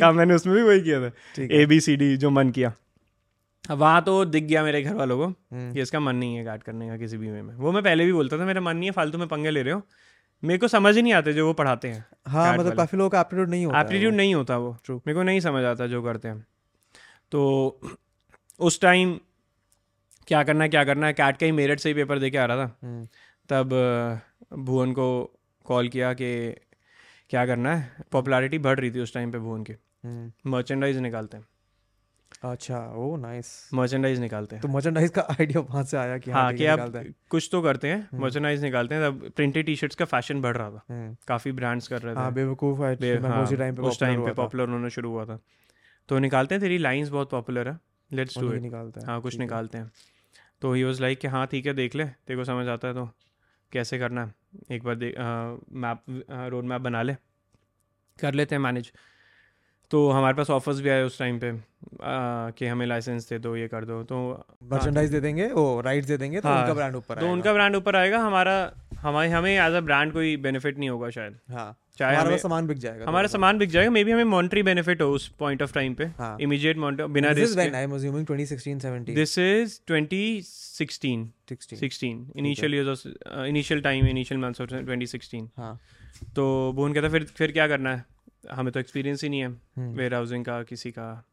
काम 0.00 0.16
मैंने 0.16 0.34
उसमें 0.34 0.56
भी 0.56 0.62
वही 0.62 0.80
किया 0.80 1.08
था। 1.08 1.12
ए 1.52 1.66
बी 1.66 1.80
सी 1.80 1.96
डी 1.96 2.16
जो 2.16 2.30
मन 2.30 2.50
किया। 2.50 2.72
वहाँ 3.70 4.02
तो 4.02 4.24
दिख 4.24 4.44
गया 4.44 4.64
मेरे 4.64 4.82
घर 4.82 4.94
वालों 4.94 5.18
को 5.18 5.26
हम्म, 5.26 5.72
कि 5.74 5.80
इसका 5.80 6.00
मन 6.00 6.16
नहीं 6.16 6.36
है 6.36 6.44
गार्ड 6.44 6.62
करने 6.62 6.88
का 6.88 6.96
किसी 6.96 7.16
भी 7.16 7.30
वे 7.30 7.42
में। 7.42 7.54
वो 7.54 7.72
मैं 7.72 7.82
पहले 7.82 8.06
भी 8.06 8.12
बोलता 8.12 8.38
था 8.38 8.44
मेरा 8.44 8.60
मन 8.60 8.76
नहीं 8.76 8.84
है 8.84 8.92
फालतू 8.92 9.18
में 9.18 9.28
पंगे 9.28 9.50
ले 9.50 9.62
रहे 9.62 9.74
हो। 9.74 9.82
मेरे 10.44 10.58
को 10.58 10.68
समझ 10.68 10.96
ही 10.96 11.02
नहीं 11.02 11.12
आते 11.12 11.32
जो 11.32 11.46
वो 11.46 11.52
पढ़ाते 11.52 11.88
हैं 11.88 12.04
हाँ 12.26 12.56
मतलब 12.58 12.76
काफ़ी 12.76 12.98
लोगों 12.98 13.10
का 13.10 13.20
एप्टीट्यूड 13.20 13.48
नहीं 13.48 13.66
होता 13.66 13.80
एप्टीट्यूड। 13.80 14.14
नहीं 14.14 14.34
होता 14.34 14.56
वो 14.56 14.76
True. 14.86 15.00
मेरे 15.06 15.14
को 15.14 15.22
नहीं 15.22 15.40
समझ 15.40 15.64
आता 15.64 15.86
जो 15.86 16.02
करते 16.02 16.28
हैं। 16.28 16.46
तो 17.30 17.80
उस 18.60 18.80
टाइम 18.80 19.20
क्या 20.26 20.42
करना 20.42 20.64
है 20.64 20.70
क्या 20.70 20.84
करना 20.84 21.06
है 21.06 21.12
कैट 21.12 21.36
का 21.36 21.46
ही 21.46 21.52
मेरिट 21.52 21.80
से 21.80 21.88
ही 21.88 21.94
पेपर 21.94 22.18
दे 22.18 22.30
के 22.30 22.38
आ 22.38 22.44
रहा 22.44 22.56
था। 22.56 22.78
हम्म, 22.82 23.08
तब 23.48 23.72
भुवन 24.52 24.92
को 24.92 25.38
कॉल 25.64 25.88
किया 25.88 26.12
कि 26.12 26.52
क्या 27.30 27.46
करना 27.46 27.76
है? 27.76 27.92
पॉपुलैरिटी 28.12 28.58
बढ़ 28.58 28.80
रही 28.80 28.90
थी 28.90 29.00
उस 29.00 29.14
टाइम 29.14 29.32
पे 29.32 29.38
भुवन 29.38 29.62
की। 29.62 29.72
हम्म, 29.72 30.50
मर्चेंडाइज 30.50 30.96
निकालते 30.96 31.36
हैं। 31.36 31.44
अच्छा 32.42 32.78
ओ 32.96 33.16
नाइस 33.16 33.48
मर्चेंडाइज 33.74 34.20
निकालते 34.20 34.56
हैं। 34.56 34.62
तो 34.62 34.68
मर्चेंडाइज 34.68 35.10
का 35.10 35.22
आइडिया 35.30 35.60
वहाँ 35.60 35.82
से 35.84 35.96
आया 35.96 36.16
कि 36.18 36.30
हाँ 36.30 36.50
ठीक 36.50 36.58
कि 36.58 36.66
आप 36.66 36.92
कुछ 37.30 37.48
तो 37.52 37.60
करते 37.62 37.88
हैं 37.88 38.20
मर्चेंडाइज 38.20 38.62
निकालते 38.62 38.94
हैं 38.94 39.10
तब 39.10 39.30
प्रिंटेड 39.36 39.66
टी 39.66 39.76
शर्ट्स 39.76 39.96
का 39.96 40.04
फ़ैशन 40.04 40.40
बढ़ 40.42 40.56
रहा 40.56 40.70
था। 40.70 40.82
हम्म, 40.88 41.16
काफ़ी 41.28 41.52
ब्रांड्स 41.52 41.88
कर 41.88 42.02
रहे 42.02 42.14
थे। 42.14 42.18
हाँ 42.18 42.32
बेवकूफ़ 42.34 42.82
है 42.82 43.20
हाँ, 43.22 43.42
उसी 43.42 43.56
टाइम 43.56 43.76
पे 43.76 43.82
उस 43.82 44.00
टाइम 44.00 44.24
पे 44.24 44.32
पॉपुलर 44.32 44.68
होना 44.68 44.88
शुरू 44.88 45.10
हुआ 45.10 45.24
था। 45.24 45.38
तो 46.08 46.18
निकालते 46.18 46.54
हैं 46.54 46.62
तेरी 46.62 46.78
लाइन्स 46.78 47.08
बहुत 47.08 47.30
पॉपुलर 47.30 47.68
है। 47.68 47.78
लेट्स 48.10 48.38
डू 48.38 48.52
इट 48.52 48.62
निकालते 48.62 49.00
हैं 49.00 49.06
हाँ 49.06 49.20
कुछ 49.20 49.38
निकालते 49.38 49.78
हैं। 49.78 49.90
तो 50.62 50.72
ही 50.72 50.84
वॉज़ 50.84 51.00
लाइक 51.02 51.18
कि 51.18 51.28
हाँ 51.28 51.46
ठीक 51.46 51.66
है 51.66 51.74
देख 51.74 51.94
ले 51.94 52.04
तेरे 52.04 52.36
को 52.36 52.44
समझ 52.44 52.66
आता 52.68 52.88
है 52.88 52.94
तो 52.94 53.08
कैसे 53.72 53.98
करना 53.98 54.24
है। 54.24 54.34
एक 54.70 54.84
बार 54.84 54.94
देख 54.94 55.14
मैप 55.76 56.04
रोड 56.50 56.64
मैप 56.64 56.80
बना 56.80 57.02
ले। 57.02 57.16
कर 58.18 58.34
लेते 58.34 58.54
हैं 58.54 58.62
मैनेज 58.62 58.92
तो 59.92 60.10
हमारे 60.10 60.36
पास 60.36 60.50
ऑफर्स 60.50 60.80
भी 60.80 60.88
आए 60.88 61.02
उस 61.02 61.18
टाइम 61.18 61.38
पे 61.38 61.50
आ, 61.50 62.50
कि 62.50 62.66
हमें 62.66 62.86
लाइसेंस 62.86 63.28
दे 63.28 63.38
दो 63.38 63.56
ये 63.56 63.68
कर 63.68 63.84
दो 63.84 64.02
तो 64.02 64.44
मर्चेंडाइज 64.72 65.10
दे 65.10 65.20
देंगे 65.20 65.50
ओ 65.50 65.80
राइट्स 65.80 66.08
दे 66.08 66.16
देंगे 66.16 66.40
तो 66.40 66.48
हाँ, 66.48 66.60
उनका 66.60 66.74
ब्रांड 66.74 66.96
ऊपर 66.96 67.20
तो 67.20 67.32
उनका 67.32 67.52
ब्रांड 67.52 67.76
ऊपर 67.76 67.96
आएगा 67.96 68.18
हमारा 68.18 68.72
हमारे 68.98 69.28
हमें 69.28 69.50
एज 69.50 69.72
अ 69.72 69.80
ब्रांड 69.80 70.12
कोई 70.12 70.36
बेनिफिट 70.36 70.78
नहीं 70.78 70.88
होगा 70.88 71.10
शायद। 71.10 71.36
हाँ 71.50 71.78
चाहे 71.98 72.16
हमारा 72.16 72.36
सामान 72.36 72.66
बिक 72.66 72.78
जाएगा। 72.78 73.06
हमारा 73.08 73.28
सामान 73.28 73.58
बिक 73.58 73.70
जाएगा 73.70 73.90
मे 73.90 74.04
बी 74.04 74.10
हमें 74.10 74.24
मॉनिटरी 74.24 74.62
बेनिफिट 74.62 75.02
हो 75.02 75.08
उस 75.08 75.28
पॉइंट 75.28 75.62
ऑफ़ 75.62 75.74
टाइम 75.74 75.94
पे 75.94 76.04
हाँ। 76.04 76.36
इमीडिएट 76.40 76.76
बिना 76.76 77.30
risk 77.30 77.58
I 77.58 77.82
am 77.86 77.96
assuming 77.96 78.24
2016 78.30 78.80
17 78.80 79.14
this 79.14 79.38
is 79.38 79.78
2016 79.92 81.26
16 81.52 81.82
16 81.82 82.38
initial 82.38 82.74
years 82.74 83.06
initial 83.26 83.80
time 83.80 84.06
initial 84.06 84.40
months 84.40 84.60
of 84.60 84.70
2016 84.70 85.46
हाँ। 85.56 85.80
तो 86.36 86.72
बोन 86.72 86.92
कहता 86.92 87.08
फिर 87.08 87.24
फिर 87.24 87.52
क्या 87.52 87.68
करना 87.68 87.94
है? 87.96 88.04
हमें 88.50 88.72
तो 88.72 88.80
एक्सपीरियंस 88.80 89.22
ही 89.22 89.28
नहीं 89.28 89.40
है 89.40 89.48
हम्म, 89.48 89.94
वेयर 89.94 90.14
हाउसिंग 90.14 90.44
का 90.44 90.62
किसी 90.62 90.90
का। 90.90 91.26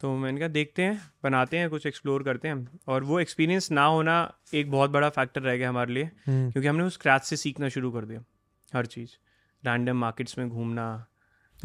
तो 0.00 0.16
मैंने 0.16 0.38
कहा 0.38 0.48
देखते 0.48 0.82
हैं 0.82 1.12
बनाते 1.22 1.58
हैं 1.58 1.70
कुछ 1.70 1.86
एक्सप्लोर 1.86 2.22
करते 2.22 2.48
हैं। 2.48 2.80
और 2.88 3.04
वो 3.04 3.20
एक्सपीरियंस 3.20 3.70
ना 3.70 3.84
होना 3.84 4.34
एक 4.54 4.70
बहुत 4.70 4.90
बड़ा 4.90 5.08
फैक्टर 5.08 5.42
रह 5.42 5.56
गया 5.56 5.68
हमारे 5.68 5.92
लिए 5.92 6.04
हम्म, 6.04 6.50
क्योंकि 6.50 6.68
हमने 6.68 6.84
उस 6.84 6.94
स्क्रैच 6.94 7.22
से 7.22 7.36
सीखना 7.36 7.68
शुरू 7.68 7.90
कर 7.90 8.04
दिया 8.04 8.24
हर 8.74 8.86
चीज़। 8.86 9.10
रैंडम 9.64 9.96
मार्केट्स 9.96 10.38
में 10.38 10.48
घूमना 10.48 11.06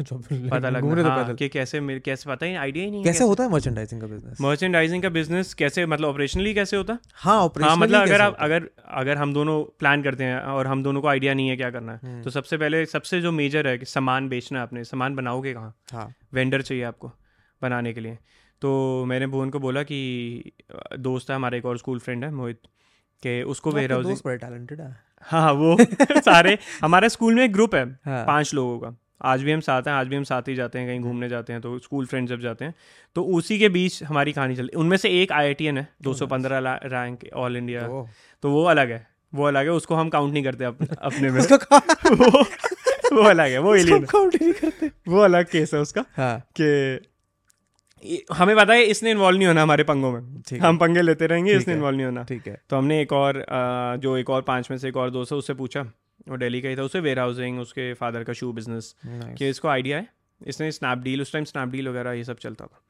पता 0.00 0.80
घूम 0.80 0.94
लगना। 0.94 1.08
हाँ, 1.14 1.34
कि 1.34 1.48
कैसे 1.48 1.80
मेरे 1.80 2.00
कैसे 2.00 2.30
पता 2.30 2.46
ही? 2.46 2.54
आइडिया 2.54 2.84
ही 2.84 2.90
नहीं 2.90 3.00
है 3.00 3.04
कैसे 3.04 3.24
होता 3.24 3.42
है 3.42 3.50
मर्चेंडाइजिंग 3.50 4.00
का 4.00 4.06
बिज़नेस 4.06 4.38
मर्चेंडाइजिंग 4.40 5.02
का 5.02 5.08
बिज़नेस 5.08 5.54
कैसे 5.54 5.86
मतलब 5.86 6.08
ऑपरेशनली 6.08 6.54
कैसे 6.54 6.76
होता? 6.76 6.92
है 6.92 6.98
हाँ 7.14 7.52
हाँ 7.62 7.76
मतलब 7.76 8.02
अगर 8.02 8.20
आप 8.20 8.36
अगर 8.40 8.70
अगर 8.86 9.16
हम 9.16 9.34
दोनों 9.34 9.64
प्लान 9.78 10.02
करते 10.02 10.24
हैं 10.24 10.40
और 10.40 10.66
हम 10.66 10.82
दोनों 10.82 11.00
को 11.00 11.08
आइडिया 11.08 11.34
नहीं 11.34 11.48
है 11.48 11.56
क्या 11.56 11.70
करना 11.70 11.92
है 11.92 12.00
हम्म, 12.04 12.22
तो 12.22 12.30
सबसे 12.30 12.56
पहले 12.56 12.86
सबसे 12.86 13.20
जो 13.20 13.32
मेजर 13.32 13.68
है 13.68 13.78
कि 13.78 13.84
सामान 13.84 14.28
बेचना 14.28 14.58
है 14.58 14.62
आपने। 14.62 14.84
सामान 14.84 15.16
बनाओगे 15.16 15.52
कहाँ? 15.54 15.76
हाँ। 15.92 16.14
वेंडर 16.34 16.62
चाहिए 16.62 16.84
आपको 16.84 17.12
बनाने 17.62 17.92
के 17.92 18.00
लिए। 18.00 18.18
तो 18.60 19.04
मैंने 19.04 19.26
भुवन 19.26 19.50
को 19.50 19.58
बोला 19.58 19.82
कि 19.82 20.52
दोस्त 20.98 21.30
है 21.30 21.36
हमारा 21.36 21.58
एक 21.58 21.64
और 21.64 21.78
स्कूल 21.78 21.98
फ्रेंड 21.98 22.24
है 22.24 22.30
मोहित 22.30 22.60
कि 23.22 23.42
उसको 23.42 23.72
वेयर 23.72 23.92
बड़े 23.96 24.36
टैलेंटेड 24.36 24.80
है। 24.80 24.96
हाँ 25.20 25.52
वो 25.52 25.76
सारे 26.20 26.58
हमारे 26.82 27.08
स्कूल 27.08 27.34
में 27.34 27.44
एक 27.44 27.52
ग्रुप 27.52 27.74
है 27.74 27.98
हाँ। 28.04 28.26
पाँच 28.26 28.54
लोगों 28.54 28.78
का। 28.78 28.96
आज 29.24 29.42
भी 29.42 29.52
हम 29.52 29.60
साथ 29.60 29.82
हैं 29.82 29.94
आज 29.94 30.08
भी 30.08 30.16
हम 30.16 30.24
साथ 30.24 30.42
ही 30.48 30.54
जाते 30.54 30.78
हैं 30.78 30.88
कहीं 30.88 31.00
घूमने 31.00 31.28
जाते 31.28 31.52
हैं 31.52 31.62
तो 31.62 31.78
स्कूल 31.78 32.06
फ्रेंड्स 32.06 32.30
जब 32.30 32.40
जाते 32.40 32.64
हैं 32.64 32.74
तो 33.14 33.22
उसी 33.24 33.58
के 33.58 33.68
बीच 33.68 34.02
हमारी 34.02 34.32
कहानी 34.32 34.56
चलती 34.56 34.76
उनमें 34.76 34.96
से 34.96 35.22
एक 35.22 35.32
आई 35.32 35.54
है 35.60 35.88
215 36.08 36.78
रैंक 36.84 37.18
ऑल 37.34 37.56
इंडिया 37.56 38.06
तो 38.42 38.50
वो 38.50 38.64
अलग 38.64 38.90
है 38.90 39.14
वो 39.34 39.44
अलग 39.44 39.64
है 39.64 39.70
उसको 39.70 39.94
हम 39.94 40.08
काउंट 40.08 40.32
नहीं 40.32 40.44
करते 40.44 40.64
अप, 40.64 40.78
अपने 41.02 41.30
में। 41.30 41.40
वो 42.12 42.42
वो 43.16 43.22
अलग 43.22 43.50
है 43.50 43.58
वो 43.58 43.74
एलियन 43.76 44.04
काउंट 44.04 44.42
नहीं 44.42 44.52
करते। 44.52 44.90
वो 45.08 45.20
अलग 45.20 45.44
केस 45.44 45.74
है 45.74 45.80
उसका 45.80 46.04
हाँ। 46.16 46.48
कि 46.60 47.00
हमें 48.32 48.56
पता 48.56 48.72
है 48.72 48.84
इसने 48.84 49.10
इन्वॉल्व 49.10 49.38
नहीं 49.38 49.48
होना 49.48 49.62
हमारे 49.62 49.84
पंगों 49.84 50.12
में। 50.12 50.58
हम 50.58 50.78
पंगे 50.78 51.02
लेते 51.02 51.26
रहेंगे 51.26 51.52
इसने 51.52 51.74
इन्वॉल्व 51.74 51.96
नहीं 51.96 52.06
होना। 52.06 52.22
ठीक 52.22 52.46
है। 52.46 52.62
तो 52.70 52.76
हमने 52.76 53.02
एक 53.02 53.12
और 53.12 53.46
जो 53.98 54.16
एक 54.16 54.30
और 54.30 54.42
पाँच 54.42 54.70
में 54.70 54.78
से 54.78 54.88
एक 54.88 54.96
और 54.96 55.10
दोस्त 55.10 55.32
है 55.32 55.38
उससे 55.38 55.54
पूछा 55.54 55.92
वो 56.26 56.36
दिल्ली 56.36 56.60
का 56.62 56.68
ही 56.68 56.76
था 56.76 56.82
उसे 56.82 57.00
वेयर 57.00 57.18
हाउसिंग 57.18 57.60
उसके 57.60 57.92
फादर 57.94 58.24
का 58.24 58.32
शू 58.32 58.52
बिज़नेस 58.52 58.94
nice. 58.98 59.38
कि 59.38 59.48
इसको 59.48 59.68
आइडिया 59.68 59.98
है। 59.98 60.08
इसने 60.40 60.70
स्नैपडील 60.72 61.22
उस 61.22 61.32
टाइम 61.32 61.44
स्नैपडील 61.44 61.88
वगैरह 61.88 62.12
ये 62.12 62.24
सब 62.24 62.38
चलता 62.38 62.66
था। 62.66 62.80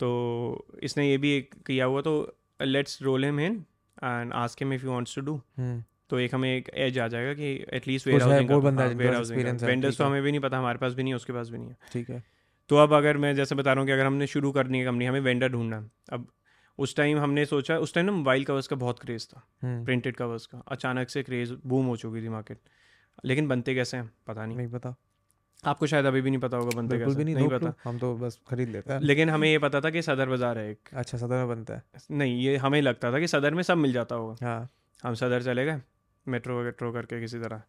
तो 0.00 0.66
इसने 0.82 1.08
ये 1.10 1.16
भी 1.18 1.36
एक 1.36 1.54
किया 1.66 1.84
हुआ 1.84 2.00
तो 2.00 2.12
let's 2.60 3.02
roll 3.02 3.24
him 3.24 3.40
in 3.40 3.64
and 4.04 4.32
ask 4.32 4.62
him 4.62 4.72
if 4.72 4.84
you 4.84 4.90
wants 4.90 5.14
to 5.14 5.20
do 5.22 5.40
तो 6.10 6.18
एक 6.18 6.34
हमें 6.34 6.48
एक 6.50 6.68
एज 6.76 6.98
आ 6.98 7.06
जाएगा 7.08 7.32
कि 7.34 7.52
एटलीस्ट 7.72 8.06
वेयर 8.06 8.22
हाउसिंग 8.22 8.50
वो 8.50 8.60
बंदा 8.60 8.84
वेयर 8.86 9.14
हाउसिंग 9.14 9.60
वेंडर्स 9.62 9.98
तो 9.98 10.04
हमें 10.04 10.22
भी 10.22 10.30
नहीं 10.30 10.40
पता 10.40 10.58
हमारे 10.58 10.78
पास 10.78 10.94
भी 10.94 11.02
नहीं 11.02 11.14
उसके 11.14 11.32
पास 11.32 11.48
भी 11.48 11.58
नहीं 11.58 11.68
है। 11.68 11.76
ठीक 11.92 12.10
है। 12.10 12.22
तो 12.70 12.76
अब 12.76 12.92
अगर 12.94 13.16
मैं 13.16 13.34
जैसे 13.34 13.54
बता 13.54 13.72
रहा 13.72 13.80
हूँ 13.80 13.86
कि 13.86 13.92
अगर 13.92 14.06
हमने 14.06 14.26
शुरू 14.26 14.52
करनी 14.52 14.78
है 14.78 14.84
कंपनी 14.84 15.06
हमें 15.06 15.20
वेंडर 15.20 15.48
ढूंढना 15.48 15.76
है। 15.76 15.90
अब 16.12 16.26
उस 16.78 16.96
टाइम 16.96 17.18
हमने 17.18 17.44
सोचा 17.44 17.78
उस 17.78 17.94
टाइम 17.94 18.06
ना 18.06 18.12
मोबाइल 18.12 18.44
कवर्स 18.44 18.66
का 18.66 18.76
बहुत 18.76 18.98
क्रेज़ 18.98 19.26
था। 19.26 19.42
हम्म, 19.62 19.84
प्रिंटेड 19.84 20.16
कवर्स 20.16 20.46
का। 20.46 20.58
अचानक 20.68 21.08
से 21.08 21.22
क्रेज़ 21.22 21.52
बूम 21.66 21.86
हो 21.86 21.96
चुकी 21.96 22.22
थी 22.22 22.28
मार्केट 22.28 22.58
लेकिन 23.24 23.48
बनते 23.48 23.74
कैसे 23.74 23.96
हैं 23.96 24.10
पता 24.26 24.46
नहीं। 24.46 24.56
नहीं 24.56 24.68
पता। 24.68 24.94
आपको 25.64 25.86
शायद 25.86 26.06
अभी 26.06 26.20
भी 26.20 26.30
नहीं 26.30 26.40
पता 26.40 26.56
होगा 26.56 26.76
बनते 26.76 26.98
कैसे 26.98 27.14
भी 27.14 27.24
नहीं, 27.24 27.34
नहीं 27.34 27.48
पता। 27.48 27.74
हम 27.84 27.98
तो 27.98 28.14
बस 28.16 28.40
खरीद 28.50 28.68
लेते 28.68 28.92
हैं। 28.92 29.00
लेकिन 29.00 29.30
हमें 29.30 29.48
ये 29.48 29.58
पता 29.58 29.80
था 29.80 29.90
कि 29.90 30.02
सदर 30.02 30.28
बाज़ार 30.28 30.58
है 30.58 30.70
एक। 30.70 30.88
अच्छा 30.92 31.18
सदर 31.18 31.36
में 31.36 31.48
बनता 31.48 31.74
है। 31.74 31.82
नहीं 32.10 32.40
ये 32.40 32.56
हमें 32.56 32.80
लगता 32.82 33.12
था 33.12 33.18
कि 33.18 33.26
सदर 33.26 33.54
में 33.54 33.62
सब 33.62 33.76
मिल 33.76 33.92
जाता 33.92 34.14
होगा। 34.14 34.46
हाँ। 34.46 34.68
हम 35.04 35.14
सदर 35.14 35.42
चले 35.42 35.64
गए 35.64 35.80
मेट्रो 36.28 36.62
वेट्रो 36.62 36.92
करके 36.92 37.20
किसी 37.20 37.38
तरह। 37.38 37.62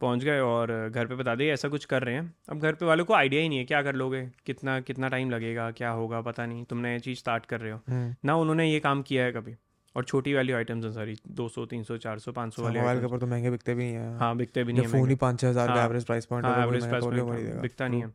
पहुँच 0.00 0.24
गए 0.24 0.40
और 0.40 0.90
घर 0.94 1.06
पे 1.06 1.14
बता 1.14 1.34
दिए 1.34 1.52
ऐसा 1.52 1.68
कुछ 1.68 1.84
कर 1.84 2.02
रहे 2.02 2.14
हैं? 2.14 2.34
अब 2.50 2.58
घर 2.58 2.72
पे 2.72 2.86
वालों 2.86 3.04
को 3.04 3.14
आइडिया 3.14 3.42
ही 3.42 3.48
नहीं 3.48 3.58
है 3.58 3.64
क्या 3.64 3.82
कर 3.82 3.94
लोगे? 3.94 4.30
कितना 4.46 4.80
कितना 4.80 5.08
टाइम 5.08 5.30
लगेगा? 5.30 5.70
क्या 5.70 5.90
होगा? 5.90 6.20
पता 6.20 6.46
नहीं। 6.46 6.64
तुमने 6.64 6.92
ये 6.92 7.00
चीज़ 7.00 7.18
स्टार्ट 7.18 7.46
कर 7.46 7.60
रहे 7.60 7.72
हो। 7.72 7.80
हम्म, 7.88 8.14
ना 8.24 8.36
उन्होंने 8.36 8.72
ये 8.72 8.80
काम 8.80 9.02
किया 9.02 9.24
है 9.24 9.32
कभी। 9.32 9.54
और 9.96 10.04
छोटी 10.04 10.34
वाली 10.34 10.52
आइटम्स 10.52 10.84
हैं 10.84 10.92
सारी 10.92 11.16
दो 11.28 11.48
सौ 11.48 11.66
तीन 11.66 11.82
सौ 11.82 11.96
चार 11.96 12.18
सौ 12.18 12.32
पाँच 12.32 12.54
सौ 12.54 12.62
वाले 12.62 12.78
मोबाइल 12.78 13.00
के 13.00 13.06
ऊपर 13.06 13.18
तो 13.18 13.26
महँगे 13.26 13.50
बिकते 13.50 13.74
भी 13.74 13.84
नहीं 13.84 13.94
है। 13.94 14.18
हाँ 14.18 14.36
बिकते 14.36 14.64
भी 14.64 14.72
नहीं 14.72 14.82
है 14.82 14.88
फ़ोन 14.88 15.08
ही 15.08 15.14
पाँच 15.14 15.40
छः 15.40 15.48
हज़ार 15.48 15.68
हाँ, 15.68 15.84
एवरेज 15.84 16.04
प्राइस 16.04 16.26
पॉइंट 16.26 16.46
हाँ 16.46 16.62
एवरेज 16.62 16.86
प्राइस 16.88 17.04
पॉइंट 17.04 17.60
बिकता 17.62 17.88
नहीं 17.88 18.02
है। 18.02 18.12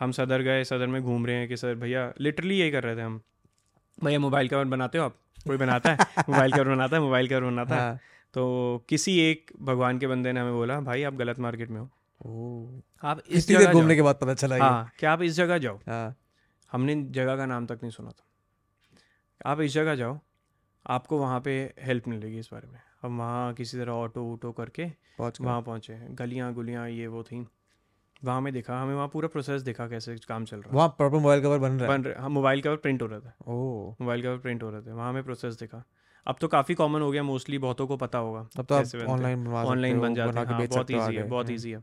हम 0.00 0.12
सदर 0.12 0.42
गए 0.42 0.64
सदर 0.64 0.86
में 0.86 1.02
घूम 1.02 1.26
रहे 1.26 1.36
हैं 1.36 1.48
कि 1.48 1.56
सर 1.56 1.74
भैया 1.74 2.12
लिटरली 2.20 2.58
यही 2.58 2.70
कर 2.70 2.82
रहे 2.82 2.96
थे 2.96 3.00
हम। 3.00 3.20
भैया 4.04 4.18
मोबाइल 4.18 4.48
कवर 4.48 4.64
बनाते 4.64 4.98
हो 4.98 5.04
आप? 5.04 5.16
कोई 5.46 5.56
बनाता 5.56 5.90
है? 5.90 5.96
मोबाइल 6.28 6.52
कवर 6.52 6.64
बनाता 6.64 6.96
है? 6.96 7.02
मोबाइल 7.02 7.28
कवर 7.28 7.40
बनाता 7.40 7.74
है? 7.74 7.80
हाँ। 7.80 8.00
तो 8.34 8.84
किसी 8.88 9.18
एक 9.20 9.50
भगवान 9.62 9.98
के 9.98 10.06
बंदे 10.06 10.32
ने 10.32 10.40
हमें 10.40 10.52
बोला 10.52 10.80
भाई 10.80 11.02
आप 11.02 11.14
गलत 11.14 11.38
मार्केट 11.38 11.70
में 11.70 11.80
हो। 11.80 12.82
आप 13.04 13.22
इस 13.28 13.48
जगह 13.48 13.72
घूमने 13.72 13.94
के 13.94 14.02
बाद 14.02 14.18
पता 14.20 14.34
चला 14.34 14.56
हाँ 14.56 14.92
कि 15.00 15.06
आप 15.06 15.22
इस 15.22 15.32
जगह 15.32 15.58
जाओ। 15.58 15.76
हाँ। 15.76 16.16
हमने 16.72 17.02
जगह 17.02 17.36
का 17.36 17.46
नाम 17.46 17.66
तक 17.66 17.78
नहीं 17.82 17.90
सुना 17.90 18.10
था। 18.10 19.50
आप 19.50 19.60
इस 19.60 19.72
जगह 19.72 19.94
जाओ 19.94 20.18
आपको 20.86 21.18
वहाँ 21.18 21.40
पे 21.40 21.74
हेल्प 21.80 22.08
मिलेगी 22.08 22.38
इस 22.38 22.48
बारे 22.52 22.68
में। 22.68 22.78
हम 23.02 23.18
वहाँ 23.18 23.52
किसी 23.54 23.78
तरह 23.78 23.92
ऑटो 23.92 24.22
वोटो 24.22 24.52
करके 24.52 24.86
पहुँच 25.18 25.40
वहाँ 25.40 25.62
पहुँचे। 25.62 25.98
गलियाँ 26.10 26.52
गुलियाँ 26.54 26.88
ये 26.90 27.06
वो 27.06 27.22
थी। 27.22 27.46
वहाँ 28.24 28.40
में 28.40 28.52
देखा 28.52 28.82
हमें 28.82 28.94
वहाँ 28.94 29.08
पूरा 29.08 29.28
प्रोसेस 29.28 29.62
देखा 29.62 29.88
कैसे 29.88 30.16
काम 30.28 30.44
चल 30.44 30.56
रहा 30.56 30.76
वहाँ 30.76 30.88
प्रॉपर 30.88 31.16
मोबाइल 31.18 31.42
कवर 31.42 31.58
बन 31.58 31.72
है 31.72 31.78
रहा 31.78 31.92
है? 31.92 31.98
बन 31.98 32.04
रहे 32.04 32.28
मोबाइल 32.28 32.60
कवर 32.60 32.76
प्रिंट 32.76 33.02
हो 33.02 33.06
रहा 33.06 33.20
था। 33.20 33.34
ओह। 33.46 33.96
मोबाइल 34.00 34.22
कवर 34.22 34.38
प्रिंट 34.38 34.62
हो 34.62 34.70
रहे 34.70 34.82
थे। 34.82 34.92
वहाँ 34.92 35.10
हमें 35.10 35.24
प्रोसेस 35.24 35.54
देखा। 35.54 35.84
अब 36.26 36.36
तो 36.40 36.48
काफ़ी 36.48 36.74
कॉमन 36.74 37.00
हो 37.00 37.10
गया 37.10 37.22
मोस्टली 37.22 37.58
बहुतों 37.58 37.86
को 37.86 37.96
पता 37.96 38.18
होगा। 38.18 38.40
अब 38.58 38.64
तो। 38.64 38.74
ऑनलाइन 39.06 39.46
ऑनलाइन 39.46 40.00
बन 40.00 40.14
जाते 40.14 40.38
हैं। 40.38 40.46
हाँ, 40.46 40.66
बहुत 40.66 40.90
ईजी 40.90 41.16
है 41.16 41.24
बहुत 41.24 41.46
हम्म, 41.46 41.54
ईजी 41.54 41.70
है। 41.70 41.78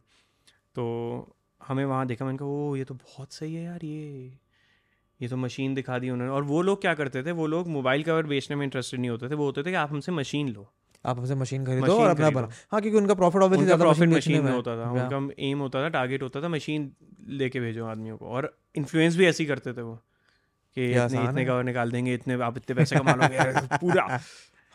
तो 0.75 1.35
हमें 1.67 1.85
वहाँ 1.85 2.05
देखा 2.07 2.25
मैंने 2.25 2.37
कहा 2.37 2.47
ओ 2.47 2.75
ये 2.75 2.83
तो 2.83 2.93
बहुत 2.93 3.33
सही 3.33 3.55
है 3.55 3.63
यार 3.63 3.85
ये। 3.85 4.31
ये 5.19 5.27
तो 5.27 5.37
मशीन 5.37 5.73
दिखा 5.73 5.97
दी 5.99 6.09
उन्होंने। 6.09 6.33
और 6.33 6.43
वो 6.43 6.61
लोग 6.61 6.81
क्या 6.81 6.93
करते 6.93 7.23
थे 7.23 7.31
वो 7.31 7.47
लोग 7.47 7.67
मोबाइल 7.67 8.03
कवर 8.03 8.25
बेचने 8.25 8.55
में 8.55 8.63
इंटरेस्टेड 8.63 8.99
नहीं 8.99 9.09
होते 9.09 9.29
थे। 9.29 9.35
वो 9.35 9.45
होते 9.45 9.63
थे 9.63 9.69
कि 9.69 9.75
आप 9.75 9.91
हमसे 9.91 10.11
मशीन 10.11 10.49
लो। 10.49 10.67
आप 11.05 11.17
हमसे 11.17 11.35
मशीन 11.35 11.65
खरीदो 11.65 11.97
और 11.97 12.09
अपना 12.09 12.29
बना। 12.29 12.49
हाँ 12.71 12.81
क्योंकि 12.81 12.97
उनका 12.97 13.13
प्रॉफिट 13.13 13.41
ऑब्वियसली 13.41 13.65
ज़्यादा 13.65 13.83
प्रॉफिट 13.83 14.09
मशीन 14.09 14.43
में 14.43 14.51
होता 14.51 14.75
था। 14.77 14.91
उनका 14.91 15.33
एम 15.39 15.59
होता 15.59 15.83
था 15.83 15.89
टारगेट 15.89 16.23
होता 16.23 16.41
था 16.41 16.49
मशीन 16.49 16.91
लेके 17.29 17.59
भेजो 17.59 17.85
आदमियों 17.85 18.17
को। 18.17 18.25
और 18.25 18.57
इन्फ्लुएंस 18.75 19.15
भी 19.15 19.25
ऐसे 19.25 19.45
करते 19.45 19.73
थे 19.73 19.81
वो। 19.81 19.99
कि 20.79 20.91
इतने 20.91 21.23
इतने। 21.23 21.45
कवर 21.45 21.63
निकाल 21.63 21.91
देंगे 21.91 22.13
इतने 22.13 22.33
आप 22.33 22.57
इतने 22.57 22.75
पैसे 22.75 22.95
कमा 22.95 23.13
लोगे 23.13 23.77
पूरा। 23.77 24.19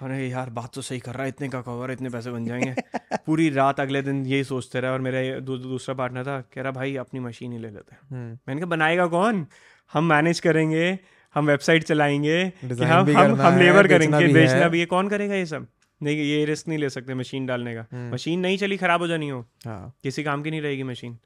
अरे 0.03 0.29
यार 0.29 0.51
बात 0.51 0.75
तो 0.75 0.83
सही 0.83 0.99
कर 1.01 1.15
रहा 1.15 1.23
है 1.23 1.29
इतने 1.29 1.49
का 1.49 1.61
कवर 1.61 1.91
इतने 1.91 2.11
पैसे 2.11 2.31
बन 2.31 2.45
जाएँगे। 2.45 2.75
पूरी 3.27 3.51
रात 3.51 3.81
अगले 3.81 4.03
दिन 4.03 4.27
यही 4.27 4.45
सोचते 4.45 4.81
रहे 4.81 4.91
और 4.91 5.01
मेरा 5.01 5.39
दू, 5.41 5.57
दूसरा 5.57 5.95
पार्टनर 5.95 6.27
था 6.27 6.41
कह 6.41 6.63
रहा 6.63 6.73
भाई 6.73 6.97
अपनी 6.97 7.21
मशीन 7.21 7.53
ही 7.53 7.59
ले 7.59 7.71
लेते 7.71 7.95
हैं। 7.95 8.01
हम्म, 8.11 8.39
मैंने 8.49 8.61
कहा 8.61 8.71
बनाएगा 8.71 9.07
कौन? 9.07 9.47
हम 9.93 10.05
मैनेज 10.05 10.41
करेंगे 10.41 10.99
हम 11.35 11.47
वेबसाइट 11.47 11.85
चलाएँगे 11.85 12.53
कि 12.65 12.85
हम 12.85 13.11
हम 13.17 13.41
हम 13.41 13.59
लेबर 13.59 13.89
करेंगे 13.89 14.27
बेचना 14.33 14.69
भी 14.69 14.79
ये 14.79 14.87
कौन 14.87 15.09
करेगा 15.09 15.35
ये 15.35 15.47
सब? 15.47 15.67
नहीं 16.03 16.17
ये 16.17 16.45
रिस्क 16.45 16.69
नहीं 16.69 16.79
ले 16.79 16.91
सकते 16.91 17.15
मशीन 17.15 17.47
डालने 17.47 17.75
का। 17.75 17.87
हम्म, 17.93 18.15
मशीन 18.15 18.41
नहीं 18.41 18.59
चली 18.59 18.77
खराब 18.77 19.01
हो 19.01 19.07
जानी 19.07 19.29
हो। 19.29 19.41
हाँ। 19.67 19.95
किसी 20.03 20.23
काम 20.23 20.43
की 20.43 20.51
नहीं 20.51 20.61
रहेगी 20.61 20.83
मशीन 20.83 21.19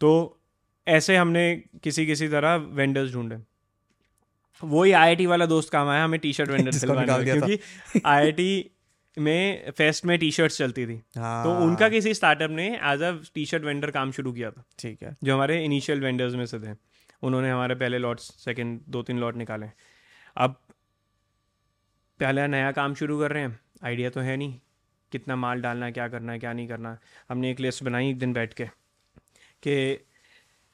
तो 0.00 0.40
ऐसे 0.88 1.16
हमने 1.16 1.62
किसी 1.82 2.06
किसी 2.06 2.28
तरह 2.28 2.54
वेंडर्स 2.54 3.12
ढूंढे। 3.12 3.36
वही 4.64 4.92
आईआईटी 4.92 5.26
वाला 5.26 5.46
दोस्त 5.46 5.70
काम 5.70 5.88
आया 5.88 6.04
हमें 6.04 6.20
टी 6.20 6.32
शर्ट 6.32 6.50
वेंडर 6.50 6.70
दिया 6.72 7.22
क्योंकि 7.22 7.58
आईआईटी 8.04 8.70
में 9.18 9.70
फेस्ट 9.70 10.04
में 10.04 10.18
टी 10.18 10.30
शर्ट्स 10.30 10.58
चलती 10.58 10.86
थी। 10.86 10.96
तो 10.96 11.20
हाँ। 11.20 11.46
उनका 11.46 11.88
किसी 11.88 12.14
स्टार्टअप 12.14 12.50
ने 12.50 12.66
as 12.84 13.02
a 13.02 13.12
T 13.34 13.46
shirt 13.46 13.64
vendor 13.64 13.90
काम 13.90 14.12
शुरू 14.12 14.32
किया 14.32 14.50
था। 14.50 14.64
ठीक 14.78 15.02
है। 15.02 15.16
जो 15.24 15.34
हमारे 15.34 15.64
इनिशियल 15.64 16.00
वेंडर्स 16.00 16.34
में 16.34 16.46
से 16.46 16.60
थे। 16.60 16.76
उन्होंने 17.22 17.50
हमारे 17.50 17.74
पहले 17.74 17.98
लॉट्स 17.98 18.22
सेकंड 18.22 18.80
दो 18.88 19.02
तीन 19.02 19.18
लॉट 19.18 19.36
निकाले। 19.36 19.66
अब 20.36 20.60
पहला 22.20 22.46
नया 22.46 22.72
काम 22.72 22.94
शुरू 22.94 23.18
कर 23.20 23.32
रहे 23.32 23.42
हैं। 23.42 23.60
आइडिया 23.84 24.10
तो 24.10 24.20
है 24.20 24.36
नहीं। 24.36 24.60
कितना 25.12 25.36
माल 25.36 25.60
डालना 25.60 25.90
क्या 25.90 26.08
करना 26.08 26.32
है 26.32 26.38
क्या 26.38 26.52
नहीं 26.52 26.68
करना। 26.68 26.98
हमने 27.28 27.50
एक 27.50 27.60
लिस्ट 27.60 27.84
बनाई 27.84 28.10
एक 28.10 28.18
दिन 28.18 28.32
बैठ 28.32 28.54
के 28.54 28.64
कि 29.62 30.04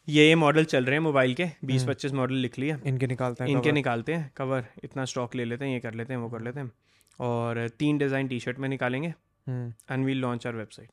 ये 0.08 0.26
ये 0.28 0.34
मॉडल 0.34 0.64
चल 0.64 0.84
रहे 0.84 0.94
हैं 0.94 1.00
मोबाइल 1.00 1.34
के 1.34 1.46
बीस 1.64 1.84
पच्चीस 1.84 2.12
मॉडल 2.12 2.34
लिख 2.34 2.58
लिए। 2.58 2.76
इनके 2.86 3.06
निकालते 3.06 3.44
हैं 3.44 3.50
इनके 3.50 3.72
निकालते 3.72 4.14
हैं 4.14 4.30
कवर 4.36 4.66
इतना 4.84 5.04
स्टॉक 5.04 5.34
ले 5.34 5.44
लेते 5.44 5.64
हैं 5.64 5.72
ये 5.72 5.80
कर 5.80 5.94
लेते 5.94 6.12
हैं 6.12 6.20
वो 6.20 6.28
कर 6.30 6.40
लेते 6.42 6.60
हैं। 6.60 6.70
और 7.18 7.68
तीन 7.78 7.98
डिज़ाइन 7.98 8.28
टी 8.28 8.38
शर्ट 8.40 8.58
में 8.58 8.68
निकालेंगे 8.68 9.08
हम्म, 9.08 9.72
and 9.90 10.04
we'll 10.06 10.18
launch 10.20 10.46
our 10.46 10.54
website 10.56 10.90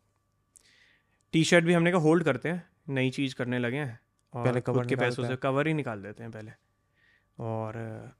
T 1.33 1.43
shirt 1.43 1.65
भी 1.65 1.73
हमने 1.73 1.91
कहा 1.91 2.01
होल्ड 2.01 2.23
करते 2.23 2.49
हैं 2.49 2.63
नई 2.89 3.09
चीज़ 3.11 3.35
करने 3.35 3.59
लगे 3.59 3.77
हैं 3.77 3.99
और 4.33 4.45
पहले 4.45 4.61
खुद 4.61 4.85
के 4.85 4.95
पैसों 4.95 5.27
से 5.27 5.35
कवर 5.43 5.67
ही 5.67 5.73
निकाल 5.73 6.01
देते 6.01 6.23
हैं 6.23 6.31
पहले। 6.31 6.51
और 7.37 8.13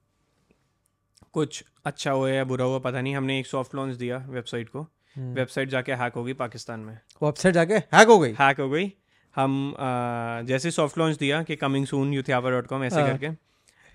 कुछ 1.33 1.63
अच्छा 1.85 2.11
हुआ 2.11 2.29
या 2.29 2.43
बुरा 2.45 2.65
हुआ 2.65 2.79
पता 2.81 3.01
नहीं 3.01 3.15
हमने 3.15 3.39
एक 3.39 3.47
सॉफ्ट 3.47 3.75
लॉन्च 3.75 3.95
दिया 3.97 4.25
वेबसाइट 4.29 4.69
को। 4.69 4.81
हम्म। 5.15 5.33
वेबसाइट 5.35 5.69
जाके 5.69 5.93
हैक 5.93 6.13
हो 6.13 6.23
गई 6.23 6.33
पाकिस्तान 6.35 6.79
में। 6.79 6.99
वेबसाइट 7.23 7.53
जाके 7.55 7.73
हैक 7.73 8.07
हो 8.07 8.19
गई? 8.19 8.35
हैक 8.39 8.59
हो 8.59 8.69
गई। 8.69 8.93
हम 9.35 9.75
जैसे 10.47 10.71
सॉफ्ट 10.71 10.97
लॉन्च 10.97 11.17
दिया 11.17 11.41
कि 11.43 11.55
coming 11.55 11.85
soon 11.85 12.13
Youthiapa 12.13 12.49
dot 12.49 12.67
com 12.67 12.83
ऐसे 12.83 13.01
हाँ। 13.01 13.09
करके। 13.09 13.29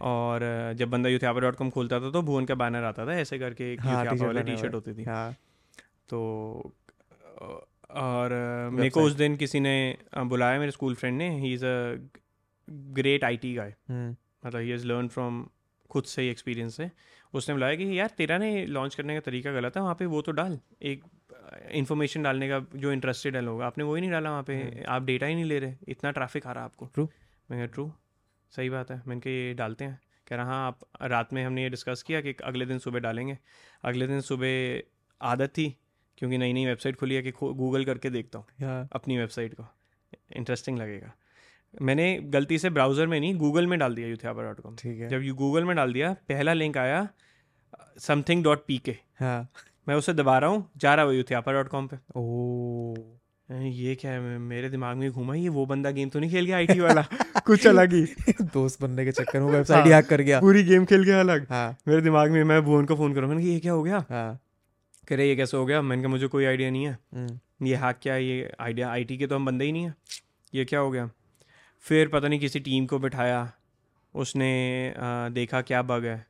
और 0.00 0.40
जब 0.76 0.90
बंदा 0.90 1.08
यूथियापा 1.08 1.40
डॉट 1.40 1.56
कॉम 1.56 1.70
खोलता 1.70 2.00
था 2.00 2.10
तो 2.10 2.22
भुवन 2.22 2.44
का 2.44 2.54
बैनर 2.54 2.84
आता 2.84 3.06
था 3.06 3.14
ऐसे 3.18 3.38
करके 3.38 3.72
एक 3.72 3.80
हाँ, 3.80 4.04
वाली 4.04 4.42
टी 4.42 4.56
शर्ट 4.56 4.74
होती 4.74 4.94
थी। 4.94 5.04
हाँ। 5.04 5.32
तो 6.08 6.72
और 8.00 8.32
मेरे 8.72 8.90
को 8.90 9.02
उस 9.02 9.12
दिन 9.12 9.36
किसी 9.36 9.60
ने 9.60 9.74
बुलाया 10.16 10.58
मेरे 10.58 10.70
स्कूल 10.70 10.94
फ्रेंड 10.94 11.16
ने 11.18 11.28
he 11.40 11.52
is 11.54 11.64
a 11.64 11.74
great 12.94 13.24
I 13.24 13.36
T 13.36 13.54
guy 13.54 13.74
मतलब 13.90 14.60
ही 14.60 14.72
इज़ 14.74 14.86
लर्न 14.86 15.08
फ्रॉम 15.08 15.44
खुद 15.90 16.04
से 16.04 16.22
ही 16.22 16.28
एक्सपीरियंस 16.28 16.76
से। 16.76 16.90
उसने 17.34 17.54
बुलाया 17.54 17.74
कि 17.74 17.98
यार 17.98 18.10
तेरा 18.18 18.38
ने 18.38 18.66
लॉन्च 18.66 18.94
करने 18.94 19.14
का 19.14 19.20
तरीका 19.20 19.52
गलत 19.52 19.76
है 19.76 19.82
वहाँ 19.82 19.94
पे 19.94 20.06
वो 20.06 20.22
तो 20.22 20.32
डाल 20.32 20.58
एक 20.82 21.04
इन्फॉर्मेशन 21.72 22.22
डालने 22.22 22.48
का 22.48 22.58
जो 22.74 22.92
इंटरेस्टेड 22.92 23.36
है 23.36 23.42
लोग 23.42 23.62
आपने 23.62 23.84
वो 23.84 23.94
ही 23.94 24.00
नहीं 24.00 24.10
डाला 24.10 24.30
वहाँ 24.30 24.42
पे? 24.42 24.84
आप 24.88 25.04
डेटा 25.04 25.26
ही 25.26 25.34
नहीं 25.34 25.44
ले 25.44 25.58
रहे 25.58 25.74
इतना 25.88 26.10
ट्रैफ़िक 26.10 26.46
आ 26.46 26.52
रहा 26.52 26.64
है 26.64 26.70
आपको। 26.70 26.86
ट्रू 26.94 27.08
मैं 27.50 27.66
ट्रू 27.68 27.90
सही 28.52 28.70
बात 28.70 28.90
है। 28.90 29.02
मैंने 29.06 29.20
कहा 29.20 29.32
ये 29.32 29.52
डालते 29.54 29.84
हैं। 29.84 30.00
कह 30.28 30.36
रहा 30.36 30.46
हाँ 30.46 30.66
आप 30.66 30.78
रात 31.02 31.32
में 31.32 31.44
हमने 31.44 31.62
ये 31.62 31.68
डिस्कस 31.70 32.02
किया 32.02 32.20
कि 32.20 32.34
अगले 32.44 32.66
दिन 32.66 32.78
सुबह 32.78 32.98
डालेंगे। 32.98 33.38
अगले 33.84 34.06
दिन 34.06 34.20
सुबह 34.20 34.82
आदत 35.20 35.50
थी 35.50 35.68
क्योंकि 36.18 36.38
नई 36.38 36.52
नई 36.52 36.66
वेबसाइट 36.66 36.96
खुली 36.96 37.14
है 37.14 37.22
कि 37.22 37.30
गूगल 37.32 37.84
करके 37.84 38.10
देखता 38.10 38.38
हूँ 38.38 38.46
हाँ 38.60 38.88
अपनी 38.92 39.18
वेबसाइट 39.18 39.54
को। 39.54 39.66
इंटरेस्टिंग 40.36 40.78
लगेगा। 40.78 41.12
मैंने 41.82 42.14
गलती 42.24 42.58
से 42.58 42.70
ब्राउज़र 42.70 43.06
में 43.06 43.18
नहीं 43.20 43.34
गूगल 43.34 43.66
में 43.66 43.78
डाल 43.78 43.94
दिया 43.94 44.08
यूथियापा 44.08 44.42
डॉट 44.42 44.60
कॉम 44.60 44.76
ठीक 44.76 45.00
है। 45.00 45.08
जब 45.08 45.22
यू 45.22 45.34
गूगल 45.34 45.64
में 45.64 45.74
डाल 45.76 45.92
दिया 45.92 46.12
पहला 46.28 46.52
लिंक 46.52 46.78
आया 46.78 47.08
समथिंग 47.98 48.42
डॉट 48.44 48.64
पी 48.66 48.78
के 48.78 48.96
हाँ। 49.20 49.48
मैं 49.86 49.94
उसे 49.94 50.12
दबा 50.14 50.38
रहा 50.38 50.50
हूँ 50.50 50.68
जा 50.76 50.94
रहा 50.94 51.04
हूँ 51.04 51.14
यूथियापा 51.14 51.52
डॉट 51.52 51.68
कॉम 51.68 51.86
पे। 51.86 51.96
ओ 52.16 52.94
ये 53.48 53.94
क्या 54.00 54.10
है 54.10 54.38
मेरे 54.38 54.68
दिमाग 54.70 54.96
में 54.96 55.10
घूमा 55.10 55.34
ये 55.34 55.48
वो 55.48 55.64
बंदा 55.66 55.90
गेम 55.90 56.08
तो 56.08 56.18
नहीं 56.20 56.30
खेल 56.30 56.44
गया 56.46 56.56
आईटी 56.56 56.80
वाला? 56.80 57.02
कुछ 57.46 57.66
अलग 57.66 57.92
ही। 57.92 58.02
दोस्त 58.42 58.82
बनने 58.82 59.04
के 59.04 59.12
चक्कर 59.12 59.40
में 59.40 59.50
वेबसाइट 59.52 59.86
ही 59.86 59.90
हैक 59.92 60.06
कर 60.06 60.20
गया। 60.20 60.40
पूरी 60.40 60.62
गेम 60.62 60.84
खेल 60.84 61.02
गया 61.02 61.20
अलग। 61.20 61.46
हाँ। 61.50 61.76
मेरे 61.88 62.02
दिमाग 62.02 62.30
में 62.30 62.42
मैं 62.44 62.60
भुवन 62.62 62.84
को 62.84 62.96
फ़ोन 62.96 63.14
करूँ 63.14 63.28
मैंने 63.28 63.42
ये 63.44 63.58
क्या 63.60 63.72
हो 63.72 63.82
गया? 63.82 64.04
हाँ। 64.10 64.40
कह 65.08 65.16
रहे 65.16 65.28
ये 65.28 65.36
कैसे 65.36 65.56
हो 65.56 65.64
गया? 65.66 65.82
मैंने 65.82 66.02
कहा 66.02 66.10
मुझे 66.10 66.26
कोई 66.26 66.44
आइडिया 66.44 66.70
नहीं 66.70 66.84
है। 66.84 66.98
हम्म, 67.14 67.66
ये 67.66 67.76
हैक 67.76 67.96
क्या 68.02 68.14
है? 68.14 68.24
ये 68.24 68.52
आइडिया 68.60 68.90
आईटी 68.90 69.16
के 69.18 69.26
तो 69.26 69.34
हम 69.34 69.46
बंदे 69.46 69.64
ही 69.64 69.72
नहीं 69.72 69.84
है। 69.84 69.94
ये 70.54 70.64
क्या 70.64 70.80
हो 70.80 70.90
गया? 70.90 71.10
फिर 71.84 72.08
पता 72.08 72.28
नहीं 72.28 72.40
किसी 72.40 72.60
टीम 72.60 72.86
को 72.86 72.98
बिठाया 72.98 73.52
उसने 74.14 74.50
आ, 74.90 75.28
देखा 75.28 75.60
क्या 75.62 75.82
बग 75.82 76.04
है। 76.04 76.26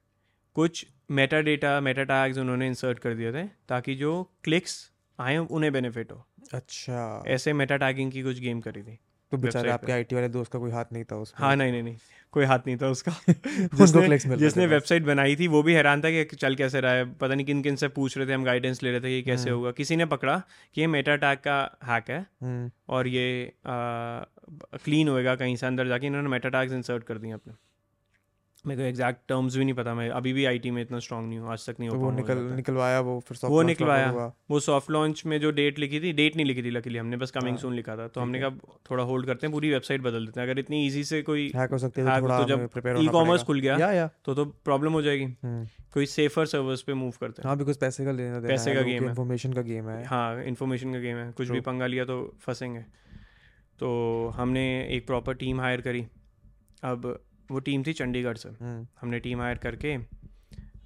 कुछ 0.54 0.86
मेटा 1.10 1.40
डेटा 1.40 1.80
मेटा 1.80 2.04
टैग्स 2.04 2.38
उन्होंने 2.38 2.66
इंसर्ट 2.66 2.98
कर 2.98 3.14
दिए 3.14 3.32
थे 3.32 3.46
ताकि 3.68 3.94
जो 3.94 4.30
क्लिक्स 4.44 4.90
आए 5.20 5.36
उन्हें 5.36 5.72
बेनिफिट 5.72 6.12
हो। 6.12 6.26
अच्छा। 6.54 7.24
ऐसे 7.26 7.52
मेटा 7.52 7.76
टैगिंग 7.76 8.12
की 8.12 8.22
कुछ 8.22 8.40
गेम 8.40 8.60
करी 8.60 8.82
थी। 8.82 8.98
तो 9.30 9.36
बेचारे 9.36 9.70
आपके 9.70 9.92
आईटी 9.92 10.14
वाले 10.14 10.28
दोस्त 10.28 10.52
का 10.52 10.58
कोई 10.58 10.70
हाथ 10.70 10.84
नहीं 10.92 11.04
था 11.04 11.16
उसमें? 11.16 11.46
हाँ 11.46 11.56
नहीं 11.56 11.72
नहीं 11.72 11.82
नहीं। 11.82 11.96
कोई 12.32 12.44
हाथ 12.44 12.58
नहीं 12.66 12.76
था 12.76 12.88
उसका। 12.88 13.12
जिसने 13.74 14.36
जिसने 14.36 14.66
वेबसाइट 14.66 15.02
बनाई 15.02 15.36
थी 15.36 15.46
वो 15.46 15.62
भी 15.62 15.74
हैरान 15.74 16.00
था 16.00 16.10
कि 16.10 16.36
चल 16.36 16.54
कैसे 16.54 16.80
रहा 16.80 16.92
है। 16.92 17.14
पता 17.14 17.34
नहीं 17.34 17.46
किन 17.46 17.62
किन 17.62 17.76
से 17.76 17.88
पूछ 17.88 18.18
रहे 18.18 18.26
थे 18.26 18.32
हम 18.32 18.44
गाइडेंस 18.44 18.82
ले 18.82 18.90
रहे 18.90 19.00
थे 19.00 19.08
कि 19.08 19.22
कैसे 19.22 19.50
हम्म। 19.50 19.58
होगा। 19.58 19.70
किसी 19.70 19.96
ने 19.96 20.06
पकड़ा 20.06 20.42
कि 20.74 20.80
ये 20.80 20.86
मेटा 20.86 21.16
टैग 21.16 21.38
का 21.38 21.78
हैक 21.84 22.10
है 22.10 22.26
हम्म, 22.42 22.70
और 22.88 23.06
ये 23.06 23.52
क्लीन 23.66 25.08
होएगा 25.08 25.34
कहीं 25.34 25.56
से 25.56 25.66
अंदर 25.66 25.88
जाके। 25.88 26.06
इन्होंने 26.06 26.28
मेटा 26.28 26.48
टैग्स 26.48 26.72
इंसर्ट 26.72 27.04
कर 27.04 27.18
दिए 27.18 27.32
अपने। 27.32 27.69
मेरे 28.66 28.82
को 28.82 28.88
एग्जैक्ट 28.88 29.20
टर्म्स 29.28 29.56
भी 29.56 29.64
नहीं 29.64 29.74
पता 29.74 29.94
मैं 29.94 30.08
अभी 30.10 30.32
भी 30.32 30.44
आईटी 30.44 30.70
में 30.70 30.80
इतना 30.82 30.98
स्ट्रांग 30.98 31.28
नहीं 31.28 31.38
हूँ 31.38 31.50
आज 31.52 31.68
तक 31.68 31.76
नहीं 31.80 31.90
तो 31.90 31.96
वो 31.96 32.10
निकल 32.10 32.38
है। 32.38 32.56
निकलवाया 32.56 33.00
वो 33.00 33.18
फिर 33.20 33.38
वो 33.44 33.62
निकलवाया। 33.62 34.10
वो 34.50 34.60
सॉफ्ट 34.60 34.90
लॉन्च 34.90 35.22
में 35.26 35.40
जो 35.40 35.50
डेट 35.50 35.78
लिखी 35.78 36.00
थी 36.00 36.12
डेट 36.12 36.36
नहीं 36.36 36.46
लिखी 36.46 36.62
थी 36.62 36.70
लकीली 36.70 36.98
हमने 36.98 37.16
बस 37.16 37.30
कमिंग 37.30 37.50
हाँ, 37.50 37.58
सून 37.58 37.74
लिखा 37.74 37.96
था। 37.96 38.08
तो 38.08 38.20
हमने 38.20 38.38
है। 38.38 38.50
कहा 38.50 38.78
थोड़ा 38.90 39.04
होल्ड 39.04 39.26
करते 39.26 39.46
हैं 39.46 39.52
पूरी 39.52 39.70
वेबसाइट 39.70 40.00
बदल 40.00 40.26
देते 40.26 40.40
हैं। 40.40 40.48
अगर 40.48 40.58
इतनी 40.58 40.86
ईजी 40.86 41.04
से 41.04 41.22
कोई 41.22 41.50
हैक 41.56 41.70
हो 41.70 41.78
सकती 41.78 42.00
है 42.00 42.20
तो 42.20 42.28
तो 42.28 42.44
जब 42.44 42.98
ई 43.00 43.06
कॉमर्स 43.08 43.42
खुल 43.42 43.60
गया 43.60 44.06
तो 44.24 44.34
तो 44.34 44.44
प्रॉब्लम 44.44 44.92
हो 44.92 45.02
जाएगी। 45.02 45.24
हम्म, 45.24 45.66
कोई 45.94 46.06
सेफर 46.06 46.46
सर्वर्स 46.46 46.82
पे 46.82 46.94
मूव 46.94 47.12
करते 47.20 47.42
हैं। 47.42 47.48
हाँ 47.48 47.56
बिकॉज़ 47.58 47.78
पैसे 47.78 48.04
का 48.04 48.12
लेना 48.12 48.40
पैसे 48.40 48.74
का 48.74 48.80
game 48.80 48.92
है। 48.92 49.06
इन्फॉर्मेशन 49.06 49.52
का 49.52 49.62
गेम 49.62 49.88
है। 49.88 50.04
हाँ 50.04 50.42
इन्फॉर्मेशन 50.44 50.92
का 50.92 50.98
गेम 50.98 51.16
है। 51.16 51.32
कुछ 51.32 51.48
भी 51.48 51.60
पंगा 51.60 51.86
लिया 51.86 52.04
तो 52.04 52.22
फंसेंगे। 52.40 52.80
तो 53.78 54.28
हमने 54.36 54.88
एक 54.90 55.06
प्रॉपर 55.06 55.34
टीम 55.34 55.60
हायर 55.60 55.80
करी। 55.80 56.06
अब 56.84 57.18
वो 57.50 57.58
टीम 57.58 57.82
थी 57.86 57.92
चंडीगढ़ 57.92 58.36
से। 58.36 58.48
हम्म, 58.48 58.86
हमने 59.00 59.18
टीम 59.20 59.40
हायर 59.40 59.58
करके 59.58 59.96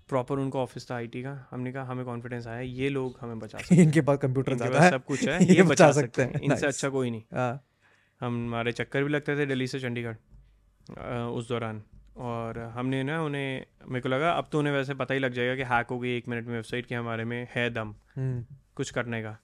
प्रॉपर 0.09 0.39
उनका 0.39 0.59
ऑफ़िस 0.59 0.91
था 0.91 0.95
आईटी 0.95 1.23
का। 1.23 1.33
हमने 1.51 1.73
कहा 1.73 1.85
हमें 1.85 2.05
कॉन्फिडेंस 2.05 2.47
आया 2.47 2.61
ये 2.61 2.89
लोग 2.89 3.19
हमें 3.21 3.39
बचा 3.39 3.59
सकते 3.59 3.75
हैं। 3.75 3.83
इनके 3.83 4.01
पास 4.01 4.19
कंप्यूटर 4.19 4.55
ज़्यादा 4.55 4.81
है। 4.81 4.91
सब 4.91 5.05
कुछ 5.05 5.29
है 5.29 5.43
ये 5.45 5.55
ये 5.55 5.63
बचा 5.63 5.71
बचा 5.73 5.91
सकते 5.93 6.23
हैं। 6.23 6.41
इनसे 6.41 6.67
अच्छा 6.67 6.89
कोई 6.89 7.11
नहीं। 7.11 7.23
हाँ, 7.35 7.65
हमारे 8.21 8.73
चक्कर 8.73 9.05
भी 9.05 9.11
लगते 9.11 9.37
थे 9.37 9.47
दिल्ली 9.47 9.67
से 9.67 9.81
चंडीगढ़ 9.81 10.17
उस 11.31 11.49
दौरान। 11.49 11.83
और 12.17 12.59
हमने 12.75 13.03
ना 13.03 13.23
उन्हें 13.23 13.65
मेरे 13.89 14.01
को 14.01 14.09
लगा 14.09 14.31
अब 14.33 14.49
तो 14.53 14.59
उन्हें 14.59 14.73
वैसे 14.75 14.95
पता 14.95 15.15
ही 15.15 15.21
लग 15.21 15.33
जाएगा 15.33 15.55
कि 15.57 15.63
हैक 15.63 15.87
हो 15.91 15.99
गई 15.99 16.17
एक 16.17 16.29
मिनट 16.29 16.47
में 16.47 16.55
वेबसाइट 16.55 16.87
के 16.87 16.95
हमारे 16.95 17.25
में 17.25 17.49
है 17.51 17.69
दम 17.71 17.95
हम्म, 18.17 18.45
कुछ 18.77 18.91
करने 18.91 19.23
का। 19.23 19.37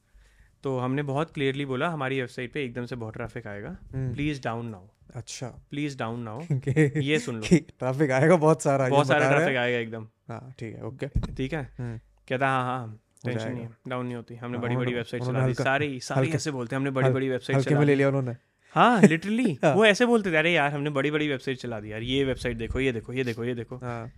तो 0.62 0.78
हमने 0.78 1.02
बहुत 1.02 1.30
क्लियरली 1.34 1.64
बोला 1.64 1.88
हमारी 1.88 2.20
वेबसाइट 2.20 2.52
पे 2.52 2.64
एकदम 2.64 2.86
से 2.86 2.96
बहुत 2.96 3.14
ट्रैफ़िक 3.14 3.46
आएगा। 3.46 3.76
प्लीज़ 3.94 4.42
डाउन 4.42 4.66
नाउ 4.66 4.86
अच्छा। 5.16 5.46
प्लीज़ 5.70 5.98
डाउन 5.98 6.20
नाउ 6.20 6.40
कि 6.52 7.00
ये 7.00 7.18
सुन 7.18 7.36
लो। 7.36 7.56
ट्रैफ़िक 7.56 8.10
आएगा 8.10 8.36
बहुत 8.36 8.62
सारा 8.62 8.88
बहुत 8.88 9.06
सारा 9.06 9.30
ट्रैफ़िक 9.30 9.56
आएगा 9.56 9.78
एकदम। 9.78 10.06
हाँ 10.28 10.54
ठीक 10.58 10.74
है 10.76 10.82
ओके। 10.82 11.06
ठीक 11.32 11.52
है? 11.52 11.62
हम्म, 11.78 11.98
कहता 12.28 12.48
हाँ 12.48 12.64
हाँ 12.64 13.00
टेंशन 13.24 13.52
नहीं 13.52 13.62
है 13.62 13.70
डाउन 13.88 14.04
नहीं 14.06 14.14
होती। 14.14 14.34
हमने 14.34 14.56
हाँ, 14.58 14.62
बड़ी 14.66 14.76
बड़ी 14.76 14.94
वेबसाइट 14.94 15.22
चला 15.22 15.46
दी। 15.46 15.54
सारे 15.54 15.98
सारे 16.00 16.28
ऐसे 16.28 16.50
बोलते 16.50 16.76
हैं 16.76 16.80
हमने 16.80 16.90
बड़ी 16.90 17.10
बड़ी 17.10 17.28
वेबसाइट 17.28 17.58
चला 17.60 17.82
ले 17.82 17.94
लिया 17.94 18.08
उन्होंने। 18.08 18.36
हाँ 18.74 19.00
लिटरली 19.02 19.58
हाँ। 19.64 19.74
वो 19.74 19.84
ऐसे 19.84 20.06
बोलते 20.06 20.32
थे 20.32 20.36
अरे 20.36 20.52
यार 20.52 20.72
हमने 20.72 20.90
बड़ी 20.90 21.10
बड़ी 21.10 21.28
वेबसाइट 21.28 21.58
चला 21.58 21.80
दी 21.80 21.92
यार 21.92 22.02
ये 22.02 22.24
वेबसाइट 22.24 22.56
देखो 22.56 22.80
ये 22.80 22.92
देखो 22.92 23.12
ये 23.12 23.24
देखो 23.24 23.44
ये 23.44 23.54
देखो। 23.54 23.76
हाँ। 23.76 24.12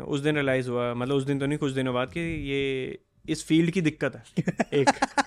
उस 0.00 0.20
दिन 0.20 0.34
रियलाइज़ 0.34 0.70
हुआ 0.70 0.94
मतलब 0.94 1.14
उस 1.14 1.24
दिन 1.24 1.38
तो 1.38 1.46
नहीं 1.46 1.58
कुछ 1.58 1.72
दिनों 1.72 1.94
बाद 1.94 2.12
कि 2.12 2.20
ये 2.20 2.98
इस 3.28 3.46
फ़ील्ड 3.46 3.70
की 3.70 3.80
दिक्कत 3.80 4.16
है 4.16 4.22
एक। 4.72 4.90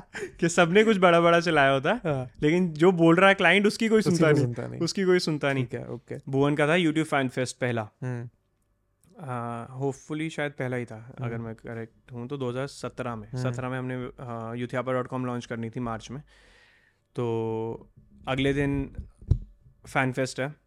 कि 0.40 0.48
सबने 0.48 0.84
कुछ 0.84 0.98
बड़ा 0.98 1.20
बड़ा 1.20 1.40
चलाया 1.40 1.70
होता 1.70 1.92
है। 1.92 1.96
हाँ, 1.96 2.30
लेकिन 2.42 2.72
जो 2.72 2.92
बोल 2.92 3.16
रहा 3.16 3.28
है 3.28 3.34
क्लाइंट 3.34 3.66
उसकी 3.66 3.88
कोई 3.88 4.02
सुनता 4.02 4.30
नहीं। 4.30 4.42
सुनता 4.42 4.66
नहीं। 4.66 4.80
उसकी 4.80 5.04
कोई 5.04 5.18
सुनता 5.18 5.52
नहीं। 5.52 5.66
है 5.74 5.86
ओके 5.88 6.16
भुवन 6.28 6.56
का 6.56 6.68
था 6.68 6.74
यूट्यूब 6.74 7.06
फ़ैन 7.06 7.28
फेस्ट 7.28 7.56
पहला। 7.56 7.88
हम्म, 8.02 8.28
होपफुली 9.74 10.30
शायद 10.30 10.52
पहला 10.52 10.76
ही 10.76 10.84
था 10.84 11.16
अगर 11.20 11.34
हम्म। 11.34 11.44
मैं 11.44 11.54
करेक्ट 11.54 12.12
हूँ 12.12 12.28
तो 12.28 12.36
2017 12.36 13.16
में। 13.16 13.28
हम्म। 13.28 13.42
17 13.42 13.68
में 13.68 13.78
हमने 13.78 13.94
यूथियापा 14.60 14.92
डॉट 14.92 15.06
कॉम 15.06 15.26
लॉन्च 15.26 15.46
करनी 15.46 15.70
थी 15.70 15.80
मार्च 15.80 16.10
में। 16.10 16.22
तो 17.16 17.90
अगले 18.28 18.52
दिन 18.52 18.96
फ़ैन 19.86 20.12
फेस्ट 20.12 20.40
है। 20.40 20.65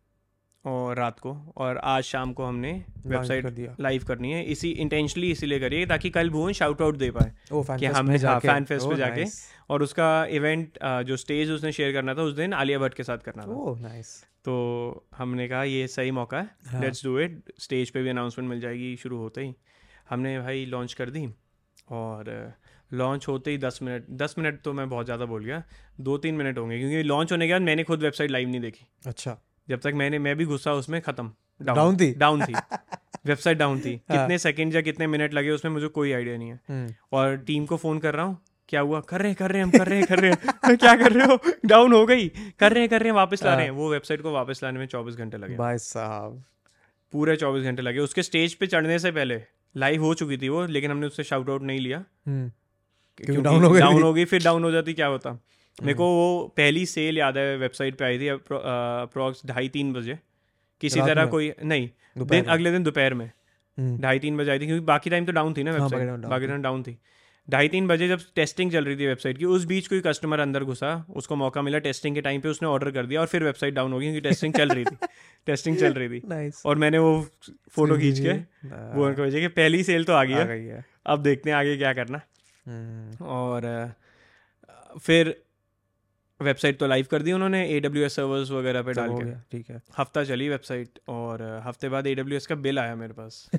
और 0.66 0.98
रात 0.98 1.20
को 1.20 1.32
और 1.58 1.78
आज 1.78 2.04
शाम 2.04 2.32
को 2.34 2.46
हमने 2.46 2.72
वेबसाइट 3.06 3.44
कर 3.44 3.52
दिया। 3.52 3.76
लाइव 3.80 4.04
करनी 4.04 4.32
है। 4.32 4.44
इसी 4.46 4.70
इंटेंशनली 4.72 5.30
इसीलिए 5.32 5.60
करिए 5.60 5.86
ताकि 5.86 6.10
कल 6.10 6.30
भुवन 6.30 6.54
शाउट 6.54 6.82
आउट 6.82 6.98
दे 6.98 7.10
पाए 7.12 7.32
ओ 7.52 7.62
फ़ैन 7.64 7.80
कि 7.80 7.86
फेस्ट 7.88 7.98
हमने 7.98 8.12
में 8.12 8.18
हाँ, 8.20 8.40
जाके। 8.42 8.64
पे 8.66 8.96
जाके 8.98 9.26
और 9.70 9.84
उसका 9.84 10.26
इवेंट 10.32 10.80
जो 11.06 11.18
स्टेज 11.18 11.52
उसने 11.52 11.72
शेयर 11.72 11.94
करना 11.94 12.14
था 12.14 12.22
उस 12.22 12.34
दिन 12.36 12.54
आलिया 12.54 12.80
भट्ट 12.80 12.94
के 12.94 13.04
साथ 13.04 13.18
करना 13.18 13.44
था। 13.44 13.80
नाइस 13.82 14.16
तो 14.46 15.08
हमने 15.18 15.48
कहा 15.48 15.64
ये 15.64 15.88
सही 15.88 16.12
मौका 16.12 16.38
है। 16.38 16.50
हाँ। 16.68 16.82
लेट्स 16.82 17.04
डू 17.04 17.18
इट 17.20 17.42
स्टेज 17.60 17.90
पे 17.90 18.04
भी 18.04 18.10
अनाउंसमेंट 18.10 18.50
मिल 18.50 18.60
जाएगी 18.60 18.96
शुरू 18.98 19.18
होते 19.18 19.42
ही। 19.42 19.56
हमने 20.10 20.40
भाई 20.40 20.66
लॉन्च 20.66 20.94
कर 20.94 21.10
दी 21.10 21.28
और 21.92 22.54
लॉन्च 22.92 23.28
होते 23.28 23.52
ही 23.52 23.58
दस 23.58 23.80
मिनट 23.84 24.06
दस 24.20 24.36
मिनट 24.38 24.62
तो 24.62 24.74
मैं 24.74 24.90
बहुत 24.90 25.06
ज़्यादा 25.06 25.26
बोल 25.26 25.44
गया 25.46 25.64
दो 26.02 26.18
तीन 26.18 26.36
मिनट 26.36 26.58
होंगे 26.58 26.80
क्योंकि 26.80 27.04
लॉन्च 27.04 27.32
होने 27.32 27.48
के 27.48 27.54
बाद 27.54 27.62
मैंने 27.62 27.84
खुद 27.84 28.04
वेबसाइट 28.04 28.32
लाइव 28.32 28.50
नहीं 28.50 28.62
देखी। 28.62 28.86
अच्छा। 29.06 29.38
जब 29.70 29.80
तक 29.80 29.92
मैंने 29.96 30.20
मैं 30.20 30.36
भी 30.36 30.46
घुसा 30.46 30.74
उसमें 30.74 31.02
ख़त्म। 31.02 31.32
Down. 31.64 32.02
थी? 32.02 32.14
डाउन 32.14 32.46
थी। 32.46 32.54
वेबसाइट 33.26 33.58
डाउन 33.58 33.80
थी। 33.80 33.96
कितने 33.98 34.38
सेकंड 34.38 34.76
या 34.76 34.82
कितने 34.82 35.08
मिनट 35.08 35.34
लगे 35.34 35.50
उसमें 35.50 35.72
मुझे 35.72 35.88
कोई 35.88 36.12
आइडिया 36.12 36.38
नहीं 36.38 36.50
है। 36.50 36.60
हम्म, 36.70 36.94
और 37.14 37.38
टीम 37.38 37.66
को 37.66 37.78
फ़ोन 37.78 38.00
कर 38.00 38.16
रहा 38.16 38.26
हूँ 38.26 38.38
क्या 38.70 38.82
हुआ? 38.82 39.00
कर 39.00 39.20
रहे 39.20 39.28
हैं 39.28 39.36
कर 39.36 39.50
रहे 39.50 39.58
हैं 39.58 39.66
हम 39.66 39.72
कर 39.72 39.88
रहे 39.88 40.00
हैं 40.00 40.08
कर 40.08 40.20
रहे 40.20 40.32
हैं। 40.32 40.78
क्या 40.78 40.96
कर 40.96 41.12
रहे 41.12 41.26
हो? 41.26 41.40
डाउन 41.66 41.94
हो 41.94 42.06
गई। 42.06 42.28
कर 42.60 42.72
रहे 42.72 42.80
हैं 42.80 42.90
कर 42.90 43.00
रहे 43.00 43.10
हैं 43.10 43.16
वापस 43.16 43.44
ला 43.44 43.56
रहे 43.56 43.64
हैं। 43.64 43.72
वो 43.72 43.92
वेबसाइट 43.92 44.22
को 44.22 44.32
वापस 44.32 44.60
लाने 44.64 44.80
में 44.80 44.86
चौबीस 44.86 45.16
घंटे 45.16 45.38
लगे। 45.38 45.56
भाई 45.56 45.78
साहब। 45.78 46.44
पूरे 47.12 47.36
चौबीस 47.36 47.64
घंटे 47.64 47.82
लगे। 47.82 48.00
उसके 48.00 48.24
स्टेज 48.24 48.54
पे 48.54 48.68
चढ़ने 48.68 49.00
से 49.00 49.12
पहले 49.12 49.42
लाइव 49.78 50.04
हो 50.04 50.14
चुकी 50.14 50.38
थी 50.38 50.50
वो 50.50 50.66
लेकिन 50.66 50.92
हमने 50.92 51.08
उससे 51.08 51.24
शाउट 51.24 51.50
आउट 51.50 51.62
नहीं 51.62 51.80
लिया। 51.80 52.06
हम्म, 52.28 52.52
हो 53.36 53.42
डाउन 53.80 54.04
हो 54.04 54.14
गई 54.14 54.26
फिर 54.26 54.44
डाउन 54.44 54.64
हो 54.64 54.72
जाती 54.72 54.94
क्या 54.94 55.08
होता? 55.08 55.40
मेरे 55.82 55.98
को 55.98 56.06
वो 56.06 56.48
पहली 56.58 56.86
सेल 56.86 57.18
याद 57.18 57.38
है 57.38 57.58
वेबसाइट 57.58 57.96
पे 57.96 58.06
आई 58.06 58.20
थी 58.20 58.28
अप्रॉक्स 58.28 59.46
ढाई 59.46 59.70
तीन 59.70 59.94
बजे। 59.94 60.18
किसी 60.82 61.00
तरह 61.02 61.26
कोई 61.26 61.52
नहीं 61.64 61.90
दिन 62.18 62.46
अगले 62.46 62.72
दिन 62.72 62.84
दोपहर 62.84 63.14
में। 63.14 63.26
हम्म, 63.26 63.98
ढाई 64.02 64.20
तीन 64.20 64.38
बजे 64.38 64.52
आई 64.52 64.60
थी 64.60 64.66
क्योंकि 64.66 64.86
बाकी 64.86 65.10
टाइम 65.10 65.26
तो 65.26 65.32
डाउन 65.32 65.54
थी 65.54 65.64
ना 65.64 65.72
हाँ, 65.72 65.80
वेबसाइट 65.80 66.26
बाकी 66.26 66.48
टाइम 66.48 66.62
डाउन 66.62 66.84
थी। 66.84 66.98
ढाई 67.50 67.68
तीन 67.68 67.88
बजे 67.88 68.08
जब 68.08 68.20
टेस्टिंग 68.36 68.72
चल 68.72 68.86
रही 68.86 68.96
थी 68.96 69.06
वेबसाइट 69.08 69.38
की 69.38 69.46
उस 69.46 69.66
बीच 69.66 69.88
कोई 69.88 70.00
कस्टमर 70.00 70.40
अंदर 70.40 70.64
घुसा 70.64 71.06
उसको 71.16 71.36
मौका 71.36 71.62
मिला 71.62 71.80
टेस्टिंग 71.80 72.16
के 72.16 72.22
टाइम 72.22 72.42
पे 72.42 72.50
उसने 72.50 72.68
ऑर्डर 72.68 72.92
कर 72.92 73.06
दिया 73.06 73.22
और 73.22 73.28
फिर 73.28 73.44
वेबसाइट 73.44 73.74
डाउन 73.74 73.94
हो 73.94 74.00
गई 74.00 74.06
क्योंकि 74.06 74.22
टेस्टिंग 74.22 74.54
चल 74.54 74.70
रही 74.70 74.86
थी। 74.86 74.96
टेस्टिंग 75.48 75.78
चल 75.78 75.94
रही 75.94 76.20
थी। 76.20 76.52
और 76.66 76.76
मैंने 76.76 76.98
वो 76.98 77.28
फ़ोटो 77.72 77.98
खींच 77.98 78.20
के 78.20 78.30
हाँ, 78.30 78.92
वो 78.96 79.06
उनको 79.06 79.22
भेजा 79.24 79.40
कि 79.40 79.48
पहली 79.48 79.84
सेल 79.84 80.04
तो 80.04 80.14
आ 80.14 80.24
है। 80.24 80.48
गई 80.48 80.66
है। 80.66 80.86
अब 81.06 81.24
देखते 81.24 81.50
हैं 81.50 81.58
आगे 81.58 81.78
क्या 81.78 81.94
करना। 81.94 82.22
हम्म, 82.66 83.26
और 83.26 83.94
फिर 85.00 85.36
वेबसाइट 86.40 86.78
तो 86.80 86.88
लाइव 86.88 87.06
कर 87.12 87.22
दी 87.22 87.32
उन्होंने 87.32 87.64
ए 87.68 87.80
डब्ल्यू 87.80 88.04
एस 88.06 88.16
सर्वर्स 88.16 88.52
वगैरह 88.52 88.82
पे 88.82 88.94
डाल 88.94 89.10
के। 89.12 89.32
ठीक 89.52 89.70
है। 89.70 89.82
हफ़्ता 89.98 90.24
चली 90.24 90.50
वेबसाइट 90.50 91.00
और 91.10 91.42
हफ़्ते 91.66 91.90
बाद 91.90 92.08
ए 92.08 92.16
डब्ल्यू 92.16 92.38
एस 92.38 92.48
का 92.48 92.56
बिल 92.58 92.80
आया 92.80 92.96
मेरे 92.96 93.14
पास। 93.14 93.50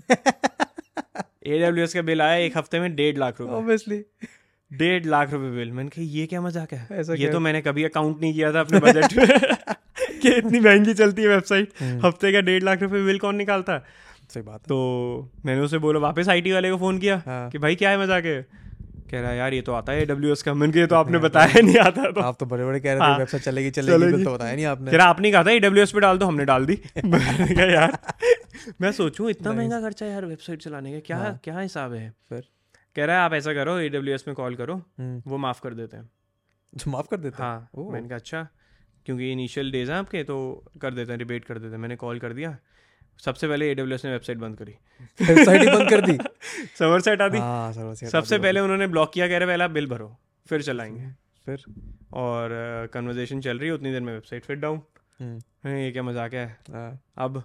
ए 1.46 1.58
डब्ल्यू 1.58 1.84
एस 1.84 1.94
का 1.94 2.02
बिल 2.02 2.22
आया 2.22 2.36
एक 2.36 2.56
हफ़्ते 2.58 2.80
में 2.80 2.94
डेढ़ 2.96 3.18
लाख 3.18 3.40
रुपए। 3.40 3.52
ऑब्वियसली 3.52 4.02
डेढ़ 4.70 5.06
लाख 5.06 5.32
रुपए 5.32 5.50
बिल। 5.56 5.72
मैंने 5.72 5.90
कहा 5.90 6.04
ये 6.04 6.26
क्या 6.26 6.40
मज़ाक 6.40 6.72
है? 6.72 6.86
ऐसा 6.92 7.14
ये? 7.14 7.28
तो 7.28 7.40
मैंने 7.40 7.60
कभी 7.62 7.84
अकाउंट 7.84 8.20
नहीं 8.20 8.32
किया 8.34 8.52
था 8.52 8.60
अपने 8.60 8.78
बजट 8.80 9.16
में। 9.16 9.26
कि 10.22 10.28
इतनी 10.28 10.60
महँगी 10.60 10.94
चलती 10.94 11.22
है 11.22 11.28
वेबसाइट 11.28 11.72
हम्म। 11.80 12.06
हफ़्ते 12.06 12.32
का 12.32 12.40
डेढ़ 12.40 12.62
लाख 12.62 12.82
रुपए 12.82 13.02
बिल 13.04 13.18
कौन 13.18 13.36
निकालता? 13.36 13.72
है 13.72 14.08
सही 14.30 14.42
बात 14.42 14.60
तो 14.60 14.76
मैंने 15.46 15.60
उसे 15.60 15.78
बोला 15.78 16.00
वापस 16.00 16.28
आईटी 16.28 16.52
वाले 16.52 16.70
को 16.70 16.76
फ़ोन 16.76 16.98
किया 16.98 17.16
हाँ। 17.26 17.48
कि 17.50 17.58
भाई 17.58 17.74
क्या 17.74 17.90
है 17.90 17.98
मज़ाक 17.98 18.24
है? 18.24 18.46
कह 19.10 19.20
रहा 19.20 19.30
है 19.30 19.36
यार 19.36 19.54
ये 19.54 19.60
तो 19.62 19.72
आता 19.72 19.92
है 19.92 20.04
डब्ल्यू 20.06 20.32
एस 20.32 20.42
का। 20.42 20.54
मैंने 20.54 20.80
ये 20.80 20.86
तो 20.86 20.96
आपने 20.96 21.18
बताया 21.18 21.60
नहीं 21.60 21.76
आता 21.78 22.10
तो। 22.10 22.20
आप 22.20 22.36
तो 22.40 22.46
बड़े 22.46 22.64
बड़े 22.64 22.80
कह 22.80 22.92
रहे 22.92 23.00
थे 23.00 23.04
हाँ, 23.04 23.18
वेबसाइट 23.18 23.42
चलेगी 23.42 23.70
चलेगी 23.70 23.98
चलेगी। 24.04 24.24
तो 24.24 24.34
बताया 24.34 24.54
नहीं 24.54 24.64
आपने। 24.66 24.90
कह 24.90 25.02
आपने 25.04 25.32
कहा 25.32 25.42
था 25.44 25.56
डब्ल्यू 25.58 25.82
एस 25.82 25.92
पे 25.92 26.00
डाल 26.00 26.18
दो 26.18 26.26
हमने 26.26 26.44
डाल 26.44 26.66
दी। 26.66 26.78
मैंने 27.04 27.54
कहा 27.54 27.64
यार 27.64 27.98
मैं 28.80 28.92
सोचूं 28.92 29.28
इतना 29.30 29.52
महँगा 29.52 29.80
खर्चा 29.80 30.06
है 30.06 30.12
यार 30.12 30.24
वेबसाइट 30.26 30.62
चलाने 30.62 30.92
का 30.92 31.00
क्या 31.06 31.16
हाँ। 31.16 31.38
क्या 31.44 31.58
हिसाब 31.58 31.92
है? 31.92 32.12
फिर? 32.28 32.44
कह 32.96 33.04
रहा 33.04 33.16
है 33.16 33.22
आप 33.22 33.32
ऐसा 33.34 33.52
करो 33.54 33.78
ए 33.78 33.88
डब्ल्यू 33.88 34.14
एस 34.14 34.24
में 34.28 34.34
कॉल 34.36 34.54
करो 34.54 34.74
हम्म, 34.76 35.22
वो 35.26 35.38
माफ़ 35.38 35.60
कर 35.62 35.74
देते 35.74 35.96
हैं। 35.96 36.08
माफ़ 36.88 37.06
कर 37.10 37.16
देते 37.16 37.42
हैं? 37.42 37.48
हाँ। 37.50 37.90
मैंने 37.92 38.08
कहा 38.08 38.16
अच्छा 38.16 38.46
क्योंकि 39.06 39.30
इनिशियल 39.32 39.70
डेज़ 39.72 39.90
हैं 39.90 39.98
आपके 39.98 40.22
तो 40.24 40.36
कर 40.80 40.94
देते 40.94 41.12
हैं 41.12 41.18
रिबेट 41.18 41.44
कर 41.44 41.58
देते 41.58 41.72
हैं। 41.74 41.78
मैंने 41.78 41.96
कॉल 41.96 42.18
कर 42.18 42.32
दिया 42.32 42.56
सबसे 43.24 43.48
पहले 43.48 43.70
ए 43.70 43.74
डब्ल्यू 43.74 43.94
एस 43.94 44.04
ने 44.04 44.10
वेबसाइट 44.12 44.38
बंद 44.38 44.56
करी। 44.58 44.72
वेबसाइट 45.20 45.60
ही 45.60 45.66
बंद 45.68 45.90
कर 45.90 46.00
दी। 46.00 46.16
सर्वर 46.78 47.00
सेट 47.00 47.22
आती 47.22 47.38
हाँ 47.38 47.72
से 47.72 47.80
हटा 47.80 48.08
सबसे 48.10 48.38
पहले 48.38 48.60
उन्होंने 48.60 48.86
ब्लॉक 48.86 49.12
किया 49.14 49.28
कह 49.28 49.38
रहे 49.38 49.48
पहले 49.48 49.64
आप 49.64 49.70
बिल 49.70 49.86
भरो 49.86 50.16
फिर 50.46 50.62
चलाएँगे। 50.62 51.10
फिर? 51.46 51.64
और 52.12 52.50
कन्वर्जेशन 52.94 53.40
चल 53.40 53.58
रही 53.58 53.68
है 53.68 53.74
उतनी 53.74 53.92
देर 53.92 54.00
में 54.00 54.12
वेबसाइट 54.12 54.44
फिर 54.44 54.56
डाउन 54.56 54.80
हम्म, 55.20 55.76
ये 55.76 55.90
क्या 55.92 56.02
मज़ाक 56.02 56.34
है? 56.34 56.46
हाँ, 56.70 57.00
अब 57.18 57.42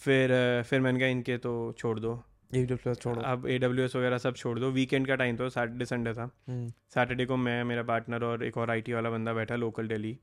फिर 0.00 0.62
फिर 0.68 0.80
मैंने 0.80 0.98
कहा 0.98 1.08
इनके 1.08 1.36
तो 1.38 1.74
छोड़ 1.78 1.98
दो। 2.00 2.22
छोड़ो। 2.54 3.20
अब 3.20 3.46
ए 3.48 3.56
डब्ल्यू 3.58 3.84
एस 3.84 3.94
वगैरह 3.96 4.18
सब 4.18 4.34
छोड़ 4.36 4.58
दो। 4.58 4.70
वीकेंड 4.70 5.06
का 5.06 5.14
टाइम 5.16 5.36
तो 5.36 5.48
सैटरडे 5.50 5.84
संडे 5.84 6.12
था। 6.12 6.30
हम्म, 6.48 6.68
सैटरडे 6.94 7.24
को 7.26 7.36
मैं 7.36 7.62
मेरा 7.64 7.82
पार्टनर 7.82 8.24
और 8.24 8.44
एक 8.44 8.56
और 8.58 8.70
आईटी 8.70 8.92
वाला 8.92 9.10
बंदा 9.10 9.32
बैठा 9.32 9.56
लोकल 9.56 9.88
दिल्ली 9.88 10.16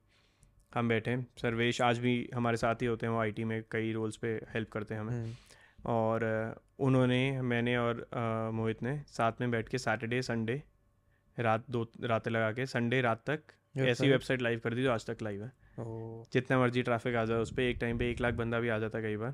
हम 0.74 0.88
बैठे 0.90 1.12
हैं। 1.12 1.26
सर्वेश 1.42 1.82
आज 1.82 1.98
भी 2.00 2.14
हमारे 2.36 2.58
साथ 2.58 2.82
ही 2.82 2.86
होते 2.88 3.06
हैं 3.06 3.14
वो 3.14 3.20
आईटी 3.20 3.44
में 3.44 3.62
कई 3.72 3.92
रोल्स 3.94 4.16
पे 4.18 4.28
हेल्प 4.54 4.70
करते 4.72 4.94
हैं 4.94 5.02
हमें। 5.02 5.14
हम्म, 5.14 5.34
और 5.86 6.24
उन्होंने 6.80 7.42
मैंने 7.42 7.78
और 7.78 8.06
मोहित 8.54 8.84
ने 8.84 8.98
साथ 9.08 9.42
में 9.42 9.50
बैठ 9.52 9.70
के 9.70 9.78
सैटरडे 9.78 10.22
संडे 10.22 10.62
रात 11.38 11.64
दो 11.70 11.84
रातें 12.04 12.32
लगा 12.32 12.52
के 12.52 12.66
संडे 12.66 13.02
रात 13.02 13.24
तक 13.30 13.40
ऐसी 13.78 14.10
वेबसाइट 14.10 14.42
लाइव 14.42 14.60
कर 14.64 14.74
दी 14.74 14.84
जो 14.84 14.92
आज 14.92 15.06
तक 15.06 15.22
लाइव 15.24 15.44
है। 15.44 15.52
जितना 16.34 16.60
मर्ज़ी 16.60 16.82
ट्रैफ़िक 16.84 17.16
आ 17.16 17.24
जाए 17.26 17.38
उस 17.38 17.54
पर 17.54 17.62
एक 17.62 17.78
टाइम 17.82 17.98
पे 17.98 18.10
एक 18.12 18.22
लाख 18.22 18.34
बंदा 18.34 18.60
भी 18.60 18.70
आ 18.70 18.78
जाता 18.80 19.02
कई 19.02 19.18
बार। 19.18 19.34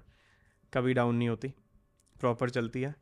कभी 0.74 0.94
डाउन 0.94 1.16
नहीं 1.16 1.30
होती। 1.30 1.54
प्रॉपर 2.20 2.50
चलती 2.50 2.82
है। 2.82 2.94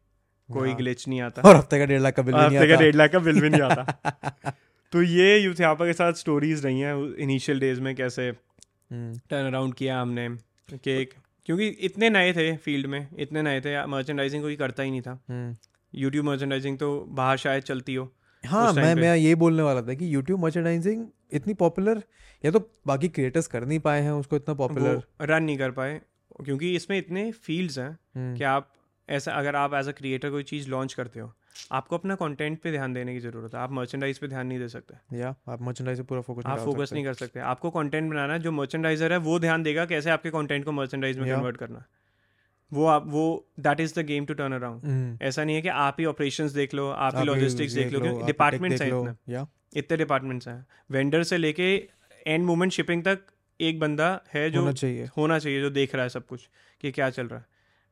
कोई 0.49 0.69
हाँ। 0.69 0.77
ग्लिच 0.77 1.07
नहीं 1.07 1.21
आता। 1.21 1.41
और 1.41 1.55
हफ़्ते 1.55 1.79
का 1.79 1.85
डेढ़ 1.85 2.01
लाख 2.01 2.13
का 2.15 2.21
बिल 2.23 2.35
हफ़्ते 2.35 2.67
का 2.67 2.75
डेढ़ 2.75 2.95
लाख 2.95 3.11
का 3.11 3.19
बिल 3.19 3.41
भी 3.41 3.49
नहीं 3.49 3.61
आता। 3.61 4.53
तो 4.95 5.01
ये 5.01 5.37
यूथ्यापा 5.39 5.85
के 5.85 5.93
साथ 5.93 6.13
स्टोरीज 6.13 6.63
रही 6.65 6.79
हैं 6.79 7.15
इनिशियल 7.15 7.59
डेज़ 7.59 7.79
में 7.81 7.95
कैसे 7.95 8.27
हम्म, 8.27 9.19
टर्न 9.29 9.47
अराउंड 9.47 9.73
किया 9.73 9.99
हमने 10.01 10.27
केक 10.73 11.13
क्योंकि 11.45 11.67
इतने 11.67 12.09
नए 12.09 12.31
थे 12.33 12.55
फ़ील्ड 12.57 12.87
में 12.87 13.07
इतने 13.19 13.41
नए 13.41 13.61
थे 13.61 13.85
मर्चेंडाइजिंग 13.85 14.43
कोई 14.43 14.55
करता 14.55 14.83
ही 14.83 14.91
नहीं 14.91 15.01
था। 15.01 15.19
हम्म। 15.29 15.55
यूट्यूब 15.93 16.25
मर्चेंडाइजिंग 16.25 16.77
तो 16.77 16.89
बाहर 17.09 17.37
शायद 17.37 17.63
चलती 17.63 17.95
हो 17.95 18.11
हाँ 18.43 18.71
मैं 18.73 18.95
मैं 18.95 19.15
ये 19.15 19.35
बोलने 19.35 19.63
वाला 19.63 19.81
था 19.81 19.93
कि 19.93 20.15
यूट्यूब 20.15 20.39
मर्चेंडाइजिंग 20.39 21.05
इतनी 21.33 21.53
पॉपुलर 21.53 22.01
या 22.43 22.51
तो 22.51 22.59
बाकी 22.87 23.09
क्रिएटर्स 23.09 23.47
कर 23.47 23.65
नहीं 23.65 23.79
पाए 23.79 24.01
हैं 24.01 24.11
उसको 24.11 24.35
इतना 24.35 24.55
पॉपुलर 24.55 25.01
रन 25.21 25.43
नहीं 25.43 25.57
कर 25.57 25.71
पाए 25.71 26.01
क्योंकि 26.45 26.75
इसमें 26.75 26.97
इतने 26.97 27.31
फील्ड्स 27.43 27.79
हैं 27.79 28.35
कि 28.35 28.43
आप 28.43 28.73
ऐसा 29.09 29.31
अगर 29.33 29.55
आप 29.55 29.73
एज 29.73 29.87
अ 29.87 29.91
क्रिएटर 29.91 30.29
कोई 30.29 30.43
चीज़ 30.43 30.69
लॉन्च 30.69 30.93
करते 30.93 31.19
हो 31.19 31.33
आपको 31.71 31.97
अपना 31.97 32.15
कंटेंट 32.15 32.59
पे 32.61 32.71
ध्यान 32.71 32.93
देने 32.93 33.13
की 33.13 33.19
ज़रूरत 33.19 33.53
है। 33.55 33.59
आप 33.59 33.71
मर्चेंडाइज 33.71 34.17
पे 34.17 34.27
ध्यान 34.27 34.47
नहीं 34.47 34.59
दे 34.59 34.67
सकते। 34.67 35.17
या 35.17 35.35
आप 35.49 35.61
मर्चेंडाइज 35.61 35.97
पे 35.97 36.03
पूरा 36.03 36.21
फोकस 36.21 36.45
आप 36.45 36.59
फोकस 36.59 36.93
नहीं 36.93 37.03
कर 37.05 37.13
सकते। 37.13 37.39
आपको 37.39 37.69
कंटेंट 37.71 38.09
बनाना 38.11 38.33
है 38.33 38.39
जो 38.39 38.51
मर्चेंडाइजर 38.51 39.11
है 39.11 39.17
वो 39.17 39.39
ध्यान 39.39 39.63
देगा 39.63 39.85
कैसे 39.85 40.09
आपके 40.09 40.29
कंटेंट 40.29 40.65
को 40.65 40.71
मर्चेंडाइज 40.71 41.19
में 41.19 41.29
कन्वर्ट 41.31 41.57
करना 41.57 41.83
वो 42.71 42.85
आप 42.85 43.03
वो 43.07 43.23
that 43.59 43.79
is 43.79 43.99
the 43.99 44.05
game 44.05 44.25
to 44.25 44.33
turn 44.33 44.53
around 44.53 45.21
ऐसा 45.21 45.43
नहीं 45.43 45.55
है 45.55 45.61
कि 45.61 45.69
आप 45.69 45.95
ही 45.99 46.05
ऑपरेशंस 46.05 46.51
देख 46.51 46.73
लो 46.73 46.89
आप 46.89 47.15
ही 47.15 47.25
लॉजिस्टिक्स 47.25 47.73
देख 47.73 47.91
लो 47.93 47.99
क्योंकि 47.99 48.25
डिपार्टमेंट्स 48.25 48.81
हैं 48.81 48.87
इतने। 48.89 49.43
इतने 49.75 49.97
डिपार्टमेंट्स 49.97 50.47
हैं। 50.47 50.65
वेंडर 50.91 51.23
से 51.23 51.37
लेके 51.37 51.67
एंड 52.27 52.45
मोमेंट 52.45 52.71
शिपिंग 52.71 53.03
तक 53.03 53.19
एक 53.59 53.79
बंदा 53.79 54.09
है 54.33 54.49
जो 54.51 54.59
होना 54.59 54.71
चाहिए। 54.71 55.05
होना 55.17 55.39
चाहिए 55.39 55.61
जो 55.61 55.69
देख 55.69 55.95
रहा 55.95 56.03
है 56.03 56.09
सब 56.09 56.25
कुछ 56.25 56.47
कि 56.81 56.91
क्या 56.91 57.09
चल 57.09 57.27
रहा 57.27 57.39
है। 57.39 57.45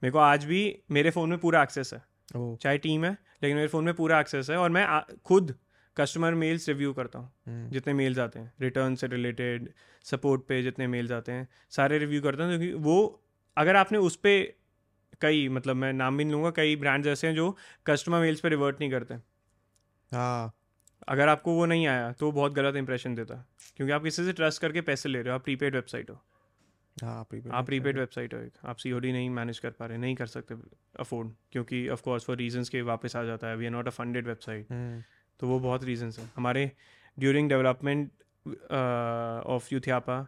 मेरे 0.03 0.11
को 0.11 0.19
आज 0.19 0.45
भी 0.45 0.79
मेरे 0.91 1.09
फ़ोन 1.09 1.29
में 1.29 1.39
पूरा 1.39 1.63
एक्सेस 1.63 1.93
है। 1.93 2.01
चाहे 2.33 2.77
टीम 2.77 3.05
है 3.05 3.17
लेकिन 3.43 3.55
मेरे 3.57 3.67
फ़ोन 3.67 3.83
में 3.83 3.93
पूरा 3.93 4.19
एक्सेस 4.19 4.49
है 4.49 4.57
और 4.57 4.69
मैं 4.69 4.85
आ, 4.85 4.99
खुद 5.25 5.55
कस्टमर 5.97 6.33
मेल्स 6.33 6.67
रिव्यू 6.69 6.93
करता 6.93 7.19
हूँ 7.19 7.31
हम्म, 7.47 7.69
जितने 7.69 7.93
मेल्स 7.93 8.19
आते 8.19 8.39
हैं 8.39 8.53
रिटर्न 8.61 8.95
से 8.95 9.07
रिलेटेड 9.07 9.69
सपोर्ट 10.05 10.41
पे 10.47 10.61
जितने 10.63 10.87
मेल्स 10.87 11.11
आते 11.11 11.31
हैं 11.31 11.47
सारे 11.69 11.97
रिव्यू 11.97 12.21
करता 12.21 12.43
हूँ 12.43 12.57
क्योंकि 12.57 12.73
वो 12.73 13.21
अगर 13.57 13.75
आपने 13.75 13.97
उस 13.97 14.15
पर 14.15 14.53
कई 15.21 15.47
मतलब 15.49 15.75
मैं 15.75 15.93
नाम 15.93 16.17
भी 16.17 16.23
नहीं 16.23 16.33
लूँगा 16.33 16.51
कई 16.51 16.75
ब्रांड्स 16.75 17.07
ऐसे 17.07 17.27
हैं 17.27 17.35
जो 17.35 17.55
कस्टमर 17.85 18.19
मेल्स 18.19 18.39
पर 18.39 18.49
रिवर्ट 18.49 18.79
नहीं 18.79 18.91
करते। 18.91 19.13
हाँ। 20.11 20.53
अगर 21.07 21.27
आपको 21.27 21.53
वो 21.53 21.65
नहीं 21.65 21.87
आया 21.87 22.11
तो 22.11 22.31
बहुत 22.31 22.53
गलत 22.53 22.75
इंप्रेशन 22.75 23.15
देता 23.15 23.35
है 23.35 23.45
क्योंकि 23.77 23.93
आप 23.93 24.03
किसी 24.03 24.25
से 24.25 24.33
ट्रस्ट 24.33 24.61
करके 24.61 24.81
पैसे 24.81 25.09
ले 25.09 25.21
रहे 25.21 25.29
हो 25.29 25.35
आप 25.35 25.43
प्रीपेड 25.43 25.75
वेबसाइट 25.75 26.09
हो। 26.09 26.15
हाँ 27.01 27.23
प्रीपेड 27.23 27.51
आप 27.51 27.65
प्रीपेड 27.65 27.97
वेबसाइट 27.97 28.33
हो। 28.33 28.39
एक। 28.39 28.53
आप 28.65 28.75
सीओडी 28.75 29.11
नहीं 29.11 29.29
मैनेज 29.29 29.59
कर 29.59 29.69
पा 29.69 29.85
रहे 29.85 29.97
नहीं 29.97 30.15
कर 30.15 30.25
सकते 30.25 30.55
अफोर्ड 30.99 31.31
क्योंकि 31.51 31.87
ऑफ़ 31.89 32.01
कोर्स 32.03 32.25
फॉर 32.25 32.37
रीजंस 32.37 32.69
के 32.69 32.81
वापस 32.81 33.15
आ 33.15 33.23
जाता 33.23 33.47
है। 33.47 33.55
We 33.57 33.65
are 33.65 33.71
not 33.71 33.87
a 33.87 33.91
funded 33.91 34.27
website 34.27 34.67
तो 35.39 35.47
वो 35.47 35.59
बहुत 35.59 35.83
रीजंस 35.83 36.19
हैं। 36.19 36.31
हमारे 36.35 36.71
during 37.19 37.49
development 37.49 38.11
of 39.47 39.73
Youthiapa 39.73 40.27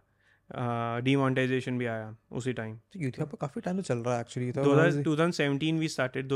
demonetisation 1.04 1.78
भी 1.78 1.86
आया 1.86 2.16
उसी 2.32 2.52
टाइम 2.52 2.78
यूट्यूब 2.96 3.28
पर 3.28 3.36
काफ़ी 3.40 3.60
टाइम 3.60 3.76
तो 3.76 3.82
चल 3.82 3.98
रहा 3.98 4.14
है 4.14 4.20
एक्चुअली 4.20 4.52
तो 4.52 4.90
2017 5.02 5.78
वी 5.78 5.88
स्टार्टेड 5.88 6.28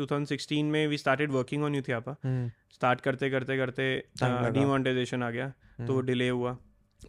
2016 0.00 0.62
में 0.62 0.86
we 0.86 0.98
started 0.98 1.30
working 1.30 1.64
on 1.64 1.74
Youthiapa 1.74 2.16
start 2.72 3.00
करते 3.00 3.30
करते 3.30 3.56
करते 3.56 4.04
डीमोनेटाइजेशन 4.50 5.22
आ 5.22 5.30
गया। 5.30 5.48
तो 5.48 5.92
वो 5.92 5.94
हम्म, 5.94 6.06
डिले 6.06 6.28
हुआ। 6.28 6.58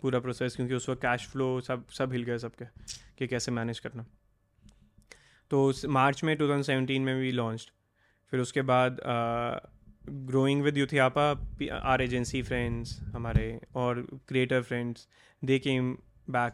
पूरा 0.01 0.19
प्रोसेस 0.19 0.55
क्योंकि 0.55 0.73
उस 0.73 0.89
वक्त 0.89 1.01
कैश 1.01 1.27
फ्लो 1.27 1.61
सब 1.61 1.87
सब 1.89 2.13
हिल 2.13 2.23
गए 2.23 2.37
सबके 2.37 2.65
कि 3.17 3.27
कैसे 3.27 3.51
मैनेज 3.51 3.79
करना। 3.79 4.05
तो 5.51 5.73
मार्च 5.87 6.23
में 6.23 6.37
2017 6.37 6.99
में 6.99 7.19
भी 7.19 7.31
लॉन्च 7.31 7.71
फिर 8.31 8.39
उसके 8.39 8.61
बाद 8.61 8.97
growing 10.09 10.61
with 10.61 10.77
Youthiapa 10.77 11.31
our 11.81 12.01
agency 12.01 12.41
friends 12.41 12.99
हमारे 13.01 13.59
और 13.75 14.07
creator 14.27 14.61
friends 14.61 15.07
they 15.43 15.59
came 15.59 15.97
back 16.29 16.53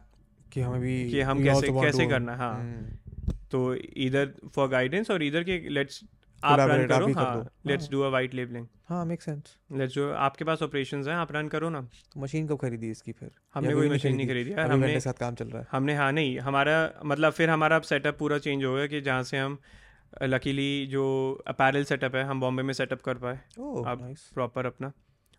कि 0.53 0.61
हमें 0.61 0.81
भी 0.81 1.09
कि 1.11 1.21
हम 1.21 1.43
कैसे 1.43 1.67
कैसे 1.81 2.05
करना 2.07 2.35
हाँ। 2.35 2.53
हम्म, 2.59 3.33
तो 3.51 3.75
इधर 3.75 4.33
फॉर 4.55 4.67
गाइडेंस 4.67 5.11
और 5.11 5.23
इधर 5.23 5.43
के 5.43 5.57
लेट्स 5.69 6.03
आप 6.43 6.59
रन 6.59 6.87
करो 6.87 7.07
हाँ 7.13 7.45
let's 7.67 7.89
do 7.91 8.01
a 8.01 8.09
white 8.09 8.33
labelling 8.33 8.65
हाँ 8.89 9.03
मेक 9.05 9.21
सेंस 9.21 9.57
लेट्स 9.71 9.95
डू 9.97 10.09
आपके 10.27 10.45
पास 10.45 10.61
ऑपरेशंस 10.63 11.07
हैं 11.07 11.15
आप 11.15 11.31
रन 11.31 11.47
करो 11.47 11.69
ना। 11.69 11.81
तो 12.13 12.19
मशीन 12.21 12.47
कब 12.47 12.57
खरीदी 12.57 12.89
इसकी 12.91 13.11
फिर? 13.11 13.29
हमने 13.53 13.73
कोई 13.73 13.89
मशीन 13.89 14.15
नहीं 14.15 14.27
खरीदी 14.27 14.51
यार 14.51 14.71
हमने 14.71 14.99
साथ 14.99 15.19
काम 15.19 15.35
चल 15.35 15.47
रहा 15.47 15.61
है। 15.61 15.67
हमने 15.71 15.95
हाँ 15.95 16.11
नहीं 16.11 16.37
हमारा 16.39 16.77
मतलब 17.05 17.33
फिर 17.33 17.49
हमारा 17.49 17.75
अब 17.75 17.81
सेटअप 17.91 18.17
पूरा 18.19 18.37
चेंज 18.37 18.63
हो 18.63 18.73
गया 18.75 18.87
कि 18.87 19.01
जहाँ 19.01 19.23
से 19.23 19.37
हम 19.37 19.57
लकीली 20.23 20.85
जो 20.87 21.03
अपैरल 21.47 21.83
सेटअप 21.83 22.15
है 22.15 22.23
हम 22.23 22.39
बॉम्बे 22.39 22.63
में 22.63 22.73
सेटअप 22.73 23.01
कर 23.01 23.17
पाए। 23.17 23.35
अब 23.91 24.15
प्रॉपर 24.33 24.65
अपना। 24.65 24.91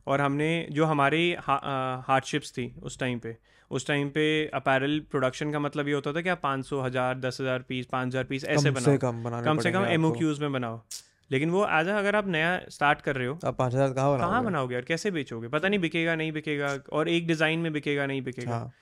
और 0.07 0.21
हमने 0.21 0.51
जो 0.73 0.85
हमारी 0.85 1.33
हार्डशिप्स 1.41 2.53
थी 2.53 2.75
उस 2.83 2.99
टाइम 2.99 3.19
पे 3.19 3.37
उस 3.71 3.87
टाइम 3.87 4.09
पे 4.11 4.25
अपैरल 4.55 4.99
प्रोडक्शन 5.11 5.53
का 5.53 5.59
मतलब 5.61 5.89
ये 5.89 5.95
होता 5.95 6.13
था 6.13 6.21
कि 6.21 6.29
आप 6.29 6.41
पाँच 6.43 6.67
सौ 6.67 6.81
हज़ार 6.81 7.19
दस 7.21 7.39
हज़ार 7.41 7.63
पीस 7.69 7.87
पाँच 7.87 8.09
हज़ार 8.09 8.25
पीस 8.25 8.45
ऐसे 8.45 8.71
कम 8.71 8.75
से 8.75 8.81
बनाओ। 8.81 8.99
कम 9.01 9.23
बनाने 9.25 9.45
कम 9.45 9.59
से 9.59 9.73
कम 9.73 9.85
एम। 9.87 10.13
में 10.41 10.53
बनाओ। 10.53 10.81
लेकिन 11.31 11.51
वो 11.51 11.65
एज 11.71 11.89
अगर 11.91 12.17
आप 12.17 12.27
नया 12.29 12.59
स्टार्ट 12.71 13.01
कर 13.01 13.17
रहे 13.17 13.27
हो 13.27 13.39
आप 13.45 13.57
पाँच 13.57 13.75
हज़ार 13.75 13.93
कहाँ 13.93 14.19
कहाँ 14.19 14.43
बनाओगे 14.45 14.77
और 14.77 14.83
कैसे 14.83 15.11
बेचोगे? 15.11 15.49
पता 15.49 15.69
नहीं 15.69 15.81
बिकेगा 15.81 16.15
नहीं 16.15 16.33
बिकेगा 16.33 16.77
और 16.93 17.09
एक 17.09 17.27
डिज़ाइन 17.27 17.59
में 17.59 17.73
बिकेगा 17.73 18.07
नहीं 18.07 18.23
बिकेगा। 18.23 18.51
हाँ। 18.51 18.73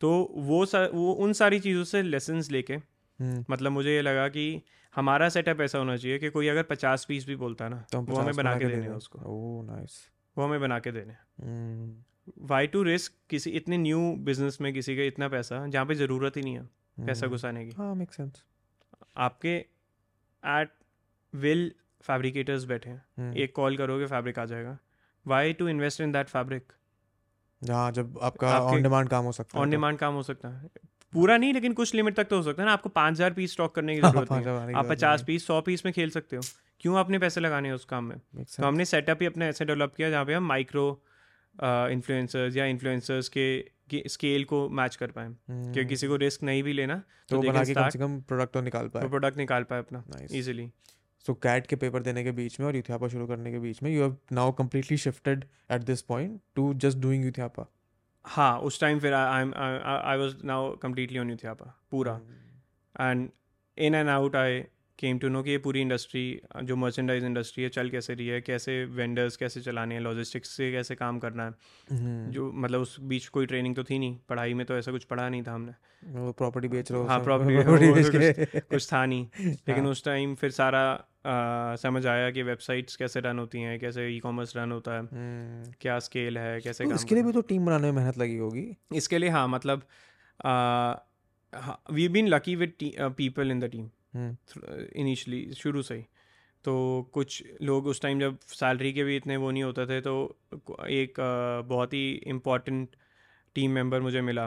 तो 0.00 0.10
वो 0.36 0.64
सा, 0.66 0.84
वो 0.84 1.12
उन 1.14 1.32
सारी 1.32 1.58
चीज़ों 1.60 1.84
से 1.84 2.02
लेसन्स 2.02 2.50
लेके 2.50 2.74
हम्म, 2.74 3.44
मतलब 3.50 3.72
मुझे 3.72 3.90
ये 3.90 4.02
लगा 4.02 4.26
कि 4.28 4.62
हमारा 4.94 5.28
सेटअप 5.28 5.60
ऐसा 5.60 5.78
होना 5.78 5.96
चाहिए 5.96 6.18
कि 6.18 6.30
कोई 6.30 6.48
अगर 6.48 6.62
पचास 6.62 7.04
पीस 7.04 7.26
भी 7.26 7.36
बोलता 7.36 7.64
है 7.64 7.70
ना 7.70 7.84
तो 7.92 8.00
वो 8.00 8.16
हमें 8.16 8.34
बना 8.36 8.58
के 8.58 8.66
देने 8.66 8.88
उसको। 8.88 9.18
ओह 9.26 9.62
नाइस 9.66 10.00
वो 10.36 10.44
हमें 10.44 10.60
बना 10.60 10.78
के 10.78 10.92
देने 10.92 11.14
वाई 12.46 12.66
टू 12.66 12.82
रिस्क 12.82 13.12
किसी 13.30 13.50
इतने 13.52 13.78
न्यू 13.78 14.00
बिज़नेस 14.24 14.58
में 14.60 14.72
किसी 14.74 14.96
का 14.96 15.02
इतना 15.04 15.28
पैसा 15.28 15.66
जहाँ 15.66 15.86
पे 15.86 15.94
ज़रूरत 15.96 16.36
ही 16.36 16.42
नहीं 16.42 16.54
है 16.54 16.62
पैसा 16.98 17.26
हम्म, 17.26 17.34
घुसाने 17.34 17.64
की। 17.66 17.74
हाँ 17.76 17.94
मेक 17.94 18.12
सेंस 18.12 18.42
आपके 19.18 19.54
एट 20.42 20.70
विल 21.32 21.70
फैब्रिकेटर्स 22.04 22.64
बैठे 22.64 22.90
हैं। 22.90 23.32
एक 23.36 23.54
कॉल 23.56 23.76
करोगे 23.76 24.06
फैब्रिक 24.06 24.38
आ 24.38 24.44
जाएगा। 24.44 24.78
Why 25.26 25.52
to 25.52 25.68
invest 25.68 26.00
in 26.00 26.12
that 26.12 26.28
fabric 26.28 26.72
हाँ 27.62 27.90
जब 27.92 28.18
आपका 28.22 28.58
ऑन 28.60 28.82
डिमांड 28.82 29.08
काम 29.08 29.24
हो 29.24 29.32
सकता 29.32 29.58
है 29.58 29.62
ऑन 29.62 29.68
तो। 29.68 29.70
डिमांड 29.70 29.98
काम 29.98 30.14
हो 30.14 30.22
सकता 30.22 30.48
है। 30.48 30.70
पूरा 31.12 31.36
नहीं 31.36 31.52
लेकिन 31.54 31.72
कुछ 31.72 31.94
लिमिट 31.94 32.16
तक 32.16 32.28
तो 32.28 32.36
हो 32.36 32.42
सकता 32.42 32.62
है 32.62 32.66
ना। 32.66 32.72
आपको 32.72 32.88
पाँच 32.88 33.14
हज़ार 33.14 33.32
पीस 33.32 33.52
स्टॉक 33.52 33.74
करने 33.74 33.94
की 33.94 34.00
हाँ, 34.00 34.10
ज़रूरत 34.10 34.32
नहीं। 34.32 34.66
है। 34.66 34.74
आप 34.74 34.86
पचास 34.90 35.22
पीस 35.26 35.46
सौ 35.46 35.60
पीस 35.60 35.84
में 35.84 35.92
खेल 35.94 36.10
सकते 36.10 36.36
हो। 36.36 36.42
क्यों 36.80 36.96
आपने 36.98 37.18
पैसे 37.18 37.40
लगाने 37.40 37.68
हैं 37.68 37.74
उस 37.74 37.84
काम 37.84 38.04
में? 38.04 38.18
तो 38.36 38.64
हमने 38.66 38.84
सेटअप 38.84 39.18
ही 39.20 39.26
अपने 39.26 39.48
ऐसे 39.48 39.64
डेवलप 39.64 39.94
किया 39.96 40.10
जहाँ 40.10 40.24
पे 40.24 40.34
हम 40.34 40.46
माइक्रो 40.46 40.86
इन्फ्लुएंसर्स 41.92 42.56
या 42.56 42.64
इन्फ्लुएंसर्स 42.64 43.28
के 43.36 43.46
स्केल 44.08 44.44
को 44.44 44.68
मैच 44.68 44.96
कर 44.96 45.10
पाए। 45.10 45.28
कि 45.28 45.52
हम्म, 45.52 45.86
किसी 45.88 46.06
को 46.08 46.16
रिस्क 46.16 46.42
नहीं 46.42 46.62
भी 46.62 46.72
लेना 46.72 46.96
तो 47.28 47.36
तो 47.36 47.42
बना 47.42 47.64
के 47.64 47.74
कम 47.74 47.88
से 47.88 47.98
कम 47.98 48.20
प्रोडक्ट 48.20 48.52
तो 48.54 48.60
निकाल 48.60 48.88
पाए। 48.88 49.08
प्रोडक्ट 49.08 49.36
निकाल 49.36 49.62
पाए 49.62 49.78
अपना. 49.78 50.02
इजीली 50.30 50.70
सो 51.26 51.34
कैट 51.34 51.66
के 51.66 51.76
पेपर 51.76 52.02
देने 52.02 52.24
के 52.24 52.30
बीच 52.32 52.58
में 52.60 52.66
और 52.66 52.76
यूथियापा 52.76 53.08
शुरू 53.08 53.26
करने 53.26 53.50
के 53.52 53.58
बीच 53.58 53.82
में 53.82 53.90
you 53.90 54.02
have 54.02 54.16
now 54.32 54.52
completely 54.52 54.96
shifted 54.96 55.44
at 55.70 55.82
this 55.82 56.02
point 56.02 56.40
to 56.54 56.72
just 56.84 56.98
doing 56.98 57.24
Youthiapa 57.24 57.66
हाँ 58.24 58.58
उस 58.60 58.80
टाइम 58.80 58.98
फिर 59.00 59.14
I 59.14 59.44
I 59.44 60.18
was 60.18 60.36
now 60.44 60.76
completely 60.76 61.18
on 61.18 61.30
Youthiapa 61.30 61.74
पूरा। 61.90 62.20
And 63.00 63.28
in 63.78 63.94
and 63.94 64.08
out 64.08 64.36
I 64.36 64.62
came 65.00 65.18
to 65.18 65.28
know 65.28 65.42
कि 65.42 65.50
ये 65.50 65.58
पूरी 65.58 65.80
इंडस्ट्री 65.80 66.40
जो 66.64 66.76
मर्चेंडाइज 66.76 67.24
इंडस्ट्री 67.24 67.64
है 67.64 67.68
चल 67.68 67.90
कैसे 67.90 68.14
रही 68.14 68.26
है 68.26 68.40
कैसे 68.40 68.84
वेंडर्स 68.84 69.36
कैसे 69.36 69.60
चलाने 69.60 69.94
हैं 69.94 70.02
लॉजिस्टिक्स 70.02 70.48
से 70.50 70.70
कैसे 70.72 70.94
काम 70.94 71.18
करना 71.18 71.44
है। 71.44 71.50
हम्म, 71.90 72.30
जो 72.30 72.50
मतलब 72.54 72.80
उस 72.80 72.96
बीच 73.00 73.26
कोई 73.28 73.46
ट्रेनिंग 73.46 73.76
तो 73.76 73.84
थी 73.84 73.98
नहीं 73.98 74.18
पढ़ाई 74.28 74.54
में 74.54 74.66
तो 74.66 74.76
ऐसा 74.78 74.92
कुछ 74.92 75.04
पढ़ा 75.04 75.28
नहीं 75.28 75.42
था 75.42 75.52
हमने। 75.54 75.72
वो 76.12 76.32
प्रॉपर्टी 76.32 76.68
बेच 76.68 76.92
रहे 76.92 77.00
हो 77.00 77.06
हाँ, 77.06 77.20
बेच 77.94 78.08
कुछ- 78.08 78.60
कुछ 78.70 78.92
था 78.92 79.06
नहीं। 79.06 79.26
लेकिन 79.46 79.84
हाँ। 79.84 79.90
उस 79.90 80.04
टाइम 80.04 80.34
फिर 80.34 80.50
सारा 80.50 81.06
आ, 81.26 81.76
समझ 81.76 82.06
आया 82.06 82.30
कि 82.30 82.42
वेबसाइट्स 82.42 82.96
कैसे 82.96 83.20
रन 83.20 83.38
होती 83.38 83.60
हैं 83.60 83.78
कैसे 83.80 84.06
ई 84.08 84.18
कॉमर्स 84.18 84.56
रन 84.56 84.72
होता 84.72 84.92
है 84.92 85.00
हम्म, 85.00 85.72
क्या 85.80 85.98
स्केल 85.98 86.38
है 86.38 86.60
कैसे 86.60 86.84
तो 86.84 86.94
इसके 86.94 87.14
लिए 87.14 87.24
भी 87.24 87.32
तो 87.32 87.40
टीम 87.40 87.66
बनाने 87.66 87.90
में 87.92 87.92
मेहनत 87.92 88.18
लगी 88.18 88.36
होगी? 88.36 88.76
इसके 88.94 89.18
लिए 89.18 89.28
हाँ 89.30 89.48
मतलब 89.48 89.82
we 91.92 92.08
been 92.08 92.28
lucky 92.28 92.56
with 92.56 92.72
people 93.16 93.50
in 93.50 93.60
the 93.60 93.64
team 93.64 93.88
hmm, 94.14 94.36
initially 94.96 95.54
शुरू 95.54 95.82
से 95.82 95.94
ही। 95.94 96.04
तो 96.64 96.72
कुछ 97.14 97.42
लोग 97.62 97.86
उस 97.86 98.00
टाइम 98.00 98.20
जब 98.20 98.38
सैलरी 98.46 98.92
के 98.92 99.04
भी 99.04 99.16
इतने 99.16 99.36
वो 99.36 99.50
नहीं 99.50 99.62
होते 99.62 99.86
थे 99.86 100.00
तो 100.00 100.14
एक 100.88 101.14
बहुत 101.68 101.92
ही 101.94 102.10
इम्पोर्टेंट 102.26 102.96
टीम 103.54 103.70
मेंबर 103.70 104.00
मुझे 104.00 104.20
मिला 104.20 104.44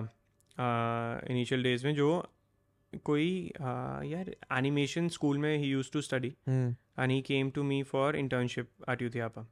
इनिशियल 1.30 1.64
डेज़ 1.64 1.86
में 1.86 1.94
जो 1.96 2.10
कोई 3.06 3.50
अ, 3.50 3.64
यार 4.06 4.36
एनिमेशन 4.58 5.08
स्कूल 5.10 5.38
में 5.38 5.58
ही 5.58 5.70
use 5.70 5.92
to 5.92 6.02
study 6.02 6.34
and 7.00 7.12
he 7.12 7.22
came 7.22 7.50
to 7.52 7.64
me 7.64 7.82
for 7.84 8.16
internship 8.16 8.68
internship 8.68 8.94
at 8.94 9.06
Uthiapa 9.08 9.46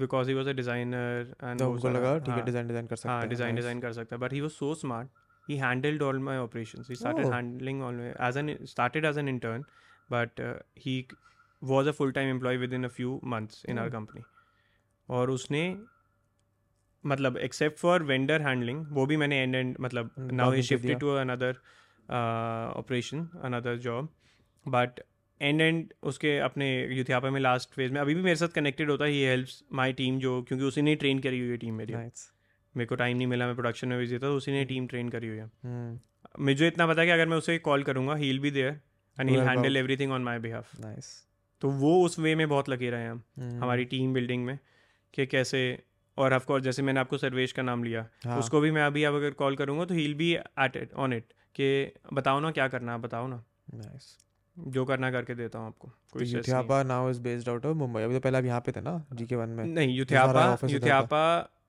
because 0.00 0.28
he 0.28 0.34
was 0.34 0.46
a 0.46 0.54
designer 0.54 1.04
and 1.42 1.58
तो 1.58 1.66
वो 1.66 1.72
उनको 1.72 1.88
सारा- 1.88 1.96
लगा 1.96 2.18
ठीक 2.18 2.28
है 2.28 2.34
हाँ, 2.36 2.44
डिज़ाइन 2.44 2.66
डिज़ाइन 2.66 2.86
कर 2.86 2.96
सकते 2.96 3.08
हाँ 3.08 3.28
डिज़ाइन 3.28 3.54
डिज़ाइन 3.56 3.80
कर 3.80 3.92
सकता 3.92 4.16
है। 4.16 4.22
But 4.22 4.32
he 4.32 4.42
was 4.46 4.56
so 4.56 4.70
smart 4.82 5.08
he 5.50 5.58
handled 5.60 6.02
all 6.08 6.18
my 6.30 6.36
operations 6.46 6.88
he 6.94 6.98
started 7.02 7.26
Oh. 7.28 7.32
handling 7.36 7.82
all 7.88 8.00
my, 8.02 8.10
as 8.30 8.40
an 8.42 8.50
started 8.74 9.08
as 9.12 9.20
an 9.24 9.30
intern 9.34 9.64
but 10.16 10.42
uh, 10.48 10.54
he 10.86 10.96
was 11.62 11.88
a 11.92 11.96
full 12.00 12.12
time 12.18 12.32
employee 12.34 12.60
within 12.64 12.88
a 12.90 12.92
few 12.98 13.14
months 13.34 13.64
in 13.72 13.82
our 13.84 13.92
Oh. 13.92 13.96
company 13.98 14.24
और 15.08 15.30
उसने 15.30 15.62
मतलब 17.04 17.36
except 17.36 17.78
for 17.78 18.02
vendor 18.02 18.42
handling 18.42 18.84
वो 18.98 19.04
भी 19.06 19.16
मैंने 19.16 19.36
and 19.42 19.54
and 19.54 19.76
मतलब 19.80 20.10
now 20.32 20.52
he 20.52 20.62
shifted. 20.62 20.98
To 21.00 21.08
another 21.16 21.56
operation 22.78 23.28
another 23.44 23.76
job 23.86 24.08
but 24.66 25.00
and 25.40 25.60
and 25.60 25.92
उसके 26.10 26.36
अपने 26.48 26.66
यूथियापा 26.96 27.30
में 27.30 27.40
लास्ट 27.40 27.74
फ़ेज़ 27.74 27.92
में 27.92 28.00
अभी 28.00 28.14
भी 28.14 28.22
मेरे 28.22 28.36
साथ 28.36 28.48
कनेक्टेड 28.54 28.90
होता 28.90 29.04
है 29.04 29.10
ही 29.10 29.22
हेल्प्स 29.24 29.62
माय 29.80 29.92
टीम 30.00 30.18
जो 30.18 30.42
क्योंकि 30.48 30.64
उसी 30.64 30.82
ने 30.82 30.94
ट्रेन 31.04 31.18
करी 31.26 31.40
हुई 31.40 31.50
है 31.50 31.56
टीम 31.64 31.74
मेरी 31.74 31.94
Nice. 31.94 32.22
मेरे 32.76 32.86
को 32.86 32.94
टाइम 32.94 33.16
नहीं 33.16 33.26
मिला 33.26 33.46
मैं 33.46 33.54
प्रोडक्शन 33.54 33.88
में 33.88 33.98
बिज़ी 33.98 34.16
था 34.16 34.20
तो 34.20 34.36
उसी 34.36 34.52
ने 34.52 34.64
टीम 34.64 34.86
ट्रेन 34.86 35.08
करी 35.08 35.28
हुई 35.28 35.36
है 35.36 35.44
हम्म, 35.44 36.44
मुझे 36.44 36.68
इतना 36.68 36.86
पता 36.86 37.00
है 37.00 37.06
कि 37.06 37.12
अगर 37.12 37.28
मैं 37.28 37.36
उसे 37.36 37.58
कॉल 37.58 37.82
करूँगा 37.82 38.14
he'll 38.14 38.38
be 38.40 38.50
there 38.50 38.80
and 39.16 39.30
help 39.30 39.46
handle. 39.48 39.76
Everything 39.76 40.12
on 40.12 40.22
my 40.22 40.38
behalf. 40.38 40.74
तो 41.62 41.70
वो 41.70 42.04
उस 42.04 42.18
वे 42.18 42.34
में 42.34 42.48
बहुत 42.48 42.68
लगे 42.68 42.90
रहे 42.90 43.02
हैं 43.02 43.10
हम 43.10 43.22
हम्म, 43.38 43.62
हमारी 43.62 43.84
टीम 43.84 44.14
बिल्डिंग 44.14 44.44
में 44.44 44.58
कि 45.14 45.26
कैसे 45.26 45.62
और 46.18 46.34
ऑफ़ 46.34 46.44
कोर्स 46.46 46.64
जैसे 46.64 46.82
मैंने 46.82 47.00
आपको 47.00 47.18
सर्वेश 47.18 47.52
का 47.52 47.62
नाम 47.62 47.84
लिया 47.84 48.06
हाँ, 48.24 48.38
उसको 48.38 48.60
भी 48.60 48.70
मैं 48.70 48.82
अभी 48.82 49.04
अब 49.04 49.14
अगर 49.14 49.30
कॉल 49.30 49.56
करूँगा 49.56 49.84
तो 49.84 49.94
he'll 49.94 50.14
be 50.14 50.32
at 50.34 50.76
it 50.76 50.92
on 50.94 51.12
it 51.12 51.32
कि 51.54 51.92
बताओ 52.12 52.40
ना 52.40 52.50
क्या 52.50 52.68
करना 52.68 52.92
है 52.92 53.00
बताओ 53.00 53.26
ना 53.26 53.44
nice. 53.76 54.08
जो 54.56 54.84
करना 54.84 55.10
करके 55.10 55.34
देता 55.34 55.58
हूँ 55.58 55.66
आपको 55.66 55.88
तो 55.88 56.18
कोई 56.18 56.26
Youthiapa 56.26 56.82
now 56.82 57.10
is 57.10 57.20
based 57.20 57.48
out 57.48 57.66
of 57.66 57.76
Mumbai 57.76 58.02
अभी 58.02 58.14
तो 58.14 58.20
पहले 58.20 58.38
आप 58.38 58.44
यहाँ 58.44 58.60
पे 58.60 58.72
थे 58.72 58.80
ना 58.80 59.04
जीके 59.12 59.36
वन 59.36 59.48
में 59.48 59.64
नहीं 59.64 59.96
Youthiapa. 59.96 60.58
Youthiapa 60.66 61.22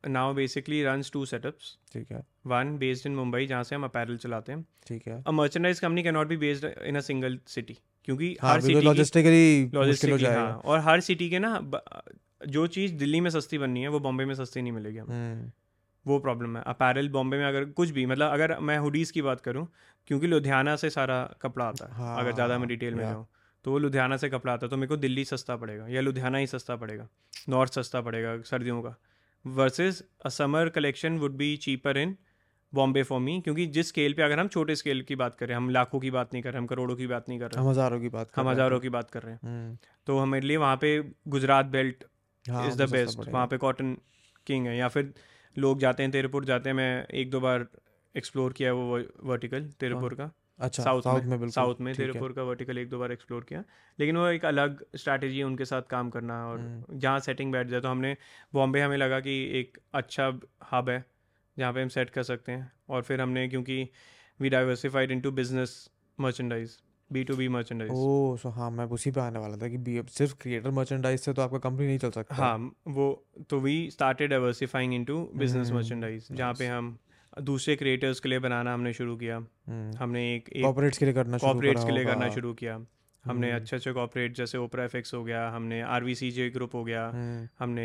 now 0.04 0.34
basically 0.34 0.84
run 0.84 1.02
two 1.14 1.26
setups 1.26 1.78
ठीक 1.94 2.12
है। 2.12 2.22
वन 2.48 2.78
बेस्ड 2.78 3.08
इन 3.08 3.16
मुंबई 3.16 3.46
जहाँ 3.46 3.64
से 3.64 3.76
हम 3.76 3.84
अपैरल 3.84 4.18
चलाते 4.18 4.52
हैं। 4.52 4.66
ठीक 4.88 5.08
है। 5.08 5.22
A 5.28 5.32
merchandise 5.32 5.80
company 5.80 6.04
can 6.04 6.14
not 6.14 6.28
be 6.28 6.38
based 6.38 6.66
in 6.66 6.96
a 6.96 7.02
single 7.02 7.40
city 7.48 7.78
क्योंकि 8.04 8.36
हाँ 8.42 8.54
हर 8.54 8.62
सिटी 8.62 8.82
लॉजिस्टिकली 8.82 9.70
हो 9.72 9.72
लॉजिस्टिकली 9.74 10.18
जाएगा। 10.18 10.42
हाँ 10.42 10.58
और 10.58 10.80
हर 10.80 11.00
सिटी 11.02 11.30
के 11.30 11.40
ना 11.40 11.60
जो 12.48 12.66
चीज़ 12.68 12.94
दिल्ली 12.94 13.22
में 13.22 13.30
सस्ती 13.30 13.58
बननी 13.58 13.82
है 13.82 13.88
वो 13.88 14.00
बॉम्बे 14.00 14.26
में 14.26 14.34
सस्ती 14.36 14.62
नहीं 14.62 14.72
मिलेगी 14.72 14.98
हमें 14.98 15.16
हम्म, 15.16 15.52
वो 16.06 16.18
प्रॉब्लम 16.20 16.58
है। 16.58 16.64
अपैरल 16.68 17.10
बॉम्बे 17.10 17.38
में 17.38 17.46
अगर 17.46 17.66
कुछ 17.72 17.90
भी 17.90 18.06
मतलब 18.06 18.32
अगर 18.32 18.58
मैं 18.60 18.78
हुडीज़ 18.78 19.12
की 19.14 19.22
बात 19.22 19.42
करूँ 19.42 19.68
क्योंकि 20.08 20.28
लुधियाना 20.28 20.76
से 20.76 20.90
सारा 20.90 21.24
कपड़ा 21.42 21.66
आता 21.66 21.86
है 21.86 21.94
हाँ, 21.94 22.20
अगर 22.20 22.34
ज़्यादा 22.34 22.58
मैं 22.58 22.68
डिटेल 22.68 22.96
में. 22.96 23.04
जाऊँ 23.04 23.26
तो 23.66 23.72
वो 23.72 23.78
लुधियाना 23.78 24.18
से 24.18 24.30
कपड़ा 24.30 24.54
आता 24.54 24.66
है 24.66 24.70
तो 24.70 24.78
मेरे 24.78 24.88
को 24.88 24.98
दिल्ली 24.98 25.26
सस्ता 25.26 25.56
पड़ेगा 25.56 25.88
या 25.88 26.02
लुधियाना 26.02 26.38
ही 26.38 26.48
सस्ता 26.48 26.76
पड़ेगा 26.76 27.08
नॉर्थ 27.50 27.74
सस्ता 27.74 28.02
पड़ेगा 28.02 28.42
सर्दियों 28.42 28.82
का। 28.82 28.96
Versus 29.46 30.04
a 30.26 30.30
summer 30.30 30.70
collection 30.70 31.18
would 31.18 31.36
be 31.38 31.56
cheaper 31.58 31.98
in 31.98 32.16
Bombay 32.74 33.04
for 33.04 33.20
me 33.20 33.40
क्योंकि 33.42 33.66
जिस 33.68 33.88
स्केल 33.88 34.14
पे 34.14 34.22
अगर 34.22 34.40
हम 34.40 34.48
छोटे 34.48 34.76
स्केल 34.76 35.02
की 35.02 35.16
बात 35.16 35.36
करें 35.36 35.56
हम 35.56 35.70
लाखों 35.70 36.00
की 36.00 36.12
बात 36.12 36.34
नहीं 36.34 36.44
कर 36.44 36.52
रहे 36.52 36.60
हम 36.60 36.68
करोड़ों 36.68 36.96
की 36.96 37.08
बात 37.08 37.30
नहीं 37.30 37.40
कर 37.40 37.52
रहे 37.52 37.64
हम 37.64 37.70
हज़ारों 37.70 38.00
की 38.00 38.10
बात 38.10 38.32
हम 38.36 38.50
हज़ारों। 38.50 38.80
की 38.80 38.90
बात 38.90 39.12
कर 39.12 39.22
रहे 39.22 39.34
हैं। 39.34 39.40
हम्म, 39.44 39.78
तो 40.08 40.20
हमारे 40.20 40.48
लिए 40.48 40.58
वहाँ 40.58 40.78
पे 40.78 41.00
Gujarat 41.28 41.66
belt 41.66 42.04
is 42.46 42.78
the 42.78 42.90
best 42.92 43.28
वहाँ 43.30 43.48
पे 43.48 43.58
कॉटन 43.58 43.98
किंग 44.48 44.68
है 44.68 44.78
या 44.78 44.88
फिर 44.88 45.14
लोग 45.56 45.80
जाते 45.80 46.04
हैं 46.04 46.12
तेरपुर 46.12 46.46
जाते 46.46 46.70
हैं 46.70 46.76
मैं 46.76 47.08
एक 47.14 47.30
दो 47.32 47.40
बार 47.40 47.68
एक्सप्लोर 48.16 48.54
किया 48.54 48.70
है 48.70 48.76
वो 48.76 49.00
वर्टिकल 49.24 49.66
तेरपुर 49.80 50.14
का। 50.14 50.32
अच्छा 50.62 50.84
साउथ 50.84 51.02
साउथ 51.02 51.22
में, 51.22 51.38
में 51.38 51.50
साउथ 51.50 51.76
में 51.82 51.94
का 52.34 52.44
वर्टिकल 52.44 52.78
एक 52.78 52.90
दो 52.90 53.00
बार 53.00 53.12
एक्सप्लोर 53.12 53.44
किया। 53.44 53.64
लेकिन 54.00 54.18
वो 54.18 54.28
एक 54.28 54.46
अलग 54.46 54.86
स्ट्रैटेजी 54.96 55.44
उनके 55.44 55.66
साथ 55.66 55.82
काम 55.82 56.10
करना 56.10 56.48
और 56.48 56.60
हम्म। 56.60 57.00
जहाँ 57.00 57.20
सेटिंग 57.20 57.52
बैठ 57.52 57.68
जाए 57.68 57.82
तो 57.82 57.88
हमने 57.88 58.18
बॉम्बे 58.54 58.82
हमें 58.82 58.98
लगा 58.98 59.20
कि 59.20 59.60
एक 59.60 59.78
अच्छा 59.94 60.40
हब 60.72 60.90
है 60.90 61.06
जहाँ 61.58 61.74
पे 61.74 61.82
हम 61.82 61.88
सेट 61.88 62.10
कर 62.10 62.24
सकते 62.24 62.52
हैं। 62.52 62.72
और 62.90 63.02
फिर 63.02 63.22
हमने 63.22 63.48
क्योंकि 63.48 63.90
we 64.40 64.50
diversified 64.50 65.12
into 65.12 65.32
business 65.32 65.92
merchandise 66.20 66.82
B 67.12 67.24
to 67.24 67.36
B 67.36 67.48
merchandise 67.48 67.92
oh 67.92 68.38
so 68.38 68.50
हाँ 68.50 68.72
मैं 68.72 68.86
उसी 68.86 69.12
पे 69.12 69.22
आने 69.22 69.40
वाला 69.40 69.58
था 69.58 69.68
कि 69.68 69.78
बी- 69.78 70.10
सिर्फ़ 70.10 70.36
क्रिएटर 70.42 70.72
मर्चेंडाइज 70.72 71.20
से 71.20 71.34
तो 71.34 71.42
आपका 71.42 71.58
कंपनी 71.58 71.88
नहीं 71.88 71.98
चल 71.98 72.12
सकता। 72.12 72.36
हाँ 72.36 72.76
वो 72.88 73.26
तो 73.50 73.60
we 73.60 73.90
started 73.92 74.30
diversifying 74.30 74.94
into 74.94 75.32
business 75.36 75.72
merchandise 75.72 76.28
जहाँ 76.32 76.54
पे 76.54 76.68
हम 76.68 76.98
दूसरे 77.40 77.76
क्रिएटर्स 77.76 78.20
के 78.20 78.30
लिए 78.30 78.40
बनाना 78.40 78.74
हमने 78.74 78.94
शुरू 78.94 79.16
किया। 79.16 79.36
हमने 80.00 80.24
एक 80.36 80.50
कॉर्पोरेट्स 80.62 80.98
के 80.98 81.06
लिए 81.06 81.14
करना 81.14 81.38
करा 81.38 81.84
के 81.86 81.92
लिए 81.92 82.06
करना 82.06 82.30
शुरू 82.30 82.54
किया। 82.54 82.80
हमने 83.26 83.48
हम्म। 83.48 83.60
अच्छे 83.60 83.76
अच्छे 83.76 83.92
कॉपरेट 83.94 84.36
जैसे 84.36 84.58
ओपरा 84.58 84.84
एफेक्स 84.84 85.14
हो 85.14 85.24
गया 85.24 85.48
हमने 85.50 85.82
R 85.96 86.04
V 86.04 86.16
C 86.16 86.30
J 86.32 86.50
group 86.50 86.74
हो 86.76 86.84
गया 86.84 87.04
हमने 87.60 87.84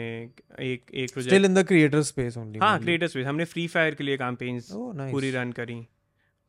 एक 0.61 0.91
एक 0.95 1.19
still 1.19 1.45
in 1.45 1.55
the 1.55 1.65
creator 1.69 2.03
space 2.03 2.37
only 2.39 2.59
हाँ 2.59 2.79
क्रिएटर 2.81 3.07
स्पेस 3.07 3.27
हमने 3.27 3.45
फ्री 3.45 3.67
फायर 3.75 3.95
के 3.95 4.05
लिए 4.05 4.17
कैंपेन्स 4.17 4.69
पूरी 4.73 5.31
रन 5.31 5.53
करी। 5.53 5.81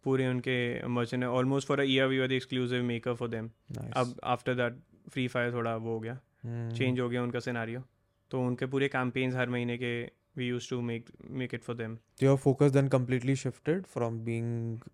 पूरे 0.05 0.27
उनके 0.27 0.87
merchant 0.87 1.23
almost 1.23 1.67
for 1.67 1.83
year 1.85 2.07
we 2.07 2.19
were 2.19 2.27
the 2.27 2.31
exclusive 2.31 2.83
maker 2.83 3.13
for 3.13 3.29
them 3.29 3.49
अब 3.95 4.15
आफ्टर 4.23 4.55
दैट 4.55 4.79
फ्री 5.13 5.27
फायर 5.27 5.53
थोड़ा 5.53 5.75
वो 5.75 5.93
हो 5.93 5.99
गया। 5.99 6.19
हम्म। 6.43 6.75
चेंज 6.75 6.99
हो 6.99 7.09
गया 7.09 7.23
उनका 7.23 7.39
सिनारियो 7.39 7.83
तो 8.31 8.41
उनके 8.47 8.65
पूरे 8.65 8.87
कैंपेन्स 8.87 9.35
हर 9.35 9.49
महीने 9.49 9.77
के 9.77 9.91
we 10.37 10.47
use 10.47 10.69
to 10.69 10.81
make 10.81 11.09
make 11.31 11.53
it 11.53 11.63
for 11.63 11.75
them 11.75 11.97
your 12.23 12.37
focus 12.37 12.71
then 12.71 12.89
completely 12.89 13.37
shifted 13.37 13.87
from 13.95 14.19
being 14.25 14.49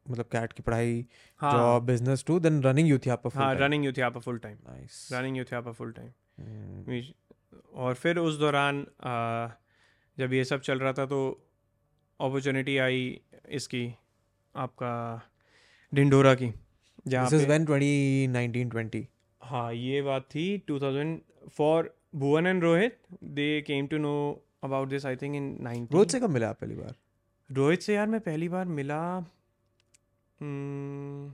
मतलब 0.10 0.26
कैट 0.32 0.54
की 0.54 0.64
पढ़ाई 0.64 1.06
हाँ। 1.39 1.52
Job 1.54 1.86
business 1.86 2.24
to 2.28 2.39
then 2.39 2.62
running 2.64 2.89
youth 2.89 3.08
यहाँ 3.08 3.22
पर 3.24 3.39
हाँ 3.39 3.54
रनिंग 3.56 3.86
यूथ 3.86 4.00
यहाँ 4.00 4.12
पर 4.12 4.20
full 4.22 4.38
time 4.39 4.58
nice 4.70 5.08
running 5.14 5.38
youth 5.38 5.54
यहाँ 5.54 5.64
पर 5.64 5.72
फुल 5.74 5.94
Hmm. 6.36 7.02
और 7.76 7.94
फिर 7.94 8.18
उस 8.18 8.38
दौरान 8.39 8.86
आ, 9.04 9.48
जब 10.18 10.34
ये 10.34 10.44
सब 10.44 10.62
चल 10.62 10.80
रहा 10.80 10.94
था 10.94 11.06
तो 11.06 11.20
अपॉर्चुनिटी 12.20 12.78
आई 12.78 13.22
इसकी 13.50 13.86
आपका 14.56 14.94
डिंडोरा 15.94 16.34
की 16.36 16.54
जहाँ 17.08 17.30
दिस 17.30 17.34
इज़ 17.34 17.48
पे 17.48 17.48
व्हेन 17.48 17.66
2019 17.66 18.70
20 18.70 19.06
हाँ 19.41 19.74
ये 19.74 20.02
बात 20.02 20.26
थी 20.26 20.46
2000 20.72 21.50
four 21.50 21.94
Bhuvan 22.16 22.48
and 22.48 22.64
Rohit 22.64 22.98
they 23.34 23.50
came 23.68 23.88
to 23.88 23.98
know 23.98 24.16
about 24.64 24.89
this 24.89 25.05
I 25.05 25.16
think 25.16 25.36
in 25.36 25.55
nine 25.61 25.88
Rohit 25.93 26.11
से 26.11 26.20
कब 26.20 26.30
मिला 26.30 26.49
आप 26.49 26.59
पहली 26.59 26.76
बार? 26.76 26.95
रोहित 27.49 27.82
से 27.82 27.95
यार 27.95 28.07
मैं 28.07 28.20
पहली 28.20 28.49
बार 28.49 28.66
मिला 28.66 28.99
हम्म, 30.39 31.32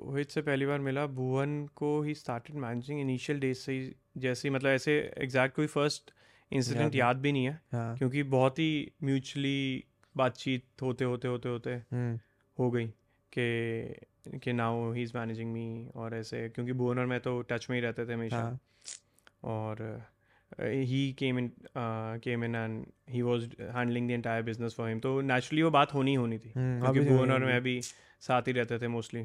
रोहित 0.00 0.30
से 0.30 0.42
पहली 0.42 0.66
बार 0.66 0.78
मिला 0.80 1.06
भुवन 1.06 1.66
को 1.76 2.00
he 2.02 2.14
started 2.14 2.56
managing 2.56 3.00
initial 3.00 3.40
days 3.40 3.58
से 3.58 3.72
ही 3.72 3.92
जैसे 4.16 4.48
ही 4.48 4.54
मतलब 4.54 4.70
ऐसे 4.70 4.98
एग्जैक्ट 5.18 5.56
कोई 5.56 5.66
फ़र्स्ट 5.66 6.10
इंसिडेंट 6.52 6.94
याद 6.94 7.16
भी 7.16 7.32
नहीं 7.32 7.44
है 7.44 7.60
हाँ। 7.72 7.96
क्योंकि 7.96 8.22
बहुत 8.22 8.58
ही 8.58 8.92
म्यूचुअली 9.04 9.84
बातचीत 10.16 10.82
होते 10.82 11.04
होते 11.04 11.28
होते 11.28 11.48
होते 11.48 11.74
हम्म। 11.92 12.18
हो 12.58 12.70
गई 12.70 12.86
कि 13.32 14.38
कि 14.38 14.52
now 14.52 14.92
he 14.92 15.02
is 15.02 15.12
managing 15.14 15.52
me 15.52 15.88
और 15.96 16.14
ऐसे 16.14 16.48
क्योंकि 16.48 16.72
भुवन 16.72 16.98
और 16.98 17.06
मैं 17.06 17.20
तो 17.20 17.40
टच 17.42 17.66
में 17.70 17.76
ही 17.76 17.82
रहते 17.82 18.06
थे 18.06 18.12
हमेशा। 18.12 18.36
हाँ। 18.36 18.58
और 19.44 20.02
he 20.52 21.12
came 21.18 21.38
in 21.38 21.50
came 21.76 22.44
in 22.44 22.54
and 22.54 22.84
he 23.10 23.22
was 23.22 23.44
handling 23.60 24.08
the 24.08 24.10
entire 24.10 24.42
business 24.42 24.74
for 24.74 24.88
him 24.88 25.00
तो 25.00 25.20
नेचुरली 25.20 25.62
वो 25.62 25.70
बात 25.70 25.94
होनी 25.94 26.14
होनी 26.14 26.38
थी। 26.38 26.52
हम्म, 26.56 26.80
क्योंकि 26.82 27.10
भुवन 27.10 27.32
और 27.32 27.44
मैं 27.44 27.60
भी 27.62 27.80
साथ 28.20 28.42
ही 28.42 28.52
रहते 28.52 28.78
थे 28.78 28.88
मोस्टली 28.88 29.24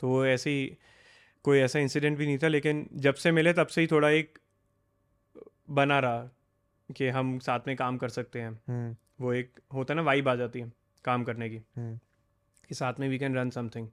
तो 0.00 0.08
वो 0.08 0.24
ऐसे 0.26 0.50
ही 0.50 0.76
कोई 1.44 1.58
ऐसा 1.58 1.78
इंसिडेंट 1.78 2.18
भी 2.18 2.26
नहीं 2.26 2.38
था 2.38 2.48
लेकिन 2.48 2.88
जब 2.94 3.14
से 3.14 3.30
मिले 3.32 3.52
तब 3.52 3.66
से 3.66 3.80
ही 3.80 3.86
थोड़ा 3.86 4.10
एक 4.10 4.38
बना 5.70 5.98
रहा 5.98 6.30
कि 6.88 7.08
हम 7.08 7.38
साथ 7.38 7.60
में 7.66 7.76
काम 7.76 7.96
कर 7.96 8.08
सकते 8.08 8.40
हैं। 8.40 8.50
हम्म। 8.68 8.96
वो 9.20 9.32
एक 9.32 9.60
होता 9.74 9.94
ना 9.94 10.02
वाइब 10.02 10.28
आ 10.28 10.34
जाती 10.34 10.60
है 10.60 10.72
काम 11.04 11.24
करने 11.24 11.48
की। 11.50 11.56
हम्म। 11.56 11.98
कि 12.68 12.74
साथ 12.74 13.00
में 13.00 13.08
we 13.08 13.18
can 13.18 13.36
run 13.36 13.50
something 13.50 13.88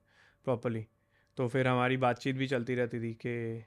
properly 0.46 0.86
तो 1.38 1.48
फिर 1.48 1.68
हमारी 1.68 1.98
बातचीत 1.98 2.36
भी 2.36 2.48
चलती 2.48 2.76
रहती 2.76 3.00
थी 3.00 3.14
कि 3.14 3.64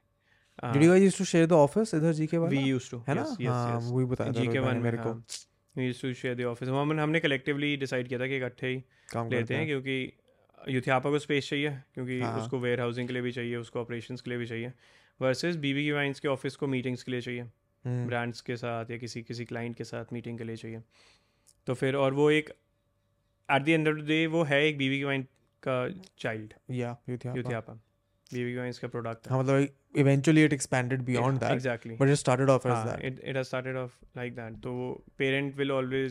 did 0.58 0.82
you 0.82 0.88
guys 0.90 1.02
used 1.02 1.18
to 1.18 1.24
share 1.24 1.46
the 1.46 1.52
office 1.52 1.94
इधर 1.94 2.12
जीके 2.12 2.38
वी 2.38 2.44
वाला? 2.44 2.60
यूज़ 2.60 2.90
टू 2.90 2.98
है 3.08 3.14
ना? 3.14 3.22
हाँ 3.42 3.78
वही 3.82 4.04
बताया 4.06 4.32
था 4.32 4.40
जी 4.40 4.46
के 4.46 4.48
रोहित 4.48 4.62
भाई 4.62 4.74
वन 4.74 4.82
मेरे 4.82 4.98
को। 4.98 5.12
We 5.74 5.86
use 5.86 6.02
to 6.02 6.12
share 6.14 6.34
the 6.34 6.44
office 6.46 6.68
हम 6.68 7.00
हमने 7.00 7.20
कलेक्टिवली 7.20 7.76
डिसाइड 7.76 8.08
किया 8.08 8.20
था 8.20 8.26
कि 8.26 8.36
इकट्ठे 8.36 8.68
ही 8.68 8.82
लेते 9.30 9.54
हैं 9.54 9.66
क्योंकि 9.66 9.96
यूथियापा 10.58 11.10
को 11.10 11.18
स्पेस 11.18 11.48
चाहिए 11.50 11.70
क्योंकि 11.94 12.20
हाँ। 12.20 12.38
उसको 12.38 12.58
वेयर 12.58 12.80
हाउसिंग 12.80 13.08
के 13.08 13.12
लिए 13.12 13.22
भी 13.22 13.32
चाहिए 13.32 13.56
उसको 13.56 13.80
ऑपरेशंस 13.80 14.20
के 14.20 14.30
लिए 14.30 14.38
भी 14.38 14.46
चाहिए 14.46 14.72
वर्सेस 15.20 15.56
बीबी 15.56 15.82
की 15.84 15.90
वाइन्स 15.92 16.20
के 16.20 16.28
ऑफ़िस 16.28 16.56
को 16.56 16.66
मीटिंग्स 16.66 17.02
के 17.02 17.12
लिए 17.12 17.20
चाहिए। 17.20 17.40
हम्म, 17.40 18.06
ब्रांड्स 18.06 18.40
के 18.40 18.56
साथ 18.56 18.90
या 18.90 18.96
किसी 18.96 19.22
किसी 19.22 19.44
क्लाइंट 19.44 19.76
के 19.76 19.84
साथ 19.84 20.12
मीटिंग 20.12 20.38
के 20.38 20.44
लिए 20.44 20.56
चाहिए। 20.56 20.80
तो 21.66 21.74
फिर 21.74 21.96
और 21.96 22.14
वो 22.14 22.30
एक 22.30 22.48
at 23.48 23.62
the 23.62 23.68
end 23.68 23.88
of 23.88 23.96
the 23.96 24.06
day 24.08 24.26
वो 24.26 24.42
है 24.44 24.64
एक 24.66 24.78
बीबी 24.78 24.98
की 24.98 25.04
वाइन 25.04 25.22
का 25.62 25.76
चाइल्ड 26.18 26.54
या 26.70 26.96
यूथ 27.08 27.26
यूथियापा 27.26 27.72
बीबी 27.72 28.50
की 28.52 28.56
वाइन्स 28.58 28.78
का 28.78 28.88
प्रोडक्ट 28.88 29.28
हाँ 29.30 29.38
मतलब 29.42 29.68
eventually 29.94 30.44
it 30.44 30.52
expanded 30.52 31.02
beyond 31.02 31.40
that 31.40 31.52
exactly 31.52 31.96
but 31.96 32.08
it 32.08 32.14
started 32.16 32.50
off 32.50 32.68
as 32.68 32.74
हाँ 32.74 32.86
that 32.86 33.04
it 33.10 33.24
it 33.30 33.36
has 33.36 33.50
started 33.52 33.76
off 33.82 33.92
like 34.18 34.36
that. 34.38 34.60
तो 34.62 35.04
बी 35.18 35.30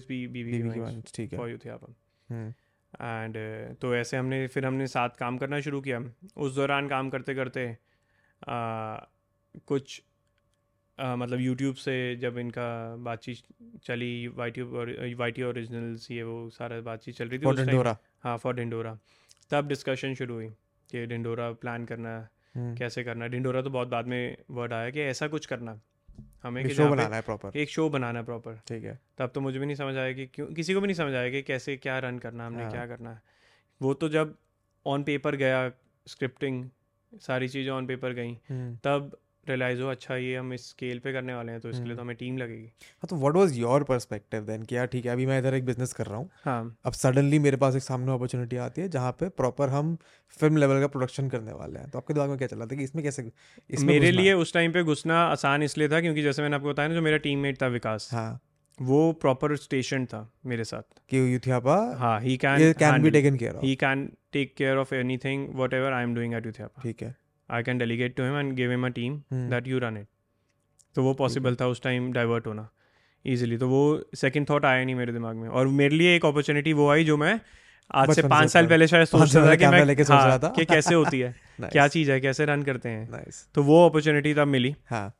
बीबी 0.07 0.27
बीबी 0.27 0.51
की 0.51 0.57
की 0.57 0.63
वाइन्स 0.63 0.79
वाइन्स 0.79 1.13
ठीक 1.15 1.33
है। 1.33 1.39
For 1.39 1.49
Youthiapa 1.49 1.93
hmm. 2.29 2.53
एंड 2.93 3.37
तो 3.81 3.95
ऐसे 3.95 4.17
हमने 4.17 4.45
फिर 4.47 4.65
हमने 4.65 4.87
साथ 4.87 5.09
काम 5.19 5.37
करना 5.37 5.59
शुरू 5.61 5.81
किया। 5.81 6.01
उस 6.37 6.55
दौरान 6.55 6.87
काम 6.87 7.09
करते 7.09 7.35
करते 7.35 7.75
कुछ 9.67 10.01
मतलब 10.97 11.39
यूट्यूब 11.39 11.75
से 11.75 11.93
जब 12.21 12.37
इनका 12.37 12.65
बातचीत 13.05 13.37
चली 13.83 14.27
Y 14.37 14.51
T 14.51 14.61
Y 15.13 15.31
T 15.31 15.43
originals 15.43 16.09
ये 16.11 16.23
वो 16.23 16.49
सारा 16.49 16.79
बातचीत 16.81 17.15
चल 17.15 17.29
रही 17.29 17.39
थी 17.39 17.43
फॉर 17.43 17.55
डिंडोरा 17.55 17.95
हाँ 18.23 18.37
फॉर 18.37 18.55
डिंडोरा 18.55 18.97
तब 19.51 19.67
डिस्कशन 19.67 20.13
शुरू 20.15 20.33
हुई 20.33 20.47
कि 20.89 21.05
डिंडोरा 21.05 21.51
प्लान 21.63 21.85
करना 21.85 22.15
कैसे 22.57 23.03
करना 23.03 23.27
ढिंडोरा 23.27 23.61
तो 23.61 23.69
बहुत 23.69 23.87
बाद 23.87 24.07
में 24.07 24.37
वर्ड 24.51 24.73
आया 24.73 24.89
कि 24.89 25.01
ऐसा 25.01 25.27
कुछ 25.27 25.45
करना। 25.45 25.79
हमें 26.43 26.69
शो 26.69 26.87
बनाना 26.89 27.15
है 27.15 27.21
प्रॉपर 27.21 27.57
एक 27.57 27.69
शो 27.69 27.89
बनाना 27.89 28.19
है 28.19 28.25
प्रॉपर 28.25 28.59
ठीक 28.67 28.83
है। 28.83 28.99
तब 29.17 29.31
तो 29.35 29.41
मुझे 29.41 29.59
भी 29.59 29.65
नहीं 29.65 29.75
समझ 29.75 29.95
आया 29.95 30.13
कि 30.13 30.25
क्यों 30.25 30.47
किसी 30.47 30.73
को 30.73 30.81
भी 30.81 30.87
नहीं 30.87 30.95
समझ 30.95 31.13
आया 31.13 31.29
कि 31.29 31.41
कैसे 31.41 31.77
क्या 31.77 31.97
रन 31.99 32.19
करना 32.19 32.45
हमने 32.47 32.63
हाँ। 32.63 32.71
क्या 32.71 32.85
करना 32.87 33.11
है। 33.11 33.21
वो 33.81 33.93
तो 33.93 34.09
जब 34.09 34.35
ऑन 34.85 35.03
पेपर 35.03 35.35
गया 35.35 35.71
स्क्रिप्टिंग 36.07 36.69
सारी 37.21 37.47
चीज़ें 37.47 37.71
ऑन 37.71 37.87
पेपर 37.87 38.13
गई 38.13 38.33
हम्म। 38.49 38.75
तब 38.75 39.17
रियलाइज़ 39.43 39.81
हो 39.81 39.87
अच्छा 39.89 40.15
ये 40.15 40.35
हम 40.35 40.53
इस 40.53 40.67
स्केल 40.69 40.99
पे 40.99 41.13
करने 41.13 41.33
वाले 41.33 41.51
हैं 41.51 41.61
तो 41.61 41.69
इसके 41.69 41.79
लिए 41.79 41.87
हम्म। 41.87 41.97
तो 41.97 42.01
हमें 42.01 42.15
टीम 42.15 42.37
लगेगी। 42.37 42.63
हाँ 42.63 43.07
तो 43.09 43.15
what 43.15 43.35
was 43.35 43.57
your 43.57 43.83
perspective 43.83 44.43
then 44.43 44.63
कि 44.63 44.75
यार 44.75 44.85
ठीक 44.87 45.05
है 45.05 45.11
अभी 45.11 45.25
मैं 45.25 45.39
इधर 45.39 45.53
एक 45.53 45.65
बिज़नेस 45.65 45.93
कर 45.93 46.05
रहा 46.05 46.17
हूँ। 46.17 46.29
हाँ। 46.45 46.77
अब 46.85 46.93
सडनली 46.93 47.39
मेरे 47.39 47.57
पास 47.57 47.75
एक 47.75 47.83
सामने 47.83 48.13
अपॉर्चुनिटी 48.13 48.57
आती 48.59 48.81
है 48.81 48.89
जहाँ 48.89 49.11
पे 49.19 49.29
प्रॉपर 49.31 49.69
हम 49.69 49.95
फ़िल्म 50.39 50.57
लेवल 50.57 50.79
का 50.79 50.87
प्रोडक्शन 50.87 51.29
करने 51.29 51.53
वाले 51.53 51.79
हैं। 51.79 51.89
तो 51.89 51.97
आपके 51.97 52.13
दिमाग 52.13 52.29
में 52.29 52.37
क्या 52.37 52.47
चला 52.47 52.65
था 52.65 52.75
कि 52.75 52.83
इसमें 52.83 53.03
कैसे 53.03 53.29
इसमें 53.69 53.87
मेरे 53.87 54.11
लिए 54.11 54.33
उस 54.35 54.53
टाइम 54.53 54.73
पे 54.73 54.83
घुसना 54.83 55.23
आसान 55.25 55.63
इसलिए 55.63 55.89
था 55.89 56.01
क्योंकि 56.01 56.23
जैसे 56.23 56.41
मैंने 56.41 56.55
आपको 56.55 56.69
बताया 56.69 56.87
ना 56.87 56.95
जो 56.95 57.01
मेरा 57.01 57.17
टीममेट 57.19 57.61
था 57.61 57.67
विकास 57.69 58.09
हाँ। 58.13 58.39
वो 58.79 59.11
प्रॉपर 59.21 59.55
स्टेशन 59.55 60.05
था 60.05 60.29
मेरे 60.45 60.63
साथ। 60.63 60.99
कि 61.09 61.17
यूथियापा 61.33 61.75
हाँ 61.97 62.19
he 62.21 62.37
can 62.37 62.71
can 62.79 63.01
be 63.03 63.09
taken 63.11 63.35
care 63.37 63.55
of 63.55 63.65
he 63.65 63.75
can 63.75 64.05
take 64.33 64.55
care 64.57 64.77
of 64.77 64.93
anything 65.17 65.47
whatever 65.73 65.93
I 65.93 66.03
am 66.03 66.15
doing 66.15 66.33
at 66.33 66.45
Youthiapa 66.45 66.81
ठीक 66.83 67.03
है। 67.03 67.15
I 67.53 67.63
can 67.63 67.77
delegate 67.77 68.15
to 68.15 68.23
him 68.23 68.37
and 68.37 68.53
give 68.53 68.71
him 68.71 68.85
a 68.85 68.89
team 68.89 69.21
that 69.33 69.67
you 69.67 69.79
run 69.79 69.97
it 69.97 70.07
तो 70.95 71.03
वो 71.03 71.13
possible 71.13 71.55
था 71.55 71.67
उस 71.67 71.81
time 71.81 72.11
divert 72.13 72.47
होना 72.47 72.69
easily 73.25 73.57
तो 73.57 73.67
वो 73.69 73.81
second 74.15 74.49
thought 74.49 74.65
आया 74.65 74.85
नहीं 74.85 74.95
मेरे 74.95 75.13
दिमाग 75.13 75.35
में। 75.35 75.49
और 75.49 75.67
मेरे 75.67 75.95
लिए 75.95 76.15
एक 76.15 76.25
अपॉर्चुनिटी 76.25 76.73
वो 76.73 76.89
आई 76.89 77.03
जो 77.03 77.17
मैं 77.17 77.39
आज 77.91 78.11
से 78.15 78.21
पाँच 78.21 78.49
साल 78.49 78.67
पहले 78.67 78.87
शायद 78.87 79.05
सोचता 79.05 79.25
साल 79.25 79.47
था 79.47 79.55
कि 79.55 79.67
मैं 79.67 79.85
लेके 79.85 80.03
सोच 80.03 80.15
हाँ, 80.15 80.27
रहा 80.27 80.37
था। 80.37 80.47
कि 80.47 80.65
कैसे 80.65 80.95
होती 80.95 81.19
है? 81.19 81.35
क्या 81.61 81.87
चीज़ 81.87 82.11
है? 82.11 82.19
कैसे 82.21 82.45
रन 82.45 82.63
करते 82.63 82.89
हैं? 82.89 83.23
तो 83.55 83.63
वो 83.63 83.85
अपॉर्चुनिटी 83.89 84.33
तब 84.33 84.47
मिली। 84.47 84.75
हाँ। 84.89 85.13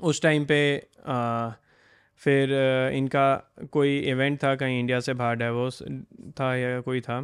उस 0.00 0.22
टाइम 0.22 0.44
पे 0.44 0.60
फिर 2.20 2.52
इनका 2.94 3.26
कोई 3.72 3.98
इवेंट 3.98 4.44
था 4.44 4.54
कहीं 4.54 4.80
इंडिया 4.80 5.00
से 5.00 5.14
बाहर 5.14 5.34
डाइवोर्स 5.34 5.82
था 6.40 6.54
या 6.56 6.80
कोई 6.80 7.00
था 7.00 7.16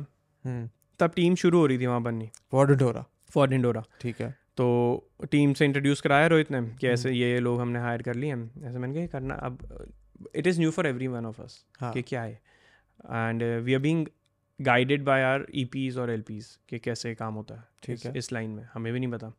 हम्म। 0.44 0.68
तब 1.00 1.12
टीम 1.16 1.34
शुरू 1.34 1.59
हो 1.59 1.66
रही 1.66 1.78
थी 1.78 1.86
वहाँ 1.86 2.02
बननी। 2.02 2.30
फॉर 2.50 2.66
डिडोरा 2.66 3.04
फॉर 3.30 3.48
डिंडोरा 3.48 3.84
ठीक 4.00 4.20
है। 4.20 4.34
तो 4.59 4.66
टीम 5.30 5.52
से 5.52 5.64
इंट्रोड्यूस 5.64 6.00
कराया 6.00 6.26
रोहित 6.26 6.50
ने 6.50 6.61
कि 6.80 6.88
ऐसे 6.88 7.11
ये 7.11 7.30
ये 7.32 7.40
लोग 7.40 7.61
हमने 7.61 7.78
हायर 7.78 8.02
कर 8.02 8.14
लिए 8.14 8.34
हैं। 8.34 8.68
ऐसे 8.68 8.78
मैंने 8.78 8.94
कहा 8.94 9.07
करना 9.18 9.34
अब 9.34 9.86
it 10.36 10.46
is 10.46 10.61
new 10.61 10.70
for 10.70 10.86
every 10.86 11.07
one 11.07 11.26
of 11.26 11.40
us 11.42 11.64
कि 11.82 12.02
क्या 12.02 12.22
है। 12.22 12.40
And 13.04 13.42
we 13.64 13.74
are 13.74 13.80
being 13.80 14.07
guided 14.61 15.04
by 15.04 15.22
R 15.22 15.46
E 15.54 15.64
Ps 15.64 15.98
और 15.98 16.11
एल 16.11 16.20
पीज 16.20 16.46
कि 16.68 16.78
कैसे 16.78 17.14
काम 17.14 17.34
होता 17.34 17.54
है 17.54 17.64
ठीक 17.82 18.04
है। 18.07 18.12
इस 18.18 18.32
लाइन 18.32 18.50
में। 18.50 18.66
हमें 18.74 18.92
भी 18.92 18.98
नहीं 18.98 19.11
पता। 19.11 19.32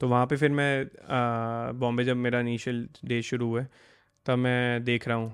तो 0.00 0.08
वहाँ 0.08 0.26
पे 0.26 0.36
फिर 0.36 0.50
मैं 0.50 1.78
बॉम्बे 1.80 2.04
जब 2.04 2.16
मेरा 2.16 2.40
इनिशियल 2.40 2.88
डे 3.04 3.20
शुरू 3.22 3.48
हुए 3.48 3.64
तब 4.26 4.38
मैं 4.38 4.84
देख 4.84 5.08
रहा 5.08 5.16
हूँ 5.16 5.30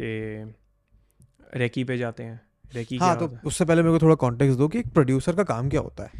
कि 0.00 0.54
रेकी 1.54 1.84
पे 1.84 1.96
जाते 1.98 2.22
हैं। 2.22 2.40
रेकी 2.74 2.96
हाँ 2.96 3.16
तो? 3.18 3.28
उससे 3.46 3.64
पहले 3.64 3.82
मेरे 3.82 3.92
को 3.92 3.98
थोड़ा 3.98 4.14
कॉन्टेक्स्ट 4.14 4.58
दो 4.58 4.68
कि 4.68 4.78
एक 4.78 4.92
प्रोड्यूसर 4.94 5.34
का 5.36 5.42
काम 5.44 5.68
क्या 5.68 5.80
होता 5.80 6.04
है? 6.04 6.10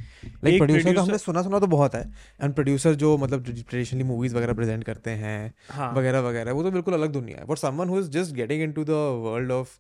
लाइक 0.44 0.58
प्रोड्यूसर 0.58 0.94
का 0.94 1.02
हमने 1.02 1.18
सुना 1.18 1.42
सुना 1.42 1.58
तो 1.58 1.66
बहुत 1.66 1.94
है। 1.94 2.02
एंड 2.42 2.54
प्रोड्यूसर 2.54 2.94
जो 2.94 3.16
मतलब 3.18 3.44
ट्रेडिशनली 3.44 4.04
मूवीज़ 4.04 4.36
वगैरह 4.36 4.54
प्रेजेंट 4.54 4.84
करते 4.84 5.10
हैं 5.22 5.54
हाँ। 5.70 5.92
वगैरह 5.94 6.20
वगैरह 6.20 6.52
वो 6.52 6.62
तो 6.62 6.70
बिल्कुल 6.70 6.94
अलग 6.94 7.12
दुनिया 7.12 7.38
है। 7.38 7.46
But 7.46 7.58
someone 7.58 7.88
who 7.88 7.98
is 7.98 8.10
just 8.10 8.34
getting 8.34 8.62
into 8.62 8.84
the 8.84 9.00
world 9.24 9.52
of 9.52 9.78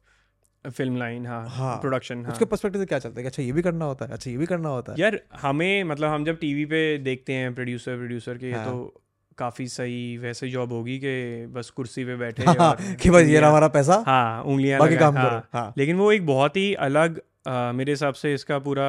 film 0.64 0.96
line 0.96 1.26
हाँ 1.26 1.44
हाँ, 1.48 1.76
प्रोडक्शन 1.76 2.24
हाँ। 2.24 2.32
उसके 2.32 2.44
पर्सपेक्टिव 2.44 2.82
से 2.82 2.86
क्या 2.86 2.98
चलता 2.98 3.20
है 3.20 3.26
अच्छा 3.26 3.42
ये 3.42 3.52
भी 3.52 3.62
करना 3.62 3.84
होता 3.84 4.04
है 4.04 4.12
अच्छा 4.12 4.30
ये 4.30 4.36
भी 4.36 4.46
करना 4.46 4.68
होता 4.68 4.92
है? 4.92 5.00
यार 5.00 5.18
हमें 5.40 5.84
मतलब 5.84 6.08
हम 6.08 6.24
जब 6.24 6.38
टीवी 6.38 6.64
पे 6.64 6.98
देखते 6.98 7.32
हैं 7.32 7.54
प्रोड्यूसर 7.54 7.96
प्रोड्यूसर 7.96 8.38
के 8.38 8.52
हाँ। 8.52 8.64
तो 8.66 9.02
काफ़ी 9.38 9.66
सही 9.68 10.16
वैसे 10.18 10.48
जॉब 10.48 10.72
होगी 10.72 10.98
कि 10.98 11.46
बस 11.54 11.70
कुर्सी 11.70 12.04
पे 12.04 12.16
बैठे 12.16 12.44
हाँ, 12.44 12.54
और 12.70 12.94
कि 13.02 13.10
बस 13.10 13.26
ये 13.26 13.40
रहा 13.40 13.50
हमारा 13.50 13.68
पैसा 13.68 14.02
हाँ 14.06 14.42
उंगलियाँ 14.42 14.80
बाकी 14.80 14.96
काम 14.96 15.16
हाँ। 15.16 15.30
करो 15.30 15.58
हाँ। 15.58 15.72
लेकिन 15.78 15.96
वो 15.96 16.10
एक 16.12 16.26
बहुत 16.26 16.56
ही 16.56 16.72
अलग 16.74 17.20
अ, 17.46 17.72
मेरे 17.72 17.92
हिसाब 17.92 18.14
से 18.14 18.34
इसका 18.34 18.58
पूरा 18.58 18.88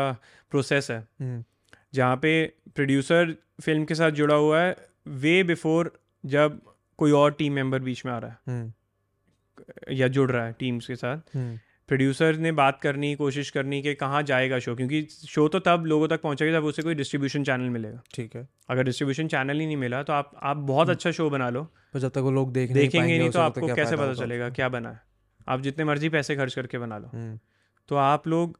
प्रोसेस 0.52 0.91
है। 0.91 0.98
हम्म, 1.22 1.44
जहाँ 1.94 2.16
पे 2.18 2.34
प्रोड्यूसर 2.76 3.36
फ़िल्म 3.62 3.86
के 3.86 3.96
साथ 3.96 4.12
जुड़ा 4.12 4.36
हुआ 4.36 4.60
है 4.62 4.76
वे 5.08 5.44
बिफोर 5.44 5.91
जब 6.26 6.60
कोई 6.98 7.12
और 7.12 7.32
टीम 7.32 7.54
मेंबर 7.54 7.80
बीच 7.80 8.06
में 8.06 8.12
आ 8.14 8.18
रहा 8.18 8.32
है। 8.32 8.38
हम्म। 8.48 9.94
या 9.96 10.08
जुड़ 10.08 10.30
रहा 10.32 10.46
है 10.46 10.56
टीम्स 10.60 10.88
के 10.88 10.96
साथ। 10.96 11.36
हम्म। 11.36 11.60
प्रोड्यूसर 11.94 12.36
ने 12.36 12.52
बात 12.52 12.80
करनी 12.82 13.14
कोशिश 13.16 13.50
करनी 13.50 13.82
कि 13.82 13.94
कहाँ 13.96 14.22
जाएगा 14.24 14.60
शो 14.60 14.76
क्योंकि 14.76 15.02
शो 15.28 15.48
तो 15.48 15.60
तब 15.60 15.84
लोगों 15.86 16.08
तक 16.08 16.22
पहुंचेगा 16.22 16.52
जब 16.52 16.64
उसे 16.66 16.82
कोई 16.82 16.96
डिस्ट्रीब्यूशन 16.96 17.44
चैनल 17.44 17.70
मिलेगा। 17.70 18.02
ठीक 18.14 18.36
है। 18.36 18.48
अगर 18.70 18.84
डिस्ट्रीब्यूशन 18.84 19.28
चैनल 19.28 19.60
ही 19.60 19.66
नहीं 19.66 19.78
मिला 19.78 20.02
तो 20.04 20.14
आप 20.14 20.32
आप 20.44 20.58
बहुत 20.58 20.89
अच्छा 20.89 21.12
शो 21.12 21.30
बना 21.30 21.50
लो। 21.50 21.64
पर 21.64 22.00
जब 22.00 22.10
तक 22.10 22.18
वो 22.18 22.32
लोग 22.32 22.54
देख 22.54 22.72
देखेंगे 22.72 23.18
नहीं 23.18 23.30
तो 23.30 23.39
आपको 23.39 23.68
कैसे 23.76 23.96
पता 23.96 24.14
चलेगा 24.14 24.50
क्या 24.50 24.70
बना 24.70 24.89
है। 24.89 25.02
आप 25.48 25.62
जितने 25.62 25.86
मर्ज़ी 25.86 26.10
पैसे 26.10 26.36
खर्च 26.36 26.56
करके 26.56 26.78
बना 26.78 26.98
लो। 26.98 27.10
हम्म। 27.14 27.39
तो 27.88 27.96
आप 27.96 28.28
लोग 28.28 28.58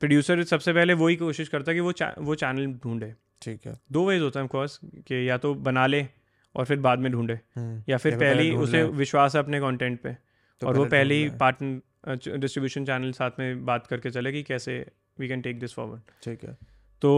प्रोड्यूसर 0.00 0.42
सबसे 0.44 0.72
पहले 0.72 0.94
वही 0.94 1.16
कोशिश 1.16 1.48
करता 1.48 1.70
है 1.70 1.74
कि 1.74 1.80
वो 1.80 1.92
चा, 1.92 2.14
वो 2.18 2.34
चैनल 2.34 2.66
ढूंढे। 2.66 3.14
ठीक 3.42 3.66
है। 3.66 3.74
दो 3.92 4.06
वेज 4.08 4.22
होता 4.22 4.40
है 4.40 4.44
ऑफकोर्स 4.44 4.78
कि 4.84 5.28
या 5.28 5.36
तो 5.38 5.54
बना 5.54 5.86
ले 5.86 6.06
और 6.54 6.64
फिर 6.64 6.78
बाद 6.78 6.98
में 6.98 7.10
ढूंढे। 7.12 7.38
हम्म। 7.56 7.82
या 7.88 7.96
फिर 7.96 8.16
पहले 8.16 8.42
ही 8.42 8.54
उसे 8.56 8.82
विश्वास 8.82 9.36
है 9.36 9.42
अपने 9.42 9.60
कंटेंट 9.60 10.00
पे। 10.00 10.16
तो 10.62 10.66
और 10.66 10.76
वो 10.76 10.84
पहले 10.86 11.14
ही 11.14 11.28
पार्टनर 11.30 11.80
डिस्ट्रीब्यूशन 12.08 12.84
चैनल 12.84 13.12
साथ 13.12 13.30
में 13.38 13.64
बात 13.66 13.86
करके 13.86 14.10
चले 14.10 14.32
कि 14.32 14.42
कैसे 14.42 14.84
we 15.20 15.28
can 15.28 15.40
take 15.40 15.58
this 15.60 15.74
forward 15.74 16.00
ठीक 16.24 16.44
है। 16.44 16.56
तो 17.02 17.10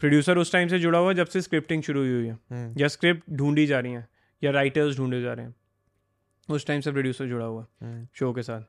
प्रोड्यूसर 0.00 0.38
उस 0.38 0.52
टाइम 0.52 0.68
से 0.68 0.78
जुड़ा 0.78 0.98
हुआ 0.98 1.08
है 1.08 1.14
जब 1.14 1.26
से 1.26 1.40
स्क्रिप्टिंग 1.40 1.82
शुरू 1.82 2.00
हुई 2.00 2.26
है। 2.26 2.32
हम्म। 2.32 2.74
या 2.78 2.88
स्क्रिप्ट 2.88 3.30
ढूंढी 3.32 3.66
जा 3.66 3.80
रही 3.80 3.92
हैं 3.92 4.06
या 4.42 4.50
राइटर्स 4.50 4.96
ढूंढे 4.96 5.20
जा 5.22 5.32
रहे 5.32 5.46
हैं। 5.46 5.54
उस 6.48 6.66
टाइम 6.66 6.80
से 6.80 6.92
प्रोड्यूसर 6.92 7.26
जुड़ा 7.26 7.46
हुआ 7.46 7.62
है 7.62 7.88
हम्म। 7.88 8.06
शो 8.14 8.32
के 8.32 8.42
साथ। 8.42 8.62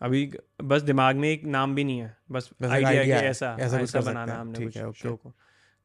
अभी 0.00 0.32
बस 0.62 0.82
दिमाग 0.82 1.16
में 1.16 1.28
एक 1.28 1.44
नाम 1.44 1.74
भी 1.74 1.84
नहीं 1.84 1.98
है 1.98 2.16
बस 2.30 2.50
आइडिया 2.62 3.04
कि 3.04 3.10
ऐसा 3.10 3.56
ऐसा 3.60 3.78
कुछ 3.78 3.88
ऐसा 3.88 4.00
बनाना 4.00 4.34
हमने 4.34 4.58
ठीक 4.58 4.66
कुछ 4.66 4.76
है, 4.76 4.92
शो 4.92 5.14
को। 5.16 5.34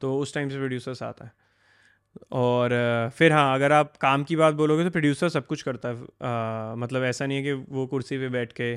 तो 0.01 0.17
उस 0.19 0.33
टाइम 0.33 0.49
से 0.49 0.57
प्रोड्यूसर्स 0.57 1.03
आता 1.03 1.25
है। 1.25 1.31
और 2.31 2.69
फिर 3.15 3.31
हाँ 3.31 3.55
अगर 3.55 3.71
आप 3.71 3.97
काम 3.97 4.23
की 4.23 4.35
बात 4.35 4.53
बोलोगे 4.53 4.83
तो 4.83 4.89
प्रोड्यूसर 4.89 5.29
सब 5.29 5.47
कुछ 5.47 5.61
करता 5.61 5.89
है। 5.89 6.75
मतलब 6.77 7.03
ऐसा 7.03 7.25
नहीं 7.25 7.37
है 7.37 7.43
कि 7.43 7.53
वो 7.69 7.85
कुर्सी 7.87 8.17
पे 8.17 8.29
बैठ 8.29 8.53
के 8.53 8.75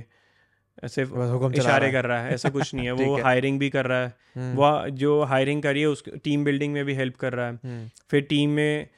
ऐसे 0.84 1.02
इशारे 1.58 1.92
कर 1.92 2.04
रहा 2.04 2.22
है 2.22 2.34
ऐसा 2.34 2.48
कुछ 2.48 2.74
नहीं 2.74 2.86
है 2.86 2.92
वो 3.00 3.22
हायरिंग 3.22 3.58
भी 3.58 3.70
कर 3.70 3.86
रहा 3.86 3.98
है। 3.98 4.14
हम्म, 4.36 4.56
वो 4.56 4.90
जो 4.90 5.22
हायरिंग 5.22 5.62
करी 5.62 5.80
है 5.80 5.86
उस 5.86 6.04
टीम 6.24 6.44
बिल्डिंग 6.44 6.72
में 6.72 6.84
भी 6.84 6.94
हेल्प 6.94 7.16
कर 7.16 7.32
रहा 7.32 7.46
है। 7.46 7.54
हम्म, 7.54 7.90
फिर 8.10 8.20
टीम 8.20 8.50
में 8.50 8.88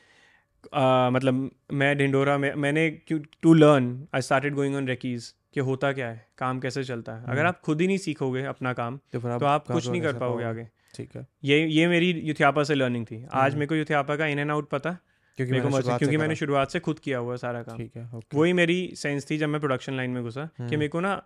आ, 0.75 1.11
मतलब 1.11 1.51
मैं 1.73 1.99
ढिंडोरा 1.99 2.39
में 2.39 2.55
मैंने 2.55 2.91
to 3.13 3.55
learn 3.55 4.07
I 4.15 4.21
started 4.21 4.55
going 4.55 4.77
on 4.77 4.89
recces 4.89 5.35
कि 5.55 5.61
होता 5.61 5.93
क्या 5.93 6.09
है 6.09 6.27
काम 6.39 6.61
कैसे 6.61 6.85
चलता 6.85 7.13
है। 7.13 7.25
अगर 7.25 7.39
हम्म। 7.39 7.49
आप 7.49 7.61
खुद 7.61 7.81
ही 7.81 7.87
नहीं 7.87 7.99
सीखोगे 7.99 8.43
अपना 8.43 8.73
काम 8.73 8.99
तो 9.13 9.21
फिर 9.21 9.39
तो 9.39 9.47
आप 9.47 9.67
कुछ 9.67 9.89
नहीं 9.89 10.03
कर 10.03 10.13
पाओगे 10.13 10.45
आगे। 10.45 10.69
ठीक 10.95 11.11
है। 11.17 11.27
ये 11.45 11.67
ये 11.67 11.89
मेरी 11.89 12.11
युथ्यापा 12.11 12.63
से 12.63 12.75
लर्निंग 12.75 13.07
थी। 13.07 13.27
आज। 13.33 13.55
मेरे 13.55 13.67
को 13.67 13.75
युथ्यापा 13.75 14.17
का 14.17 14.27
इन 14.27 14.39
एंड 14.39 14.51
आउट 14.51 14.69
पता। 14.69 14.97
क्योंकि 15.37 15.53
मेरे 15.53 15.65
को 15.65 15.99
क्योंकि 15.99 16.17
मैंने 16.17 16.37
शुरुआत 16.37 16.71
से 16.71 16.81
खुद 16.81 16.99
किया 16.99 17.19
हुआ 17.19 17.37
सारा 17.37 17.63
काम। 17.63 17.77
ठीक 17.77 17.97
है 17.97 18.11
वही 18.35 18.53
मेरी 18.53 18.93
सेंस 18.95 19.31
थी 19.31 19.39
जब 19.39 19.49
मैं 19.49 19.61
प्रोडक्शन 19.61 19.97
लाइन 19.97 20.11
में 20.11 20.23
घुसा 20.23 20.49
कि। 20.61 20.77
मेरे 20.77 20.89
को 20.89 21.01
ना 21.01 21.23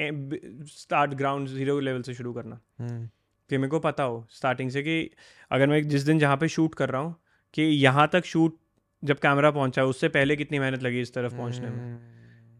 स्टार्ट 0.00 1.14
ग्राउंड 1.14 1.48
ज़ीरो 1.48 1.78
लेवल 1.80 2.02
से 2.02 2.14
शुरू 2.14 2.32
करना। 2.32 2.60
हम्म, 2.78 3.08
कि 3.50 3.56
मेरे 3.58 3.68
को 3.68 3.78
पता 3.80 4.02
हो 4.02 4.26
स्टार्टिंग 4.30 4.70
से 4.70 4.82
कि 4.82 5.10
अगर 5.50 5.66
मैं 5.66 5.82
जिस 5.88 6.02
दिन 6.02 6.18
जहाँ 6.18 6.36
पे 6.36 6.48
शूट 6.48 6.74
कर 6.74 6.88
रहा 6.88 7.00
हूँ 7.02 7.14
कि 7.54 7.62
यहाँ 7.62 8.08
तक 8.12 8.24
शूट 8.24 8.56
जब 9.02 9.18
कैमरा 9.18 9.50
पहुँचा 9.50 9.84
उससे 9.84 10.08
पहले 10.08 10.36
कितनी 10.36 10.58
मेहनत 10.58 10.82
लगी 10.82 11.00
इस 11.00 11.14
तरफ़ 11.14 11.34
पहुँचने 11.36 11.66
में? 11.66 11.76
हम्म, 11.78 11.98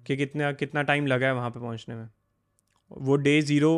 कि 0.07 0.17
कितना 0.17 0.53
कितना 0.53 0.83
टाइम 0.83 1.07
लगा 1.07 1.27
है 1.27 1.35
वहाँ 1.35 1.51
पे 1.51 1.61
पहुँचने 1.61 1.95
में? 1.95 2.09
वो 2.91 3.17
डे 3.17 3.41
ज़ीरो 3.43 3.73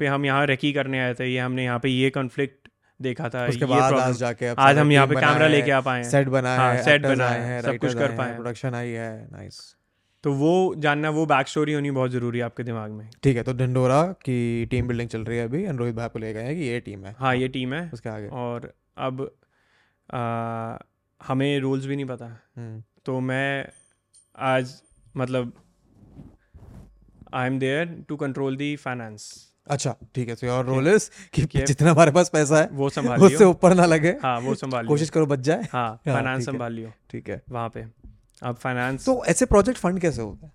पे 0.00 0.06
हम 0.06 0.24
यहाँ 0.26 0.46
रेकी 0.46 0.72
करने 0.72 1.00
आए 1.00 1.14
थे 1.14 1.26
ये 1.26 1.38
हमने 1.38 1.64
यहाँ 1.64 1.78
पे 1.78 1.88
ये 1.88 2.10
कॉन्फ्लिक्ट 2.10 2.68
देखा 3.00 3.28
था 3.28 3.46
उसके 3.46 3.64
बाद 3.64 3.94
आज 3.94 4.16
जाके 4.16 4.46
अब 4.46 4.56
आज 4.60 4.78
हम 4.78 4.92
यहाँ 4.92 5.06
पे 5.06 5.14
कैमरा 5.14 5.46
लेके 5.48 5.70
आ 5.70 5.80
पाए 5.80 6.02
सेट 6.04 6.28
बना 6.28 6.56
हाँ, 6.56 6.72
है 6.74 6.82
set 6.84 6.90
actors 6.90 7.14
बना 7.16 7.28
है, 7.28 7.60
सब 7.62 7.76
कुछ 7.78 7.94
कर 7.94 8.16
पाए। 8.16 8.34
प्रोडक्शन 8.34 8.74
आई 8.74 8.88
है 8.88 9.28
नाइस 9.32 9.58
तो 10.24 10.32
वो 10.32 10.74
जानना 10.78 11.10
वो 11.10 11.24
बैक 11.26 11.48
स्टोरी 11.48 11.72
होनी 11.72 11.90
बहुत 11.90 12.10
ज़रूरी 12.10 12.38
है 12.38 12.44
आपके 12.44 12.62
दिमाग 12.62 12.90
में। 12.90 13.08
ठीक 13.22 13.36
है 13.36 13.42
तो 13.42 13.52
ढिंडोरा 13.52 14.02
की 14.06 14.66
टीम 14.66 14.88
बिल्डिंग 14.88 15.08
चल 15.08 15.24
रही 15.24 15.38
है 15.38 15.44
अभी 15.44 15.62
एंड 15.64 15.78
रोहित 15.78 15.94
भाई 15.94 16.08
को 16.08 16.18
ले 16.18 16.32
गए 16.32 16.42
हैं 16.42 16.54
कि 16.56 16.62
ये 16.62 16.80
टीम 16.80 17.04
है। 17.06 17.14
हाँ 17.18 17.34
ये 17.36 17.48
टीम 17.48 17.74
है। 17.74 17.90
उसके 17.94 18.08
आगे। 18.08 18.28
और 18.28 18.72
अब 18.98 19.30
आ, 20.14 20.76
हमें 21.20 21.58
रूल्स 21.60 21.86
भी 21.86 21.96
नहीं 21.96 22.06
पता। 22.06 22.26
हम्म, 22.56 22.82
तो 23.04 23.20
मैं 23.20 23.68
आज 24.38 24.82
मतलब 25.16 25.52
I 27.34 27.46
am 27.46 27.58
there 27.58 28.04
to 28.08 28.16
control 28.16 28.56
the 28.56 28.74
finance 28.76 29.48
अच्छा 29.66 29.94
ठीक 30.14 30.28
है 30.28 30.34
तो 30.34 30.46
योर 30.46 30.64
रोल 30.64 30.88
इज़ 30.88 31.10
कि 31.34 31.42
जितना 31.66 31.90
हमारे 31.90 32.10
पास 32.10 32.28
पैसा 32.28 32.56
है 32.56 32.68
वो 32.72 32.88
संभाल 32.98 33.20
उससे 33.22 33.44
ऊपर 33.44 33.74
ना 33.74 33.86
लगे। 33.86 34.10
हाँ 34.22 34.38
वो 34.40 34.54
संभाल 34.54 34.86
कोशिश 34.86 35.10
करो 35.10 35.26
बच 35.26 35.38
जाए। 35.38 35.68
हाँ 35.72 35.88
हाँ, 35.88 36.14
फाइनेंस 36.14 36.44
संभाल 36.46 36.72
लियो। 36.72 36.92
ठीक 37.10 37.28
है। 37.30 37.42
वहाँ 37.50 37.68
पे। 37.68 37.84
अब 38.42 38.56
फाइनेंस 38.56 39.04
तो 39.04 39.24
ऐसे 39.24 39.46
प्रोजेक्ट 39.46 39.80
फंड 39.80 40.00
कैसे 40.00 40.22
होता 40.22 40.46
है? 40.46 40.52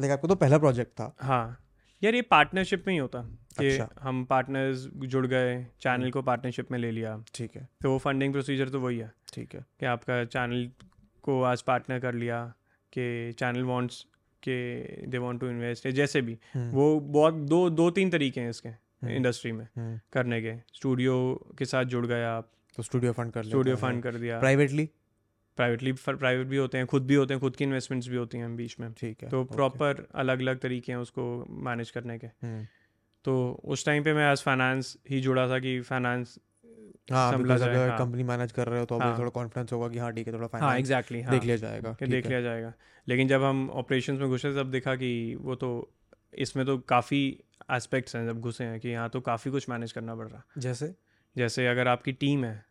लाइक 0.00 0.12
आपको 0.12 0.28
तो 0.28 0.34
पहला 0.34 0.58
प्रोजेक्ट 0.58 0.92
था। 0.92 1.16
हाँ। 1.20 1.66
यार 2.04 2.14
ये 2.14 2.22
पार्टनरशिप 2.22 2.84
में 2.86 2.94
ही 2.94 3.00
होता 3.00 3.18
कि 3.58 3.68
अच्छा। 3.68 3.88
हम 4.00 4.24
पार्टनर्स 4.24 4.88
जुड़ 4.96 5.26
गए 5.26 5.66
चैनल 5.80 6.10
को 6.10 6.22
पार्टनरशिप 6.22 6.72
में 6.72 6.78
ले 6.78 6.90
लिया। 6.90 7.24
ठीक 7.34 7.56
है। 7.56 7.68
तो 7.82 7.92
वो 7.92 7.98
फंडिंग 7.98 8.32
प्रोसीजर 8.32 8.68
तो 8.68 8.80
वही 8.80 8.98
है। 8.98 9.12
ठीक 9.34 9.54
है। 9.54 9.64
कि 9.80 9.86
आपका 9.86 10.24
चैनल 10.24 10.70
को 11.22 11.42
आज 11.42 11.62
पार्टनर 11.62 12.00
कर 12.00 12.14
लिया 12.14 12.44
कि 12.92 13.32
चैनल 13.32 13.62
वांट्स 13.62 14.06
के 14.42 14.82
दे 15.06 15.18
वांट 15.18 15.40
टू 15.40 15.46
इन्वेस्ट 15.46 15.88
जैसे 15.88 16.20
भी। 16.20 16.38
हम्म, 16.54 16.70
वो 16.70 17.00
बहुत 17.00 17.34
दो 17.34 17.70
दो 17.70 17.90
तीन 17.90 18.10
तरीके 18.10 18.40
हैं 18.40 18.50
इसके 18.50 18.68
हम्म, 18.68 19.08
इंडस्ट्री 19.08 19.52
में 19.52 19.68
हम्म, 19.76 20.00
करने 20.12 20.40
के। 20.42 20.56
स्टूडियो 20.56 21.46
के 21.58 21.64
साथ 21.64 21.84
जुड़ 21.84 22.06
गए 22.06 22.24
आप। 22.24 22.52
तो 22.76 22.82
स्टूडियो 22.82 23.12
फंड 23.12 23.32
कर 23.32 23.44
स्टूडियो 23.44 23.76
फंड 23.76 24.02
कर 24.02 24.14
दिया। 24.14 24.40
प्राइवेटली 24.40 24.90
प्राइवेटली 25.60 25.92
प्राइवेट 26.08 26.46
भी 26.46 26.56
होते 26.56 26.78
हैं 26.78 26.86
खुद 26.86 27.06
भी 27.06 27.14
होते 27.14 27.34
हैं 27.34 27.40
खुद 27.40 27.56
की 27.56 27.64
इन्वेस्टमेंट्स 27.64 28.08
भी 28.08 28.16
होती 28.16 28.38
हैं 28.38 28.54
बीच 28.56 28.76
में। 28.80 28.92
ठीक 28.92 29.22
है 29.22 29.28
तो 29.30 29.44
प्रॉपर 29.46 30.06
अलग 30.14 30.40
अलग 30.40 30.58
तरीके 30.58 30.92
हैं 30.92 30.98
उसको 30.98 31.24
मैनेज 31.64 31.90
करने 31.90 32.18
के। 32.18 32.26
हम्म, 32.26 32.66
तो 33.24 33.34
उस 33.64 33.84
टाइम 33.86 34.04
पे 34.04 34.12
मैं 34.14 34.30
एज 34.32 34.42
फाइनेंस 34.42 34.96
ही 35.10 35.20
जुड़ा 35.20 35.48
था 35.48 35.58
कि 35.58 35.80
फाइनेंस 35.82 36.38
हाँ 37.10 37.32
अगर। 37.34 37.96
कंपनी 37.98 38.22
मैनेज 38.22 38.52
कर 38.52 38.68
रहे 38.68 38.80
हो 38.80 38.86
तो 38.86 38.98
हाँ। 38.98 39.18
थोड़ा 39.18 39.30
कॉन्फिडेंस 39.30 39.72
होगा 39.72 39.88
कि 39.88 39.98
हाँ 39.98 40.12
ठीक 40.12 40.26
है 40.26 40.32
थोड़ा 40.32 40.42
हाँ 40.44 40.60
फाइनेंस 40.60 40.78
एग्जैक्टली 40.78 41.20
हाँ। 41.22 41.32
देख 41.32 41.44
लिया 41.44 41.56
जाएगा। 41.56 41.92
कि 41.92 42.06
देख 42.06 42.26
लिया 42.26 42.40
जाएगा। 42.40 42.72
लेकिन 43.06 43.28
जब 43.28 43.42
हम 43.42 43.68
ऑपरेशन 43.74 44.14
में 44.14 44.28
घुसे 44.28 44.52
तब 44.52 44.70
देखा 44.70 44.94
कि 44.96 45.10
वो 45.40 45.54
तो 45.54 45.70
इसमें 46.38 46.64
तो 46.66 46.78
काफ़ी 46.88 47.22
एस्पेक्ट्स 47.70 48.16
हैं 48.16 48.26
जब 48.26 48.40
घुसे 48.40 48.64
हैं 48.64 48.80
कि 48.80 48.88
यहाँ 48.88 49.08
तो 49.08 49.20
काफ़ी 49.20 49.50
कुछ 49.50 49.68
मैनेज 49.70 49.92
करना 49.92 50.14
पड़ 50.14 50.28
रहा। 50.28 50.38
है 50.38 50.60
जैसे? 50.60 50.94
जैसे 51.36 51.66
अगर 51.66 51.88
आपकी 51.88 52.12
टीम 52.12 52.44
है 52.44 52.64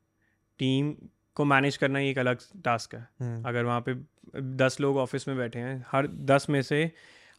टीम 0.59 0.93
को 1.36 1.45
मैनेज 1.45 1.77
करना 1.77 1.99
ही 1.99 2.09
एक 2.09 2.17
अलग 2.17 2.38
टास्क 2.63 2.95
है। 2.95 3.09
हम्म, 3.19 3.43
अगर 3.45 3.63
वहाँ 3.63 3.84
पे 3.89 3.95
दस 4.41 4.77
लोग 4.82 4.97
ऑफ़िस 4.97 5.27
में 5.27 5.38
बैठे 5.38 5.59
हैं 5.59 5.86
हर 5.91 6.07
दस 6.07 6.47
में 6.49 6.61
से 6.61 6.91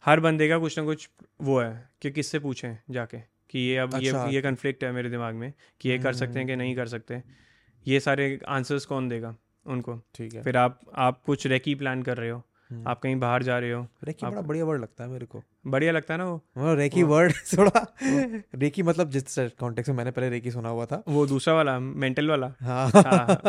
हर 0.05 0.19
बंदे 0.19 0.49
का 0.49 0.57
कुछ 0.57 0.79
ना 0.79 0.85
कुछ 0.85 1.09
वो 1.41 1.61
है 1.61 1.89
कि 2.01 2.11
किससे 2.11 2.39
पूछें 2.39 2.77
जाके 2.89 3.17
कि 3.49 3.59
ये 3.59 3.77
अब 3.77 3.93
अच्छा। 3.93 4.25
ये 4.25 4.33
ये 4.33 4.41
कन्फ्लिक्ट 4.41 4.83
है 4.83 4.91
मेरे 4.91 5.09
दिमाग 5.09 5.35
में 5.35 5.53
कि 5.81 5.89
ये 5.89 5.99
कर 5.99 6.13
सकते 6.13 6.39
हैं 6.39 6.47
कि 6.47 6.55
नहीं 6.55 6.75
कर 6.75 6.87
सकते। 6.87 7.23
ये 7.87 7.99
सारे 7.99 8.39
आंसर्स 8.47 8.85
कौन 8.85 9.09
देगा 9.09 9.35
उनको? 9.65 10.01
ठीक 10.15 10.33
है। 10.33 10.43
फिर 10.43 10.57
आप 10.57 10.79
आप 10.95 11.21
कुछ 11.25 11.47
रेकी 11.47 11.75
प्लान 11.75 12.03
कर 12.03 12.17
रहे 12.17 12.29
हो। 12.29 12.37
हम्म। 12.37 12.43
आप 12.87 12.99
कहीं 12.99 13.15
बाहर 13.15 13.43
जा 13.43 13.59
रहे 13.59 13.71
हो 13.71 13.87
रेकी 14.03 14.25
आप- 14.25 14.35
बड़ा 14.35 14.47
बढ़िया 14.47 14.65
वर्ड 14.65 14.81
लगता 14.81 15.03
है 15.03 15.09
मेरे 15.09 15.25
को। 15.25 15.43
बढ़िया 15.67 15.91
लगता 15.91 16.13
है 16.13 16.17
ना 16.17 16.25
वो? 16.25 16.35
मतलब 16.57 16.77
रेकी 16.77 17.03
वर्ड 17.03 17.31
थोड़ा 17.57 17.87
रेकी 18.55 18.83
मतलब 18.83 19.09
जिस 19.09 19.39
कॉन्टेक्स्ट 19.39 19.89
में 19.89 19.97
मैंने 19.97 20.11
पहले 20.11 20.29
रेकी 20.29 20.51
सुना 20.51 20.69
हुआ 20.69 20.85
था। 20.85 21.03
वो 21.07 21.27
दूसरा 21.27 21.53
वाला 21.53 21.79
मेंटल 21.79 22.29
वाला? 22.29 22.53
हाँ। 22.61 23.41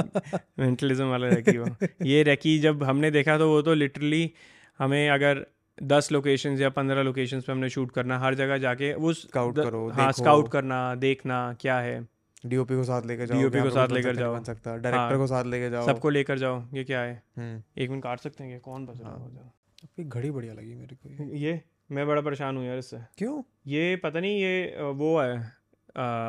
मेंटलिज्म 0.58 1.04
वाला 1.04 1.28
रेकी 1.28 1.58
वो। 1.58 1.86
ये 2.02 2.22
रेकी 2.22 2.58
जब 2.58 2.82
हमने 2.82 3.10
देखा 3.10 3.38
तो 3.38 3.48
वो 3.48 3.62
तो 3.62 3.74
लिटरली 3.74 4.32
हमें 4.78 5.10
अगर 5.10 5.46
दस 5.82 6.12
लोकेशंस 6.12 6.60
या 6.60 6.68
पंद्रह 6.68 7.02
लोकेशंस 7.02 7.44
पे 7.44 7.52
हमने 7.52 7.68
शूट 7.68 7.92
करना 7.92 8.18
हर 8.18 8.34
जगह 8.34 8.58
जाके 8.58 8.94
वो 8.94 9.12
स्काउट 9.12 9.56
करो, 9.56 9.88
हाँ 9.88 10.12
स्काउट 10.12 10.50
करना 10.52 10.94
देखना 10.94 11.56
क्या 11.60 11.78
है। 11.78 12.11
डीओपी 12.44 12.76
को 12.76 12.84
साथ 12.84 13.06
लेकर 13.06 13.26
जाओ 13.26 13.50
को 13.62 13.70
साथ 13.70 13.88
लेकर 13.88 14.16
जाओ। 14.16 14.34
बन 14.34 14.42
सकता 14.42 14.76
डायरेक्टर 14.76 15.08
हाँ। 15.08 15.18
को 15.18 15.26
साथ 15.26 15.44
लेकर 15.44 15.70
जाओ। 15.70 15.86
सबको 15.86 16.10
लेकर 16.10 16.38
जाओ 16.38 16.62
ये 16.74 16.84
क्या 16.84 17.00
है? 17.00 17.22
हम्म। 17.36 17.62
एक 17.82 17.90
मिनट 17.90 18.02
काट 18.02 18.20
सकते 18.20 18.44
हैं 18.44 18.60
कौन 18.60 18.86
बच 18.86 19.00
रहा 19.00 19.12
है? 19.12 19.18
हाँ। 19.18 19.52
आपकी 19.84 20.04
घड़ी 20.04 20.30
बढ़िया 20.30 20.54
लगी 20.54 20.74
मेरे 20.74 20.96
को 20.96 21.08
ये। 21.08 21.38
ये 21.38 21.60
मैं 21.90 22.06
बड़ा 22.06 22.22
परेशान 22.22 22.56
हूँ 22.56 22.64
यार 22.66 22.78
इससे। 22.78 22.98
क्यों? 23.18 23.42
ये 23.66 23.96
पता 23.96 24.20
नहीं 24.20 24.40
ये 24.40 24.82
वो 24.94 25.18
है 25.20 25.36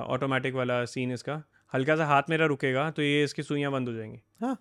ऑटोमेटिक 0.08 0.54
वाला 0.54 0.84
सीन 0.86 1.12
इसका। 1.12 1.42
हल्का 1.74 1.96
सा 1.96 2.06
हाथ 2.06 2.30
मेरा 2.30 2.46
रुकेगा 2.46 2.90
तो 2.92 3.02
ये 3.02 3.24
इसकी 3.24 3.44
सुइयाँ 3.44 3.72
बंद 3.72 3.88
हो 3.88 3.94
जाएँगी। 3.94 4.22
हाँ। 4.42 4.58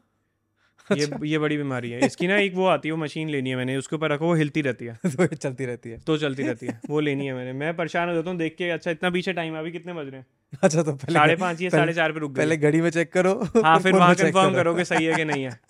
ये 0.93 1.09
ये 1.25 1.39
बड़ी 1.39 1.57
बीमारी 1.57 1.91
है। 1.91 2.07
इसकी 2.07 2.27
ना 2.27 2.37
एक 2.37 2.55
वो 2.55 2.67
आती 2.67 2.89
है 2.89 2.93
वो 2.93 3.01
मशीन 3.01 3.29
लेनी 3.29 3.51
है 3.51 3.57
मैंने 3.57 3.77
उसके 3.77 3.97
ऊपर 3.97 4.11
रखो 4.11 4.27
वो 4.27 4.35
हिलती 4.35 4.63
रहती 4.63 4.85
है। 4.85 4.95
तो 5.07 5.27
चलती 5.27 5.65
रहती 5.65 5.91
है। 5.91 5.99
तो 5.99 6.17
चलती 6.17 6.43
रहती 6.43 6.67
है 6.67 6.81
वो 6.91 7.01
लेनी 7.01 7.27
है 7.27 7.35
मैंने। 7.35 7.53
मैं 7.53 7.77
परेशान 7.77 8.09
हो 8.09 8.15
जाता 8.15 8.31
हूँ 8.31 8.39
देख 8.39 8.55
के 8.59 8.71
अच्छा 8.71 8.91
इतना 8.91 9.11
पीछे 9.11 9.33
टाइम 9.33 9.55
है 9.55 9.61
अभी 9.61 9.73
कितने 9.73 9.93
बज 9.93 10.09
रहे 10.09 10.17
हैं? 10.17 10.27
अच्छा 10.63 10.83
तो 10.83 10.93
पहले 10.93 11.15
साढ़े 11.15 11.37
पाँच 11.37 11.63
या 11.63 11.71
साढ़े 11.71 11.93
चार 11.93 12.13
पे 12.13 12.21
रुक 12.21 12.37
पहले 12.37 12.57
घड़ी 12.57 12.81
में 12.81 12.91
चेक 12.91 13.13
करो। 13.13 13.35
हाँ 13.65 13.79
फिर 13.79 13.93
वहाँ 13.93 14.09
में 14.09 14.17
check 14.17 14.33
करो। 14.33 14.55
करोगे 14.55 14.85
सही 14.85 15.05
है 15.05 15.15
कि 15.15 15.25
नहीं 15.25 15.45
है। 15.45 15.61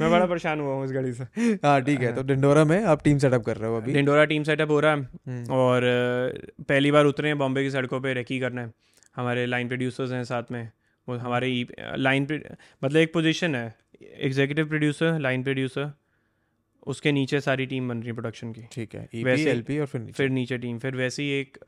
मैं 0.00 0.10
बड़ा 0.10 0.26
परेशान 0.26 0.60
हुआ 0.60 0.74
हूँ 0.74 0.84
इस 0.84 0.90
घड़ी 0.90 1.12
से। 1.12 1.24
हाँ 1.64 1.80
ठीक 1.82 2.00
है 2.00 2.14
तो 2.14 2.22
डिंडोरा 2.22 2.64
में 2.64 2.84
आप 2.84 3.02
टीम 3.02 3.18
सेटअप 3.18 3.44
कर 3.44 3.56
रहे 3.56 3.70
हो 3.70 3.76
अभी। 3.76 3.92
डिंडोरा 3.92 4.24
टीम 4.24 4.42
सेटअप 4.42 4.70
हो 4.70 4.80
रहा 4.80 4.94
है। 4.94 5.00
हम्म, 5.00 5.52
और 5.52 5.82
पहली 6.68 6.90
बार 6.90 7.04
उतरे 7.04 7.28
हैं 7.28 7.38
बॉम्बे 7.38 7.62
की 7.62 7.70
सड़कों 7.70 8.00
पर 8.00 8.14
रेकी 8.14 8.40
करना। 8.40 8.60
है 8.60 8.72
हमारे 9.16 9.46
लाइन 9.46 9.68
प्रोड्यूसर्स 9.68 10.12
हैं 10.12 10.24
साथ 10.24 10.42
में। 10.52 10.68
वो 11.08 11.16
हमारे 11.16 11.66
लाइन 11.96 12.26
पे 12.26 12.42
मतलब 12.84 12.96
एक 12.96 13.12
पोजीशन 13.12 13.54
है। 13.54 13.74
एग्जीक्यूटिव 14.02 14.68
प्रोड्यूसर 14.68 15.18
लाइन 15.18 15.42
प्रोड्यूसर 15.42 15.92
उसके 16.86 17.12
नीचे 17.12 17.40
सारी 17.40 17.66
टीम 17.66 17.88
बन 17.88 17.98
रही 17.98 18.06
है 18.06 18.12
प्रोडक्शन 18.12 18.52
की। 18.52 18.62
ठीक 18.72 18.94
है 18.94 19.02
ईपी 19.02 19.24
वैसे- 19.24 19.46
एलपी 19.46 19.78
और 19.78 19.86
फिर 19.86 20.00
नीचे। 20.00 20.12
फिर 20.12 20.28
नीचे 20.30 20.58
टीम 20.58 20.78
फिर 20.78 20.96
वैसे 20.96 21.22
ही 21.22 21.30
एक 21.30 21.58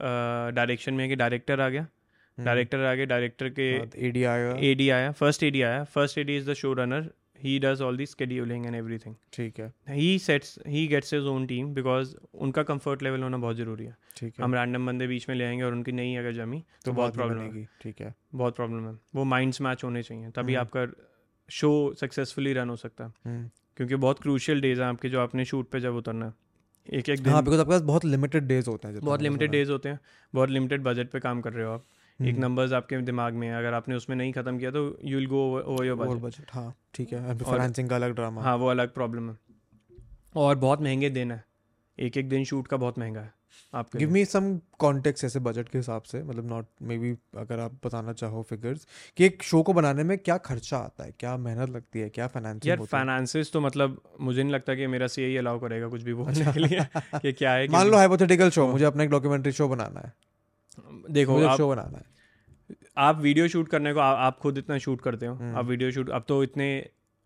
डायरेक्शन 0.54 0.94
में 0.94 1.04
है 1.04 1.10
कि 1.10 1.16
डायरेक्टर 1.16 1.60
आ 1.60 1.68
गया। 1.68 1.82
हम्म, 1.82 2.44
डायरेक्टर 2.44 2.78
आ 2.78 2.94
गया 2.94 3.04
डायरेक्टर 3.04 3.48
के 3.48 3.70
हाँ, 3.76 3.90
एडी 3.96 4.24
आएगा 4.24 4.56
एडी 4.58 4.90
आया। 4.90 5.12
फ़र्स्ट 5.12 5.42
एडी 5.42 5.62
आया 5.62 5.84
first 5.84 6.18
AD 6.18 6.36
is 6.36 6.50
the 6.50 6.54
show 6.54 6.72
runner 6.72 7.10
he 7.42 7.58
does 7.58 7.82
all 7.82 7.96
the 7.96 8.06
scheduling 8.06 8.66
and 8.66 8.74
everything 8.74 9.14
ठीक 9.32 9.60
है। 9.60 9.72
He 9.88 10.18
sets 10.18 10.58
he 10.66 10.86
gets 10.86 11.14
his 11.14 11.22
own 11.22 11.46
team 11.46 11.74
because 11.74 12.16
उनका 12.34 12.62
कंफर्ट 12.62 13.02
लेवल 13.02 13.22
होना 13.22 13.36
बहुत 13.36 13.56
ज़रूरी 13.56 13.84
है। 13.84 13.96
ठीक 14.16 14.34
है। 14.38 14.44
हम 14.44 14.54
रैंडम 14.54 14.86
बंदे 14.86 15.06
बीच 15.06 15.28
में 15.28 15.36
ले 15.36 15.44
आएँगे 15.44 15.64
और 15.64 15.72
उनकी 15.72 15.92
नहीं 15.92 16.18
अगर 16.18 16.32
जमी 16.32 16.64
तो 16.84 16.92
बहुत 16.92 17.14
प्रॉब्लम 17.14 17.40
है। 17.40 17.68
ठीक 17.82 18.00
है। 18.00 18.14
बहुत 18.34 18.56
प्रॉब्लम 18.56 18.88
है। 18.88 18.98
वो 19.14 19.24
माइंड्स 19.24 19.60
मैच 19.60 19.84
होने 19.84 20.02
चाहिए। 20.02 20.30
तभी 20.30 20.54
हम्म। 20.54 20.60
आपका 20.60 21.07
शो 21.50 21.94
सक्सेसफुली 21.94 22.52
रन 22.52 22.68
हो 22.70 22.76
सकता। 22.76 23.04
है 23.04 23.12
हम्म। 23.26 23.50
क्योंकि 23.76 23.96
बहुत 23.96 24.20
क्रूशियल 24.20 24.60
डेज़ 24.60 24.80
हैं 24.80 24.88
आपके 24.88 25.08
जो 25.08 25.20
आपने 25.20 25.44
शूट 25.44 25.68
पे 25.68 25.80
जब 25.80 25.94
उतरना 25.94 26.26
है। 26.26 26.32
एक 26.92 27.08
एक 27.08 27.22
दिन 27.22 27.32
हाँ 27.32 27.42
बिकॉज़ 27.44 27.60
आपके 27.60 27.70
पास 27.70 27.80
बहुत 27.82 28.04
लिमिटेड 28.04 28.44
डेज़ 28.44 28.70
होते 28.70 28.88
हैं 28.88 29.00
बहुत 29.00 29.22
लिमिटेड 29.22 29.50
डेज़ 29.50 29.70
होते 29.70 29.88
हैं। 29.88 30.00
बहुत 30.34 30.50
लिमिटेड 30.50 30.82
बजट 30.82 31.10
पे 31.10 31.20
काम 31.20 31.40
कर 31.40 31.52
रहे 31.52 31.66
हो 31.66 31.72
आप। 31.72 31.84
एक 32.22 32.34
हम्म, 32.34 32.42
नंबर्स 32.42 32.72
आपके 32.72 32.98
दिमाग 32.98 33.34
में 33.34 33.48
है। 33.48 33.58
अगर 33.58 33.74
आपने 33.74 33.94
उसमें 33.94 34.16
नहीं 34.16 34.32
खत्म 34.32 34.58
किया 34.58 34.70
तो 34.70 34.98
you 35.04 35.18
will 35.18 35.26
go 35.26 35.60
over 35.60 35.86
your 35.86 35.96
budget 35.96 36.44
हाँ 36.50 36.74
ठीक 36.94 37.12
है। 37.12 37.38
फाइनेंसिंग 37.38 37.88
का 37.88 37.96
अलग 37.96 38.14
ड्रामा 38.14 38.42
हाँ 38.42 38.56
वो 38.56 38.66
अलग 38.66 38.94
प्रॉब्लम 38.94 39.30
है। 39.30 39.38
और 40.36 40.54
बहुत 40.56 40.80
महँगे 40.82 41.10
दिन 41.10 41.32
है। 41.32 41.44
एक 41.98 42.16
एक 42.16 42.28
दिन 42.28 42.44
शूट 42.44 42.66
का 42.66 42.76
बहुत 42.76 42.98
महँगा 42.98 43.20
है। 43.20 43.32
आपके 43.74 43.98
गिव 43.98 44.10
मी 44.10 44.24
सम 44.24 44.58
कॉन्टेक्स्ट 44.78 45.24
ऐसे 45.24 45.40
बजट 45.40 45.68
के 45.68 45.78
हिसाब 45.78 46.02
से 46.02 46.22
मतलब 46.22 46.48
नॉट 46.50 46.66
मे 46.82 46.98
बी 46.98 47.10
अगर 47.36 47.58
आप 47.58 47.72
बताना 47.86 48.12
चाहो 48.12 48.42
फिगर्स 48.42 48.86
कि 49.16 49.24
एक 49.24 49.42
शो 49.42 49.62
को 49.62 49.72
बनाने 49.72 50.02
में 50.02 50.18
क्या 50.18 50.36
खर्चा 50.36 50.78
आता 50.78 51.04
है 51.04 51.14
क्या 51.18 51.36
मेहनत 51.36 51.70
लगती 51.70 52.00
है 52.00 52.08
क्या 52.08 52.26
फाइनेंसिंग 52.26 52.68
यार 52.68 52.84
फाइनेंसेस 52.86 53.52
तो 53.52 53.60
मतलब 53.60 54.00
मुझे 54.20 54.42
नहीं 54.42 54.52
लगता 54.52 54.74
कि 54.74 54.86
मेरा 54.86 55.06
सी 55.06 55.22
ही 55.22 55.36
अलाउ 55.36 55.58
करेगा 55.58 55.88
कुछ 55.88 56.02
भी 56.02 56.14
बोलने 56.14 56.52
के 56.52 56.60
लिए 56.60 56.80
कि 56.96 57.32
क्या 57.32 57.52
है 57.52 57.68
मान 57.68 57.88
लो 57.88 57.96
हाइपोथेटिकल 57.96 58.50
शो। 58.50 58.66
मुझे 58.66 58.84
अपना 58.84 59.02
एक 59.02 59.10
डॉक्यूमेंट्री 59.10 59.52
शो 59.52 59.68
बनाना 59.68 60.00
है। 60.00 60.12
देखो 61.10 61.42
आप 61.46 61.56
शो 61.56 61.68
बनाना 61.68 61.98
है। 61.98 62.04
आप 62.98 63.20
वीडियो 63.20 63.48
शूट 63.48 63.68
करने 63.68 63.92
को 63.94 64.00
आप 64.00 64.38
खुद 64.38 64.58
इतना 64.58 64.78
शूट 64.78 65.00
करते 65.00 65.26
हो 65.26 65.34
हम्म। 65.34 65.56
आप 65.56 65.64
वीडियो 65.64 65.90
शूट 65.90 66.10
अब 66.10 66.24
तो 66.28 66.42
इतने 66.42 66.68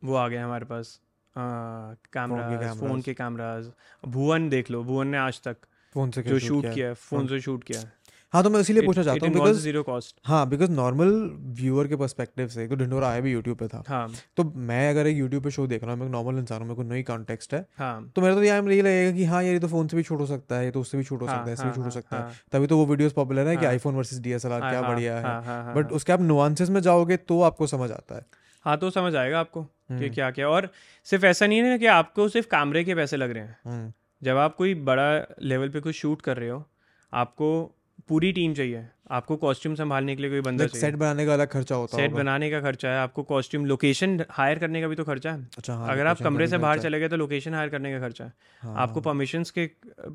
वो 0.05 0.15
आ 0.15 0.29
गए 0.29 0.37
हमारे 0.37 0.65
पास 0.65 1.01
कैमरा 1.37 2.73
फ़ोन 2.75 3.03
के 3.03 3.15
कैमराज 3.15 3.71
भुवन 4.05 4.49
देख 4.49 4.71
लो 4.71 4.83
भुवन 4.85 5.07
ने 5.07 5.19
आज 5.19 5.41
तक 5.43 5.57
फ़ोन 5.95 6.11
से 6.11 6.23
जो 6.23 6.39
शूट 6.39 6.73
किया 6.75 6.89
है? 6.89 6.95
फ़ोन 6.95 7.27
से 7.27 7.41
शूट 7.41 7.65
किया 7.65 7.81
है। 7.81 7.93
हाँ 8.33 8.43
तो 8.43 8.51
मैं 8.51 8.61
इसीलिए 8.61 8.83
पूछना 8.83 9.03
चाहता 9.03 9.27
हूँ 9.27 9.35
बिकॉज़ 9.35 9.59
ज़ीरो 9.61 9.83
कॉस्ट 9.83 10.21
हाँ 10.25 10.49
बिकॉज़ 10.49 10.71
नॉर्मल 10.71 11.09
व्यूअर 11.39 11.87
के 11.89 11.97
पर्सपेक्टिव 11.97 12.49
से 12.49 12.67
तो 12.69 12.77
ढिंडोरा 12.77 13.09
आया 13.09 13.21
भी 13.21 13.33
यूट्यूब 13.33 13.59
पे 13.59 13.69
था। 13.69 13.83
हाँ। 13.89 14.13
तो 14.37 14.45
मैं 14.45 14.91
अगर 14.91 15.07
एक 15.07 15.17
यूट्यूब 15.17 15.45
पे 15.45 15.51
शो 15.51 15.67
देख 15.67 15.85
रहा 15.85 15.93
हूँ 15.93 16.01
मैं 16.01 16.09
नॉर्मल 16.09 16.39
इंसान 16.39 16.59
हूँ 16.61 16.69
मेरे 16.69 16.77
को 16.77 16.83
नई 16.83 17.03
कॉन्टेक्स्ट 17.03 17.55
है 17.55 17.67
हाँ। 17.79 18.13
तो 18.17 18.23
मेरा 18.23 18.35
तो 18.35 18.43
यहाँ 18.43 18.63
यही 18.63 18.83
लगेगा 18.83 19.17
कि 19.17 19.25
हाँ 19.25 19.43
यार 19.43 19.53
ये 19.53 19.59
तो 19.61 19.69
फ़ोन 19.69 19.89
से 19.89 19.97
भी 19.97 20.03
शूट 20.03 20.21
हो 20.21 20.27
सकता 20.27 20.57
है 20.57 20.65
ये 20.65 20.71
तो 20.71 20.81
उससे 20.81 20.99
भी 20.99 21.05
शूट 21.05 21.23
हो 21.23 21.27
हाँ, 21.27 21.37
सकता 21.37 21.51
है 21.51 21.57
हाँ, 21.57 21.67
भी 21.67 21.71
शूट 21.71 21.79
हो 21.79 21.83
हाँ, 21.83 21.91
सकता 21.91 22.17
है। 22.17 22.23
हाँ, 22.23 22.35
तभी 22.53 22.67
तो 22.67 22.77
वो 22.79 22.87
वीडियोस 22.87 23.13
पॉपुलर 23.13 23.49
है 23.49 23.57
कि 23.57 23.65
हाँ। 23.65 23.73
आईफोन 23.73 24.03
डीएसएलआर 24.21 24.63
हाँ, 24.63 24.71
क्या 24.71 24.81
हाँ, 24.81 24.91
बढ़िया 24.91 25.17
है। 25.17 25.23
हाँ, 25.23 25.43
हाँ, 25.43 25.65
हाँ, 25.65 25.75
बट 25.75 25.85
हाँ। 25.85 25.93
उसके 25.93 26.13
आप 26.13 26.21
नुआंसेस 26.21 26.71
में 26.71 26.81
जाओगे 26.81 27.17
तो 27.17 27.41
आपको 27.43 27.67
समझ 27.67 27.91
आता 27.91 28.15
है। 28.15 28.27
हाँ 28.65 28.79
तो 28.79 28.91
समझ 28.91 29.17
आएगा 29.17 29.41
आपको 29.41 29.63
कि 29.63 29.95
हम्म, 29.95 30.09
क्या 30.09 30.31
क्या 30.31 30.49
और 30.49 30.71
सिर्फ़ 31.05 31.27
ऐसा 31.27 31.47
नहीं 31.47 31.59
है 31.59 31.69
ना 31.69 31.77
कि 31.77 31.87
आपको 31.87 32.29
सिर्फ़ 32.29 32.47
कैमरे 32.47 32.85
के 32.85 32.95
पैसे 32.95 33.17
लग 33.17 33.31
रहे 33.31 33.43
हैं। 33.43 33.57
हम्म, 33.65 33.93
जब 34.23 34.37
आप 34.37 34.57
कोई 34.57 34.75
बड़ा 34.75 35.37
लेवल 35.43 35.69
पे 35.69 35.81
कुछ 35.81 35.95
शूट 35.95 36.23
कर 36.23 36.37
रहे 36.37 36.49
हो 36.49 36.65
आपको 37.13 37.79
पूरी 38.09 38.33
टीम 38.33 38.55
चाहिए। 38.55 38.87
आपको 39.11 39.37
कॉस्ट्यूम 39.37 39.75
संभालने 39.75 40.17
के 40.17 40.23
लिए 40.23 40.31
कोई 40.31 40.41
बंदा 40.41 40.65
like 40.65 40.77
सेट 40.77 40.95
बनाने 40.95 41.27
का 41.27 41.33
अलग 41.33 41.49
खर्चा 41.49 41.75
होता 41.75 41.97
है 41.97 42.03
सेट 42.03 42.17
बनाने 42.17 42.51
का 42.51 42.61
खर्चा 42.61 42.89
है 42.89 42.99
आपको 42.99 43.23
कॉस्ट्यूम 43.23 43.67
लोकेशन 43.67 44.25
हायर 44.31 44.59
करने 44.59 44.81
का 44.81 44.89
भी 44.89 44.97
तो 44.97 45.05
खर्चा 45.05 45.33
है। 45.33 45.49
अच्छा 45.59 45.75
हाँ 45.75 45.93
अगर 45.93 46.07
आप 46.07 46.21
कमरे 46.21 46.47
से 46.49 46.59
बाहर 46.59 46.79
चले 46.79 47.01
गए 47.01 47.09
तो 47.09 47.17
लोकेशन 47.17 47.55
हायर 47.55 47.69
करने 47.69 47.93
का 47.93 48.01
खर्चा 48.01 48.25
है। 48.25 48.33
हाँ, 48.63 48.75
आपको 48.77 49.01
परमिशंस 49.01 49.51
के 49.51 49.71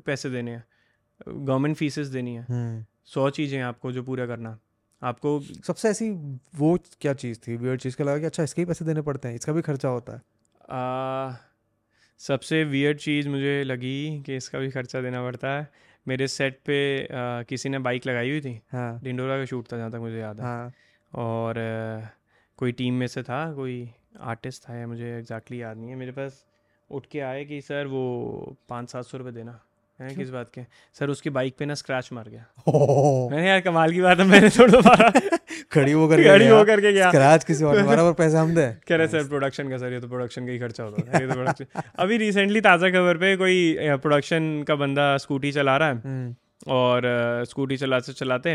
पैसे 0.06 0.30
देने 0.30 0.50
हैं। 0.50 0.64
गवर्नमेंट 1.28 1.76
फीसेस 1.76 2.06
देनी 2.06 2.34
है। 2.34 2.42
हम्म, 2.42 2.84
सौ 3.04 3.30
चीज़ें 3.30 3.60
आपको 3.60 3.92
जो 3.92 4.02
पूरा 4.02 4.26
करना। 4.26 4.58
आपको 5.02 5.40
सबसे 5.40 5.88
ऐसी 5.88 6.10
वो 6.56 6.78
क्या 7.00 7.14
चीज़ 7.14 7.38
थी 7.38 7.76
चीज़ 7.76 7.96
का 7.96 8.04
लगा 8.04 8.18
कि 8.18 8.26
अच्छा 8.26 8.42
इसके 8.42 8.62
ही 8.62 8.66
पैसे 8.66 8.84
देने 8.84 9.02
पड़ते 9.02 9.28
हैं 9.28 9.34
इसका 9.34 9.52
भी 9.52 9.62
खर्चा 9.62 9.88
होता 9.88 10.12
है। 10.12 10.22
सबसे 12.18 12.64
वियर्ड 12.64 12.98
चीज़ 12.98 13.28
मुझे 13.28 13.64
लगी 13.64 14.22
कि 14.22 14.36
इसका 14.36 14.58
भी 14.58 14.70
खर्चा 14.70 15.00
देना 15.00 15.22
पड़ता 15.22 15.48
है। 15.48 15.70
मेरे 16.08 16.28
सेट 16.28 16.60
पे 16.66 17.04
आ, 17.04 17.42
किसी 17.42 17.68
ने 17.68 17.78
बाइक 17.78 18.06
लगाई 18.06 18.30
हुई 18.30 18.40
थी। 18.40 18.60
हाँ। 18.72 19.00
डिंडोरा 19.04 19.36
का 19.36 19.44
शूट 19.44 19.72
था 19.72 19.76
जहाँ 19.76 19.90
तक 19.90 19.96
मुझे 19.96 20.18
याद 20.18 20.40
है। 20.40 20.46
हाँ। 20.46 20.72
और 21.14 21.58
आ, 21.58 22.08
कोई 22.56 22.72
टीम 22.72 22.94
में 22.94 23.06
से 23.06 23.22
था 23.22 23.52
कोई 23.52 23.90
आर्टिस्ट 24.20 24.68
था 24.68 24.76
या 24.76 24.86
मुझे 24.86 25.18
एग्जैक्टली 25.18 25.62
याद 25.62 25.76
नहीं 25.76 25.90
है। 25.90 25.96
मेरे 25.96 26.12
पास 26.12 26.46
उठ 26.90 27.06
के 27.06 27.20
आए 27.20 27.44
कि 27.44 27.60
सर 27.60 27.86
वो 27.86 28.56
पाँच 28.68 28.90
सात 28.90 29.04
सौ 29.04 29.18
रुपये 29.18 29.32
देना। 29.32 29.60
है 30.00 30.14
किस 30.14 30.30
बात 30.30 30.50
के? 30.54 30.62
सर 30.98 31.10
उसकी 31.10 31.30
बाइक 31.30 31.54
पे 31.58 31.66
ना 31.66 31.74
स्क्रैच 31.74 32.08
मार 32.12 32.28
गया। 32.28 32.44
मैंने 33.30 33.48
यार 33.48 33.60
कमाल 33.60 33.92
की 33.92 34.00
बात 34.00 34.18
है 34.18 34.24
मैंने 34.26 34.50
थोड़ा 34.50 34.72
दोबारा 34.72 35.10
खड़ी 35.72 35.94
वो 35.94 36.06
करके 36.08 36.24
गाड़ी 36.24 36.44
गया, 36.44 36.58
हो 36.58 36.64
करके 36.64 36.92
गया। 36.92 37.10
स्क्रैच 37.10 37.44
किसी 37.44 37.64
और 37.64 37.76
ने 37.76 37.82
मारा 37.82 38.02
और 38.02 38.12
पैसे 38.20 38.36
हम 38.38 38.54
दे। 38.54 38.66
कह 38.88 38.96
रहे 38.96 39.08
सर 39.08 39.26
प्रोडक्शन 39.28 39.70
का 39.70 39.78
सर 39.78 39.92
ये 39.92 40.00
तो 40.00 40.08
प्रोडक्शन 40.08 40.46
का 40.46 40.52
ही 40.52 40.58
खर्चा 40.58 40.84
होता 40.84 41.16
है 41.16 41.22
ये 41.22 41.28
तो 41.28 41.34
प्रोडक्शन 41.34 41.82
अभी 41.98 42.16
रिसेंटली 42.18 42.60
ताज़ा 42.60 42.90
खबर 42.90 43.16
पे 43.18 43.36
कोई 43.36 43.76
प्रोडक्शन 43.98 44.62
का 44.68 44.74
बंदा 44.84 45.16
स्कूटी 45.26 45.52
चला 45.52 45.76
रहा 45.76 45.88
है। 45.88 46.00
हम्म, 46.04 46.34
और 46.72 47.02
स्कूटी 47.48 47.76
चलाते 47.76 48.12
चलाते 48.12 48.54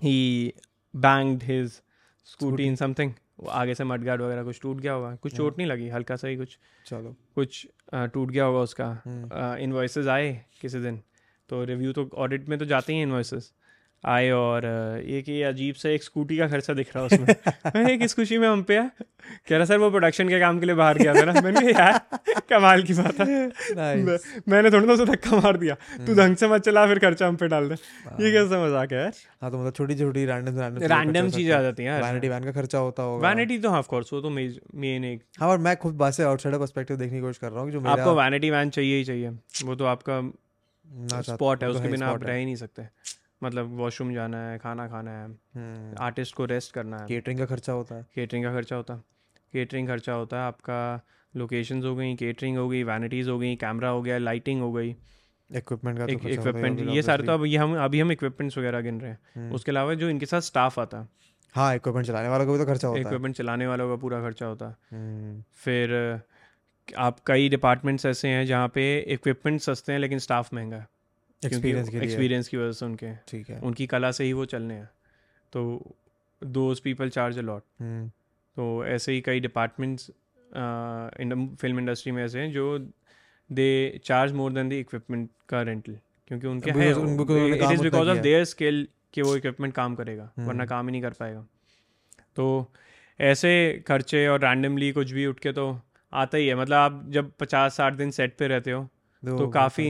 ही 0.00 0.52
banged 0.94 1.42
his 1.44 1.80
scooty 2.26 2.64
in 2.64 2.76
something 2.76 3.12
आगे 3.38 3.74
से 3.74 3.84
मडगार्ड 3.84 4.22
वगैरह 4.22 4.44
कुछ 4.44 4.60
टूट 4.60 4.76
गया 4.76 4.92
होगा। 4.92 5.14
कुछ 5.14 5.36
चोट 5.36 5.58
नहीं 5.58 5.68
लगी 5.68 5.88
हल्का 5.88 6.16
सा 6.16 6.28
ही 6.28 6.36
कुछ। 6.36 6.58
चलो। 6.86 7.14
कुछ 7.34 7.66
टूट 7.94 8.30
गया 8.30 8.44
होगा 8.44 8.60
उसका। 8.60 9.56
इन्वाइस 9.60 9.98
आए 9.98 10.44
किसी 10.60 10.80
दिन 10.80 11.02
तो 11.48 11.64
रिव्यू 11.64 11.92
तो 11.92 12.08
ऑडिट 12.14 12.48
में 12.48 12.58
तो 12.58 12.64
जाते 12.64 12.92
ही 12.92 13.02
इन्वॉइसेस 13.02 13.52
आए 14.06 14.30
और 14.30 14.64
एक 15.08 15.28
ये 15.28 15.42
अजीब 15.44 15.74
सा 15.74 15.88
एक 15.88 16.02
स्कूटी 16.02 16.36
का 16.38 16.46
खर्चा 16.48 16.74
दिख 16.74 16.94
रहा 16.96 17.04
है 17.04 17.06
उसमें। 17.06 17.72
मैंने 17.76 17.96
किस 17.98 18.14
खुशी 18.14 18.38
में 18.38 18.48
हम 18.48 18.62
पे 18.62 18.78
है? 18.78 18.90
कह 19.48 19.56
रहा 19.56 19.64
सर 19.64 19.78
वो 19.78 19.90
प्रोडक्शन 19.90 20.28
के 20.28 20.38
काम 20.40 20.60
के 20.60 20.66
लिए 20.66 20.74
बाहर 20.74 20.98
गया 20.98 21.14
था 21.14 21.24
ना। 21.24 21.40
मैंने 21.40 21.72
कहा 21.72 21.84
यार 21.84 22.40
कमाल 22.50 22.82
की 22.82 22.94
बात 22.94 23.20
है। 23.20 23.48
Nice. 23.48 24.26
मैंने 24.48 24.70
थोड़ा 24.70 24.86
ना 24.86 24.92
उसे 24.92 25.04
धक्का 25.06 25.36
मार 25.36 25.56
दिया। 25.56 25.74
तू 26.06 26.14
ढंग 26.14 26.36
से 26.36 26.48
मत 26.48 26.64
चला 26.64 26.86
फिर 26.86 26.98
खर्चा 26.98 27.28
हम 27.28 27.36
पे 27.36 27.48
डाल 27.48 27.68
दे। 27.68 27.74
ये 28.24 28.30
कैसा 28.32 28.64
मज़ाक 28.64 28.92
है 28.92 28.98
यार। 28.98 29.12
हाँ 29.42 29.50
तो 29.50 29.58
मतलब 29.58 29.72
छोटी 29.74 29.94
छोटी 29.96 30.24
रैंडम 30.26 30.60
रैंडम 30.60 30.82
रैंडम 30.86 31.30
चीज़ें 31.30 31.54
आ 31.54 31.60
जाती 31.62 31.84
हैं 31.84 32.00
वैनिटी 32.02 32.28
वैन 32.28 32.44
का 32.44 32.52
खर्चा 32.52 32.78
होता 32.78 33.02
होगा। 33.02 33.28
वैनिटी 33.28 33.58
तो 33.58 33.70
ऑफ़ 33.72 33.88
कोर्स 33.88 34.12
वो 34.12 34.20
तो 34.20 34.30
मेन 34.30 35.04
एक। 35.04 35.22
हाँ 35.40 35.48
और 35.48 35.58
मैं 35.58 35.76
खुद 35.76 35.94
बात 35.96 36.14
से 36.14 36.22
आउटसाइडर 36.24 36.58
पर्सपेक्टिव 36.58 36.96
देखने 36.96 37.16
की 37.16 37.22
कोशिश 37.22 37.38
कर 37.38 37.52
रहा 37.52 37.62
हूँ 37.62 37.70
जो 37.72 37.86
आपको 37.88 38.14
वैनिटी 38.14 38.50
वैन 38.50 38.70
चाहिए 38.70 38.96
ही 38.96 39.04
चाहिए। 39.04 39.30
वो 39.64 39.74
तो 39.74 39.84
आपका 39.86 40.20
स्पॉट 41.24 41.62
है 41.62 41.68
तो 41.68 41.74
उसके 41.74 41.88
बिना 41.88 42.08
आप 42.08 42.24
रह 42.24 42.34
ही 42.34 42.44
नहीं 42.44 42.56
सकते। 42.56 42.82
मतलब 43.42 43.76
वॉशरूम 43.76 44.14
जाना 44.14 44.38
है 44.48 44.58
खाना 44.58 44.88
खाना 44.88 45.10
है 45.10 45.26
हम्म, 45.26 45.94
आर्टिस्ट 46.00 46.34
को 46.34 46.44
रेस्ट 46.44 46.72
करना 46.72 46.98
है। 46.98 47.06
केटरिंग 47.06 47.38
का 47.38 47.46
खर्चा 47.46 47.72
होता 47.72 47.94
है। 47.94 48.06
केटरिंग 48.14 48.44
का 48.44 48.52
खर्चा 48.52 48.76
होता 48.76 48.94
है। 48.94 49.00
केटरिंग 49.52 49.88
खर्चा 49.88 50.12
होता 50.12 50.36
है 50.36 50.42
आपका 50.42 51.00
लोकेशंस 51.36 51.84
हो 51.84 51.96
गई 51.96 52.14
केटरिंग 52.14 52.56
हो 52.58 52.68
गई 52.68 52.82
वैनिटीज़ 52.82 53.30
हो 53.30 53.38
गई 53.38 53.56
कैमरा 53.56 53.88
हो 53.88 54.02
गया 54.02 54.18
लाइटिंग 54.18 54.60
हो 54.60 54.72
गई। 54.72 54.96
इक्विपमेंट 55.54 55.98
का 55.98 56.06
तो 56.06 56.12
इक्विपमेंट 56.12 56.80
ये 56.80 57.02
सारे 57.02 57.22
तो 57.22 57.32
अब 57.32 57.44
ये 57.44 57.56
हम 57.56 57.76
अभी 57.78 58.00
हम 58.00 58.12
इक्विपमेंट्स 58.12 58.58
वगैरह 58.58 58.80
गिन 58.80 59.00
रहे 59.00 59.10
हैं। 59.10 59.18
हम्म, 59.36 59.54
उसके 59.54 59.70
अलावा 59.70 59.94
जो 59.94 60.08
इनके 60.08 60.26
साथ 60.26 60.40
स्टाफ 60.40 60.78
आता 60.78 61.00
है। 61.00 61.08
हाँ 61.54 61.76
इक्विपमेंट 61.76 62.06
चलाने 62.06 62.28
वालों 62.28 62.46
का 62.46 62.52
भी 62.52 62.58
तो 62.58 62.66
खर्चा 62.66 62.88
होता 62.88 62.98
है। 62.98 63.06
इक्विपमेंट 63.06 63.36
चलाने 63.36 63.66
वालों 63.66 63.88
का 63.88 63.96
पूरा 63.96 64.20
खर्चा 64.20 64.46
होता 64.46 64.68
है। 64.68 64.76
हम्म, 64.92 65.42
फिर 65.54 66.20
आप 66.98 67.16
कई 67.26 67.48
डिपार्टमेंट्स 67.48 68.06
ऐसे 68.06 68.28
हैं 68.28 68.46
जहाँ 68.46 68.68
पे 68.68 69.00
इक्विपमेंट 69.00 69.60
सस्ते 69.60 69.92
हैं 69.92 69.98
लेकिन 69.98 70.18
स्टाफ 70.18 70.54
महँगा 70.54 70.76
है। 70.76 70.86
एक्सपीरियंस 71.42 71.88
के 71.88 71.98
एक्सपीरियंस 71.98 72.48
की 72.48 72.56
वजह 72.56 72.72
से 72.72 72.84
उनके। 72.86 73.14
ठीक 73.28 73.48
है। 73.50 73.60
उनकी 73.60 73.86
कला 73.86 74.10
से 74.10 74.24
ही 74.24 74.32
वो 74.32 74.44
चलने 74.44 74.74
हैं। 74.74 74.88
तो 75.52 75.94
those 76.42 76.80
people 76.80 77.08
charge 77.08 77.38
a 77.38 77.42
lot 77.42 77.62
तो 78.56 78.84
ऐसे 78.86 79.12
ही 79.12 79.20
कई 79.20 79.40
डिपार्टमेंट्स 79.40 80.10
फ़िल्म 81.60 81.78
इंडस्ट्री 81.78 82.12
में 82.12 82.24
ऐसे 82.24 82.40
हैं 82.40 82.50
जो 82.52 82.78
they 83.50 83.68
charge 84.04 84.32
more 84.32 84.52
than 84.52 84.68
the 84.68 84.72
equipment 84.74 85.28
का 85.48 85.62
रेंटल 85.62 85.98
क्योंकि 86.28 86.46
उनके 86.46 86.70
हैं 86.70 86.88
it 86.88 87.72
is 87.72 87.82
because 87.82 88.08
of 88.08 88.18
their 88.18 88.44
skill 88.44 88.86
कि 89.14 89.22
वो 89.22 89.36
इक्विपमेंट 89.36 89.74
काम 89.74 89.94
करेगा 89.94 90.30
वरना 90.38 90.50
हम्म। 90.52 90.64
काम 90.66 90.86
ही 90.86 90.92
नहीं 90.92 91.02
कर 91.02 91.12
पाएगा। 91.20 91.46
तो 92.36 92.72
ऐसे 93.20 93.52
खर्चे 93.88 94.26
और 94.28 94.40
रैंडमली 94.40 94.90
कुछ 94.92 95.12
भी 95.12 95.26
उठ 95.26 95.38
के 95.40 95.52
तो 95.52 95.68
आता 96.12 96.38
ही 96.38 96.46
है। 96.46 96.54
मतलब 96.54 96.76
आप 96.76 97.04
जब 97.10 97.30
पचास 97.40 97.76
साठ 97.76 97.94
दिन 97.94 98.10
सेट 98.10 98.36
पे 98.38 98.46
रहते 98.48 98.70
हो 98.70 98.88
तो 99.22 99.48
काफ़ी 99.48 99.86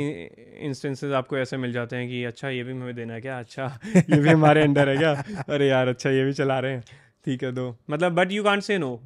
इंस्टेंसेस 0.67 1.13
आपको 1.13 1.39
ऐसे 1.39 1.57
मिल 1.57 1.73
जाते 1.73 1.97
हैं 1.97 2.09
कि 2.09 2.25
अच्छा 2.25 2.49
ये 2.49 2.63
भी 2.65 2.73
हमें 2.73 2.95
देना 2.95 3.15
है 3.15 3.21
क्या? 3.21 3.39
अच्छा 3.39 3.79
ये 3.97 4.21
भी 4.21 4.29
हमारे 4.31 4.63
अंडर 4.63 4.89
है 4.89 4.97
क्या? 4.97 5.43
अरे 5.49 5.69
यार 5.69 5.89
अच्छा 5.89 6.11
ये 6.11 6.25
भी 6.25 6.33
चला 6.33 6.59
रहे 6.61 6.73
हैं। 6.73 6.85
ठीक 7.25 7.45
है 7.45 7.53
दो। 7.53 7.77
मतलब 7.91 8.13
but 8.13 8.33
you 8.33 8.45
can't 8.45 8.63
say 8.63 8.79
no 8.79 9.01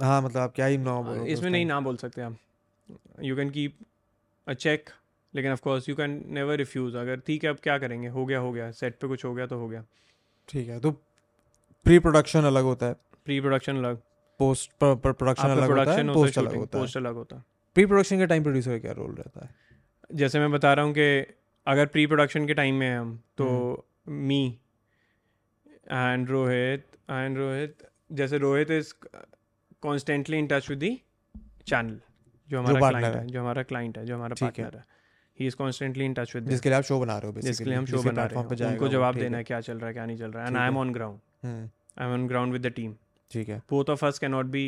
हाँ 0.00 0.22
मतलब 0.22 0.40
आप 0.40 0.52
क्या 0.54 0.66
ही 0.66 0.78
नो 0.78 1.02
बोलोगे 1.02 1.32
इसमें 1.32 1.50
नहीं 1.50 1.66
ना 1.66 1.80
बोल 1.80 1.96
सकते 1.96 2.22
आप। 2.22 2.36
You 3.22 3.36
can 3.36 3.50
keep 3.50 3.76
a 4.46 4.52
check 4.52 4.90
लेकिन 5.34 5.52
of 5.52 5.60
course 5.60 5.88
you 5.88 5.94
can 5.94 6.24
never 6.26 6.56
refuse 6.56 6.96
अगर 6.96 7.16
ठीक 7.16 7.44
है 7.44 7.50
अब 7.50 7.56
क्या 7.62 7.78
करेंगे? 7.78 8.08
हो 8.08 8.26
गया 8.26 8.38
हो 8.38 8.52
गया। 8.52 8.70
सेट 8.70 8.94
पे 8.94 9.08
कुछ 9.08 9.24
हो 9.24 9.34
गया 9.34 9.46
तो 9.46 9.58
हो 9.58 9.68
गया। 9.68 9.84
ठीक 10.48 10.68
है 10.68 10.80
तो 10.80 10.90
प्री 11.84 11.98
प्रोडक्शन 11.98 12.44
अलग 12.44 12.62
होता 12.62 12.86
है। 12.86 12.92
प्री 13.24 13.40
प्रोडक्शन 13.40 13.76
अलग। 13.76 13.98
पोस्ट 14.38 14.70
प्रोडक्शन 14.82 15.48
अलग 15.48 15.70
है 15.70 15.76
होता 15.78 15.94
है 15.94 16.08
पोस्ट 16.14 16.38
अलग 16.38 16.54
होता 16.54 16.78
है। 16.78 16.84
पोस्ट 16.84 16.96
अलग 16.96 17.14
होता 17.14 17.36
है। 17.36 17.44
प्री 17.76 17.84
प्रोडक्शन 17.86 18.18
के 18.18 18.26
टाइम 18.26 18.42
प्रोड्यूसर 18.42 18.70
का 18.70 18.78
क्या 18.78 18.92
रोल 18.92 19.14
रहता 19.14 19.44
है? 19.44 19.50
जैसे 20.14 20.38
मैं 20.38 20.50
बता 20.52 20.72
रहा 20.74 20.84
हूँ 20.84 20.94
कि 20.94 21.34
अगर 21.66 21.86
प्री 21.86 22.06
प्रोडक्शन 22.06 22.46
के 22.46 22.54
टाइम 22.54 22.74
में 22.74 22.86
हैं 22.86 22.98
हम 22.98 23.16
तो। 23.38 23.86
Me 24.08 24.42
and 25.90 26.30
Rohit 26.30 26.86
and 27.10 27.38
Rohit 27.38 27.82
जैसे 28.12 28.38
Rohit 28.38 28.70
is 28.70 28.92
constantly 29.82 30.38
in 30.38 30.46
touch 30.46 30.68
with 30.70 30.78
the 30.78 30.90
channel 31.66 32.00
जो 32.48 32.58
हमारा 32.58 32.88
क्लाइंट 32.90 33.06
है। 33.06 33.20
है 33.20 33.26
जो 33.26 33.40
हमारा 33.40 33.62
क्लाइंट 33.62 33.98
है 33.98 34.04
जो 34.06 34.14
हमारा 34.16 34.36
पार्टनर 34.40 34.76
है। 34.76 34.84
He. 35.38 35.46
Is 35.46 35.56
constantly 35.56 36.04
in 36.04 36.14
touch 36.14 36.34
with 36.34 36.48
जिसके 36.48 36.68
लिए 36.68 36.78
आप 36.78 36.84
शो 36.84 36.98
बना 37.00 37.18
रहे 37.18 37.32
हो 37.32 37.40
जिसके 37.40 37.64
लिए 37.64 37.74
हम 37.74 37.86
शो 37.86 38.02
बना 38.02 38.24
रहे 38.24 38.38
हैं। 38.38 38.70
उनको 38.70 38.88
जवाब 38.88 39.16
देना 39.16 39.38
है। 39.38 39.44
क्या 39.44 39.60
चल 39.60 39.78
रहा 39.78 39.86
है 39.86 39.92
क्या 39.92 40.06
नहीं 40.06 40.16
चल 40.18 40.30
रहा 40.32 40.42
है। 40.42 40.48
And 40.48 40.56
I 40.56 40.68
am 40.68 40.76
on 40.78 40.92
ground 40.92 41.18
I 41.44 42.06
am 42.06 42.12
on 42.12 42.26
ground 42.28 42.52
with 42.52 42.66
the 42.66 42.72
team 42.72 42.94
ठीक 43.30 43.48
है। 43.48 43.58
Both 43.70 43.90
of 43.90 44.04
us 44.06 44.18
can 44.18 44.30
not 44.30 44.46
be 44.46 44.66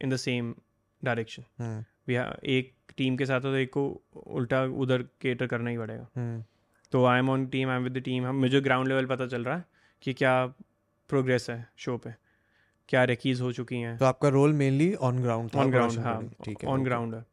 in 0.00 0.10
the 0.10 0.16
same 0.16 0.54
direction 1.02 1.84
एक 2.08 2.72
टीम 2.96 3.16
के 3.16 3.26
साथ 3.26 3.40
हो 3.40 3.50
तो 3.50 3.56
एक 3.56 3.70
को 3.72 3.84
उल्टा 4.26 4.62
उधर 4.64 5.02
केटर 5.20 5.46
करना 5.46 5.70
ही 5.70 5.78
पड़ेगा। 5.78 6.06
हम्म, 6.16 6.42
तो 6.92 7.04
I 7.04 7.18
am 7.18 7.30
on 7.30 7.46
team 7.46 7.68
I 7.68 7.76
am 7.76 7.82
with 7.82 7.92
the 7.92 8.02
team 8.02 8.26
हम 8.26 8.36
मुझे 8.36 8.60
ग्राउंड 8.60 8.88
लेवल 8.88 9.06
पता 9.06 9.26
चल 9.26 9.44
रहा 9.44 9.56
है 9.56 9.64
कि 10.02 10.12
क्या 10.14 10.46
प्रोग्रेस 11.10 11.50
है 11.50 11.66
शो 11.76 11.96
पे। 11.96 12.10
क्या 12.88 13.04
रेकीज 13.04 13.40
हो 13.40 13.52
चुकी 13.52 13.76
हैं। 13.76 13.96
तो 13.98 14.04
आपका 14.04 14.28
role 14.28 14.52
mainly 14.52 14.94
on 14.94 15.20
ground 15.22 15.56
on 15.56 15.70
ground 15.70 15.98
हाँ 15.98 16.22
ठीक 16.44 16.64
है 16.64 16.68
ऑन 16.70 16.84
ग्राउंड 16.84 17.14
है 17.14 17.24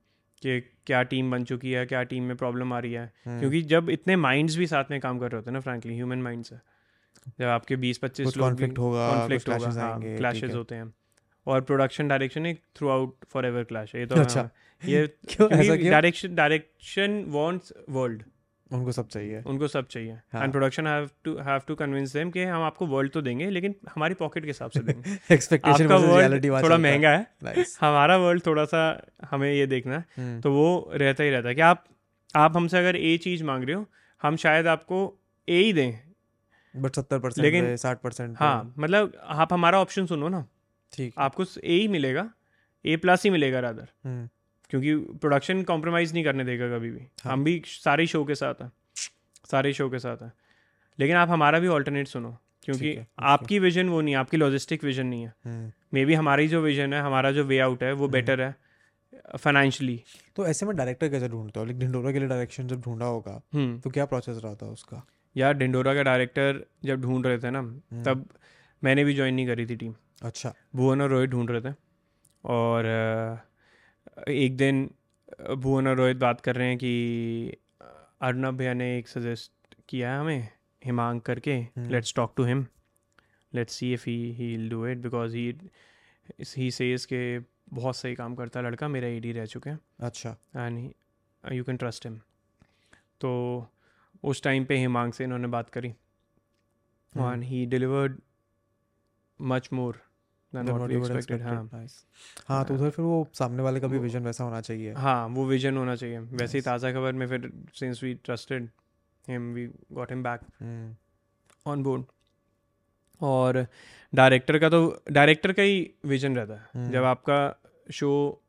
कि 0.43 0.59
क्या 0.86 1.01
टीम 1.03 1.32
बन 1.32 1.43
चुकी 1.43 1.72
है 1.72 1.86
क्या 1.86 2.03
टीम 2.03 2.24
में 2.24 2.36
प्रॉब्लम 2.38 2.74
आ 2.74 2.80
रही 2.80 2.93
है। 2.93 3.11
हम्म, 3.26 3.39
क्योंकि 3.39 3.61
जब 3.61 3.89
इतने 3.89 4.15
माइंड्स 4.15 4.57
भी 4.57 4.67
साथ 4.67 4.91
में 4.91 4.99
काम 4.99 5.20
कर 5.20 5.32
रहे 5.32 5.38
होते 5.38 5.49
हैं 5.49 5.53
ना 5.53 5.59
फ्रैंकली 5.59 5.95
ह्यूमन 5.95 6.22
माइंड्स 6.22 6.53
है। 6.53 6.61
जब 7.39 7.45
आपके 7.45 7.76
बीस 7.76 7.97
पच्चीस 7.97 8.38
लोग 8.38 8.47
कॉन्फ्लिक्ट 8.47 8.78
clashes 9.49 9.67
होगा 9.67 9.99
क्लैशेस 10.17 10.49
है। 10.49 10.55
होते 10.55 10.76
हैं। 10.76 10.93
और 11.50 11.62
प्रोडक्शन 11.62 12.08
डायरेक्शन 12.08 12.45
एक 12.45 12.62
through 12.76 12.89
out 12.89 13.16
for 13.30 13.45
ever 13.45 13.64
clash 13.64 13.95
ये 13.95 14.06
तो 14.06 14.16
अच्छा। 14.16 14.41
हाँ, 14.41 14.52
ये 14.86 15.18
डायरेक्शन 15.89 16.36
डायरेक्शन 16.36 17.26
वांट्स 17.28 17.74
वर्ल्ड 17.89 18.24
उनको 18.74 18.91
सब 18.91 19.08
चाहिए। 19.08 19.41
उनको 19.41 19.68
सब 19.68 19.88
चाहिए। 19.88 20.12
And 20.12 20.52
production 20.52 20.88
have 20.88 21.10
to 21.24 21.38
have 21.38 21.62
to 21.68 21.76
convince 21.76 22.14
them 22.14 22.32
कि 22.32 22.43
हम 22.43 22.62
आपको 22.62 22.86
वर्ल्ड 22.86 23.12
तो 23.12 23.22
देंगे 23.22 23.50
लेकिन 23.50 23.76
हमारी 23.95 24.14
पॉकेट 24.14 24.43
के 24.43 24.50
हिसाब 24.50 24.72
से 24.72 24.80
देंगे। 24.80 25.34
एक्सपेक्टेशन 25.34 25.86
वर्ल्ड 25.86 26.18
रियलिटी 26.18 26.50
थोड़ा 26.50 26.78
महँगा 26.78 27.10
है। 27.10 27.28
नाइस 27.43 27.78
हमारा 27.82 28.18
वर्ल्ड 28.18 28.45
थोड़ा 28.45 28.66
सा 28.66 29.08
हमें 29.32 29.54
ये 29.54 29.68
देखना 29.68 29.97
है। 29.97 30.06
हम्म, 30.18 30.41
तो 30.41 30.52
वो 30.52 30.91
रहता 30.93 31.24
ही 31.24 31.30
रहता 31.30 31.50
है 31.50 31.56
कि 31.56 31.62
आप 31.62 31.86
आप 32.36 32.58
हमसे 32.58 32.78
अगर 32.78 32.95
ए 32.95 33.18
चीज़ 33.18 33.43
मांग 33.43 33.64
रहे 33.64 33.76
हो 33.76 33.86
हम 34.22 34.36
शायद 34.36 34.68
आपको 34.68 35.20
ए 35.50 35.58
ही 35.58 35.74
दें। 35.74 35.93
बट 36.76 36.95
सत्तर 36.95 37.20
परसेंट 37.20 37.45
लेकिन- 37.45 37.78
साठ 37.78 38.02
परसेंट 38.02 38.38
हाँ 38.39 38.74
मतलब 38.78 39.22
आप 39.28 39.54
हमारा 39.54 39.82
ऑप्शन 39.82 40.06
सुनो 40.06 40.30
ना। 40.30 40.47
ठीक 40.93 41.13
आपको 41.17 41.43
ए 41.63 41.73
ही 41.73 41.87
मिलेगा। 41.87 42.29
ए 42.85 42.95
प्लस 42.97 43.23
ही 43.23 43.29
मिलेगा 43.29 43.59
रादर 43.59 43.87
हम्म, 44.05 44.27
क्योंकि 44.69 44.95
प्रोडक्शन 44.95 45.63
कॉम्प्रोमाइज़ 45.63 46.13
नहीं 46.13 46.23
करने 46.23 46.43
देगा 46.43 46.67
कभी 46.77 46.91
भी। 46.91 47.07
हाँ। 47.23 47.33
हम 47.33 47.43
भी 47.43 47.61
सारे 47.65 48.05
शो 48.07 48.23
के 48.25 48.35
साथ 48.35 48.61
हैं। 48.61 48.71
सारे 49.51 49.73
शो 49.73 49.89
के 49.89 49.99
साथ 49.99 50.17
हैं। 50.17 50.31
लेकिन 50.99 51.15
आप 51.15 51.29
हमारा 51.29 51.59
भी 51.59 51.67
ऑल्टरनेट 51.67 52.07
सुनो 52.07 52.37
क्योंकि। 52.63 52.97
आपकी 53.19 53.59
विजन 53.59 53.89
वो 53.89 54.01
नहीं 54.01 54.15
आपकी 54.15 54.37
लॉजिस्टिक 54.37 54.83
विजन 54.83 55.05
नहीं 55.05 55.23
है। 55.23 55.33
हम्म। 55.45 55.71
मे 55.93 56.05
बी 56.05 56.13
हमारी 56.13 56.47
जो 56.47 56.61
विजन 56.61 56.93
है 56.93 57.01
हमारा 57.01 57.31
जो 57.31 57.43
वे 57.43 57.59
आउट 57.59 57.83
है 57.83 57.91
वो 57.93 58.07
बेटर 58.07 58.41
है 58.41 58.55
फाइनेंशियली 59.37 60.01
तो 60.35 60.45
ऐसे 60.47 60.65
में 60.65 60.75
डायरेक्टर 60.75 61.09
कैसे 61.09 61.27
ढूंढता 61.29 61.59
हो? 61.59 61.65
लाइक 61.65 61.79
ढिंडोरा 61.79 62.11
के 62.11 62.19
लिए 62.19 62.27
डायरेक्शन 62.27 62.67
जब 62.67 62.81
ढूंढा 62.81 63.05
होगा 63.05 63.41
हम्म। 63.53 63.79
तो 63.79 63.89
क्या 63.89 64.05
प्रोसेस 64.05 64.41
रहा 64.43 64.55
था 64.55 64.65
उसका? 64.65 65.05
यार 65.37 65.53
ढिंडोरा 65.53 65.93
का 65.93 66.03
डायरेक्टर 66.03 66.63
जब 66.85 67.01
ढूंढ 67.01 67.25
रहे 67.25 67.37
थे 67.37 67.51
ना 67.51 67.59
हम्म। 67.59 68.03
तब 68.03 68.27
मैंने 68.83 69.03
भी 69.03 69.13
ज्वाइन 69.13 69.33
नहीं 69.33 69.47
करी 69.47 69.65
थी 69.65 69.75
टीम 69.75 69.93
अच्छा। 70.22 70.53
भुवन 70.76 71.01
और 71.01 71.09
रोहित 71.09 71.30
ढूंढ 71.30 71.51
रहे 71.51 71.61
थे। 71.61 71.74
और 72.43 72.86
एक 74.30 74.55
दिन 74.57 74.89
भुवन 75.51 75.88
और 75.88 75.95
रोहित 75.97 76.17
बात 76.17 76.41
कर 76.41 76.55
रहे 76.55 76.67
हैं 76.67 76.78
कि 76.78 77.57
अर्नब 78.22 78.57
भैया 78.57 78.74
ने 78.74 78.97
एक 78.97 79.07
सजेस्ट 79.07 79.76
किया 79.89 80.11
है 80.13 80.20
हमें 80.20 80.47
हिमांग 80.86 81.22
करके। 81.22 81.57
Let's 81.80 82.13
talk 82.15 82.34
to 82.38 82.43
him 82.43 82.65
let's 83.53 83.74
see 83.74 83.93
if 83.93 84.03
he 84.07 84.32
he 84.32 84.47
will 84.47 84.70
do 84.70 84.86
it 84.88 84.97
because 84.97 85.36
he 85.36 85.53
he 86.57 86.70
says 86.72 87.05
के 87.05 87.39
बहुत 87.74 87.95
सही 87.95 88.15
काम 88.15 88.36
करता 88.36 88.59
है 88.59 88.65
लड़का 88.65 88.88
मेरा 88.88 89.07
एडी 89.07 89.32
रह 89.32 89.45
चुके 89.45 89.70
हैं। 89.70 89.80
अच्छा। 89.99 90.36
And 90.57 90.91
you 91.43 91.63
can 91.63 91.78
trust 91.78 92.05
him 92.05 92.20
तो 93.22 93.32
उस 94.24 94.41
टाइम 94.43 94.65
पे 94.65 94.78
हिमांग 94.78 95.13
से 95.13 95.24
इन्होंने 95.24 95.47
बात 95.47 95.70
करी। 95.70 95.89
And 97.13 97.43
he 97.43 97.65
delivered 97.65 98.20
much 99.39 99.70
more 99.74 100.01
हाँ. 100.54 101.70
हाँ 102.47 102.64
तो 102.66 102.74
उधर 102.74 102.89
फिर 102.89 103.06
वो 103.06 103.28
सामने 103.34 103.64
वाले 103.64 103.80
का 103.80 103.88
भी 103.88 103.97
विजन 103.97 104.24
वैसा 104.24 104.43
होना 104.43 104.62
चाहिए। 104.62 104.93
हाँ 104.93 105.28
वो 105.28 105.45
विजन 105.45 105.78
होना 105.78 105.95
चाहिए। 105.95 106.20
वैसे 106.20 106.58
ही 106.58 106.62
ताज़ा 106.62 106.91
खबर 106.91 107.14
में 107.14 107.28
फिर 107.28 107.52
since 107.74 108.04
we 108.04 108.14
trusted 108.24 108.70
him 109.28 109.52
we 109.54 109.66
got 109.93 110.12
him 110.12 110.24
back 110.24 110.39
on 111.66 111.84
board 111.84 112.06
और 113.22 113.66
डायरेक्टर 114.14 114.58
का 114.60 114.70
तो 114.70 114.82
डायरेक्टर 115.12 115.52
का 115.54 115.64
ही 115.64 115.89
विजन 116.06 116.36
रहता 116.36 116.54
है। 116.54 116.70
हम्म। 116.76 116.91
जब 116.91 117.04
आपका 117.04 117.39
शो 117.91 118.41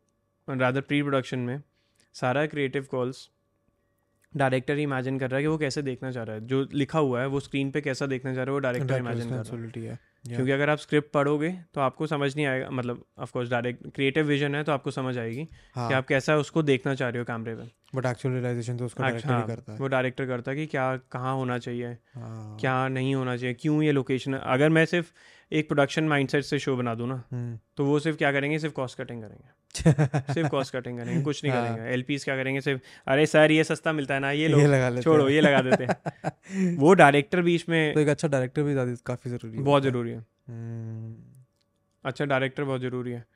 रादर 0.49 0.81
प्री 0.81 1.03
प्रोडक्शन 1.03 1.39
में 1.39 1.63
सारा 2.15 2.47
क्रिएटिव 2.47 2.87
कॉल्स 2.91 3.29
डायरेक्टर 4.33 4.77
ही 4.77 4.83
इमेजिन 4.83 5.19
कर 5.19 5.31
रहा 5.31 5.37
है 5.37 5.43
कि 5.43 5.49
वो 5.49 5.59
कैसे 5.59 5.83
देखना 5.83 6.11
चाह 6.13 6.25
रहा 6.25 6.37
है। 6.37 6.47
जो 6.47 6.67
लिखा 6.73 6.99
हुआ 6.99 7.21
है 7.21 7.27
वो 7.27 7.41
स्क्रीन 7.41 7.71
पे 7.71 7.81
कैसा 7.81 8.07
देखना 8.07 8.35
चाह 8.35 8.45
रहा 8.45 8.51
है 8.51 8.55
वो 8.55 8.59
डायरेक्टर 8.59 8.95
इमेजिन 8.99 9.29
कर 9.29 9.35
रहा 9.35 9.43
है। 9.43 9.49
Yeah. 10.25 10.35
क्योंकि 10.35 10.53
अगर 10.53 10.71
आप 10.71 10.79
स्क्रिप्ट 10.79 11.13
पढ़ोगे 11.13 11.51
तो 11.75 11.81
आपको 11.81 12.07
समझ 12.07 12.37
नहीं 12.37 12.47
आएगा 12.47 12.71
मतलब 12.71 13.05
of 13.19 13.33
course 13.33 13.51
direct 13.51 13.87
creative 13.95 14.27
vision 14.27 14.55
है 14.55 14.65
तो 14.65 14.73
आपको 14.73 14.91
समझ 14.91 15.19
आएगी 15.19 15.49
हाँ. 15.75 15.89
कि 15.89 15.95
आप 15.95 16.07
कैसा 16.07 16.37
उसको 16.37 16.63
देखना 16.63 16.95
चाह 16.95 17.09
रहे 17.09 17.19
हो 17.19 17.25
कैमरे 17.25 17.55
पे। 17.55 17.63
बट 17.95 18.07
एक्चुअल 18.07 18.35
रियलाइजेशन 18.35 18.77
तो 18.77 18.85
उसका 18.85 19.05
डायरेक्टर 19.05 19.37
ही 19.37 19.43
करता 19.43 19.73
है। 19.73 19.79
वो 19.79 19.87
डायरेक्टर 19.87 20.27
करता 20.27 20.51
है 20.51 20.57
कि 20.57 20.67
क्या 20.67 20.97
कहाँ 20.97 21.35
होना 21.35 21.59
चाहिए 21.59 21.87
हाँ, 22.15 22.57
क्या 22.61 22.89
नहीं 22.89 23.15
होना 23.15 23.37
चाहिए 23.37 23.55
क्यों 23.55 23.83
ये 23.83 23.93
लोकेशन 23.93 24.33
अगर 24.35 24.69
मैं 24.69 24.85
सिर्फ़ 24.87 25.07
एक 25.53 25.69
प्रोडक्शन 25.69 26.05
माइंडसेट 26.05 26.45
से 26.45 26.59
शो 26.59 26.77
बना 26.77 26.95
दूँ 26.95 27.09
ना 27.09 27.23
हम्म, 27.33 27.59
तो 27.77 27.85
वो 27.85 27.99
सिर्फ़ 27.99 28.19
क्या 28.19 28.33
करेंगे? 28.33 28.59
सिर्फ़ 28.59 28.75
कॉस्ट 28.75 28.99
कटिंग 28.99 29.23
करेंगे। 29.23 29.61
सिर्फ़ 30.35 30.49
कॉस्ट 30.49 30.77
कटिंग 30.77 30.99
करेंगे 30.99 31.23
कुछ 31.23 31.45
नहीं 31.45 31.55
हाँ। 31.55 31.77
करेंगे। 31.77 31.93
एल 31.93 32.05
क्या 32.25 32.37
करेंगे? 32.37 32.61
सिर्फ़ 32.61 32.81
अरे 33.07 33.27
सर 33.27 33.51
ये 33.51 33.65
सस्ता 33.65 33.93
मिलता 33.93 34.15
है 34.15 34.21
ना 34.21 34.31
ये 34.31 34.49
ये 34.49 34.67
लगा 34.67 34.89
लेते 34.89 35.03
छोड़ो 35.03 35.29
ये 35.29 35.41
लगा 35.41 35.61
देते 35.63 35.85
हैं। 35.85 36.77
वो 36.79 36.95
डायरेक्टर 36.95 37.43
बीच 37.43 37.69
में 37.69 37.95
तो 37.95 38.01
एक 38.01 38.09
अच्छा 38.09 38.29
डायरेक्टर 38.29 38.63
भी 38.63 38.97
काफ़ी 39.07 39.31
ज़रूरी 39.31 39.57
है। 39.59 39.65
बहुत 39.65 39.83
ज़रूरी 39.83 40.10
अच्छा 42.05 42.25
डायरेक्टर 42.25 42.65
बहुत 42.65 42.81
ज़रूरी 42.81 43.11
है। 43.11 43.27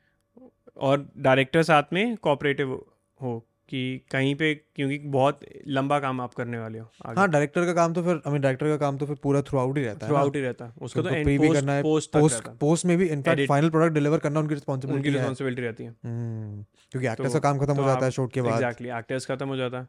और 0.77 1.09
डायरेक्टर 1.19 1.63
साथ 1.63 1.83
में 1.93 2.17
कोऑपरेटिव 2.17 2.85
हो 3.23 3.49
कि 3.69 4.01
कहीं 4.11 4.35
पे 4.35 4.55
क्योंकि 4.55 4.99
बहुत 4.99 5.41
लंबा 5.67 6.01
काम 6.01 6.21
आप 6.21 6.35
करने 6.35 6.59
वाले 6.59 6.79
हो 6.79 6.91
हाँ 7.07 7.29
डायरेक्टर 7.29 7.65
का 7.65 7.73
काम 7.73 7.93
तो 7.93 8.03
फिर 8.03 8.21
आई 8.27 8.39
डायरेक्टर 8.39 8.67
का 8.67 8.77
काम 8.77 8.99
तो 8.99 9.07
फिर 9.07 9.17
पूरा 9.17 9.43
थ्रू 9.43 9.59
आउट 9.59 9.79
ही 9.79 9.85
रहता 9.85 10.07
है 10.07 10.11
थ्रू 10.11 10.17
आउट 10.17 10.37
ही 10.37 10.43
रहता 10.43 10.65
है। 10.65 10.73
उसका 10.83 11.03
तो 11.03 11.09
उनको 11.09 11.31
pre 11.31 11.41
भी 11.41 11.49
करना 11.49 11.73
है, 11.73 11.83
पोस्ट 11.83 12.13
पोस्ट 12.13 12.49
पोस्ट 12.49 12.85
में 12.85 12.99
भी 12.99 13.07
इनफैक्ट 13.07 13.49
फाइनल 13.49 13.71
प्रोडक्ट 13.71 13.95
डिलीवर 13.95 14.19
करना 14.19 14.41
उनकी 14.41 14.47
उनकी 14.47 14.55
रिस्पॉन्सिबिलिटी 14.55 15.09
है। 15.09 15.15
रिस्पॉन्सिबिलिटी 15.15 15.63
रहती 15.63 15.85
है। 15.85 15.91
हम्म, 15.91 16.65
क्योंकि 16.91 17.09
एक्टर्स 17.09 17.33
तो- 17.33 17.43
का 17.43 17.51
काम 17.51 17.65
खत्म 17.65 17.75
तो 17.75 17.83
हो 17.83 17.89
जाता 17.89 18.05
है 18.05 18.11
शूट 18.11 18.33
के 18.33 18.43
बाद। 18.43 18.53
एग्जैक्टली 18.53 18.89
एक्टर्स 18.89 19.27
खत्म 19.27 19.49
हो 19.49 19.57
जाता 19.57 19.81
है। 19.81 19.89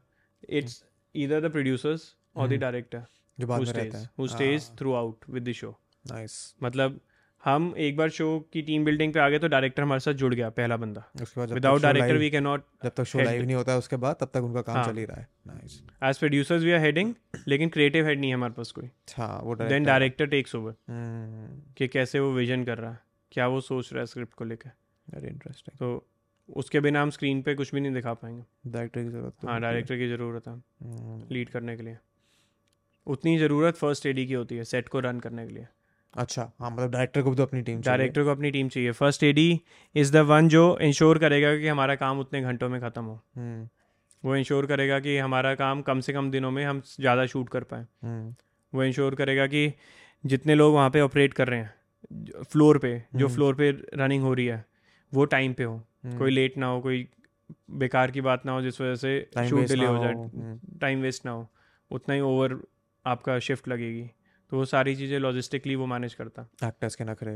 इट्स 0.50 0.84
ईदर 1.16 1.42
द 1.42 1.52
प्रोड्यूसर्स 1.52 2.16
और 2.36 2.48
द 2.48 2.52
हम्म, 2.52 2.62
डायरेक्टर 2.62 3.04
जो 3.40 3.48
बाद 3.48 3.62
में 3.62 3.74
रहता 3.74 3.98
है। 3.98 4.10
Who 4.20 4.28
stays 4.28 4.72
throughout 4.94 5.18
with 5.30 5.50
the 5.50 5.52
show 5.52 5.80
nice 6.12 6.56
मतलब 6.64 7.00
हम 7.46 7.74
एक 7.78 7.98
बार 7.98 8.10
शो 8.10 8.28
की 8.54 8.62
टीम 8.62 8.86
बिल्डिंग 8.86 9.14
पे 9.14 9.20
आ 9.20 9.28
गए 9.30 9.39
तो 9.39 9.48
डायरेक्टर 9.48 9.84
हमारे 9.84 10.00
साथ 10.00 10.14
जुड़ 10.14 10.34
गया 10.34 10.50
पहला 10.52 10.78
बंदा। 10.78 11.04
उसके 11.22 11.39
बाद 11.39 11.52
without 11.54 11.82
director 11.82 12.18
we 12.18 12.30
can 12.32 12.43
not 12.43 12.64
जब 12.84 12.91
तक 12.98 13.04
शो 13.04 13.20
लाइव 13.20 13.43
नहीं 13.43 13.56
होता 13.56 13.72
है 13.72 13.78
उसके 13.78 13.96
बाद 13.98 14.16
तब 14.20 14.30
तक 14.34 14.43
उनका 14.43 14.62
काम 14.62 14.76
हाँ। 14.76 14.86
चल 14.86 14.98
ही 14.98 15.04
रहा 15.06 15.20
है। 15.20 15.28
Nice 15.48 15.82
as 16.04 16.18
producers 16.20 16.64
we 16.64 16.72
are 16.72 16.80
heading 16.82 17.14
लेकिन 17.48 17.70
क्रिएटिव 17.70 18.06
हेड 18.06 18.20
नहीं 18.20 18.30
है 18.30 18.36
हमारे 18.36 18.54
पास 18.54 18.72
कोई। 18.72 18.86
अच्छा 18.86 19.28
वो 19.43 19.56
देन 19.56 19.84
डायरेक्टर 19.84 20.28
टेक्स 20.28 20.56
ओवर 20.56 20.76
कि 21.78 21.88
कैसे 21.88 22.20
वो 22.20 22.32
विजन 22.34 22.64
कर 22.64 22.78
रहा 22.78 22.91
है 22.91 23.00
क्या 23.32 23.48
वो 23.48 23.62
सोच 23.62 23.93
रहा 23.93 24.02
है 24.02 24.06
स्क्रिप्ट 24.08 24.34
को 24.34 24.46
लेकर 24.46 24.72
वेरी 25.08 25.28
इंटरेस्टिंग 25.28 25.78
तो 25.80 26.08
उसके 26.50 26.80
बिना 26.80 27.02
हम 27.02 27.10
स्क्रीन 27.10 27.41
पे 27.41 27.56
कुछ 27.56 27.74
भी 27.76 27.82
नहीं 27.82 27.93
दिखा 27.93 28.14
पाएँगे। 28.16 28.43
डायरेक्टर 28.68 29.04
की 29.04 29.10
ज़रूरत 29.10 29.34
तो 29.41 29.48
हाँ 29.48 29.60
डायरेक्टर 29.62 29.98
की 29.98 30.10
ज़रूरत 30.10 30.48
है। 30.48 30.56
लीड 31.32 31.50
करने 31.50 31.76
के 31.78 31.84
लिए। 31.84 31.98
उतनी 33.08 33.38
ज़रूरत 33.38 33.76
फ़र्स्ट 33.78 34.06
एडी 34.06 34.26
की 34.28 34.34
होती 34.34 34.58
है 34.58 34.64
सेट 34.66 34.89
को 34.89 35.00
रन 35.00 35.20
करने 35.20 35.48
के 35.48 35.54
लिए। 35.54 35.68
अच्छा 36.16 36.51
हाँ 36.59 36.72
मतलब 36.72 36.91
डायरेक्टर 36.91 37.22
को 37.22 37.30
भी 37.30 37.36
तो 37.36 37.43
अपनी 37.43 37.61
टीम 37.61 37.82
डायरेक्टर 37.82 38.24
को 38.24 38.30
अपनी 38.30 38.51
टीम 38.51 38.68
चाहिए। 38.70 38.91
First 38.91 39.24
AD 39.24 39.61
is 39.95 40.11
the 40.13 40.18
one 40.26 40.47
जो 40.47 40.78
इंश्योर 40.82 41.18
करेगा 41.20 41.55
कि 41.57 41.68
हमारा 41.68 41.95
काम 41.95 42.20
उतने 42.20 42.41
घंटों 42.41 42.70
में 42.70 42.80
ख़त्म 42.82 43.03
हो। 43.03 43.20
हम्म, 43.36 43.68
वो 44.24 44.36
इंश्योर 44.36 44.66
करेगा 44.66 44.99
कि 44.99 45.18
हमारा 45.18 45.53
काम 45.55 45.82
कम 45.82 45.99
से 45.99 46.13
कम 46.13 46.32
दिनों 46.32 46.51
में 46.51 46.63
हम 46.66 46.82
ज़्यादा 46.99 47.26
शूट 47.26 47.49
कर 47.49 47.63
पाएँ। 47.63 47.86
हम्म, 48.03 48.34
वो 48.74 48.84
इंश्योर 48.84 49.16
करेगा 49.16 49.47
कि 49.47 49.72
जितने 50.24 50.55
लोग 50.55 50.74
वहाँ 50.74 50.89
पे 50.89 51.01
ऑपरेट 51.01 51.34
कर 51.34 51.47
रहे 51.47 51.59
हैं 51.59 52.43
फ्लोर 52.43 52.78
पे 52.78 52.97
जो 53.16 53.26
हम्म। 53.26 53.36
फ्लोर 53.36 53.55
पे 53.55 53.70
रनिंग 53.93 54.24
हो 54.24 54.34
रही 54.34 54.45
है 54.45 54.66
वो 55.13 55.26
टाइम 55.26 55.53
पे 55.53 55.63
हो। 55.63 55.76
हम्म, 55.76 56.18
कोई 56.18 56.32
लेट 56.32 56.57
ना 56.57 56.66
हो 56.66 56.82
कोई 56.82 57.07
बेकार 57.72 58.11
की 58.11 58.22
बात 58.22 58.45
ना 58.45 58.51
हो 58.51 58.61
जिस 58.61 58.82
वजह 58.82 58.95
से 58.95 59.20
शूट 59.49 59.68
डिले 59.68 59.86
हो 59.86 59.97
जाए। 59.97 60.13
हम्म, 60.13 60.59
टाइम 60.80 61.01
वेस्ट 61.01 61.26
ना 61.26 61.32
हो। 61.32 61.47
उतना 61.91 62.16
ही 62.16 62.22
ओवर 62.22 62.57
आपका 63.05 63.39
शिफ्ट 63.39 63.68
लगेगी। 63.68 64.09
तो 64.56 64.60
वो 64.60 64.66
सारी 64.66 64.95
चीज़ें 64.95 65.18
लॉजिस्टिकली 65.20 65.76
वो 65.76 65.86
मैनेज 65.86 66.14
करता। 66.14 66.41
एक्टर्स 66.64 66.95
के 66.95 67.03
नखरे। 67.03 67.32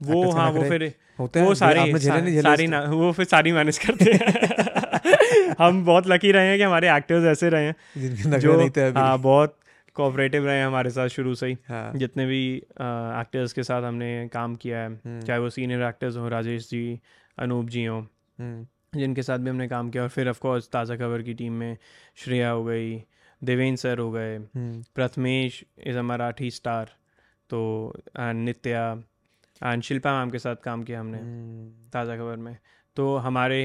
वो 0.00 0.14
Actors 0.14 0.36
हाँ 0.36 0.50
वो 0.50 0.62
फिर 0.62 0.82
होते 1.18 1.40
हैं 1.40 1.46
वो 1.46 1.54
सारी 1.54 1.80
आपने 1.80 1.98
झेले 1.98 2.20
नहीं 2.20 2.30
झेले 2.30 2.42
सारी 2.42 2.66
ना 2.66 2.80
वो 2.92 3.10
फिर 3.12 3.24
सारी 3.24 3.52
मैनेज 3.52 3.78
करते 3.78 4.12
हैं। 4.12 5.54
हम 5.58 5.84
बहुत 5.84 6.06
लकी 6.06 6.32
रहे 6.32 6.48
हैं 6.48 6.56
कि 6.58 6.64
हमारे 6.64 6.90
एक्टर्स 6.90 7.24
ऐसे 7.24 7.48
रहे 7.48 7.66
हैं। 7.66 8.38
जो 8.38 8.56
हाँ 8.96 9.18
बहुत 9.18 9.58
कोऑपरेटिव 9.94 10.46
रहे 10.46 10.58
हैं 10.58 10.66
हमारे 10.66 10.90
साथ 10.90 11.08
शुरू 11.08 11.34
से 11.34 11.46
ही। 11.46 11.56
हाँ। 11.68 11.92
जितने 11.96 12.26
भी 12.26 12.42
एक्टर्स 12.56 13.52
के 13.52 13.62
साथ 13.62 13.82
हमने 13.82 14.10
काम 14.32 14.54
किया 14.56 14.78
है 14.78 14.88
हम्म, 14.88 15.20
चाहे 15.20 15.38
वो 15.38 15.50
सीनियर 15.50 15.82
एक्टर्स 15.82 16.16
हों 16.16 16.30
राजेश 16.30 16.68
जी 16.70 17.00
अनूप 17.38 17.68
जी 17.68 17.84
हों 17.84 18.02
हम्म, 18.02 18.66
जिनके 19.00 19.22
साथ 19.22 19.38
भी 19.38 19.50
हमने 19.50 19.68
काम 19.68 19.90
किया। 19.90 20.02
और 20.02 20.08
फिर 20.08 20.28
ऑफ़ 20.28 20.40
कोर्स 20.40 20.68
ताज़ा 20.72 20.96
खबर 20.96 21.22
की 21.22 21.34
टीम 21.34 21.52
में 21.52 21.76
श्रेया 22.16 22.50
हो 22.50 22.64
गई 22.64 22.94
देवेंद्र 23.44 23.80
सर 23.80 23.98
हो 23.98 24.10
गए 24.10 24.36
हम्म, 24.36 24.82
Prathamesh 24.94 25.64
is 25.86 25.98
a 25.98 26.02
Marathi 26.02 26.50
star 26.50 26.90
तो 27.50 27.60
and 28.18 28.44
Nitya 28.44 28.82
and 29.60 29.82
Shilpa 29.82 30.12
ma'am 30.18 30.30
के 30.30 30.38
साथ 30.38 30.56
काम 30.64 30.82
किया 30.82 31.00
हमने 31.00 31.18
हम्म। 31.18 31.90
ताज़ा 31.92 32.16
खबर 32.16 32.36
में 32.36 32.56
तो 32.96 33.16
हमारे 33.18 33.60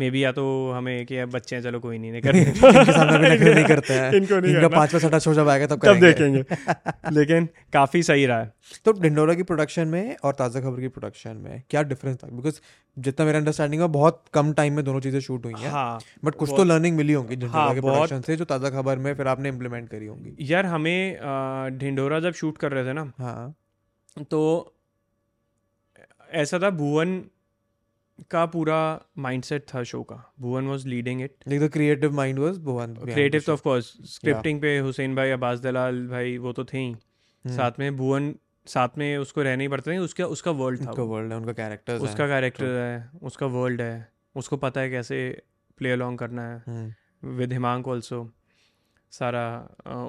में 0.00 0.10
भी 0.10 0.24
या 0.24 0.32
तो 0.32 0.44
हमें 0.72 1.06
कि 1.06 1.16
अब 1.18 1.30
बच्चे 1.30 1.56
हैं 1.56 1.62
चलो 1.62 1.80
कोई 1.80 1.98
नहीं 1.98 2.12
नहीं 2.12 2.22
कर 2.26 2.92
सामने 2.92 3.36
भी 3.38 3.54
नहीं 3.54 3.64
करते 3.64 3.94
हैं। 3.94 4.12
इनको 4.12 4.40
नहीं 4.40 4.54
इनका। 4.54 4.68
पांचवा 4.68 5.00
छठा 5.00 5.18
शो 5.18 5.34
जब 5.34 5.48
आएगा 5.48 5.66
तब 5.66 5.86
तब 5.86 6.00
देखेंगे। 6.00 6.42
लेकिन 7.12 7.48
काफ़ी 7.72 8.02
सही 8.02 8.26
रहा 8.26 8.40
है। 8.40 8.52
तो 8.84 8.92
डिंडोरा 8.92 9.34
की 9.34 9.42
प्रोडक्शन 9.42 9.88
में 9.88 10.16
और 10.16 10.34
ताज़ा 10.34 10.60
खबर 10.60 10.80
की 10.80 10.88
प्रोडक्शन 10.88 11.36
में 11.36 11.62
क्या 11.70 11.82
डिफरेंस 11.82 12.16
था? 12.16 12.28
बिकॉज़ 12.28 12.60
जितना 12.96 13.26
मेरा 13.26 13.38
अंडरस्टैंडिंग 13.38 13.82
है 13.82 13.88
बहुत 13.88 14.24
कम 14.34 14.52
टाइम 14.52 14.74
में 14.74 14.84
दोनों 14.84 15.00
चीज़ें 15.00 15.20
शूट 15.20 15.44
हुई 15.44 15.54
हैं। 15.58 15.70
हाँ 15.70 15.98
बट 16.24 16.34
कुछ 16.34 16.50
तो 16.56 16.64
लर्निंग 16.64 16.96
मिली 16.96 17.12
होंगी 17.12 17.36
डिंडोरा 17.36 17.62
हाँ, 17.62 17.74
के 17.74 17.80
प्रोडक्शन 17.80 18.20
से 18.20 18.36
जो 18.36 18.44
ताज़ा 18.44 18.70
खबर 18.70 18.98
में 18.98 19.14
फिर 19.14 19.28
आपने 19.28 19.48
इम्प्लीमेंट 19.48 19.88
करी 19.88 20.06
होंगी। 20.06 20.36
यार 20.52 20.66
हमें 20.66 21.78
ढिंडोरा 21.78 22.20
जब 22.20 22.32
शूट 22.32 22.58
कर 22.58 22.72
रहे 22.72 22.84
थे 22.84 22.92
ना 22.92 23.12
हाँ। 23.18 23.54
तो 24.30 24.40
ऐसा 26.32 26.58
था 26.58 26.70
भुवन 26.70 27.22
का 28.30 28.44
पूरा 28.46 28.78
माइंडसेट 29.18 29.64
था 29.74 29.82
शो 29.82 30.02
का। 30.02 30.16
Bhuvan 30.40 30.66
was 30.66 30.86
leading 30.86 31.22
it 31.22 31.34
like 31.48 31.60
the 31.62 31.68
creative 31.72 32.12
mind 32.14 32.38
was 32.38 32.58
Bhuvan 32.64 32.94
creative 32.94 33.42
तो 33.46 33.52
ऑफ़ 33.52 33.62
कोर्स 33.62 33.92
स्क्रिप्टिंग 34.06 34.60
पे 34.60 34.78
हुसैन 34.78 35.14
भाई 35.16 35.30
अब्बास 35.30 35.60
दलाल 35.60 36.06
भाई 36.08 36.36
वो 36.38 36.52
तो 36.52 36.64
थे। 36.64 36.78
ही 36.78 36.90
हम्म। 36.90 37.56
साथ 37.56 37.78
में 37.78 37.96
भुवन 37.96 38.34
साथ 38.66 38.98
में 38.98 39.16
उसको 39.18 39.42
रहना 39.42 39.62
ही 39.62 39.68
पड़ता 39.68 39.90
है 39.90 39.98
उसका 39.98 40.26
उसका 40.26 40.50
वर्ल्ड 40.52 40.80
था 40.80 40.90
उनका 40.90 41.02
वर्ल्ड 41.04 41.32
है 41.32 41.38
उनका 41.38 41.52
कैरेक्टर 41.52 41.98
उसका 41.98 42.26
कैरेक्टर 42.26 42.66
है 42.66 43.10
उसका 43.22 43.46
वर्ल्ड 43.46 43.80
है। 43.80 44.08
उसको 44.36 44.56
पता 44.56 44.80
है 44.80 44.90
कैसे 44.90 45.20
प्ले 45.78 45.90
अलॉन्ग 45.90 46.18
करना 46.18 46.42
है। 46.48 46.96
विद 47.36 47.52
हिमांक 47.52 47.88
ऑल्सो 47.88 48.28
सारा 49.12 49.46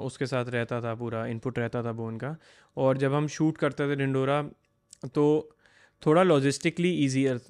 उसके 0.04 0.26
साथ 0.26 0.48
रहता 0.48 0.80
था 0.80 0.94
पूरा 0.94 1.24
इनपुट 1.26 1.58
रहता 1.58 1.82
था 1.82 1.92
भुवन 1.92 2.16
का। 2.16 2.36
और 2.76 2.98
जब 2.98 3.14
हम 3.14 3.26
शूट 3.28 3.58
करते 3.58 3.88
थे 3.90 3.96
डिंडोरा 3.96 4.42
तो 5.14 5.24
थोड़ा 6.02 6.22
लॉजिस्टिकली 6.22 6.90
ईजियर 7.04 7.40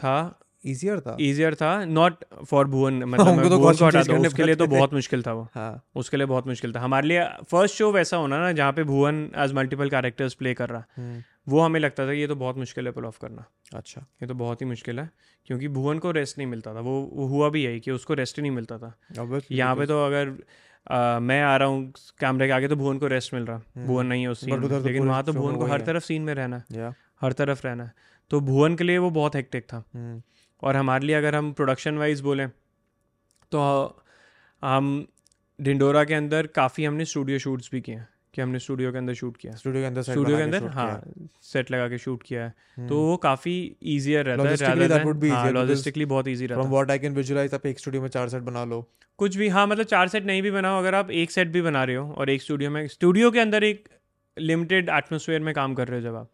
था। 0.00 0.36
इजियर 0.64 1.00
था। 1.00 1.16
ईजियर 1.20 1.54
था 1.54 1.84
नॉट 1.84 2.24
फॉर 2.46 2.66
भुवन 2.66 2.94
मतलब 3.04 3.26
तो 3.48 3.58
भुवन 3.58 3.74
को 3.74 3.86
हटा 3.86 4.00
change 4.00 4.26
उसके 4.26 4.42
लिए 4.42 4.54
तो 4.54 4.66
बहुत 4.66 4.94
मुश्किल 4.94 5.22
था 5.22 5.32
वो। 5.32 5.48
हाँ। 5.54 5.84
उसके 5.94 6.16
लिए 6.16 6.26
बहुत 6.26 6.46
मुश्किल 6.46 6.74
था। 6.74 6.80
हमारे 6.80 7.08
लिए 7.08 7.24
फ़र्स्ट 7.50 7.76
शो 7.76 7.92
वैसा 7.92 8.16
होना 8.16 8.38
ना 8.38 8.52
जहाँ 8.52 8.72
पे 8.72 8.84
Bhuvan 8.84 9.30
as 9.36 9.52
multiple 9.52 9.90
characters 9.90 10.34
play 10.34 10.54
कर 10.54 10.68
रहा। 10.68 10.84
हम्म, 10.96 11.22
वो 11.48 11.60
हमें 11.60 11.80
लगता 11.80 12.06
था 12.06 12.12
ये 12.12 12.26
तो 12.26 12.34
बहुत 12.34 12.56
मुश्किल 12.56 12.86
है 12.86 12.92
पुल 12.92 13.04
ऑफ़ 13.04 13.18
करना। 13.22 13.44
अच्छा। 13.74 14.00
ये 14.22 14.26
तो 14.26 14.34
बहुत 14.34 14.62
ही 14.62 14.66
मुश्किल 14.66 15.00
है 15.00 15.10
क्योंकि 15.46 15.68
भुवन 15.68 15.98
को 15.98 16.10
रेस्ट 16.10 16.38
नहीं 16.38 16.48
मिलता 16.48 16.74
था। 16.74 16.80
वो, 16.80 17.10
वो 17.12 17.26
हुआ 17.26 17.48
भी 17.48 17.64
यही 17.64 17.80
कि 17.80 17.90
उसको 17.90 18.14
रेस्ट 18.14 18.36
ही 18.36 18.42
नहीं 18.42 18.52
मिलता 18.52 18.78
था। 18.78 18.94
यहाँ 19.50 19.76
पे 19.76 19.86
तो 19.86 20.06
अगर 20.06 20.32
आ, 20.90 21.18
मैं 21.18 21.42
आ 21.42 21.56
रहा 21.56 21.68
हूँ 21.68 21.92
कैमरे 22.20 22.46
के 22.46 22.52
आगे 22.52 22.68
तो 22.68 22.76
भुवन 22.76 22.98
को 22.98 23.06
रेस्ट 23.06 23.34
मिल 23.34 23.42
रहा। 23.42 23.56
हम्म। 23.56 23.86
भुवन 23.86 24.06
नहीं 24.06 24.22
है 24.22 24.28
उस 24.28 24.40
सीन 24.40 24.68
तो 24.68 24.80
लेकिन 24.80 25.08
वहाँ 25.08 25.24
तो 25.24 25.32
भुवन 25.32 25.56
को 25.56 25.66
हर 25.66 25.80
तरफ़ 25.80 26.04
सीन 26.04 26.22
में 26.22 26.34
रहना 26.34 26.62
है। 26.72 26.92
हर 27.20 27.32
तरफ़ 27.32 27.66
रहना 27.66 27.84
है। 27.84 27.92
तो 28.30 28.40
भुवन 28.40 28.74
के 28.74 28.84
लिए 28.84 28.98
वो 28.98 29.10
बहुत 29.10 29.34
हेक्टिक 29.34 29.64
था। 29.64 29.84
हम्म, 29.94 30.22
और 30.62 30.76
हमारे 30.76 31.06
लिए 31.06 31.16
अगर 31.16 31.34
हम 31.34 31.52
प्रोडक्शन 31.52 31.98
वाइज 31.98 32.20
बोलें 32.20 32.48
तो 33.52 33.60
हम 34.62 35.06
डिंडोरा 35.58 36.04
के 36.04 36.14
अंदर 36.14 36.46
काफ़ी 36.46 36.84
हमने 36.84 37.04
स्टूडियो 37.04 37.38
शूट्स 37.38 37.68
भी 37.72 37.80
किए 37.80 37.94
हैं 37.94 38.08
कि 38.34 38.40
हमने 38.42 38.58
स्टूडियो 38.58 38.92
के 38.92 38.98
अंदर 38.98 39.14
शूट 39.14 39.36
किया। 39.36 39.52
स्टूडियो 39.52 39.82
के 39.82 39.86
अंदर 39.86 40.02
स्टूडियो 40.02 40.36
के 40.36 40.42
अंदर 40.42 40.66
हाँ 40.68 41.02
सेट 41.42 41.70
लगा 41.70 41.88
के 41.88 41.98
शूट 41.98 42.22
किया 42.22 42.42
है। 42.42 42.54
हम्म, 42.76 42.88
तो 42.88 43.00
वो 43.00 43.16
काफ़ी 43.16 43.54
ईजियर 43.82 44.24
रहता 44.26 44.42
है 44.42 45.52
लॉजिस्टिकली 45.52 46.04
बहुत 46.04 46.28
ईजी 46.28 46.46
रहता 46.46 46.62
है। 46.62 46.70
what 46.70 46.90
I 46.90 46.98
can 47.04 47.16
visualize 47.18 47.54
आप 47.54 47.66
एक 47.66 47.78
स्टूडियो 47.78 48.02
में 48.02 48.08
चार 48.08 48.28
सेट 48.28 48.42
बना 48.42 48.64
लो। 48.64 48.80
कुछ 49.18 49.36
भी 49.36 49.48
हाँ 49.48 49.66
मतलब 49.66 49.84
चार 49.84 50.08
सेट 50.08 50.26
नहीं 50.26 50.42
भी 50.42 50.50
बनाओ 50.50 50.78
अगर 50.78 50.94
आप 50.94 51.10
एक 51.10 51.30
सेट 51.30 51.48
भी 51.48 51.62
बना 51.62 51.84
रहे 51.84 51.96
हो 51.96 52.12
और 52.12 52.30
एक 52.30 52.42
स्टूडियो 52.42 52.70
में 52.70 52.86
स्टूडियो 52.88 53.30
के 53.30 53.40
अंदर 53.40 53.64
एक 53.64 53.88
लिमिटेड 54.36 54.88
एटमोसफेयर 54.88 55.40
में 55.40 55.52
काम 55.54 55.74
कर 55.74 55.88
रहे 55.88 56.00
हो 56.00 56.04
जब 56.04 56.14
आप। 56.16 56.30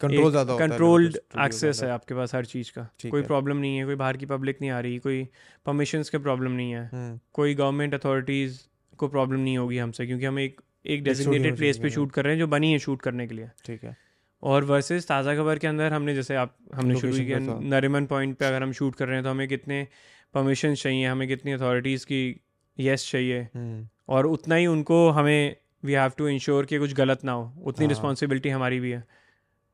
कंट्रोल 0.00 0.30
ज़्यादा 0.30 0.56
कंट्रोल्ड 0.58 1.16
एक्सेस 1.40 1.82
है 1.82 1.90
आपके 1.90 2.14
पास 2.14 2.34
हर 2.34 2.44
चीज़ 2.46 2.70
का। 2.72 2.88
कोई 3.10 3.22
प्रॉब्लम 3.24 3.56
नहीं 3.56 3.78
है 3.78 3.84
कोई 3.84 3.94
बाहर 3.96 4.16
की 4.16 4.26
पब्लिक 4.26 4.60
नहीं 4.60 4.70
आ 4.70 4.80
रही 4.80 4.98
कोई 5.00 5.22
परमिशंस 5.66 6.10
के 6.10 6.18
प्रॉब्लम 6.20 6.52
नहीं 6.52 6.72
है। 6.72 6.84
हम्म, 6.86 7.18
कोई 7.32 7.54
गवर्नमेंट 7.54 7.94
अथॉरिटीज़ 7.94 8.60
को 8.98 9.08
प्रॉब्लम 9.08 9.40
नहीं 9.40 9.56
होगी 9.58 9.78
हमसे 9.78 10.06
क्योंकि 10.06 10.24
हम 10.24 10.38
एक 10.38 10.60
एक 10.86 11.02
डेजिग्नेटेड 11.04 11.56
प्लेस 11.56 11.78
पे 11.78 11.90
शूट 11.90 12.12
कर 12.12 12.24
रहे 12.24 12.32
हैं 12.32 12.38
जो 12.40 12.46
बनी 12.48 12.72
है 12.72 12.78
शूट 12.78 13.02
करने 13.02 13.26
के 13.26 13.34
लिए। 13.34 13.48
ठीक 13.66 13.84
है। 13.84 13.96
और 14.42 14.64
वर्सेस 14.64 15.06
ताज़ा 15.08 15.34
खबर 15.36 15.58
के 15.58 15.66
अंदर 15.66 15.92
हमने 15.92 16.14
जैसे 16.14 16.36
आप 16.36 16.54
हमने 16.74 17.00
शुरू 17.00 17.12
किया। 17.14 17.38
नरीमन 17.38 18.06
पॉइंट 18.06 18.36
पे 18.36 18.44
अगर 18.44 18.62
हम 18.62 18.72
शूट 18.72 18.94
कर 18.94 19.06
रहे 19.06 19.16
हैं 19.16 19.24
तो 19.24 19.30
हमें 19.30 19.48
कितने 19.48 19.86
परमिशन 20.34 20.74
चाहिए 20.74 21.06
हमें 21.06 21.26
कितनी 21.28 21.52
अथॉरिटीज़ 21.52 22.06
की 22.06 22.22
येस 22.78 23.10
चाहिए। 23.10 23.40
हम्म, 23.54 23.86
और 24.08 24.26
उतना 24.26 24.54
ही 24.54 24.66
उनको 24.66 25.08
हमें 25.10 25.56
वी 25.84 25.92
हैव 25.92 26.12
टू 26.18 26.28
इंश्योर 26.28 26.66
कि 26.66 26.78
कुछ 26.78 26.94
गलत 26.94 27.24
ना 27.24 27.32
हो। 27.32 27.54
उतनी 27.64 27.84
हाँ। 27.84 27.88
रिस्पॉन्सिबिलिटी 27.88 28.48
हमारी 28.48 28.80
भी 28.80 28.90
है। 28.90 29.04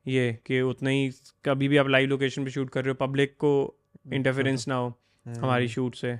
ये 0.07 0.39
कि 0.45 0.61
उतना 0.61 0.89
ही 0.89 1.11
कभी 1.45 1.67
भी 1.67 1.77
आप 1.77 1.87
लाइव 1.87 2.09
लोकेशन 2.09 2.45
पे 2.45 2.51
शूट 2.51 2.69
कर 2.69 2.85
रहे 2.85 2.89
हो 2.89 3.07
पब्लिक 3.07 3.35
को 3.37 3.75
इंटरफेरेंस 4.13 4.67
ना 4.67 4.75
हो 4.75 4.87
हम्म, 5.25 5.39
हमारी 5.39 5.67
शूट 5.67 5.95
से। 5.95 6.19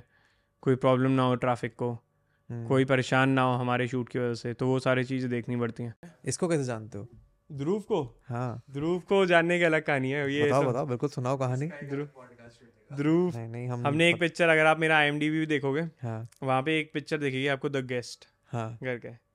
कोई 0.62 0.74
प्रॉब्लम 0.74 1.10
ना 1.10 1.22
हो 1.22 1.34
ट्रैफ़िक 1.34 1.74
को। 1.74 1.92
हम्म। 2.50 2.66
कोई 2.66 2.84
परेशान 2.84 3.28
ना 3.28 3.42
हो 3.42 3.52
हमारे 3.52 3.88
शूट 3.88 4.08
की 4.08 4.18
वजह 4.18 4.34
से। 4.34 4.54
तो 4.54 4.66
वो 4.66 4.78
सारी 4.78 5.04
चीज़ें 5.04 5.30
देखनी 5.30 5.56
पड़ती 5.56 5.82
हैं। 5.82 5.94
इसको 6.24 6.48
कैसे 6.48 6.64
जानते 6.64 6.98
हो? 6.98 7.08
ध्रुव 7.52 7.80
को? 7.80 8.20
हाँ। 8.28 8.62
ध्रुव 8.70 8.98
को 9.00 9.26
जानने 9.26 9.58
की 9.58 9.64
अलग 9.64 9.82
कहानी 9.82 10.10
है। 10.10 10.34
ये 10.34 10.46
बताओ 10.46 10.64
बताओ 10.64 10.86
बिल्कुल 10.86 11.08
सुनाओ 11.08 11.38
कहानी। 11.38 11.66
ध्रुव। 11.66 12.08
ध्रुव 12.96 13.36
नहीं 13.36 13.48
नहीं 13.48 13.68
हम 13.68 13.86
हमने 13.86 14.10
एक 14.10 14.20
पिक्चर 14.20 14.48
अगर 14.48 14.66
आप 14.66 14.78
मेरा 14.78 14.98
आई 14.98 15.10
भी 15.10 15.46
देखोगे 15.46 15.80
हाँ। 15.80 16.28
वहाँ 16.42 16.62
पे 16.62 16.80
एक 16.80 16.90
पिक्चर 16.94 17.18
देखेगी 17.18 17.46
आपको 17.46 17.68
द 17.68 17.76
गेस्ट 17.76 18.28
हाँ। 18.52 18.78
करके 18.84 19.27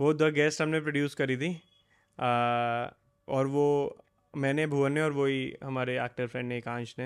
वो 0.00 0.12
द 0.14 0.32
गेस्ट 0.34 0.62
हमने 0.62 0.80
प्रोड्यूस 0.80 1.14
करी 1.14 1.36
थी। 1.36 1.52
आ, 2.18 2.90
और 3.28 3.46
वो 3.46 3.66
मैंने 4.36 4.66
भुवन 4.66 4.92
ने 4.92 5.00
और 5.00 5.12
वही 5.12 5.56
हमारे 5.64 5.98
एक्टर 6.04 6.26
फ्रेंड 6.26 6.48
ने 6.48 6.56
एकांश 6.58 6.94
ने। 6.98 7.04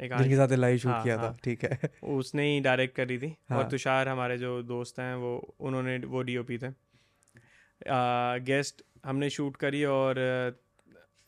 एकांश 0.00 0.22
जिनके 0.22 0.36
साथ 0.36 0.52
लाइव 0.52 0.76
शूट 0.78 0.92
हाँ, 0.92 1.02
किया 1.02 1.16
था 1.16 1.20
हाँ। 1.20 1.36
ठीक 1.44 1.64
है। 1.64 1.78
उसने 2.02 2.52
ही 2.52 2.60
डायरेक्ट 2.60 2.96
करी 2.96 3.18
थी। 3.18 3.36
हाँ। 3.50 3.58
और 3.58 3.68
तुषार 3.70 4.08
हमारे 4.08 4.38
जो 4.38 4.62
दोस्त 4.62 4.98
हैं 4.98 5.14
वो 5.14 5.54
उन्होंने 5.60 5.98
वो 5.98 6.22
डीओपी 6.22 6.58
थे। 6.58 6.72
गेस्ट 8.40 8.82
हमने 9.04 9.30
शूट 9.30 9.56
करी 9.56 9.84
और 9.84 10.14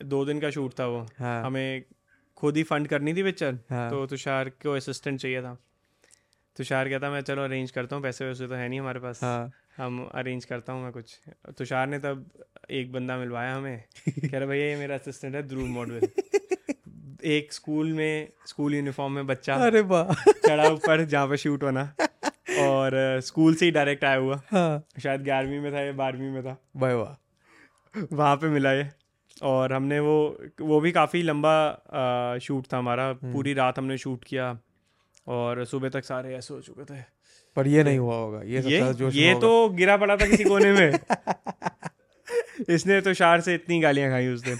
दो 0.01 0.25
दिन 0.25 0.39
का 0.39 0.49
शूट 0.49 0.79
था 0.79 0.87
वो। 0.87 1.05
हाँ। 1.19 1.43
हमें 1.43 1.83
खुद 2.37 2.57
ही 2.57 2.63
फंड 2.63 2.87
करनी 2.87 3.13
थी 3.13 3.23
पिक्चर 3.23 3.57
हाँ। 3.69 3.89
तो 3.89 4.05
तुषार 4.05 4.49
को 4.49 4.71
असिस्टेंट 4.71 5.19
चाहिए 5.19 5.41
था। 5.41 5.57
तुषार 6.57 6.89
कहता 6.89 7.09
मैं 7.09 7.21
चलो 7.21 7.43
अरेंज 7.43 7.71
करता 7.71 7.95
हूँ 7.95 8.03
पैसे 8.03 8.25
वैसे 8.25 8.47
तो 8.47 8.55
है 8.55 8.69
नहीं 8.69 8.79
हमारे 8.79 8.99
पास। 8.99 9.23
हाँ। 9.23 9.51
हम 9.77 10.09
अरेंज 10.15 10.45
करता 10.45 10.73
हूँ 10.73 10.83
मैं 10.83 10.91
कुछ। 10.91 11.19
तुषार 11.57 11.87
ने 11.87 11.99
तब 11.99 12.25
एक 12.71 12.91
बंदा 12.91 13.17
मिलवाया 13.17 13.55
हमें। 13.55 13.83
कह 14.09 14.37
रहा 14.37 14.45
भैया 14.45 14.65
ये 14.65 14.75
मेरा 14.75 14.95
असिस्टेंट 14.95 15.35
है 15.35 15.43
ध्रुव 15.47 15.65
मॉडल 15.67 16.07
एक 17.25 17.53
स्कूल 17.53 17.93
में 17.93 18.29
स्कूल 18.47 18.75
यूनिफॉर्म 18.75 19.13
में 19.13 19.27
बच्चा 19.27 19.55
अरे 19.55 19.81
वाह। 19.81 20.13
चढ़ा 20.31 20.67
ऊपर 20.69 21.03
जहाँ 21.05 21.27
पर 21.27 21.35
शूट 21.35 21.63
होना। 21.63 21.93
और 22.59 23.19
स्कूल 23.21 23.55
से 23.55 23.65
ही 23.65 23.71
डायरेक्ट 23.71 24.03
आया 24.03 24.15
हुआ। 24.15 24.41
हाँ। 24.51 24.83
शायद 25.03 25.21
ग्यारहवीं 25.21 25.59
में 25.59 25.73
था 25.73 25.81
या 25.81 25.91
बारहवीं 25.91 26.31
में 26.31 26.43
था। 26.43 26.57
वाह 26.75 26.93
वाह। 26.93 28.05
वहाँ 28.13 28.35
पे 28.35 28.47
मिला 28.47 28.73
ये। 28.73 28.89
और 29.43 29.73
हमने 29.73 29.99
वो 29.99 30.37
वो 30.61 30.79
भी 30.79 30.91
काफ़ी 30.91 31.21
लंबा 31.23 32.37
शूट 32.41 32.65
था 32.73 32.77
हमारा। 32.77 33.13
पूरी 33.13 33.53
रात 33.53 33.77
हमने 33.77 33.97
शूट 33.97 34.23
किया। 34.23 34.59
और 35.27 35.65
सुबह 35.65 35.89
तक 35.89 36.03
सारे 36.03 36.35
ऐसे 36.35 36.53
हो 36.53 36.61
चुके 36.61 36.83
थे। 36.83 37.20
पर 37.55 37.67
ये 37.67 37.83
नहीं 37.83 37.99
हुआ 37.99 38.15
होगा 38.15 38.41
ये 38.41 38.61
ये 38.61 38.93
जोश 38.93 39.15
ये। 39.15 39.33
तो 39.33 39.69
गिरा 39.69 39.97
पड़ा 39.97 40.15
था 40.17 40.25
किसी 40.25 40.43
कोने 40.43 40.71
में। 40.73 40.99
इसने 42.69 42.99
तो 43.01 43.13
शार 43.13 43.41
से 43.41 43.55
इतनी 43.55 43.79
गालियाँ 43.79 44.09
खाई 44.11 44.27
उस 44.27 44.43
दिन। 44.43 44.59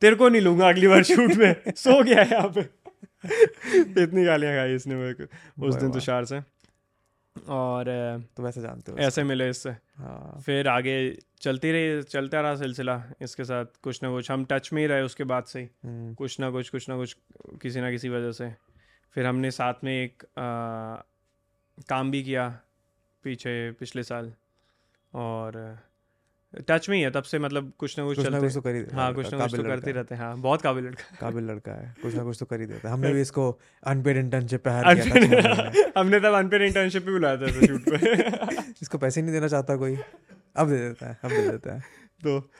तेरे 0.00 0.16
को 0.16 0.28
नहीं 0.28 0.40
लूँगा 0.42 0.68
अगली 0.68 0.88
बार 0.88 1.02
शूट 1.02 1.34
में। 1.34 1.54
सो 1.76 2.02
गया 2.02 2.22
है 2.22 2.30
यहाँ 2.30 2.48
पे। 2.48 2.60
इतनी 4.02 4.24
गालियाँ 4.24 4.56
खाई 4.56 4.74
इसने 4.74 4.94
मेरे 4.94 5.14
को। 5.14 5.66
उस 5.66 5.74
दिन 5.74 5.84
वाह। 5.84 5.92
तुषार 5.92 6.24
से। 6.24 6.40
और 7.36 7.84
तो 8.36 8.42
वैसे 8.42 8.60
जानते 8.60 8.92
हो 8.92 8.98
ऐसे 8.98 9.22
मिले 9.24 9.48
इससे। 9.50 9.70
हाँ। 9.70 10.40
फिर 10.46 10.68
आगे 10.68 10.96
चलती 11.42 11.70
रही 11.72 12.02
चलता 12.02 12.40
रहा 12.40 12.54
सिलसिला 12.56 13.02
इसके 13.22 13.44
साथ। 13.44 13.64
कुछ 13.82 14.02
ना 14.02 14.10
कुछ 14.10 14.30
हम 14.30 14.44
टच 14.50 14.70
में 14.72 14.80
ही 14.82 14.86
रहे 14.88 15.02
उसके 15.02 15.24
बाद 15.24 15.44
से 15.44 15.60
ही। 15.60 15.68
हम्म, 15.84 16.14
कुछ 16.14 16.40
ना 16.40 16.50
कुछ 16.50 16.68
कुछ 16.68 16.88
ना 16.88 16.96
कुछ 16.96 17.16
किसी 17.62 17.80
ना 17.80 17.90
किसी 17.90 18.08
वजह 18.08 18.32
से। 18.32 18.50
फिर 19.16 19.26
हमने 19.26 19.50
साथ 19.50 19.84
में 19.84 19.92
एक 19.92 20.22
काम 21.88 22.10
भी 22.10 22.22
किया 22.22 22.48
पीछे 23.24 23.54
पिछले 23.72 24.02
साल 24.02 24.32
और 25.12 25.56
टच 26.68 26.88
में 26.88 26.96
ही 26.96 27.02
है 27.02 27.10
तब 27.10 27.22
से 27.22 27.38
मतलब 27.38 27.72
कुछ 27.78 27.98
ना 27.98 28.04
कुछ 28.04 28.16
कुछ 28.16 28.26
ना 28.26 28.30
चलते 28.30 28.46
कुछ 28.46 28.54
तो 28.54 28.60
कर 28.60 28.74
ही 28.74 28.82
हाँ 28.92 29.12
कुछ 29.14 29.32
ना 29.34 29.38
कुछ 29.38 29.54
तो 29.56 29.62
करते 29.62 29.92
रहते 29.92 30.14
हैं 30.14 30.22
हाँ 30.22 30.36
बहुत 30.38 30.62
काबिल 30.62 30.84
लड़का 30.84 31.16
काबिल 31.20 31.44
लड़का 31.44 31.72
है 31.72 31.94
कुछ 32.02 32.14
ना 32.14 32.22
कुछ 32.24 32.38
तो 32.40 32.46
कर 32.46 32.60
ही 32.60 32.66
देता 32.66 32.88
है। 32.88 32.94
हमने 32.94 33.12
भी 33.12 33.20
इसको 33.28 33.50
अनपेड 33.82 34.16
इंटर्नशिप 34.16 34.64
पे 34.64 34.70
हायर 34.70 35.02
किया 35.02 35.42
था 35.42 35.92
हमने 36.00 36.20
तब 36.20 36.34
अनपेड 36.34 36.62
इंटर्नशिप 36.62 37.04
पे 37.04 37.10
बुलाया 37.10 37.36
था 37.36 37.66
शूट 37.66 37.88
पे। 37.88 38.62
इसको 38.82 38.98
पैसे 38.98 39.22
नहीं 39.22 39.32
देना 39.32 39.48
चाहता 39.48 39.76
कोई। 39.76 39.96
अब 40.56 40.68
दे 40.68 40.78
देता 40.78 41.08
है 41.08 41.18
अब 41.24 41.30
दे 41.30 41.48
देता 41.50 41.74
है। 41.74 41.80
तो 42.20 42.50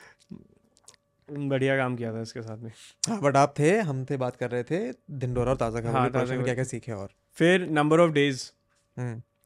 बढ़िया 1.29 1.75
काम 1.77 1.95
किया 1.95 2.13
था 2.13 2.21
इसके 2.21 2.41
साथ 2.41 2.57
में। 2.57 2.71
हाँ 3.09 3.19
बट 3.21 3.37
आप 3.37 3.53
थे 3.59 3.77
हम 3.79 4.05
थे 4.05 4.17
बात 4.17 4.35
कर 4.35 4.51
रहे 4.51 4.63
थे 4.63 4.79
धिंडोरा 5.19 5.51
और 5.51 5.57
ताज़ा 5.57 5.81
खबर 5.81 5.91
हाँ, 5.91 6.09
ताज़ा। 6.11 6.41
क्या 6.43 6.53
क्या 6.53 6.63
सीखे 6.63 6.91
और? 6.91 7.09
फिर 7.37 7.67
number 7.69 7.99
of 7.99 8.11
days 8.11 8.49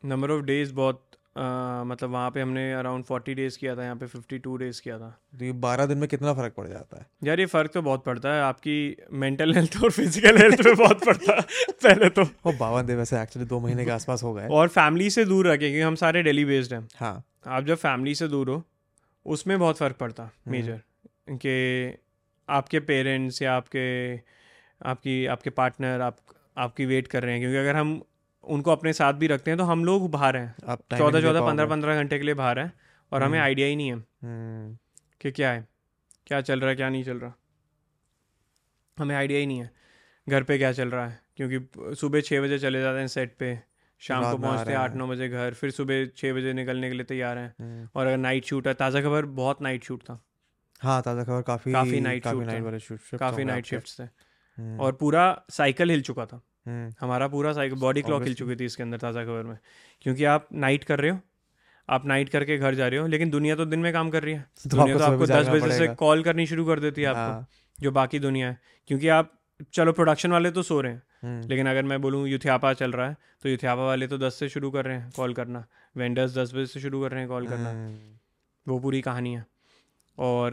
number 0.06 0.32
of 0.32 0.44
days 0.46 0.74
बहुत 0.74 1.02
अ, 1.38 1.84
मतलब 1.86 2.10
वहाँ 2.10 2.30
पे 2.32 2.42
हमने 2.42 2.74
अराउंड 2.74 3.04
फोर्टी 3.04 3.34
डेज़ 3.34 3.58
किया 3.60 3.76
था 3.76 3.84
यहाँ 3.84 3.96
पे 3.96 4.06
फिफ्टी 4.06 4.38
टू 4.38 4.56
डेज़ 4.58 4.82
किया 4.82 4.98
था। 5.00 5.10
तो 5.40 5.46
ये 5.46 5.52
बारह 5.52 5.86
दिन 5.86 5.98
में 5.98 6.08
कितना 6.10 6.34
फ़र्क 6.34 6.54
पड़ 6.54 6.68
जाता 6.68 6.98
है? 6.98 7.06
यार 7.24 7.40
ये 7.40 7.46
फ़र्क 7.46 7.72
तो 7.72 7.82
बहुत 7.82 8.04
पड़ता 8.06 8.34
है 8.34 8.42
आपकी 8.42 8.76
मेंटल 9.14 9.54
हेल्थ 9.54 9.76
और 9.84 9.92
फ़िज़िकल 9.92 10.38
हेल्थ 10.38 10.64
पे 10.64 10.74
बहुत 10.76 11.06
पड़ता 11.06 11.36
है 11.36 11.42
पहले 11.84 12.10
तो। 12.10 12.24
वो 12.24 12.54
बावन 12.54 12.86
दिन 12.86 12.98
वैसे 12.98 13.22
एक्चुअली 13.22 13.48
दो 13.50 13.60
महीने 13.60 13.86
के 13.86 13.92
आसपास 13.92 14.24
हो 14.24 14.34
गए। 14.34 14.48
और 14.48 14.68
फैमिली 14.68 15.10
से 15.10 15.26
दूर 15.26 15.48
रखे 15.48 15.58
क्योंकि 15.60 15.82
हम 15.82 15.96
सारे 15.96 16.24
डेली 16.24 16.46
बेस्ड 16.46 16.74
हैं। 16.74 16.88
हाँ। 16.96 17.24
आप 17.48 17.64
जब 17.64 17.76
फैमिली 17.76 18.16
से 18.16 18.28
दूर 18.28 18.50
हो 18.50 18.64
उसमें 19.26 19.58
बहुत 19.60 19.78
फ़र्क 19.78 19.96
पड़ता 19.96 20.24
हम्म। 20.24 20.52
मेजर 20.52 20.82
कि 21.32 21.98
आपके 22.50 22.80
पेरेंट्स 22.80 23.42
या 23.42 23.56
आपके 23.56 23.86
आपकी 24.82 25.26
आपके 25.26 25.50
पार्टनर 25.50 26.02
आप 26.02 26.18
आपकी 26.58 26.86
वेट 26.86 27.08
कर 27.08 27.24
रहे 27.24 27.32
हैं 27.34 27.42
क्योंकि 27.42 27.58
अगर 27.58 27.76
हम 27.76 28.02
उनको 28.48 28.72
अपने 28.72 28.94
साथ 28.94 29.14
भी 29.14 29.28
रखते 29.28 29.52
हैं 29.52 29.58
तो 29.58 29.64
हम 29.64 29.86
लोग 29.86 30.10
बाहर 30.12 30.38
हैं। 30.38 30.76
चौदह 30.98 31.22
चौदह 31.22 31.46
पंद्रह 31.46 31.66
पंद्रह 31.68 31.96
घंटे 31.96 32.18
के 32.20 32.26
लिए 32.26 32.34
बाहर 32.36 32.60
हैं 32.60 32.72
और 33.12 33.24
हमें 33.24 33.38
हम्म। 33.38 33.44
आइडिया 33.44 33.68
ही 33.68 33.76
नहीं 33.76 33.88
है 33.88 33.96
हम्म, 33.96 34.78
कि 35.22 35.32
क्या 35.32 35.52
है 35.52 35.68
क्या 36.28 36.42
चल 36.42 36.60
रहा 36.60 36.70
है 36.70 36.76
क्या 36.76 36.90
नहीं 36.90 37.04
चल 37.04 37.18
रहा। 37.18 37.34
हमें 38.98 39.16
आइडिया 39.16 39.40
ही 39.40 39.46
नहीं 39.46 39.60
है 39.60 39.72
घर 40.28 40.44
पे 40.44 40.58
क्या 40.58 40.72
चल 40.72 40.90
रहा 40.90 41.08
है 41.08 41.20
क्योंकि 41.38 41.96
सुबह 41.96 42.22
छः 42.22 42.42
बजे 42.42 42.60
चले 42.60 42.82
जाते 42.82 43.00
हैं 43.00 43.08
सेट 43.08 43.36
पे 43.40 43.58
शाम 44.02 44.24
को 44.32 44.38
पहुँचते 44.38 44.72
हैं 44.72 44.78
आठ 44.78 44.96
नौ 44.96 45.08
बजे 45.08 45.28
घर 45.30 45.54
फिर 45.54 45.72
सुबह 45.72 46.06
छः 46.18 46.34
बजे 46.34 46.54
निकलने 46.54 46.90
के 46.90 46.96
लिए 46.96 47.06
तैयार 47.06 47.38
हैं। 47.38 47.54
हम्म। 47.60 47.88
और 47.96 48.08
अगर 48.08 48.18
नाइट 48.18 48.46
शूट 48.46 48.68
है 48.68 48.74
ताज़ा 48.74 49.02
खबर 49.02 49.26
बहुत 49.36 49.62
नाइट 49.62 49.84
शूट 49.84 50.04
था। 50.04 50.20
हाँ 50.82 51.02
ताज़ा 51.02 51.24
खबर 51.24 51.42
काफ़ी 51.42 51.74
काफ़ी 51.74 52.02
night 52.02 52.24
काफ़ी 52.24 52.46
नाइट 52.46 52.64
वाले 52.64 52.80
शूट 52.80 53.20
काफ़ी 53.20 53.44
नाइट 53.44 53.66
शिफ्ट 53.66 54.00
थे। 54.00 54.08
और 54.78 54.92
पूरा 54.94 55.24
साइकिल 55.52 55.90
हिल 55.90 56.02
चुका 56.02 56.26
था। 56.26 56.42
हमारा 56.66 57.28
पूरा 57.28 57.54
साइकिल 57.54 57.80
बॉडी 57.80 58.02
क्लॉक 58.02 58.24
हिल 58.24 58.34
चुकी 58.34 58.56
थी 58.56 58.66
इसके 58.66 58.84
अंदर 58.84 58.98
ताज़ा 58.98 59.24
खबर 59.24 59.44
में। 59.44 59.58
क्योंकि 60.02 60.24
आप 60.26 60.48
नाइट 60.54 60.84
कर 60.84 61.00
रहे 61.00 61.12
हो 61.12 61.20
आप 61.90 62.06
नाइट 62.06 62.30
करके 62.30 62.58
घर 62.58 62.76
जा 62.76 62.88
रहे 62.88 63.00
हो 63.00 63.08
लेकिन 63.08 63.30
दुनिया 63.30 63.56
तो 63.56 63.66
दिन 63.66 63.80
में 63.80 63.92
काम 63.94 64.10
कर 64.10 64.24
रही 64.24 64.34
है। 64.34 64.46
तो 64.64 64.70
दुनिया 64.70 64.98
तो 64.98 65.04
आपको 65.04 65.26
दस 65.26 65.48
बजे 65.50 65.78
से 65.78 65.88
कॉल 65.96 66.24
करनी 66.24 66.46
शुरू 66.48 66.66
कर 66.66 66.80
देती 66.80 67.02
है 67.02 67.08
आपको 67.08 67.20
हाँ, 67.22 67.48
जो 67.80 67.92
बाकी 67.92 68.20
दुनिया 68.20 68.48
है। 68.48 68.60
क्योंकि 68.88 69.08
आप 69.10 69.32
चलो 69.74 69.92
प्रोडक्शन 69.92 70.32
वाले 70.32 70.52
तो 70.52 70.64
सो 70.64 70.80
रहे 70.82 70.92
हैं 70.92 71.02
हम्म, 71.24 71.48
लेकिन 71.50 71.68
अगर 71.68 71.84
मैं 71.84 72.02
बोलूँ 72.02 72.28
यूथियापा 72.28 72.74
चल 72.74 72.92
रहा 72.92 73.10
है 73.10 73.18
तो 73.44 73.50
यूथियापा 73.50 73.86
वाले 73.86 74.08
तो 74.08 74.18
दस 74.18 74.40
से 74.40 74.50
शुरू 74.50 74.72
कर 74.72 74.86
रहे 74.86 74.98
हैं 74.98 75.12
कॉल 75.16 75.34
करना। 75.34 75.66
वेंडर्स 75.96 76.38
दस 76.38 76.54
बजे 76.54 76.66
से 76.66 76.80
शुरू 76.80 77.02
कर 77.02 77.12
रहे 77.12 77.20
हैं 77.20 77.30
कॉल 77.30 77.48
करना। 77.48 77.70
हम्म, 77.70 77.98
वो 78.68 78.80
पूरी 78.80 79.02
कहानी 79.02 79.34
है। 79.34 79.46
और 80.18 80.52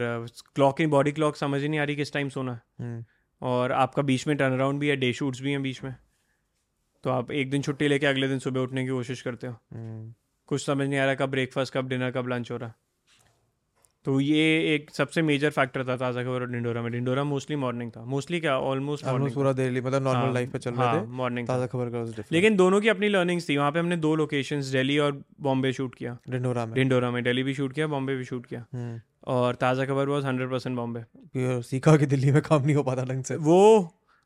क्लॉक 0.55 0.77
की 0.77 0.85
बॉडी 0.87 1.11
क्लॉक 1.11 1.35
समझ 1.35 1.61
ही 1.61 1.67
नहीं 1.69 1.79
आ 1.79 1.83
रही 1.83 1.95
किस 1.95 2.13
टाइम 2.13 2.29
सोना। 2.29 2.51
है 2.51 2.61
हम्म, 2.81 3.03
और 3.43 3.71
आपका 3.71 4.01
बीच 4.01 4.27
में 4.27 4.37
टर्न 4.37 4.53
अराउंड 4.53 4.79
भी 4.79 4.87
है 4.87 4.95
डे 4.95 5.13
शूट्स 5.13 5.41
भी 5.41 5.51
हैं 5.51 5.61
बीच 5.61 5.83
में। 5.83 5.95
तो 7.03 7.09
आप 7.09 7.31
एक 7.31 7.49
दिन 7.49 7.61
छुट्टी 7.61 7.87
लेके 7.87 8.05
अगले 8.05 8.27
दिन 8.27 8.39
सुबह 8.39 8.61
उठने 8.61 8.83
की 8.83 8.89
कोशिश 8.89 9.21
करते 9.21 9.47
हो। 9.47 9.53
हम्म, 9.53 10.13
कुछ 10.47 10.65
समझ 10.65 10.87
नहीं 10.87 10.99
आ 10.99 11.05
रहा 11.05 11.15
कब 11.15 11.29
ब्रेकफास्ट 11.29 11.73
कब 11.73 11.87
डिनर 11.89 12.11
कब 12.11 12.27
लंच 12.27 12.51
हो 12.51 12.57
रहा। 12.57 12.73
तो 14.05 14.19
ये 14.19 14.73
एक 14.75 14.89
सबसे 14.91 15.21
मेजर 15.21 15.49
फैक्टर 15.49 15.83
था 15.83 15.95
ताज़ा 15.97 16.23
खबर 16.23 16.41
और 16.41 16.49
डिंडोरा 16.51 16.81
में। 16.81 16.91
डिंडोरा 16.91 17.23
मोस्टली 17.23 17.55
मॉर्निंग 17.55 17.91
था। 17.91 18.03
मोस्टली 18.05 18.39
क्या? 18.39 18.57
ऑलमोस्ट 18.59 19.05
मॉर्निंग 19.05 19.33
पूरा 19.33 19.53
दिल्ली 19.53 19.81
मतलब 19.81 20.03
नॉर्मल 20.03 20.33
लाइफ 20.33 20.51
पे 20.51 20.59
चल 20.59 20.71
रहे 20.71 21.01
थे। 21.01 21.05
मॉर्निंग 21.05 21.47
ताज़ा 21.47 21.67
खबर 21.67 21.89
का 21.89 21.99
हाँ, 21.99 22.23
लेकिन 22.31 22.55
दोनों 22.55 22.81
की 22.81 22.89
अपनी 22.89 23.07
लर्निंग्स 23.07 23.49
थी। 23.49 23.57
वहाँ 23.57 23.71
पे 23.71 23.79
हमने 23.79 23.97
दो 23.97 24.15
लोकेशंस 24.15 24.65
दिल्ली 24.65 24.97
और 24.97 25.23
बॉम्बे 25.41 25.73
शूट 25.73 25.95
किया। 25.95 26.17
डिंडोरा 26.29 26.65
में। 26.65 26.75
डिंडोरा 26.75 27.11
में। 27.11 27.23
दिल्ली 27.23 27.43
भी 27.43 27.53
शूट 27.53 27.73
किया 27.73 27.87
बॉम्बे 27.87 28.15
भी 28.15 28.23
शूट 28.23 28.45
किया। 28.45 28.65
हम्म, 28.73 28.99
और 29.27 29.55
ताज़ा 29.55 29.85
खबर 29.85 30.07
वॉज़ 30.07 30.25
हंड्रेड 30.25 30.49
परसेंट 30.51 30.75
बॉम्बे। 30.75 31.61
सीखा 31.61 31.95
कि 31.97 32.05
दिल्ली 32.05 32.31
में 32.31 32.41
काम 32.41 32.65
नहीं 32.65 32.75
हो 32.75 32.83
पाता 32.83 33.03
ढंग 33.03 33.23
से। 33.23 33.35
वो 33.35 33.59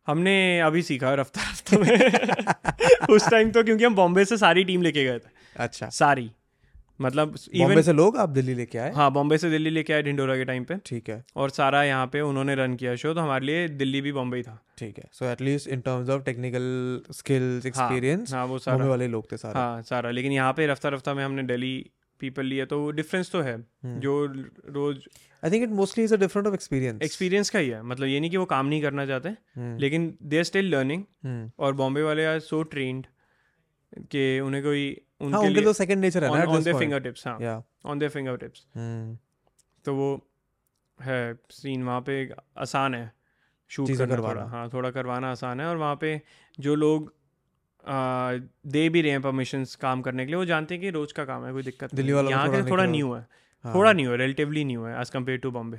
हमने 0.07 0.37
अभी 0.61 0.81
सीखा 0.81 1.13
रफ्ता 1.13 1.41
रफ्ता 1.51 1.77
में। 1.77 3.15
उस 3.15 3.29
टाइम 3.29 3.51
तो 3.51 3.63
क्योंकि 3.63 3.83
हम 3.83 3.95
बॉम्बे 3.95 4.25
से 4.25 4.37
सारी 4.37 4.63
टीम 4.63 4.81
लेके 4.81 5.03
गए 5.03 5.19
थे। 5.19 5.29
अच्छा। 5.55 5.89
सारी। 5.89 6.29
मतलब 7.01 7.35
बॉम्बे 7.57 7.81
से 7.83 7.93
लोग 7.93 8.17
आप 8.17 8.29
दिल्ली 8.29 8.53
लेके 8.53 8.77
आए? 8.77 8.91
हाँ 8.93 9.11
बॉम्बे 9.11 9.37
से 9.37 9.49
दिल्ली 9.49 9.69
लेके 9.69 9.93
आए 9.93 10.03
ढिंडोरा 10.03 10.35
के 10.35 10.45
टाइम 10.45 10.63
पे। 10.63 10.75
ठीक 10.85 11.09
है। 11.09 11.23
और 11.35 11.49
सारा 11.49 11.83
यहाँ 11.83 12.07
पे 12.13 12.21
उन्होंने 12.21 12.55
रन 12.55 12.75
किया 12.75 12.95
शो 12.95 13.13
तो 13.13 13.21
हमारे 13.21 13.45
लिए 13.45 13.67
दिल्ली 13.67 14.01
भी 14.01 14.11
बॉम्बे 14.11 14.37
ही 14.37 14.43
था। 14.43 14.57
ठीक 14.77 14.97
है। 14.97 15.09
So 15.13 15.25
at least 15.25 15.67
in 15.67 15.81
terms 15.81 16.09
of 16.09 16.23
technical 16.23 17.01
skills 17.11 17.65
experience 17.65 18.33
हाँ 18.33 18.45
वो 18.45 18.59
सारा। 18.59 18.85
वाले 18.85 19.07
लोग 19.07 19.31
थे 19.31 19.37
सारे। 19.37 19.59
हाँ 19.59 19.81
सारा। 19.81 20.11
लेकिन 20.11 20.31
यहाँ 20.31 20.53
पे 20.53 20.67
रफ्ता 20.67 20.89
रफ्ता 20.89 21.13
में 21.13 21.23
हमने 21.25 21.43
दिल्ली 21.43 21.75
पीपल 22.19 22.45
लिए 22.45 22.65
तो 22.65 22.79
डिफरेंस 22.91 23.31
तो 23.31 23.41
है 23.41 23.55
हम्म। 23.55 23.99
जो 23.99 24.13
रोज 24.69 25.07
I 25.43 25.51
think 25.51 25.63
it 25.63 25.69
mostly 25.79 26.03
is 26.03 26.13
a 26.13 26.17
different 26.17 26.47
of 26.47 26.53
experience 26.53 27.01
experience 27.01 27.49
का 27.49 27.59
ही 27.59 27.69
है 27.69 27.81
मतलब 27.83 28.07
ये 28.07 28.19
नहीं 28.19 28.31
कि 28.31 28.37
वो 28.37 28.45
काम 28.45 28.65
नहीं 28.65 28.81
करना 28.81 29.05
चाहते 29.05 29.29
हम्म, 29.29 29.77
लेकिन 29.77 30.17
दे 30.23 30.37
आर 30.37 30.43
स्टिल 30.43 30.69
लर्निंग 30.75 31.03
और 31.59 31.73
बॉम्बे 31.73 32.01
वाले 32.01 32.25
आर 32.25 32.39
सो 32.39 32.61
ट्रेंड 32.71 33.05
कि 34.11 34.39
उन्हें 34.39 34.63
कोई 34.63 34.85
हाँ 35.21 35.27
उनके 35.27 35.47
उनके 35.47 35.61
तो 35.61 35.73
सेकंड 35.73 36.01
नेचर 36.01 36.23
है 36.23 36.29
ना 36.29 36.51
ऑन 36.51 36.63
देयर 36.63 36.77
फिंगर 36.77 36.99
टिप्स 36.99 37.27
हाँ 37.27 37.63
ऑन 37.85 37.99
देयर 37.99 38.11
फिंगर 38.11 38.37
टिप्स 38.37 38.65
तो 39.85 39.95
वो 39.95 40.09
है 40.99 41.21
सीन 41.51 41.83
वहाँ 41.83 42.01
पे 42.01 42.17
आसान 42.57 42.95
है 42.95 43.11
शूट 43.71 43.89
करना 43.97 44.17
थोड़ा। 44.17 44.43
हाँ 44.45 44.69
थोड़ा 44.69 44.89
करवाना 44.91 45.31
आसान 45.31 45.59
है 45.59 45.65
और 45.67 45.77
वहाँ 45.77 45.95
पे 45.95 46.21
जो 46.57 46.75
लोग 46.75 47.13
दे 47.87 48.87
भी 48.89 49.01
रहे 49.01 49.11
हैं 49.11 49.21
परमिशन 49.21 49.65
काम 49.81 50.01
करने 50.01 50.25
के 50.25 50.31
लिए। 50.31 50.37
वो 50.37 50.45
जानते 50.45 50.75
हैं 50.75 50.81
कि 50.83 50.89
रोज 50.89 51.11
का 51.11 51.25
काम 51.25 51.45
है 51.45 51.51
कोई 51.53 51.63
दिक्कत 51.63 51.95
दिल्ली 51.95 52.11
नहीं 52.11 52.15
वालों 52.15 52.31
है। 52.31 52.37
यहाँ 52.37 52.63
के 52.63 52.69
थोड़ा 52.71 52.85
न्यू 52.85 53.13
है। 53.13 53.25
हाँ। 53.65 53.73
थोड़ा 53.75 53.91
न्यू 53.93 54.09
है 54.11 54.17
रिलेटिवली 54.17 54.63
न्यू 54.65 54.83
है 54.83 54.99
एज 55.01 55.09
कंपेयर 55.09 55.37
टू 55.39 55.51
बॉम्बे 55.51 55.77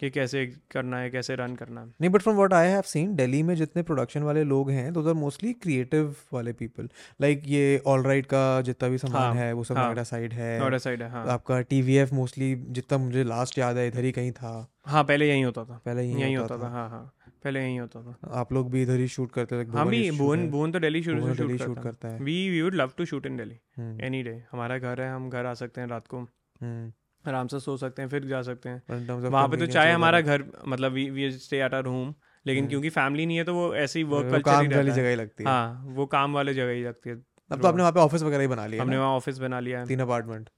कि 0.00 0.10
कैसे 0.10 0.44
करना 0.70 0.98
है 0.98 1.10
कैसे 1.10 1.34
रन 1.36 1.54
करना 1.56 1.80
है। 1.80 1.86
नहीं 1.86 2.10
but 2.10 2.22
from 2.22 2.36
what 2.36 2.52
I 2.52 2.68
have 2.68 2.82
seen 2.82 3.14
Delhi 3.16 3.42
में 3.42 3.54
जितने 3.54 3.82
प्रोडक्शन 3.82 4.22
वाले 4.22 4.44
लोग 4.44 4.70
हैं 4.70 4.92
दो 4.92 5.06
आर 5.08 5.14
मोस्टली 5.14 5.52
क्रिएटिव 5.52 6.14
वाले 6.32 6.52
पीपल 6.52 6.88
लाइक 7.20 7.42
ये 7.46 7.82
ऑल 7.86 8.02
राइट 8.02 8.26
का 8.26 8.60
जितना 8.60 8.88
भी 8.88 8.98
सामान 8.98 9.22
हाँ, 9.22 9.34
है 9.34 9.52
वो 9.52 9.64
सब 9.64 9.76
हाँ। 9.76 9.86
नोएडा 9.86 10.02
साइड 10.02 10.32
है। 10.32 10.58
नोएडा 10.60 10.78
साइड 10.78 11.02
है 11.02 11.10
हाँ। 11.10 11.26
आपका 11.28 11.60
टीवीएफ 11.62 12.12
मोस्टली 12.12 12.54
जितना 12.70 12.98
मुझे 12.98 13.24
लास्ट 13.24 13.58
याद 13.58 13.76
है 13.76 13.86
इधर 13.88 14.04
ही 14.04 14.12
कहीं 14.12 14.32
था। 14.32 14.54
हाँ 14.86 15.04
पहले 15.04 15.28
यहीं 15.28 15.44
होता 15.44 15.64
था। 15.64 15.80
पहले 15.84 16.02
यही 16.02 16.22
यहीं 16.22 16.36
होता 16.36 16.58
था 16.58 16.68
हाँ 16.68 16.88
हाँ। 16.90 17.13
पहले 17.44 17.60
यहीं 17.60 17.78
होता 17.80 18.02
था। 18.02 18.40
आप 18.40 18.52
लोग 18.52 18.70
भी 18.70 18.82
इधर 18.82 18.98
ही 18.98 19.08
शूट 19.08 19.32
करते 19.32 19.62
थे 19.62 19.68
हम 19.70 19.88
भी 19.90 20.10
भुवन 20.18 20.48
भुवन 20.50 20.72
तो 20.72 20.80
दिल्ली 20.80 21.02
शुरू 21.02 21.26
से 21.26 21.34
शूट 21.34 21.56
शूट 21.58 21.82
करता 21.82 22.08
है। 22.08 22.14
है 22.14 22.24
we 22.24 22.36
we 22.50 22.60
would 22.62 22.74
love 22.74 22.92
to 22.98 23.04
shoot 23.04 23.26
in 23.26 23.36
Delhi 23.36 23.58
any 24.06 24.22
day 24.22 24.42
हमारा 24.52 24.78
घर 24.78 25.00
है 25.00 25.10
हम 25.12 25.28
घर 25.30 25.46
आ 25.46 25.54
सकते 25.54 25.80
हैं 25.80 25.88
रात 25.88 26.06
को। 26.06 26.20
हम्म, 26.20 26.92
आराम 27.24 27.46
से 27.46 27.60
सो 27.60 27.76
सकते 27.76 28.02
हैं 28.02 28.08
फिर 28.08 28.24
जा 28.26 28.40
सकते 28.42 28.68
हैं। 28.68 29.08
वहाँ 29.20 29.48
पे 29.48 29.56
तो 29.56 29.66
चाहे 29.68 29.92
हमारा 29.92 30.20
घर 30.20 30.44
मतलब 30.68 30.92
we 30.92 31.08
we 31.10 31.30
stay 31.32 31.60
at 31.60 31.74
our 31.74 31.86
home 31.86 32.14
लेकिन 32.46 32.62
हम्म। 32.62 32.68
क्योंकि 32.70 32.88
फैमिली 32.90 33.26
नहीं 33.26 33.36
है 33.36 33.44
तो 33.44 33.54
वो 33.54 33.74
ऐसे 33.76 33.98
ही 33.98 34.04
वर्क 34.06 34.32
कल्चर 34.32 34.62
ही 34.62 34.76
वाली 34.76 34.90
जगह 34.90 35.08
ही 35.08 35.14
लगती 35.16 35.44
है। 35.44 35.50
हाँ 35.50 35.84
वो 35.96 36.06
काम 36.08 36.34
वाले 36.34 36.54
जगह 36.54 36.72
ही 36.72 36.82
लगती 36.84 37.10
है। 37.10 37.16
अब 37.50 37.60
तो 37.62 37.68
आपने 37.68 37.82
वहाँ 37.82 37.92
पे 37.92 38.00
ऑफ़िस 38.00 38.22
वगैरह 38.22 38.42
ही 38.42 38.48
बना 38.48 38.66
लिया 38.66 38.82
हमने? 38.82 38.98
वहाँ 38.98 39.16
ऑफ़िस 39.16 39.38
बना 39.38 39.60
लिया। 39.60 39.78
है 39.78 39.86
तीन 39.86 40.00
अपार्टमेंट 40.00 40.48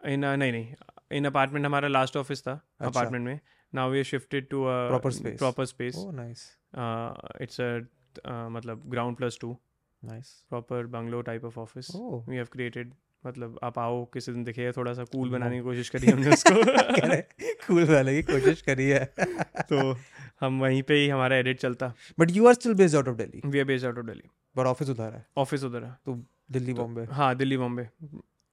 इन 0.00 0.24
नहीं 0.24 0.52
नहीं। 0.52 0.74
इन 1.12 1.24
अपार्टमेंट 1.24 1.66
हमारा 1.66 1.88
लास्ट 1.88 2.16
ऑफ़िस 2.16 2.42
था 2.42 2.52
अच्छा। 2.52 2.86
अपार्टमेंट 2.86 3.24
में। 3.24 3.38
Now 3.74 3.90
we 3.90 4.04
shifted 4.04 4.48
to 4.48 4.64
Proper 4.90 5.12
space. 5.16 5.38
Proper 5.38 5.64
space 5.64 5.96
oh 5.98 6.12
nice 6.12 6.58
it's 7.42 7.60
a 7.60 8.48
मतलब 8.48 8.82
ground 8.86 9.16
plus 9.16 9.38
two 9.40 9.56
nice 10.04 10.28
proper 10.48 10.86
bungalow 10.86 11.20
type 11.22 11.44
of 11.44 11.58
office 11.60 11.88
oh 11.96 12.24
we 12.30 12.36
have 12.36 12.46
created 12.52 12.92
मतलब 13.26 13.58
आप 13.62 13.78
आओ 13.78 14.04
किसी 14.04 14.32
दिन 14.32 14.44
दिखे 14.44 14.72
थोड़ा 14.72 14.92
सा 14.92 15.04
कूल 15.04 15.28
हाँ। 15.30 15.38
बनाने 15.38 15.56
की 15.56 15.62
कोशिश 15.62 15.88
करी 15.88 16.10
हमने 16.10 16.30
उसको। 16.30 16.54
कूल 17.66 17.84
वाले 17.84 18.22
की 18.22 18.32
कोशिश 18.32 18.62
करी 18.62 18.88
है। 18.88 19.04
तो 19.68 19.96
हम 20.40 20.60
वहीं 20.60 20.82
पे 20.82 20.94
ही 20.94 21.08
हमारा 21.08 21.36
एडिट 21.36 21.60
चलता। 21.60 21.92
But 22.18 22.30
you 22.30 22.46
are 22.46 22.54
still 22.54 22.74
based 22.74 22.96
out 22.96 23.08
of 23.08 23.16
Delhi 23.16 23.42
we 23.46 23.58
are 23.58 23.64
based 23.64 23.86
out 23.86 23.98
of 23.98 24.06
Delhi 24.06 24.28
but 24.56 24.66
office 24.66 24.88
उधर 24.88 25.12
है? 25.12 25.26
ऑफ़िस 25.36 25.64
उधर 25.64 25.84
है। 25.84 25.92
तो 26.06 26.22
दिल्ली 26.52 26.74
बॉम्बे 26.74 27.04
हाँ 27.10 27.34
दिल्ली 27.36 27.56
बॉम्बे 27.56 27.88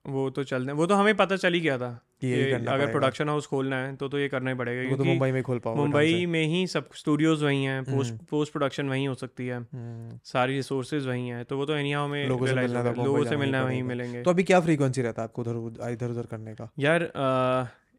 वो 0.06 0.30
तो 0.30 0.44
चलते 0.44 0.72
हैं। 0.72 0.78
वो 0.78 0.86
तो 0.86 0.96
हमें 0.96 1.16
पता 1.18 1.36
चल 1.36 1.54
ही 1.54 1.60
गया 1.60 1.78
था। 1.78 1.90
कि 2.22 2.30
करना 2.52 2.72
अगर 2.72 2.92
प्रोडक्शन 2.92 3.30
हाउस 3.30 3.46
खोलना 3.48 3.76
है 3.78 3.96
तो 3.96 4.08
तो 4.10 4.20
ये 4.20 4.28
करना 4.30 4.50
ही 4.50 4.58
पड़ेगा 4.58 4.90
वो 4.90 4.98
तो 4.98 5.04
मुंबई 5.04 5.32
में 5.32 5.38
ही 5.38 5.44
खोल 5.44 5.60
पाओगे 5.60 5.80
मुंबई 5.80 6.26
में 6.26 6.44
ही 6.46 6.66
सब 6.68 6.90
स्टूडियोज 6.96 7.44
वहीं 7.44 7.64
हैं 7.66 7.84
पोस्ट। 7.84 8.14
पोस्ट 8.30 8.52
प्रोडक्शन 8.52 8.90
वहीं 8.90 9.08
हो 9.08 9.14
सकती 9.16 9.48
है। 9.48 9.58
हम्म। 9.58 10.20
सारी 10.24 10.56
रिसोर्सेज 10.56 11.08
वहीं 11.08 11.30
हैं 11.30 11.44
तो 11.46 11.58
वो 11.58 11.66
तो 11.66 11.76
एनी 11.76 11.92
हमें 11.92 12.28
लोगों 12.28 12.48
से 12.48 12.54
मिलना। 12.54 12.84
तो 12.84 13.04
लोगों 13.04 13.24
से 13.26 13.38
मिलना 13.38 13.64
वहीं 13.64 13.84
मिलेंगे। 13.84 14.24
तो 14.24 14.32
अभी 14.32 14.44
क्या 14.44 14.60
फ्रीक्वेंसी 14.60 15.02
रहता 15.02 15.22
है 15.22 15.28
आपको 15.28 15.42
उधर 15.42 15.92
इधर 15.92 16.12
उधर 16.12 16.26
करने 16.26 16.56
का? 16.56 16.70
यार 16.80 17.10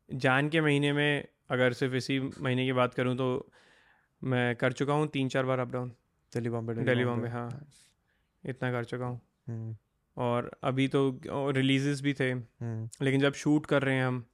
जान 0.08 0.48
के 0.48 0.60
महीने 0.60 0.92
में 0.92 1.24
अगर 1.50 1.72
सिर्फ़ 1.72 1.94
इसी 1.94 2.18
महीने 2.20 2.64
की 2.66 2.72
बात 2.72 2.94
करूँ 2.94 3.16
तो 3.16 3.28
मैं 4.22 4.54
कर 4.56 4.72
चुका 4.72 4.92
हूँ 4.92 5.06
तीन 5.08 5.28
चार 5.28 5.44
बार 5.44 5.58
अप 5.58 5.72
डाउन 5.72 5.88
दिल्ली 6.32 6.50
बॉम्बे 6.50 6.74
दिल्ली 6.74 7.04
बॉम्बे। 7.04 7.28
हाँ। 7.28 7.48
इतना 8.44 8.70
कर 8.72 8.84
चुका 8.84 9.06
हूँ। 9.06 9.20
हम्म, 9.48 9.76
और 10.20 10.50
अभी 10.64 10.88
तो 10.88 11.00
रिलीजेस 11.26 12.00
भी 12.02 12.14
थे। 12.14 12.30
हम्म। 12.30 12.88
लेकिन 13.02 13.20
जब 13.20 13.32
शूट 13.34 13.66
कर 13.66 13.82
रहे 13.82 13.94
हैं 13.94 14.06
हम 14.06 14.24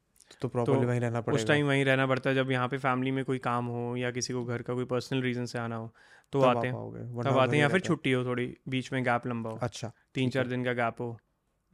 तो 0.40 0.48
प्रॉपर्ली 0.48 0.86
वहीं 0.86 1.00
रहना 1.00 1.20
पड़ेगा। 1.20 1.40
उस 1.40 1.46
टाइम 1.48 1.66
वहीं 1.66 1.84
रहना 1.84 2.06
पड़ता 2.06 2.30
है। 2.30 2.36
जब 2.36 2.50
यहाँ 2.50 2.68
पे 2.68 2.78
फैमिली 2.78 3.10
में 3.10 3.24
कोई 3.24 3.38
काम 3.38 3.66
हो 3.66 3.96
या 3.96 4.10
किसी 4.10 4.32
को 4.32 4.44
घर 4.44 4.62
का 4.62 4.74
कोई 4.74 4.84
पर्सनल 4.84 5.22
रीजन 5.22 5.44
से 5.46 5.58
आना 5.58 5.76
हो 5.76 5.92
तो 6.32 6.40
आते 6.42 6.66
हैं। 6.68 7.22
तब 7.22 7.38
आते 7.38 7.56
हैं 7.56 7.62
या 7.62 7.68
फिर 7.68 7.80
छुट्टी 7.80 8.12
हो 8.12 8.24
थोड़ी 8.24 8.46
बीच 8.68 8.92
में 8.92 9.02
गैप 9.04 9.26
लंबा 9.26 9.50
हो। 9.50 9.58
अच्छा 9.62 9.92
तीन 10.14 10.30
चार 10.30 10.46
दिन 10.46 10.64
का 10.64 10.72
गैप 10.72 11.00
हो 11.00 11.16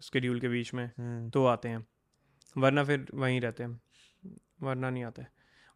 स्केड्यूल 0.01 0.41
के 0.41 0.49
बीच 0.49 0.75
में 0.75 0.85
हम्म, 0.85 1.31
तो 1.31 1.45
आते 1.47 1.69
हैं। 1.69 1.87
वरना 2.57 2.85
फिर 2.85 3.07
वहीं 3.15 3.41
रहते 3.41 3.63
हैं। 3.63 3.81
वरना 4.63 4.91
नहीं 4.91 5.05
आते। 5.05 5.27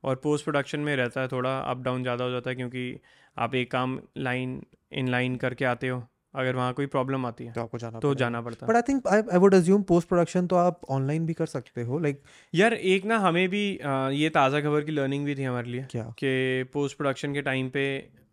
और 0.05 0.17
पोस्ट 0.17 0.45
प्रोडक्शन 0.45 0.81
में 0.81 0.95
रहता 0.97 1.21
है 1.21 1.29
थोड़ा 1.29 1.59
अप 1.61 1.79
डाउन 1.79 2.03
ज़्यादा 2.03 2.25
हो 2.25 2.31
जाता 2.31 2.51
है 2.51 2.57
क्योंकि 2.57 3.01
आप 3.37 3.55
एक 3.55 3.71
काम 3.71 3.99
लाइन 4.17 4.61
इन 4.93 5.09
लाइन 5.09 5.37
करके 5.37 5.65
आते 5.65 5.89
हो 5.89 6.03
अगर 6.37 6.57
वहाँ 6.57 6.73
कोई 6.73 6.87
प्रॉब्लम 6.87 7.27
आती 7.27 7.45
है 7.45 7.53
तो 7.53 7.61
आपको 7.61 7.79
जाना 7.79 7.99
तो 7.99 8.15
जाना 8.15 8.41
पड़ता 8.41 8.67
है। 8.67 8.71
But 8.71 8.77
I 8.77 8.83
think 8.83 9.07
I 9.09 9.23
I 9.33 9.39
would 9.39 9.55
assume 9.55 9.83
post 9.83 10.09
production 10.09 10.47
तो 10.47 10.57
आप 10.57 10.81
ऑनलाइन 10.91 11.27
भी 11.27 11.35
कर 11.35 11.47
सकते 11.47 11.83
हो 11.83 11.99
लाइक 11.99 12.23
यार 12.55 12.75
एक 12.75 13.05
ना 13.05 13.19
हमें 13.19 13.49
भी 13.49 13.79
आ, 13.79 14.09
ये 14.11 14.29
ताज़ा 14.31 14.61
खबर 14.61 14.81
की 14.81 14.93
लर्निंग 14.93 15.25
भी 15.25 15.35
थी 15.35 15.43
हमारे 15.43 15.71
लिए 15.71 15.87
क्या? 15.91 16.05
कि 16.19 16.65
पोस्ट 16.73 16.97
प्रोडक्शन 16.97 17.35
के 17.35 17.43
टाइम 17.43 17.69
पे 17.69 17.87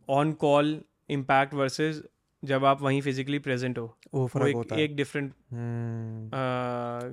ऑन 0.09 0.31
कॉल 0.39 0.80
इम्पैक्ट 1.09 1.53
वर्सेस 1.53 2.01
जब 2.44 2.65
आप 2.65 2.82
वहीं 2.82 3.02
फिजिकली 3.02 3.40
प्रेजेंट 3.40 3.78
हो 3.78 3.98
वो 4.14 4.28
फ़र्क 4.28 4.48
एक 4.48 4.56
होता 4.56 4.76
एक 4.76 4.95
डिफरेंट 4.95 5.34
हम्म, 5.52 6.30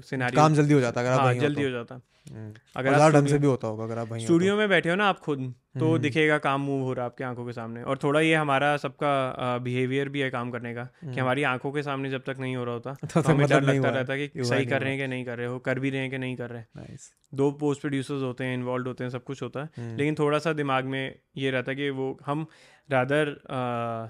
सिनेरियो 0.00 0.36
काम 0.36 0.54
जल्दी 0.54 0.74
हो 0.74 0.80
जाता 0.80 1.00
है 1.00 1.06
अगर 1.06 1.16
आप 1.16 1.26
हाँ 1.26 1.34
जल्दी 1.34 1.62
हो 1.62 1.68
हो 1.68 1.72
जाता 1.72 1.98
तो। 1.98 2.34
हम्म, 2.34 2.52
अगर 2.76 2.94
और 2.94 3.00
आप 3.00 3.12
ढंग 3.12 3.26
से 3.26 3.38
भी 3.38 3.46
होता 3.46 3.68
होगा 3.68 3.84
अगर 3.84 3.98
आप 3.98 4.08
वहीं 4.08 4.20
तो। 4.20 4.26
स्टूडियो 4.26 4.56
में 4.56 4.68
बैठे 4.68 4.90
हो 4.90 4.94
ना 4.96 5.06
आप 5.08 5.18
खुद 5.18 5.54
तो 5.78 5.86
हम्म, 5.86 5.98
दिखेगा 5.98 6.38
काम 6.38 6.60
मूव 6.60 6.82
हो 6.82 6.92
रहा 6.92 7.04
है 7.04 7.10
आपकी 7.10 7.24
आँखों 7.24 7.46
के 7.46 7.52
सामने। 7.52 7.82
और 7.82 7.98
थोड़ा 7.98 8.20
ये 8.20 8.34
हमारा 8.34 8.76
सबका 8.76 9.58
बिहेवियर 9.58 10.08
भी 10.08 10.20
है 10.20 10.30
काम 10.30 10.50
करने 10.50 10.74
का 10.74 10.88
हम्म। 11.02 11.14
कि 11.14 11.20
हमारी 11.20 11.42
आँखों 11.42 11.72
के 11.72 11.82
सामने 11.82 12.10
जब 12.10 12.22
तक 12.26 12.36
नहीं 12.40 12.56
हो 12.56 12.64
रहा 12.64 12.74
होता 12.74 12.94
तो 13.14 13.20
हमें 13.20 13.44
मतलब 13.44 13.60
डर 13.60 13.74
लगता 13.74 13.88
रहता 13.88 14.12
है 14.12 14.28
कि 14.28 14.44
सही 14.44 14.66
कर 14.66 14.80
रहे 14.80 14.90
हैं 14.90 15.00
कि 15.00 15.06
नहीं 15.06 15.24
कर 15.24 15.38
रहे 15.38 15.46
हो 15.46 15.58
कर 15.58 15.78
भी 15.78 15.90
रहे 15.90 16.00
हैं 16.00 16.10
कि 16.10 16.18
नहीं 16.18 16.36
कर 16.36 16.50
रहे. 16.50 16.96
दो 17.34 17.50
पोस्ट 17.50 17.80
प्रोड्यूसर्स 17.80 18.22
होते 18.22 18.44
हैं 18.44 18.54
इन्वॉल्व 18.54 18.86
होते 18.86 19.04
हैं 19.04 19.10
सब 19.10 19.24
कुछ 19.24 19.42
होता 19.42 19.60
है। 19.60 19.70
हम्म, 19.78 19.96
लेकिन 19.96 20.14
थोड़ा 20.14 20.38
सा 20.38 20.52
दिमाग 20.52 20.84
में 20.84 21.18
ये 21.36 21.50
रहता 21.50 21.70
है 21.70 21.76
कि 21.76 21.90
वो 21.90 22.18
हम 22.26 22.46
रादर 22.90 23.40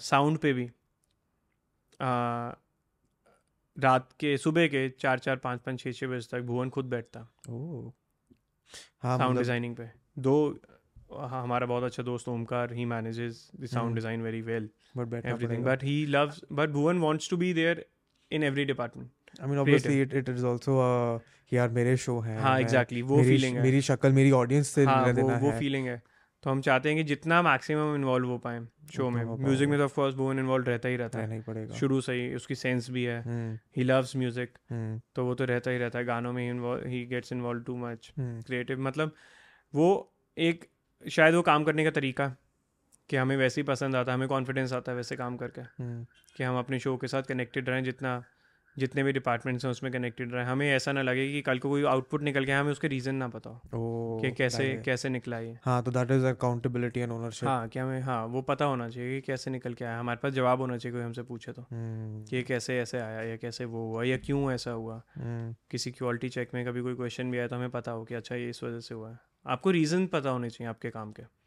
साउंड 0.03 0.39
पे 0.39 0.53
भी 0.53 0.71
रात 3.77 4.09
के 4.21 4.37
सुबह 4.39 4.67
के 4.69 4.89
चार 5.01 5.19
चार 5.19 5.37
पाँच 5.37 5.61
पाँच 5.67 5.81
छः 5.81 5.93
छः 5.93 6.07
बजे 6.09 6.29
तक 6.33 6.43
भुवन 6.47 6.71
खुद 6.71 6.85
बैठता। 6.91 7.21
हाँ 9.03 9.17
साउंड 9.19 9.31
मतलब 9.31 9.39
डिज़ाइनिंग 9.39 9.77
पे। 9.77 9.89
दो 10.19 10.35
हाँ, 11.13 11.43
हमारा 11.43 11.67
बहुत 11.67 11.85
अच्छा 11.85 12.03
दोस्त 12.03 12.29
Omkar 12.29 12.73
he 12.73 12.85
manages 12.85 13.51
the 13.61 13.67
sound. 13.67 13.95
Design 13.95 14.23
very 14.23 14.41
well 14.43 14.69
but 14.97 15.25
पड़ेगा। 15.25 15.65
but 15.65 15.83
he 15.83 15.97
loves 16.15 16.41
but 16.59 16.73
bhuvan 16.73 17.01
wants 17.01 17.29
to 17.29 17.39
be 17.39 17.53
there 17.53 17.79
in 18.31 18.45
every 18.51 18.67
department 18.71 19.09
I 19.41 19.49
mean 19.49 19.59
obviously 19.59 20.01
it 20.03 20.15
it 20.15 20.29
is 20.29 20.47
also 20.47 20.73
यार 21.53 21.69
मेरे 21.71 21.97
शो 21.97 22.19
हैं 22.21 22.39
हाँ 22.41 22.59
एग्जैक्टली 22.61 23.03
वो 23.03 23.17
मेरी 23.17 23.29
फीलिंग 23.29 23.57
है। 23.57 23.63
मेरी 23.63 23.81
शक्ल 23.83 24.13
मेरी 24.13 24.31
ऑडियंस 24.39 24.69
से 24.69 24.85
हाँ 24.85 25.07
वो 25.07 25.13
देना 25.13 25.37
वो 25.39 25.51
है। 25.51 25.59
फीलिंग 25.59 25.87
है। 25.87 26.03
तो 26.43 26.51
हम 26.51 26.61
चाहते 26.61 26.89
हैं 26.89 26.97
कि 26.99 27.05
जितना 27.05 27.41
मैक्सिमम 27.43 27.95
इन्वॉल्व 27.95 28.29
हो 28.29 28.37
पाए 28.39 28.61
शो 28.93 29.09
में। 29.11 29.25
म्यूज़िक 29.25 29.69
में 29.69 29.79
तो 29.79 29.85
ऑफ़ 29.85 29.95
कोर्स 29.95 30.15
भुवन 30.15 30.39
इन्वॉल्व 30.39 30.67
रहता 30.67 30.89
ही 30.89 30.97
रहता 30.97 31.19
है। 31.19 31.41
पड़ेगा। 31.43 31.75
शुरू 31.75 32.01
से 32.01 32.13
ही 32.13 32.35
उसकी 32.35 32.55
सेंस 32.55 32.91
भी 32.91 33.05
है। 33.05 33.21
ही 33.77 33.85
लव्स 33.85 34.17
म्यूज़िक 34.17 34.59
तो 35.15 35.25
वो 35.25 35.35
तो 35.35 35.45
रहता 35.45 35.71
ही 35.71 35.79
रहता 35.79 35.99
है। 35.99 36.05
गानों 36.05 36.33
में 36.33 36.43
he 36.87 37.05
gets 37.07 37.33
involve 37.33 37.63
too 37.63 37.77
much 37.77 38.13
creative 38.19 38.81
मतलब 38.81 39.15
वो 39.75 39.91
एक 40.37 40.65
शायद 41.03 41.35
वो 41.35 41.43
काम 41.43 41.65
करने 41.65 41.85
का 41.85 41.91
तरीका 41.91 42.29
कि 43.11 43.17
हमें 43.17 43.37
वैसे 43.37 43.61
ही 43.61 43.65
पसंद 43.65 43.97
आता 43.97 44.13
है 44.13 44.17
हमें 44.19 44.29
कॉन्फिडेंस 44.29 44.73
आता 44.73 44.93
है 44.93 44.97
वैसे 44.97 45.17
काम 45.17 45.37
करके 45.37 45.61
हम्म, 45.61 46.05
कि 46.37 46.45
हम 46.45 46.59
अपने 46.59 46.79
शो 46.79 46.97
के 46.97 47.07
साथ 47.09 47.23
कनेक्टेड 47.23 47.69
रहें 47.69 47.83
जितना 47.85 48.23
जितने 48.79 49.03
भी 49.03 49.13
डिपार्टमेंट्स 49.13 49.65
हैं 49.65 49.71
उसमें 49.71 49.93
कनेक्टेड 49.93 50.33
रहे। 50.33 50.45
हमें 50.45 50.73
ऐसा 50.73 50.93
ना 50.93 51.03
लगे 51.03 51.33
कि 51.33 51.43
कल 51.43 51.59
को 51.59 51.69
कोई 51.69 51.85
आउटपुट 51.85 52.23
निकल 52.23 52.45
गया 52.45 52.61
हमें 52.61 52.73
उसके 52.73 52.89
रीज़न 52.89 53.15
ना 53.15 53.29
पता 53.29 53.51
हो 53.51 53.61
कि 54.23 54.31
कैसे 54.31 54.83
कैसे 54.85 55.09
निकला 55.09 55.39
ये। 55.39 55.59
हाँ 55.63 55.83
तो 55.83 55.91
that 55.91 56.11
is 56.11 56.27
accountability 56.27 57.01
and 57.01 57.13
ownership 57.13 57.49
हाँ 57.49 57.69
कि 57.69 57.79
हमें 57.79 58.01
हाँ 58.01 58.27
वो 58.27 58.43
पता 58.43 58.65
होना 58.65 58.89
चाहिए 58.89 59.21
कि 59.21 59.21
कैसे 59.21 59.51
निकल 59.51 59.75
के 59.75 59.85
आया। 59.85 59.99
हमारे 59.99 60.19
पास 60.23 60.33
जवाब 60.33 60.61
होना 60.61 60.79
चाहिए 60.79 60.97
कोई 60.97 61.05
हमसे 61.05 61.23
पूछे 61.23 61.53
तो। 61.53 61.63
हम्म, 61.63 62.25
कि 62.25 62.37
ये 62.37 62.43
कैसे 62.43 62.79
ऐसे 62.79 62.99
आया 62.99 63.23
या 63.23 63.37
कैसे 63.37 63.65
वो 63.65 63.89
हुआ 63.89 64.05
या 64.05 64.17
क्यों 64.17 64.53
ऐसा 64.53 64.71
हुआ। 64.71 65.03
हम्म, 65.15 65.55
किसी 65.71 65.91
क्वालिटी 65.91 66.29
चेक 66.29 66.51
में 66.55 66.67
कभी 66.67 66.81
कोई 66.81 66.95
क्वेश्चन 66.95 67.31
भी 67.31 67.39
आया 67.39 67.49
तो 67.49 67.57
हमें 67.57 67.71
पता 67.71 67.93
हो 67.93 68.05
कि 68.05 68.15
अच्छा 68.15 68.35
ये 68.35 68.49
इस 68.49 68.63
वजह 68.63 68.81
से 68.81 68.95
हुआ 68.95 69.11
है। 69.11 69.19
आपको 69.47 69.71
रीज़न 69.71 70.07
पता 70.07 70.31
होने 70.31 70.51
चाहिए 70.51 70.69
आपके 70.69 70.91
काम 70.91 71.13
के। 71.13 71.41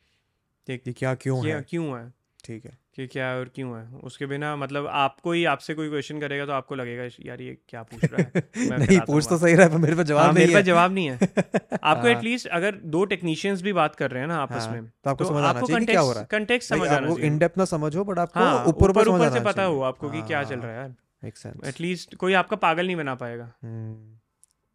क्या 0.91 1.15
क्यों 1.15 1.47
है? 1.47 1.61
क्यों 1.69 1.99
है? 1.99 2.13
ठीक 2.43 2.65
है। 2.65 2.71
कि 2.95 3.07
क्या 3.07 3.27
है 3.27 3.39
और 3.39 3.51
क्यों 3.55 3.77
है? 3.77 3.87
उसके 4.03 4.25
बिना 4.25 4.55
मतलब 4.55 4.87
आपको 4.87 5.31
ही 5.31 5.45
आपसे 5.45 5.73
कोई 5.73 5.89
क्वेश्चन 5.89 6.19
करेगा 6.19 6.45
तो 6.45 6.51
आपको 6.51 6.75
लगेगा 6.75 7.03
यार 7.25 7.41
ये 7.41 7.57
क्या 7.69 7.83
पूछ 7.83 8.05
रहा 8.05 8.21
है? 8.21 8.43
मैं 8.69 8.77
नहीं 8.77 8.99
पूछ 8.99 9.27
तो 9.29 9.37
सही 9.37 9.53
रहा 9.53 9.67
है 9.67 9.77
मेरे 9.77 9.93
पास 9.93 9.97
हाँ 9.97 10.05
जवाब 10.05 10.33
मेरे 10.33 10.45
नहीं 10.45 10.55
पास 10.55 10.59
है 10.59 10.63
जवाब 10.63 10.91
नहीं 10.91 11.07
है। 11.09 11.15
आपको 11.83 12.07
हाँ। 12.07 12.09
एटलीस्ट 12.09 12.47
अगर 12.47 12.75
दो 12.75 13.05
टेक्नीशियंस 13.05 13.61
भी 13.61 13.73
बात 13.73 13.95
कर 13.95 14.11
रहे 14.11 14.21
हैं 14.21 14.27
ना 14.27 14.37
आपस 14.37 14.61
हाँ, 14.61 14.71
में 14.71 14.85
तो 14.85 15.09
आपको 15.09 15.23
तो 15.23 15.29
समझ 15.29 15.43
आना 15.43 15.61
चाहिए 15.61 15.85
क्या 15.85 16.01
हो 16.01 16.13
रहा 16.13 16.21
है। 16.21 16.59
समझ 16.59 16.87
आना 16.87 17.07
चाहिए। 17.07 17.25
इन 17.25 17.37
डेप्थ 17.37 17.57
ना 17.57 17.65
समझो 17.65 18.03
बट 18.03 18.19
आपको 18.19 18.39
हाँ 18.39 18.65
ऊपर 18.65 18.89
ऊपर 18.89 19.29
से 19.29 19.39
पता 19.39 19.63
हो 19.63 19.81
आपको 19.81 20.09
कि 20.09 20.21
क्या 20.21 20.43
चल 20.43 20.55
हाँ, 20.55 20.63
रहा 20.63 20.71
है 20.71 20.77
यार 20.77 21.53
एटलीस्ट 21.67 22.15
कोई 22.15 22.33
आपका 22.33 22.55
पागल 22.55 22.85
नहीं 22.85 22.95
बना 22.95 23.15
पाएगा। 23.15 23.53
हम्म, 23.63 24.12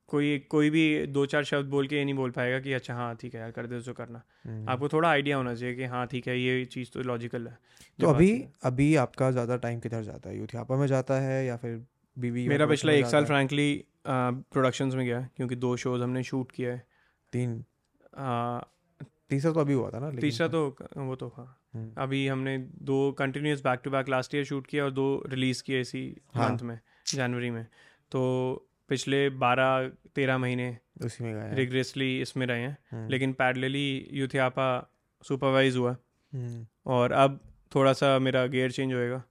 कोई 0.09 0.39
कोई 0.51 0.71
भी 0.71 0.85
दो 1.07 1.25
चार 1.27 1.45
शब्द 1.45 1.69
बोल 1.71 1.87
के 1.87 1.97
ये 1.97 2.05
नहीं 2.05 2.15
बोल 2.15 2.31
पाएगा 2.31 2.59
कि 2.61 2.73
अच्छा 2.73 2.95
हाँ 2.95 3.15
ठीक 3.17 3.35
है 3.35 3.41
यार 3.41 3.51
कर 3.51 3.67
दे 3.67 3.81
जो 3.81 3.93
करना। 3.93 4.23
हम्म। 4.45 4.69
आपको 4.69 4.89
थोड़ा 4.89 5.09
आइडिया 5.11 5.37
होना 5.37 5.55
चाहिए 5.55 5.75
कि 5.75 5.85
हाँ 5.85 6.07
ठीक 6.07 6.29
है 6.29 6.39
ये 6.41 6.65
चीज़ 6.65 6.91
तो 6.93 7.03
लॉजिकल 7.03 7.47
है। 7.47 7.59
तो 7.99 8.07
अभी 8.07 8.31
अभी 8.63 8.95
आपका 8.97 9.31
ज़्यादा 9.31 9.57
टाइम 9.57 9.81
किधर 9.81 10.03
जाता 10.03 10.31
है? 10.31 10.39
यूथियापा 10.39 10.77
में 10.77 10.87
जाता 10.87 11.21
है 11.21 11.45
या 11.47 11.57
फिर 11.57 11.81
बीवी 12.17 12.49
मेरा 12.49 12.67
पिछला 12.67 12.93
एक 12.93 13.07
साल 13.07 13.25
फ्रैंकली 13.25 13.85
प्रोडक्शंस 14.07 14.95
में 14.95 15.05
गया 15.07 15.21
क्योंकि 15.37 15.57
दो 15.57 15.77
शोज़ 15.77 16.03
हमने 16.03 16.23
शूट 16.23 16.53
किया 16.53 16.73
है। 16.73 16.87
तीन। 17.33 17.65
तीसरा 19.31 19.53
तो 19.53 19.61
अभी 19.61 19.73
हुआ 19.73 19.91
था 19.91 19.99
ना 19.99 20.11
तीसरा 20.11 20.49
तो 20.49 20.67
वो 20.97 21.17
तो 21.17 21.29
हाँ 21.29 21.55
अभी 21.99 22.27
हमने 22.27 22.57
दो 22.83 23.01
continuous 23.13 23.61
back 23.65 23.81
to 23.85 23.91
back 23.91 24.09
last 24.09 24.35
year 24.35 24.45
shoot 24.45 24.67
किया 24.67 24.85
और 24.85 24.91
दो 24.91 25.07
रिलीज़ 25.27 25.63
किए 25.63 25.81
इसी 25.81 26.01
हाँ। 26.35 26.49
मंथ 26.51 26.63
में 26.63 26.79
जनवरी 27.15 27.51
में। 27.51 27.67
तो 28.13 28.23
पिछले 28.89 29.29
बारह 29.39 29.89
तेरह 30.15 30.39
महीने 30.39 30.77
उसी 31.05 31.25
में 31.25 31.35
गए 31.35 31.55
रिग्रेसली 31.57 32.21
इसमें 32.23 32.47
रहे 32.47 32.61
हैं। 32.61 32.77
हम्म, 32.93 33.09
लेकिन 33.09 33.33
पैरेलली 33.35 34.09
यूथियापा 34.13 34.69
सुपरवाइज 35.25 35.77
हुआ। 35.77 35.97
हम्म, 36.33 36.67
और 36.87 37.13
अब 37.15 37.41
थोड़ा 37.73 37.93
सा 37.93 38.19
मेरा 38.19 38.47
गियर 38.49 38.71
चेंज 38.71 38.93
होएगा। 38.93 39.23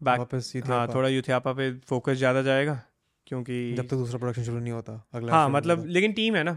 बैक 0.00 0.18
वापस 0.18 0.52
हाँ 0.66 0.86
थोड़ा 0.88 1.08
यूथियापा 1.08 1.52
पे 1.52 1.72
फोकस 1.88 2.16
ज़्यादा 2.16 2.42
जाएगा 2.42 2.80
क्योंकि 3.26 3.74
जब 3.74 3.84
तक 3.84 3.96
दूसरा 3.96 4.18
प्रोडक्शन 4.18 4.44
शुरू 4.44 4.58
नहीं 4.58 4.72
होता 4.72 4.92
अगला 5.14 5.32
हाँ 5.32 5.48
मतलब 5.50 5.84
लेकिन 5.88 6.12
टीम 6.12 6.36
है 6.36 6.42
ना। 6.42 6.56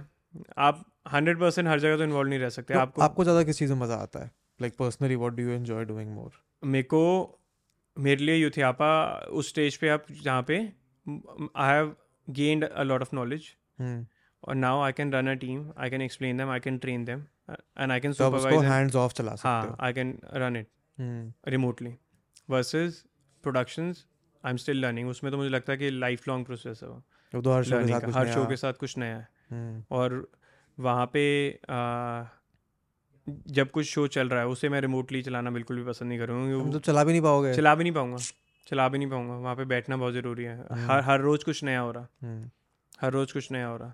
आप 0.59 0.83
हंड्रेड 1.13 1.39
परसेंट 1.39 1.67
हर 1.67 1.79
जगह 1.79 1.97
तो 1.97 2.03
इन्वॉल्व 2.03 2.29
नहीं 2.29 2.39
रह 2.39 2.49
सकते। 2.49 2.73
तो 2.73 2.79
आपको 2.79 3.01
आपको 3.01 3.23
ज़्यादा 3.23 3.43
किस 3.43 3.57
चीज़ 3.59 3.73
में 3.73 3.79
मज़ा 3.79 3.95
आता 3.97 4.23
है? 4.23 4.31
Like 4.59 4.73
personally 4.79 5.15
what 5.15 5.33
do 5.33 5.43
you 5.43 5.49
enjoy 5.51 5.85
doing 5.85 6.09
more 6.11 6.31
मेरे 6.63 6.83
को 6.83 7.03
मेरे 7.97 8.23
लिए 8.25 8.35
यूथियापा 8.35 8.89
उस 9.31 9.49
स्टेज 9.49 9.75
पे 9.77 9.89
आप 9.89 10.05
जहाँ 10.23 10.41
पे 10.43 10.57
I 10.57 11.73
have 11.73 11.95
gained 12.29 12.63
a 12.63 12.83
lot 12.83 13.01
of 13.01 13.15
knowledge 13.15 13.49
और 14.43 14.55
now 14.55 14.81
I 14.81 14.91
can 14.91 15.13
run 15.13 15.27
a 15.27 15.33
team 15.33 15.71
I 15.77 15.89
can 15.89 16.01
explain 16.01 16.37
them 16.37 16.49
I 16.49 16.59
can 16.59 16.77
train 16.77 17.05
them 17.05 17.23
and 17.51 17.91
I 17.91 17.99
can 17.99 18.13
supervise 18.13 18.63
hands 18.63 18.95
off 18.95 19.13
चला 19.13 19.35
सकते 19.35 19.47
हाँ 19.49 19.77
I 19.79 19.93
can 19.93 20.19
run 20.33 20.55
it 20.55 20.67
remotely 21.47 21.95
versus 22.49 23.03
productions 23.43 24.05
I 24.45 24.51
am 24.51 24.57
still 24.57 24.81
learning 24.81 25.09
उसमें 25.09 25.31
तो 25.31 25.37
मुझे 25.37 25.49
लगता 25.49 25.71
है 25.73 25.77
कि 25.77 25.89
life 25.89 26.27
long 26.27 26.45
process 26.45 26.79
है 26.83 26.89
वो। 26.89 27.03
तो 27.33 27.51
हर 27.51 27.63
शो 27.63 27.79
के 27.79 27.87
साथ 27.87 28.01
कुछ 28.01 28.15
हर 28.15 28.27
शो 28.33 28.45
के 28.47 28.55
साथ 28.55 28.73
कुछ 28.73 28.97
नया 28.97 29.17
है। 29.17 29.27
हम्म, 29.51 29.83
और 29.91 30.31
वहाँ 30.79 31.05
पे 31.13 31.23
आ, 31.69 32.23
जब 33.47 33.71
कुछ 33.71 33.85
शो 33.85 34.07
चल 34.07 34.29
रहा 34.29 34.39
है 34.39 34.47
उसे 34.47 34.69
मैं 34.69 34.81
रिमोटली 34.81 35.21
चलाना 35.21 35.51
बिल्कुल 35.51 35.77
भी 35.77 35.85
पसंद 35.85 36.09
नहीं 36.09 36.19
करूँगा 36.19 36.71
तो 36.71 36.79
चला 36.79 37.03
भी 37.03 37.11
नहीं 37.11 37.21
पाओगे। 37.21 37.53
चला 37.53 37.75
भी 37.75 37.83
नहीं 37.83 37.93
पाऊँगा। 37.93 38.17
चला 38.67 38.87
भी 38.89 38.97
नहीं 38.97 39.09
पाऊँगा 39.09 39.33
वहाँ 39.33 39.55
पे 39.55 39.65
बैठना 39.65 39.97
बहुत 39.97 40.13
ज़रूरी 40.13 40.43
है। 40.43 40.57
हर 40.87 41.01
हर 41.01 41.21
रोज़ 41.21 41.45
कुछ 41.45 41.63
नया 41.63 41.79
हो 41.79 41.91
रहा। 41.91 42.07
हम्म, 42.23 42.49
हर 43.01 43.11
रोज़ 43.11 43.33
कुछ 43.33 43.51
नया 43.51 43.67
हो 43.67 43.77
रहा। 43.77 43.93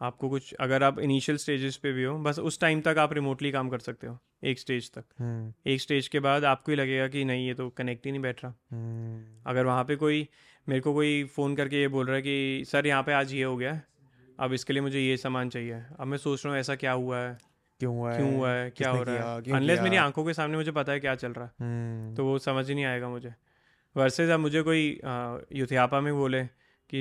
आपको 0.00 0.28
कुछ 0.28 0.52
अगर 0.54 0.82
आप 0.82 0.98
इनिशियल 0.98 1.38
स्टेजेस 1.38 1.76
पे 1.76 1.92
भी 1.92 2.02
हो 2.04 2.18
बस 2.18 2.38
उस 2.38 2.60
टाइम 2.60 2.80
तक 2.80 2.98
आप 2.98 3.12
रिमोटली 3.12 3.50
काम 3.52 3.68
कर 3.68 3.78
सकते 3.78 4.06
हो 4.06 4.18
एक 4.44 4.58
स्टेज 4.58 4.90
तक। 4.92 5.04
हम्म, 5.18 5.52
एक 5.66 5.80
स्टेज 5.80 6.08
के 6.08 6.20
बाद 6.20 6.44
आपको 6.44 6.72
ही 6.72 6.76
लगेगा 6.76 7.08
कि 7.08 7.24
नहीं 7.24 7.46
ये 7.46 7.54
तो 7.54 7.68
कनेक्ट 7.70 8.06
ही 8.06 8.12
नहीं 8.12 8.22
बैठ 8.22 8.44
रहा। 8.44 8.54
हम्म, 8.72 9.42
अगर 9.46 9.66
वहाँ 9.66 9.84
पे 9.84 9.96
कोई 9.96 10.28
मेरे 10.68 10.80
को 10.80 10.92
कोई 10.94 11.24
फ़ोन 11.24 11.56
करके 11.56 11.80
ये 11.80 11.88
बोल 11.88 12.06
रहा 12.06 12.16
है 12.16 12.22
कि 12.22 12.64
सर 12.66 12.86
यहाँ 12.86 13.02
पे 13.02 13.12
आज 13.12 13.34
ये 13.34 13.42
हो 13.42 13.56
गया 13.56 13.72
है 13.72 13.84
अब 14.40 14.52
इसके 14.52 14.72
लिए 14.72 14.82
मुझे 14.82 15.00
ये 15.00 15.16
सामान 15.16 15.48
चाहिए। 15.48 15.82
अब 16.00 16.06
मैं 16.06 16.18
सोच 16.18 16.44
रहा 16.44 16.52
हूँ 16.52 16.60
ऐसा 16.60 16.74
क्या 16.74 16.92
हुआ 16.92 17.18
है 17.18 17.38
क्यों 17.80 17.94
हुआ 17.94 18.12
है? 18.12 18.16
क्यों 18.16 18.34
हुआ 18.34 18.50
है 18.50 18.70
क्या 18.70 18.90
हो 18.90 19.02
रहा 19.02 19.34
है? 19.34 19.52
अनलेस 19.52 19.80
मेरी 19.80 19.96
आँखों 19.96 20.24
के 20.24 20.32
सामने 20.34 20.56
मुझे 20.56 20.72
पता 20.72 20.92
है 20.92 21.00
क्या 21.00 21.14
चल 21.14 21.32
रहा 21.32 21.44
है। 21.44 21.52
हम्म, 21.60 22.14
तो 22.14 22.24
वो 22.24 22.38
समझ 22.38 22.68
ही 22.68 22.74
नहीं 22.74 22.84
आएगा 22.84 23.08
मुझे। 23.08 23.34
वर्सेज 23.96 24.30
अब 24.30 24.40
मुझे 24.40 24.62
कोई 24.62 24.82
यूथियापा 25.52 26.00
में 26.00 26.12
बोले 26.14 26.42
कि 26.90 27.00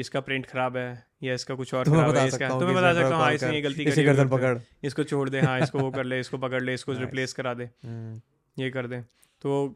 इसका 0.00 0.20
प्रिंट 0.20 0.46
खराब 0.46 0.76
है 0.76 0.88
या 1.22 1.34
इसका 1.34 1.54
कुछ 1.54 1.74
और 1.74 1.84
तो 1.84 1.92
खराब 1.92 2.16
है 2.16 2.26
इसका 2.28 2.48
तो 2.48 2.66
मैं 2.66 2.74
बता 2.74 2.92
सकता 2.94 3.14
हूँ 3.14 3.22
हाँ 3.22 3.32
इसने 3.32 3.54
ये 3.54 3.60
गलती 3.60 3.84
करी 3.84 4.04
गर्दन 4.04 4.28
पकड़। 4.28 4.56
इसको 4.84 5.04
छोड़ 5.04 5.28
दे 5.28 5.40
हाँ 5.40 5.58
इसको 5.60 5.78
वो 5.78 5.90
कर 5.90 6.04
ले 6.04 6.20
इसको 6.24 6.38
पकड़ 6.38 6.62
ले 6.62 6.74
इसको 6.74 6.92
रिप्लेस 6.92 7.32
करा 7.32 7.54
दे 7.54 7.64
हम्म, 7.64 8.20
ये 8.56 8.70
कर 8.70 8.86
दे। 8.86 9.00
तो 9.42 9.74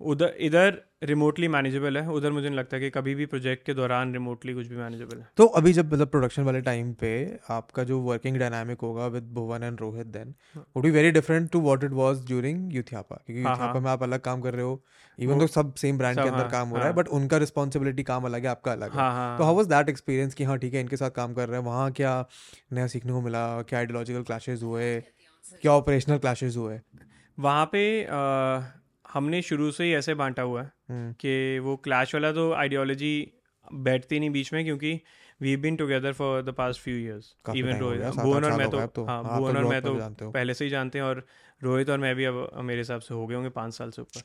उधर 0.00 0.34
इधर 0.40 0.82
रिमोटली 1.04 1.48
मैनेजेबल 1.48 1.96
है। 1.98 2.08
उधर 2.10 2.30
मुझे 2.32 2.48
नहीं 2.48 2.58
लगता 2.58 2.78
कि 2.78 2.88
कभी 2.90 3.14
भी 3.14 3.26
प्रोजेक्ट 3.26 3.64
के 3.66 3.74
दौरान 3.74 4.12
रिमोटली 4.12 4.54
कुछ 4.54 4.66
भी 4.66 4.76
मैनेजेबल 4.76 5.18
है। 5.18 5.26
तो 5.36 5.44
अभी 5.58 5.72
जब 5.72 5.92
मतलब 5.92 6.08
प्रोडक्शन 6.08 6.42
वाले 6.42 6.60
टाइम 6.60 6.92
पे 6.92 7.10
आपका 7.50 7.84
जो 7.84 8.00
वर्किंग 8.00 8.36
डायनामिक 8.38 8.80
होगा 8.82 9.06
with 9.06 9.30
Bhuvan 9.34 9.62
and 9.62 9.80
Rohit 9.80 10.06
then 10.06 10.34
would 10.56 10.84
be 10.84 10.90
very 10.90 11.10
different 11.10 11.50
to 11.50 11.60
what 11.60 11.84
it 11.84 11.92
was 11.92 12.24
during 12.26 12.74
Youthiapa 12.74 13.16
क्योंकि 13.16 13.42
हाँ, 13.42 13.52
यूथियापा 13.52 13.72
हाँ। 13.72 13.80
में 13.80 13.90
आप 13.90 14.02
अलग 14.02 14.20
काम 14.20 14.40
कर 14.40 14.54
रहे 14.54 14.64
हो 14.64 14.80
इवन 15.18 15.38
तो 15.38 15.46
सब 15.46 15.74
सेम 15.74 15.98
ब्रांड 15.98 16.16
के 16.16 16.28
अंदर 16.28 16.40
हाँ, 16.40 16.50
काम 16.50 16.68
हो 16.68 16.76
रहा 16.76 16.84
है 16.84 16.92
हाँ। 16.92 16.96
बट 16.96 17.08
उनका 17.10 17.36
रिस्पॉन्सिबिलिटी 17.36 18.02
काम 18.02 18.24
अलग 18.24 18.42
है 18.42 18.48
आपका 18.48 18.72
अलग 18.72 18.90
है। 18.90 18.96
हाँ 18.96 19.12
हाँ। 19.12 19.38
तो 19.38 19.44
हाउ 19.44 19.56
वाज 19.56 19.66
दैट 19.66 19.88
एक्सपीरियंस 19.88 20.34
कि 20.34 20.44
हाँ 20.44 20.58
ठीक 20.58 20.74
है 20.74 20.80
इनके 20.80 20.96
साथ 20.96 21.10
काम 21.10 21.34
कर 21.34 21.48
रहे 21.48 21.60
हैं 21.60 21.66
वहाँ 21.66 21.90
क्या 21.92 22.14
नया 22.72 22.86
सीखने 22.86 23.12
को 23.12 23.20
मिला 23.20 23.46
क्या 23.62 23.78
आइडियोलॉजिकल 23.78 24.22
क्लैशेस 24.22 24.62
हुए 24.62 24.98
क्या 25.62 25.72
ऑपरेशनल 25.72 26.18
क्लैशेस 26.18 26.56
हुए? 26.56 26.80
वहाँ 27.38 27.66
पे 27.72 27.82
हमने 29.12 29.42
शुरू 29.42 29.70
से 29.70 29.84
ही 29.84 29.94
ऐसे 29.94 30.14
बांटा 30.14 30.42
हुआ 30.42 30.62
है 30.62 30.72
हम्म, 30.90 31.12
कि 31.12 31.58
वो 31.58 31.76
क्लैश 31.76 32.14
वाला 32.14 32.32
तो 32.32 32.52
आइडियोलॉजी 32.52 33.32
बैठती 33.74 34.20
नहीं 34.20 34.30
बीच 34.30 34.52
में 34.52 34.64
क्योंकि 34.64 35.00
we 35.42 35.56
been 35.56 35.76
together 35.76 36.12
for 36.12 36.42
the 36.42 36.50
past 36.50 36.80
few 36.80 36.96
years 36.96 37.36
even 37.56 37.78
Rohit 37.78 38.02
Bhuvan 38.02 38.44
और 38.44 38.52
मैं 38.52 38.70
तो 38.70 38.86
तो। 38.86 39.04
हाँ 39.04 39.38
भुवन 39.38 39.52
तो 39.52 39.58
और 39.58 39.64
मैं 39.64 40.14
तो 40.14 40.30
पहले 40.30 40.54
से 40.54 40.64
ही 40.64 40.70
जानते 40.70 40.98
हैं 40.98 41.04
और 41.06 41.26
रोहित 41.62 41.90
और 41.90 41.98
मैं 41.98 42.14
भी 42.16 42.24
अब 42.24 42.50
मेरे 42.60 42.80
हिसाब 42.80 43.00
से 43.00 43.14
हो 43.14 43.26
गए 43.26 43.34
होंगे 43.34 43.50
पाँच 43.50 43.74
साल 43.74 43.90
से 43.90 44.02
ऊपर 44.02 44.22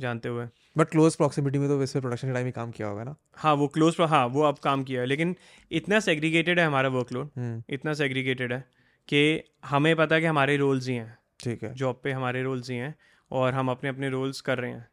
जानते 0.00 0.28
हुए। 0.28 0.46
बट 0.78 0.88
क्लोज 0.88 1.16
प्रॉक्सिमिटी 1.16 1.58
में 1.58 1.68
तो 1.68 1.78
वैसे 1.78 2.00
प्रोडक्शन 2.00 2.28
के 2.28 2.34
टाइम 2.34 2.46
ही 2.46 2.52
काम 2.52 2.70
किया 2.70 2.88
होगा 2.88 3.04
ना? 3.04 3.16
हाँ 3.36 3.54
वो 3.54 3.68
क्लोज 3.68 3.96
हाँ 4.00 4.26
वो 4.26 4.42
अब 4.42 4.58
काम 4.58 4.84
किया 4.84 5.00
है 5.00 5.06
लेकिन 5.06 5.36
इतना 5.70 6.00
सेग्रीगेटेड 6.00 6.60
है 6.60 6.66
हमारा 6.66 6.88
वर्कलोड 6.88 7.30
हम्म, 7.36 7.62
इतना 7.70 7.94
सेग्रीगेटेड 7.94 8.52
है 8.52 8.64
कि 9.08 9.42
हमें 9.64 9.96
पता 9.96 10.14
है 10.14 10.20
कि 10.20 10.26
हमारे 10.26 10.56
रोल्स 10.56 10.88
ही 10.88 10.94
हैं। 10.94 11.18
ठीक 11.44 11.62
है। 11.62 11.74
जॉब 11.74 12.00
पे 12.04 12.12
हमारे 12.12 12.42
रोल्स 12.42 12.70
ही 12.70 12.76
हैं। 12.76 12.94
और 13.30 13.54
हम 13.54 13.70
अपने 13.70 13.90
अपने 13.90 14.08
रोल्स 14.08 14.40
कर 14.40 14.58
रहे 14.58 14.70
हैं। 14.70 14.88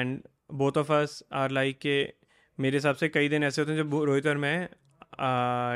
And 0.00 0.20
both 0.52 0.78
of 0.78 0.92
us 0.92 1.22
are 1.32 1.50
like 1.50 1.78
के 1.78 2.02
मेरे 2.58 2.76
हिसाब 2.76 2.94
से 2.94 3.08
कई 3.08 3.28
दिन 3.28 3.44
ऐसे 3.44 3.62
होते 3.62 3.72
हैं 3.72 3.78
जब 3.78 3.94
रोहित 3.94 4.26
और 4.26 4.36
मैं 4.36 4.68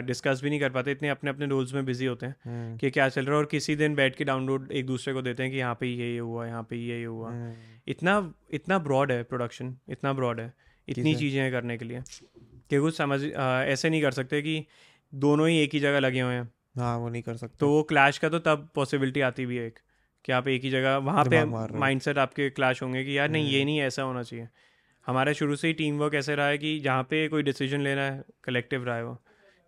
डिस्कस 0.07 0.41
भी 0.43 0.51
नहीं 0.51 0.61
कर 0.61 0.71
पाते 0.71 0.93
इतने 0.93 1.09
अपने 1.09 1.31
अपने 1.31 1.47
रोल्स 1.47 1.73
में 1.75 1.85
बिज़ी 1.85 2.07
होते 2.07 2.27
हैं 2.27 2.35
हम्म, 2.45 2.77
कि 2.77 2.91
क्या 2.91 3.09
चल 3.09 3.25
रहा 3.25 3.33
है 3.33 3.39
और 3.39 3.47
किसी 3.47 3.77
दिन 3.77 3.95
बैठ 3.95 4.17
के 4.17 4.25
डाउनलोड 4.25 4.73
एक 4.73 4.87
दूसरे 4.87 5.15
को 5.15 5.23
देते 5.23 5.43
हैं 5.43 5.53
कि 5.53 5.59
यहाँ 5.59 5.77
पे 5.81 5.87
ये 5.87 6.13
ये 6.13 6.19
हुआ 6.19 6.47
यहाँ 6.47 6.63
पे 6.63 6.77
ये 6.77 6.99
ये 6.99 7.05
हुआ। 7.05 7.31
हम्म, 7.31 7.53
इतना 7.89 8.35
इतना 8.51 8.79
ब्रॉड 8.79 9.13
है 9.13 9.23
प्रोडक्शन 9.23 9.77
इतना 9.89 10.13
ब्रॉड 10.13 10.41
है 10.41 10.53
इतनी 10.89 11.05
चीज़ें। 11.05 11.19
चीज़ें 11.21 11.41
हैं 11.43 11.51
करने 11.53 11.79
के 11.79 11.85
लिए। 11.85 12.03
कि 12.71 12.79
कुछ 12.79 12.97
समझ 12.97 13.33
आ, 13.33 13.63
ऐसे 13.65 13.91
नहीं 13.91 14.03
कर 14.03 14.11
सकते 14.11 14.43
कि 14.43 14.65
दोनों 15.15 15.49
ही 15.49 15.59
एक 15.59 15.75
ही 15.75 15.81
जगह 15.81 15.99
लगे 15.99 16.21
हुए 16.21 16.35
हैं। 16.35 16.51
हाँ 16.77 16.97
वो 16.99 17.09
नहीं 17.09 17.23
कर 17.23 17.37
सकते। 17.37 17.57
तो 17.61 17.69
वो 17.69 17.83
क्लैश 17.83 18.19
का 18.19 18.29
तो 18.29 18.39
तब 18.39 18.69
पॉसिबिलिटी 18.75 19.21
आती 19.21 19.47
भी 19.47 19.57
है 19.57 19.67
एक। 19.67 19.79
कि 20.25 20.33
आप 20.33 20.49
एक 20.49 20.63
ही 20.63 20.71
जगह 20.71 20.97
वहाँ 20.99 21.25
पे 21.25 21.45
माइंडसेट 21.79 22.19
आपके 22.19 22.49
क्लैश 22.51 22.83
होंगे 22.83 23.05
कि 23.05 23.19
यार 23.19 23.29
नहीं 23.29 23.51
ये 23.51 23.65
नहीं 23.65 23.81
ऐसा 23.81 24.03
होना 24.03 24.23
चाहिए। 24.23 24.49
हमारा 25.07 25.33
शुरू 25.33 25.57
से 25.57 25.69
ही 25.69 25.75
टीम 25.75 25.99
वर्क 25.99 26.15
ऐसे 26.15 26.35
रहा 26.35 26.47
है 26.47 26.59
कि 26.59 26.79
जहाँ 26.81 27.03
पे 27.03 27.27
कोई 27.29 27.43
डिसीज़न 27.43 27.81
लेना 27.81 28.03
है 28.03 28.25
कलेक्टिव 28.45 28.85
रहा 28.85 28.97
है 28.97 29.05
वो 29.05 29.15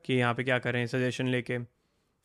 कि 0.05 0.15
यहाँ 0.15 0.35
पे 0.35 0.45
क्या 0.45 0.59
करें 0.59 0.87
सजेशन 0.87 1.29
लेके। 1.29 1.59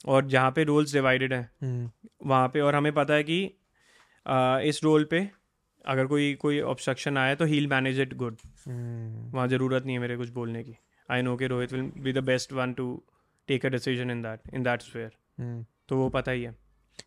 और 0.08 0.26
जहाँ 0.28 0.52
पे 0.52 0.64
रोल्स 0.64 0.94
डिवाइडेड 0.94 1.34
हैं 1.34 1.50
हम्म, 1.62 1.90
वहाँ 2.26 2.48
पे 2.48 2.62
और 2.62 2.76
हमें 2.76 2.92
पता 2.94 3.14
है 3.14 3.24
कि 3.24 3.38
आ, 4.26 4.60
इस 4.60 4.84
रोल 4.84 5.04
पे 5.04 5.28
अगर 5.86 6.06
कोई 6.06 6.34
कोई 6.34 6.60
ऑब्स्ट्रक्शन 6.62 7.18
आया 7.18 7.36
तो 7.36 7.46
हील 7.46 7.68
मैनेज 7.68 8.00
इट 8.00 8.14
गुड 8.14 8.38
हम्म, 8.68 9.32
वहाँ 9.32 9.48
ज़रूरत 9.48 9.86
नहीं 9.86 9.96
है 9.96 10.02
मेरे 10.02 10.18
कुछ 10.18 10.30
बोलने 10.30 10.64
की। 10.64 10.76
आई 11.10 11.22
नो 11.22 11.36
के 11.38 11.48
Rohit 11.48 11.74
will 11.74 11.92
be 11.98 12.14
the 12.14 12.24
best 12.24 12.54
one 12.54 12.74
to 12.74 12.86
take 13.48 13.66
a 13.66 13.70
decision 13.70 14.12
in 14.12 14.22
that 14.22 14.54
in 14.54 14.64
that 14.64 14.84
हम्म। 15.40 15.66
तो 15.90 15.98
वो 15.98 16.10
पता 16.10 16.32
ही 16.32 16.44
है। 16.44 16.56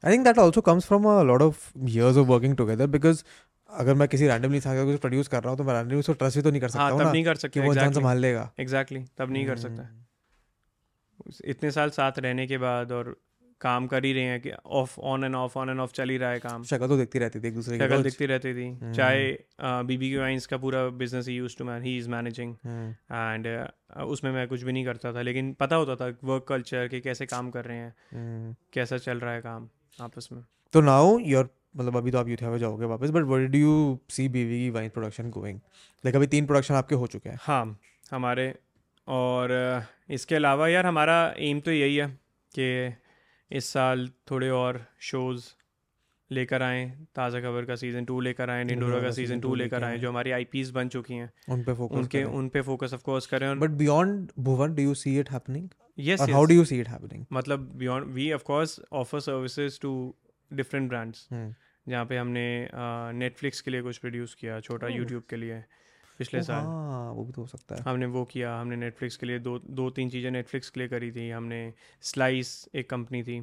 I 0.05 0.10
think 0.10 0.27
that 0.27 0.39
also 0.39 0.62
comes 0.62 0.89
from 0.89 1.06
a 1.12 1.15
lot 1.31 1.43
of 1.43 1.62
years 1.93 2.19
of 2.23 2.28
working 2.35 2.56
together 2.62 2.89
because 2.97 3.23
अगर 3.70 3.94
मैं 3.94 4.09
किसी 4.09 4.27
रैंडमली 4.27 4.60
का 4.60 4.85
कुछ 4.85 5.01
प्रोड्यूस 5.01 5.28
कर 5.28 5.43
रहा 5.43 5.51
हूँ 5.51 5.59
तो 5.59 5.65
मैं 5.65 5.74
रैंडमली 5.74 5.98
उसको 5.98 6.12
ट्रस्ट 6.12 6.36
भी 6.36 6.43
तो 6.43 6.51
नहीं 6.51 6.60
कर 6.60 6.69
सकता 6.69 6.82
हाँ 6.82 6.93
तब 6.93 7.01
ना 7.02 7.12
नहीं 7.12 7.24
कर 7.24 7.35
सकते 7.35 7.60
वो 7.60 7.66
एग्जैक्टली 7.66 7.94
संभाल 7.94 8.19
लेगा। 8.19 8.51
एग्जैक्टली 8.60 9.05
तब 9.19 9.31
नहीं 9.31 9.47
कर 9.47 9.56
सकता। 9.56 9.82
हम्म, 9.82 11.32
इतने 11.44 11.70
साल 11.70 11.90
साथ 11.90 12.19
रहने 12.19 12.47
के 12.47 12.59
बाद 12.59 12.93
और 12.93 13.16
काम 13.60 13.86
कर 13.86 14.05
ही 14.05 14.12
रहे 14.12 14.24
हैं 14.24 14.40
कि 14.40 14.51
off 14.66 14.98
on 15.01 15.24
and 15.24 15.35
off 15.35 15.59
on 15.59 15.70
and 15.70 15.81
off 15.81 15.93
चल 15.93 16.09
ही 16.09 16.16
रहा 16.19 16.31
है 16.31 16.39
काम। 16.40 16.62
शक्ल 16.65 16.89
तो 16.89 16.97
दिखती 16.97 17.19
रहती 17.19 17.40
थी 17.40 17.48
एक 17.48 17.55
दूसरे 17.55 17.78
की 17.78 17.85
शक्ल। 17.85 18.02
दिखती 18.02 18.27
रहती 18.27 18.55
थी। 18.55 18.66
हम्म। 18.69 18.93
चाहे 18.93 19.27
बीबी 19.89 20.10
की 20.10 20.16
वाइंस 20.16 20.47
का 20.47 20.56
पूरा 20.56 20.89
business 21.01 21.28
he 21.28 21.35
used 21.35 21.56
to 21.59 21.65
man 21.65 21.82
he 21.82 21.97
is 21.98 22.09
managing 22.09 22.55
and 22.66 23.69
उसमें 24.05 24.31
मैं 24.32 24.47
कुछ 24.48 24.62
भी 24.62 24.73
नहीं 24.73 24.85
करता 24.85 25.12
था 25.12 25.23
लेकिन 25.23 25.52
पता 25.60 25.77
होता 25.77 25.97
था 25.97 26.06
वर्क 26.24 26.47
कल्चर 26.48 26.89
के 26.89 27.01
कैसे 27.01 27.27
काम 27.27 27.51
कर 27.51 27.65
रहे 27.65 27.77
हैं। 27.77 27.94
हम्म। 28.12 28.55
कैसा 28.73 28.98
चल 28.98 29.19
रहा 29.19 29.32
है 29.35 29.40
काम। 29.40 29.69
आपस 30.01 30.29
में। 30.33 30.43
तो 30.73 30.81
नाउ 30.81 31.19
योर 31.19 31.49
मतलब 31.77 31.97
अभी 31.97 32.11
तो 32.11 32.19
आप 32.19 32.29
यूथ 32.29 32.59
जाओगे 32.59 32.87
वापस 32.87 33.11
but 33.11 33.23
what 33.23 33.49
do 33.51 33.59
you 33.59 33.99
see 34.11 34.29
BB 34.29 34.59
की 34.59 34.70
वाइन 34.70 34.89
प्रोडक्शन 34.89 35.31
गोइंग 35.31 35.59
लाइक 36.05 36.16
अभी 36.16 36.27
तीन 36.27 36.47
प्रोडक्शन 36.47 36.75
आपके 36.75 36.95
हो 36.95 37.07
चुके 37.07 37.29
हैं। 37.29 37.39
हाँ 37.41 37.79
हमारे। 38.12 38.55
और 39.07 39.53
इसके 40.11 40.35
अलावा 40.35 40.69
यार 40.69 40.87
हमारा 40.87 41.35
एम 41.39 41.61
तो 41.61 41.70
यही 41.70 41.97
है 41.97 42.09
कि 42.53 42.95
इस 43.51 43.66
साल 43.66 44.09
थोड़े 44.31 44.51
और 44.51 44.85
शोज़ 45.01 45.45
लेकर 46.31 46.63
आएँ 46.63 46.85
ताज़ा 47.15 47.41
खबर 47.41 47.65
का 47.65 47.75
सीज़न 47.77 48.05
टू 48.05 48.21
लेकर 48.21 48.51
आएँ 48.51 48.65
डिंडोरा 48.65 49.01
का 49.03 49.11
सीज़न 49.11 49.41
टू 49.41 49.55
लेकर 49.55 49.85
आएँ 49.85 49.99
जो 49.99 50.09
हमारी 50.09 50.31
आईपीज 50.31 50.71
बन 50.71 50.89
चुकी 50.89 51.15
हैं। 51.15 51.31
उन 51.49 51.63
पे 51.65 51.75
फोकस 51.75 51.97
उनके 51.99 52.23
उन 52.41 52.49
पे 52.49 52.61
फोकस 52.63 52.95
ऑफ़ 52.95 53.03
कोर्स 53.03 53.27
करें 53.27 53.59
but 53.61 53.71
beyond 53.79 54.31
Bhuvan 54.49 54.75
do 54.75 54.83
you 54.83 54.95
see 54.95 55.19
it 55.21 55.31
happening 55.31 55.69
yes 55.99 56.21
how 56.31 56.45
do 56.45 56.55
you 56.55 56.65
see 56.65 56.81
it 56.81 56.89
happening 56.89 57.25
मतलब 57.33 57.71
beyond 57.77 58.13
we 58.15 58.31
of 58.33 58.43
course 58.45 58.81
offer 58.93 59.21
services 59.21 59.81
to 59.83 59.93
different 60.51 60.89
brands 60.89 61.29
जहाँ 61.33 62.05
पे 62.07 62.17
हमने 62.17 62.47
नेटफ्लिक्स 63.19 63.61
के 63.61 63.71
लिए 63.71 63.83
कुछ 63.83 63.99
प्रोड्यूस 63.99 64.35
किया 64.35 64.61
छोटा 64.61 64.87
Oh. 64.87 64.97
यूट्यूब 64.97 65.23
के 65.31 65.37
लिए 65.37 65.63
पिछले 66.19 66.43
साल। 66.43 66.65
हाँ 66.65 67.11
वो 67.13 67.25
भी 67.25 67.33
तो 67.33 67.41
हो 67.43 67.47
सकता 67.47 67.75
है। 67.75 67.83
हमने 67.83 68.07
वो 68.07 68.25
किया 68.25 68.55
हमने 68.61 68.77
नेटफ्लिक्स 68.77 69.17
के 69.17 69.27
लिए 69.27 69.39
दो 69.39 69.59
दो 69.81 69.89
तीन 69.99 70.09
चीज़ें 70.11 70.31
नेटफ्लिक्स 70.31 70.71
के 70.71 70.81
लिए 70.81 70.89
करी 70.89 71.11
थी। 71.13 71.29
हमने 71.31 71.61
स्लाइस 72.03 72.69
एक 72.75 72.91
कंपनी 72.91 73.23
थी। 73.23 73.39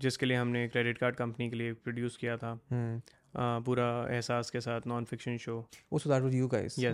जिसके 0.00 0.26
लिए 0.26 0.36
हमने 0.36 0.66
क्रेडिट 0.68 0.98
कार्ड 0.98 1.16
कंपनी 1.16 1.48
के 1.50 1.56
लिए 1.56 1.72
प्रोड्यूस 1.72 2.16
किया 2.16 2.36
था। 2.36 2.58
हम्म। 2.70 3.00
पूरा 3.64 3.86
एहसास 4.10 4.50
के 4.50 4.60
साथ 4.60 4.86
non 4.86 5.04
fiction 5.04 5.36
show 5.38 5.54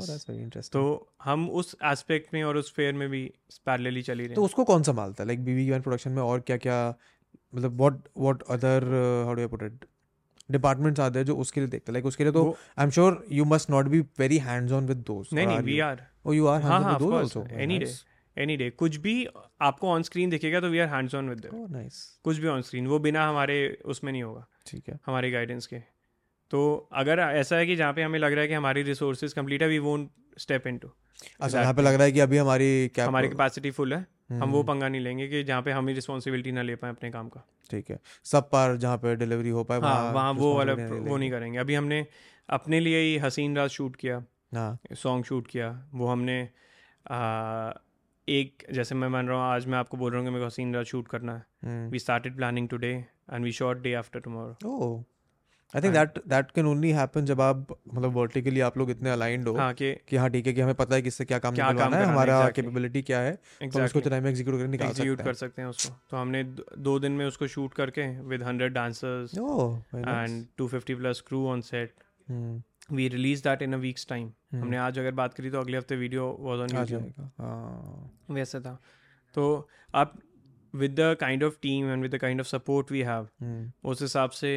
that's 0.08 0.26
very 0.30 0.40
interesting. 0.40 0.72
तो 0.72 1.08
हम 1.24 1.48
उस 1.60 1.74
एस्पेक्ट 1.84 2.34
में 2.34 2.42
और 2.44 2.56
उस 2.56 2.72
फेयर 2.74 2.94
में 2.94 3.08
भी 3.10 3.24
पैरेलली 3.66 4.02
चली 4.02 4.26
रहे 4.26 4.34
तो 4.34 4.44
उसको 4.44 4.64
कौन 4.64 4.82
संभालता 4.82 5.22
है? 5.22 5.26
लाइक 5.26 5.44
बीबी 5.44 5.70
वन 5.70 5.80
प्रोडक्शन 5.80 6.10
में 6.10 6.22
और 6.22 6.40
क्या 6.40 6.56
क्या 6.66 6.78
मतलब 7.54 7.76
what 7.80 8.00
what 8.18 8.42
other 8.50 8.84
how 9.24 9.34
do 9.34 9.40
I 9.40 9.46
put 9.48 9.62
it 9.62 9.84
departments 10.50 11.00
आते 11.00 11.18
हैं 11.18 11.26
जो 11.26 11.36
उसके 11.36 11.60
लिए 11.60 11.68
देखते 11.68 11.90
हैं। 11.90 11.94
लाइक 11.94 12.06
उसके 12.06 12.24
लिए 12.24 12.32
तो 12.32 12.50
I 12.78 12.84
am 12.84 12.90
sure 12.90 13.24
you 13.32 13.44
must 13.44 13.70
not 13.70 13.86
be 13.88 14.00
very 14.18 14.38
hands 14.48 14.72
on 14.72 14.86
with 14.86 15.04
those 15.06 15.32
नहीं 15.32 15.46
नहीं 15.46 15.58
we 15.60 15.78
are 15.80 16.02
oh 16.26 16.32
you 16.32 16.46
are 16.46 16.62
हाँ 16.62 16.70
हैंड्स 16.72 16.86
हाँ 16.86 16.94
on 16.94 17.04
with 17.04 17.14
also 17.14 17.46
any 17.62 17.78
day 17.78 17.92
any 18.36 18.56
day 18.56 18.70
कुछ 18.70 18.96
भी 18.96 19.26
आपको 19.60 19.88
ऑन 19.88 20.02
स्क्रीन 20.02 20.30
दिखेगा 20.30 20.60
तो 20.60 20.68
we 20.68 20.78
are 20.78 20.88
hands 20.88 21.14
on 21.14 21.28
with 21.28 21.48
nice 21.70 22.02
कुछ 22.24 22.38
भी 22.38 22.48
ऑन 22.48 22.62
स्क्रीन 22.62 22.86
वो 22.86 22.98
बिना 22.98 23.28
हमारे 23.28 23.56
उसमें 23.84 24.12
नहीं 24.12 24.22
होगा. 24.22 24.46
ठीक 24.66 24.88
है. 24.88 24.98
हमारे 25.06 25.30
गाइडेंस 25.30 25.66
के. 25.66 25.78
तो 26.50 26.88
अगर 26.92 27.18
ऐसा 27.20 27.56
है 27.56 27.66
कि 27.66 27.76
जहाँ 27.76 27.92
पे 27.92 28.02
हमें 28.02 28.18
लग 28.18 28.32
रहा 28.32 28.42
है 28.42 28.48
कि 28.48 28.54
हमारी 28.54 28.82
रिसोर्सेज 28.82 29.32
कंप्लीट 29.32 29.62
है 29.62 29.68
we 29.68 29.78
won't 29.78 30.10
step 30.38 30.66
in 30.66 30.78
to 30.78 30.90
अच्छा 31.40 31.60
यहाँ 31.60 31.74
पे 31.74 31.82
लग 31.82 31.94
रहा 31.94 32.04
है 32.04 32.12
कि 32.12 32.20
अभी 32.20 32.36
हमारी 32.36 32.88
क्या 32.88 33.06
हमारी 33.06 33.28
कैपेसिटी 33.28 33.70
फुल 33.70 33.94
है 33.94 34.06
हम 34.32 34.50
वो 34.50 34.58
हम्म, 34.60 34.66
पंगा 34.68 34.88
नहीं 34.88 35.00
लेंगे 35.00 35.28
कि 35.28 35.42
जहाँ 35.44 35.62
पे 35.62 35.70
हम 35.70 35.88
ही 35.88 35.94
रिस्पॉन्सिबिलिटी 35.94 36.52
ना 36.52 36.62
ले 36.62 36.74
पाए 36.76 36.90
अपने 36.90 37.10
काम 37.10 37.28
का. 37.28 37.42
ठीक 37.70 37.90
है. 37.90 37.98
सब 38.24 38.48
पार 38.50 38.76
जहाँ 38.76 38.96
पे 38.98 39.14
डिलीवरी 39.16 39.48
हो 39.48 39.64
पाए 39.64 39.80
हाँ 39.80 40.12
वहाँ 40.12 40.32
वो 40.32 40.54
वाला 40.56 40.72
वो 40.72 41.16
नहीं 41.16 41.30
करेंगे. 41.30 41.58
अभी 41.58 41.74
हमने 41.74 42.06
अपने 42.48 42.80
लिए 42.80 42.98
ही 42.98 43.16
हसीन 43.18 43.56
रात 43.56 43.70
शूट 43.70 43.96
किया. 43.96 44.22
हाँ. 44.54 44.78
सॉन्ग 44.94 45.24
शूट 45.24 45.46
किया. 45.46 45.68
वो 45.94 46.06
हमने 46.06 46.48
एक 48.28 48.62
जैसे 48.72 48.94
मैं 48.94 49.08
मान 49.08 49.28
रहा 49.28 49.38
हूँ 49.38 49.46
आज 49.46 49.66
मैं 49.66 49.78
आपको 49.78 49.96
बोल 49.96 50.10
रहा 50.10 50.20
हूँ 50.20 50.28
कि 50.28 50.32
मेरे 50.34 50.44
को 50.44 50.72
रात 50.76 50.86
शूट 50.86 51.08
करना 51.08 51.32
है। 51.34 51.88
We 51.90 51.98
started 51.98 52.36
planning 52.36 52.68
today 52.68 52.92
and 53.32 53.44
we 53.44 53.52
shot 53.52 53.82
day 53.82 53.92
after 53.94 54.20
tomorrow 54.20 54.70
oh 54.70 55.02
I 55.74 55.82
think 55.82 55.92
that 55.94 56.18
that 56.28 56.50
can 56.50 56.66
only 56.66 56.90
happen 56.90 57.24
जब 57.24 57.40
आप 57.40 57.66
मतलब 57.94 58.12
वर्टिकली 58.12 58.60
आप 58.60 58.78
लोग 58.78 58.90
इतने 58.90 59.10
अलाइंड 59.10 59.48
हो 59.48 59.56
हाँ 59.56 59.72
कि 59.74 59.92
कि 60.08 60.16
हाँ 60.16 60.30
ठीक 60.30 60.46
है 60.46 60.52
कि 60.52 60.60
हमें 60.60 60.74
पता 60.74 60.94
है 60.94 61.02
किससे 61.02 61.24
क्या 61.24 61.38
काम 61.38 61.54
क्या 61.54 61.70
निकलवाना 61.70 61.96
है 61.96 62.02
कराना 62.02 62.06
है, 62.06 62.12
हमारा 62.12 62.40
exactly. 62.40 62.56
कैपेबिलिटी 62.56 63.02
क्या 63.02 63.20
है 63.20 63.32
तो 63.32 63.66
उसको 63.66 63.78
एग्जैक्टली 63.78 64.10
टाइम 64.10 64.22
में 64.22 64.30
एग्जीक्यूट 64.30 64.56
करके 64.56 64.70
निकाल 64.70 64.88
एग्जीक्यूट 64.88 65.18
सकते 65.18 65.24
कर 65.24 65.34
सकते 65.34 65.62
हैं 65.62 65.68
उसको। 65.68 65.94
तो 66.10 66.16
हमने 66.16 66.42
दो 66.78 66.98
दिन 66.98 67.12
में 67.12 67.26
उसको 67.26 67.46
शूट 67.46 67.74
करके 67.74 68.08
with 68.20 68.42
hundred 68.42 68.72
dancers. 68.72 69.38
And 69.94 70.46
two 70.56 70.68
fifty 70.68 70.94
plus 70.94 71.20
crew 71.28 71.46
on 71.48 71.60
set 71.60 71.92
we 72.92 73.08
release 73.08 73.42
that 73.42 73.62
in 73.62 73.72
a 73.74 73.76
week's 73.76 74.06
time 74.08 74.30
हमने 74.54 74.76
आज 74.76 74.98
अगर 74.98 75.10
बात 75.20 75.34
करी 75.34 75.50
तो 75.50 75.60
अगले 75.60 75.76
हफ़्ते 75.76 75.96
वीडियो 75.96 76.36
वाज 76.40 76.60
ऑन 76.60 76.76
यूट्यूब 76.76 77.30
हाँ। 77.40 78.34
वैसे 78.34 78.60
था। 78.60 78.78
तो 79.34 79.68
आप 79.94 80.14
with 80.74 80.94
the 81.00 81.16
kind 81.20 81.44
of 81.44 81.58
team 81.62 81.90
and 81.90 82.02
with 82.02 82.14
the 82.14 82.18
kind 82.18 82.40
of 82.40 82.46
support 82.46 82.92
we 82.92 83.00
have 83.02 83.28
उस 83.90 84.02
हिसाब 84.02 84.30
से 84.30 84.54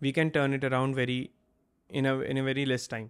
we 0.00 0.12
can 0.12 0.30
turn 0.30 0.54
it 0.54 0.64
around 0.64 0.94
very 0.94 1.18
in 1.90 2.08
a 2.08 2.20
in 2.22 2.38
a 2.38 2.42
very 2.42 2.64
less 2.64 2.88
time 2.90 3.08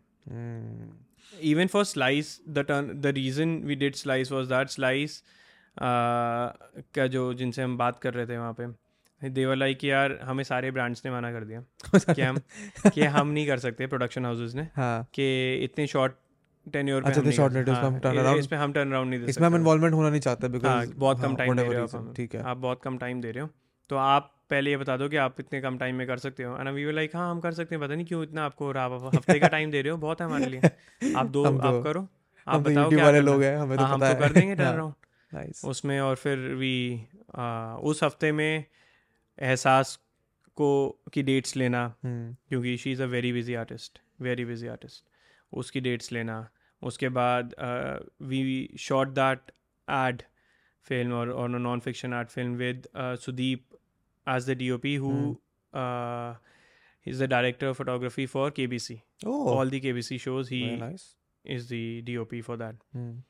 even 1.49 1.69
for 1.73 1.81
slice 1.89 2.29
the 2.57 2.63
turn 2.69 2.87
the 3.03 3.11
reason 3.17 3.51
we 3.71 3.75
did 3.81 3.97
slice 3.99 4.31
was 4.35 4.47
that 4.53 4.73
slice 4.75 5.17
uh, 5.77 6.47
का 6.95 7.07
जो 7.07 7.33
जिनसे 7.35 7.63
हम 7.63 7.77
बात 7.79 7.99
कर 7.99 8.15
रहे 8.15 8.27
थे 8.27 8.39
वहाँ 8.39 8.55
पे 8.61 8.67
दे 9.25 9.47
वर 9.47 9.57
लाइक 9.57 9.79
कि 9.79 9.91
यार 9.91 10.19
हमें 10.23 10.45
सारे 10.45 10.71
ब्रांड्स 10.71 11.03
ने 11.05 11.13
मना 11.13 11.33
कर 11.33 11.45
दिया 11.45 11.63
कि 12.15 12.23
हम 12.23 12.39
कि 12.95 13.01
हम 13.01 13.29
नहीं 13.29 13.47
कर 13.47 13.59
सकते 13.59 13.87
प्रोडक्शन 13.87 14.25
हाउसेस 14.25 14.55
ने 14.55 14.63
हाँ। 14.63 15.09
कि 15.15 15.55
इतने 15.55 15.87
शॉर्ट 15.87 16.13
टेन्योर 16.73 17.03
अच्छा, 17.03 17.21
पे 17.21 17.71
हम 17.71 18.01
हाँ, 18.27 18.37
इस 18.37 18.47
पे 18.47 18.57
हम 18.57 18.73
टर्न 18.73 18.91
अराउंड 18.91 19.11
नहीं 19.11 19.21
दे 19.21 19.27
इसमें 19.27 19.49
हम 19.49 19.55
इन्वॉल्वमेंट 19.55 19.95
होना 19.95 20.11
नहीं 20.11 20.21
चाहते 20.21 20.47
हाँ 20.47 20.53
बिकॉज़ 20.53 20.95
बहुत 20.95 21.23
कम 21.23 21.37
टाइम 21.37 21.57
दे 21.57 21.63
रहे 21.63 21.81
हो 21.81 22.13
ठीक 22.17 22.35
है। 22.35 22.43
आप 22.43 22.57
बहुत 22.57 22.81
कम 22.83 22.99
टाइम 22.99 23.21
दे 23.21 23.31
रहे 23.31 23.43
हो। 23.43 23.49
तो 23.89 23.97
आप 23.97 24.37
पहले 24.51 24.71
ये 24.71 24.77
बता 24.77 24.97
दो 24.97 25.09
कि 25.09 25.17
आप 25.17 25.37
इतने 25.41 25.61
कम 25.61 25.79
टाइम 25.79 25.95
में 25.95 26.07
कर 26.07 26.17
सकते 26.17 26.43
हो। 26.43 26.59
एंड 26.59 26.69
वी 26.69 26.85
वर 26.85 26.93
लाइक 26.93 27.17
हाँ 27.17 27.31
हम 27.31 27.41
कर 27.41 27.53
सकते 27.53 27.75
हैं। 27.75 27.85
पता 27.85 27.95
नहीं 27.95 28.07
क्यों 28.07 28.23
इतना 28.23 28.45
आपको 28.45 28.73
हफ़्ते 29.09 29.39
का 29.39 29.49
टाइम 29.49 29.71
दे 29.71 29.83
रहे 29.83 29.91
हो। 29.91 29.99
बहुत 29.99 30.21
है 30.21 30.27
हमारे 30.27 30.47
लिए। 30.47 30.61
आप 31.17 31.27
दो 31.27 31.45
आप 31.45 31.85
करो। 31.85 32.09
आप 32.49 32.65
तो 32.65 32.71
बताओ 32.71 32.89
क्या 32.89 33.05
वाले 33.05 33.21
लोग 33.21 33.43
हैं। 33.43 33.57
हमें 33.57 33.77
हाँ, 33.77 33.91
तो 33.91 33.97
पता 33.97 34.15
तो 34.15 34.23
है। 34.23 34.29
कर 34.29 34.35
देंगे 34.35 34.55
टर्न 34.55 34.65
हाँ, 34.67 34.75
अराउंड 34.75 34.95
नाइस 35.35 35.63
उसमें 35.65 36.01
और 36.01 36.17
फिर 36.17 36.39
वी 36.39 37.07
उस 37.83 38.01
हफ़्ते 38.03 38.33
में 38.33 38.65
एहसास 39.41 39.99
को 40.57 40.71
की 41.13 41.23
डेट्स 41.23 41.57
लेना 41.57 41.85
हम्म। 42.05 42.35
क्योंकि 42.49 42.77
she 42.77 42.93
is 42.93 43.03
a 43.03 43.07
very 43.07 43.33
busy 43.33 43.55
artist 43.55 44.01
very 44.21 44.45
busy 44.45 44.69
artist 44.69 45.05
उसकी 45.53 45.81
डेट्स 45.81 46.13
लेना 46.13 46.37
उसके 46.83 47.09
बाद 47.09 47.55
we 48.23 48.69
shot 48.79 49.09
that 49.09 49.51
ad 49.89 50.23
film 50.87 51.13
और 51.13 51.31
और 51.31 51.49
non 51.51 51.81
fiction 51.81 52.15
art 52.15 52.29
film 52.29 52.55
with 52.55 52.89
Sudeep 52.97 53.79
as 54.27 54.51
the 54.51 54.57
D 54.59 54.71
O 54.71 54.79
P 54.79 54.95
who 54.97 55.13
is 57.07 57.25
the 57.25 57.29
director 57.29 57.67
of 57.67 57.77
photography 57.77 58.27
for 58.27 58.51
K 58.51 58.67
B 58.67 58.79
C 58.79 59.01
all 59.27 59.71
the 59.71 59.81
K 59.83 59.93
B 59.93 60.03
C 60.03 60.19
shows 60.19 60.55
he 60.55 60.63
is 61.45 61.69
the 61.69 61.79
D 62.05 62.17
O 62.17 62.25
P 62.25 62.41
for 62.41 62.57
that 62.57 62.83
hmm. 62.95 63.23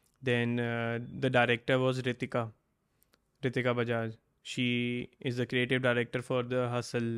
The 1.21 1.31
director 1.33 1.75
was 1.77 2.03
Ritika 2.03 2.51
Ritika 3.43 3.73
ritika 3.73 3.75
ritika 3.75 3.75
bajaj. 3.75 4.19
She 4.45 4.67
is 5.21 5.37
the 5.37 5.47
creative 5.47 5.83
director 5.83 6.21
for 6.23 6.43
the 6.43 6.69
hustle 6.69 7.09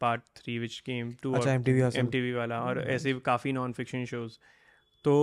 part 0.00 0.20
3 0.40 0.58
which 0.64 0.76
came 0.84 1.08
to 1.22 1.34
अच्छा 1.34 1.54
MTV 1.54 1.82
Hustle. 1.84 2.02
MTV 2.02 2.34
वाला 2.34 2.60
और 2.60 2.80
ऐसे 2.90 3.14
काफ़ी 3.26 3.52
non 3.52 3.72
fiction 3.72 4.04
shows 4.04 4.38
तो 5.04 5.14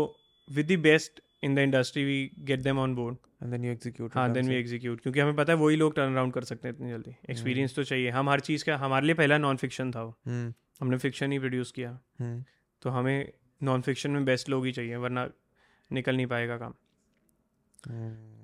with 0.48 0.72
the 0.72 0.80
best 0.80 1.22
in 1.44 1.56
the 1.56 1.60
industry 1.60 2.04
we 2.06 2.32
get 2.40 2.60
them 2.60 2.80
on 2.80 2.96
board 2.96 3.18
and 3.44 3.54
then 3.54 3.66
you 3.66 3.72
execute 3.76 4.16
हाँ 4.16 4.32
then 4.34 4.48
we 4.50 4.56
execute 4.56 5.02
क्योंकि 5.02 5.20
हमें 5.20 5.36
पता 5.36 5.54
है 5.54 5.60
वही 5.60 5.76
लोग 5.76 5.96
टर्न 5.96 6.14
अराउंड 6.14 6.34
कर 6.34 6.44
सकते 6.44 6.68
हैं 6.68 6.76
इतनी 6.76 6.90
जल्दी. 6.92 7.16
एक्सपीरियंस 7.30 7.76
तो 7.76 7.84
चाहिए. 7.84 8.10
हम 8.10 8.30
हर 8.30 8.40
चीज़ 8.40 8.66
का 8.66 8.78
हमारे 8.78 9.06
लिए 9.06 9.16
पहला 9.16 9.38
नॉन 9.38 9.58
फिक्शन 9.58 9.92
था 9.92 10.04
वो. 10.04 10.16
हम्म 10.28 10.54
हमने 10.82 10.98
फिक्शन 10.98 11.32
ही 11.32 11.40
प्रोड्यूस 11.40 11.72
किया. 11.72 11.90
हम्म 12.20 12.44
तो 12.82 12.90
हमें 12.90 13.32
नॉन 13.64 13.82
फिक्शन 13.82 14.12
में 14.12 14.26
बेस्ट 14.26 14.50
लोग 14.50 14.66
ही 14.66 14.72
चाहिए 14.72 14.96
वरना 14.96 15.30
निकल 15.92 16.16
नहीं 16.16 16.28
पाएगा 16.28 16.58
काम. 16.58 16.74
हम्म 17.88 18.35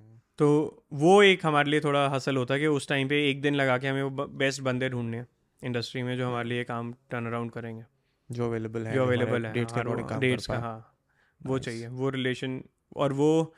तो 0.42 0.84
वो 0.94 1.24
एक 1.24 1.46
हमारे 1.46 1.72
लिए 1.72 1.80
थोड़ा 1.80 2.10
हसल 2.10 2.38
होता 2.38 2.54
है 2.54 2.60
कि 2.60 2.68
उस 2.68 2.88
टाइम 2.88 3.08
पे 3.08 3.30
एक 3.30 3.42
दिन 3.42 3.56
लगा 3.56 3.78
के 3.78 3.88
हमें 3.88 4.04
वो 4.04 4.28
बेस्ट 4.28 4.62
बंदे 4.62 4.90
ढूँढने 4.90 5.18
हैं 5.18 5.28
इंडस्ट्री 5.64 6.04
में 6.04 6.18
जो 6.18 6.28
हमारे 6.28 6.50
लिए 6.50 6.64
काम 6.64 6.94
टर्न 6.94 7.26
अराउंड 7.26 7.52
करेंगे। 7.52 7.84
जो 8.32 8.48
अवेलेबल 8.48 8.88
है 8.88 8.94
जो 8.94 9.04
अवेलेबल 9.04 9.46
है 9.46 9.54
डेट्स 9.54 9.74
का 9.78 10.18
डेट्स 10.18 10.48
का 10.48 10.60
हाँ 10.60 10.98
वो 11.46 11.60
चाहिए 11.60 11.88
वो 11.88 12.10
रिलेशन 12.10 12.64
और 12.96 13.14
वो 13.14 13.56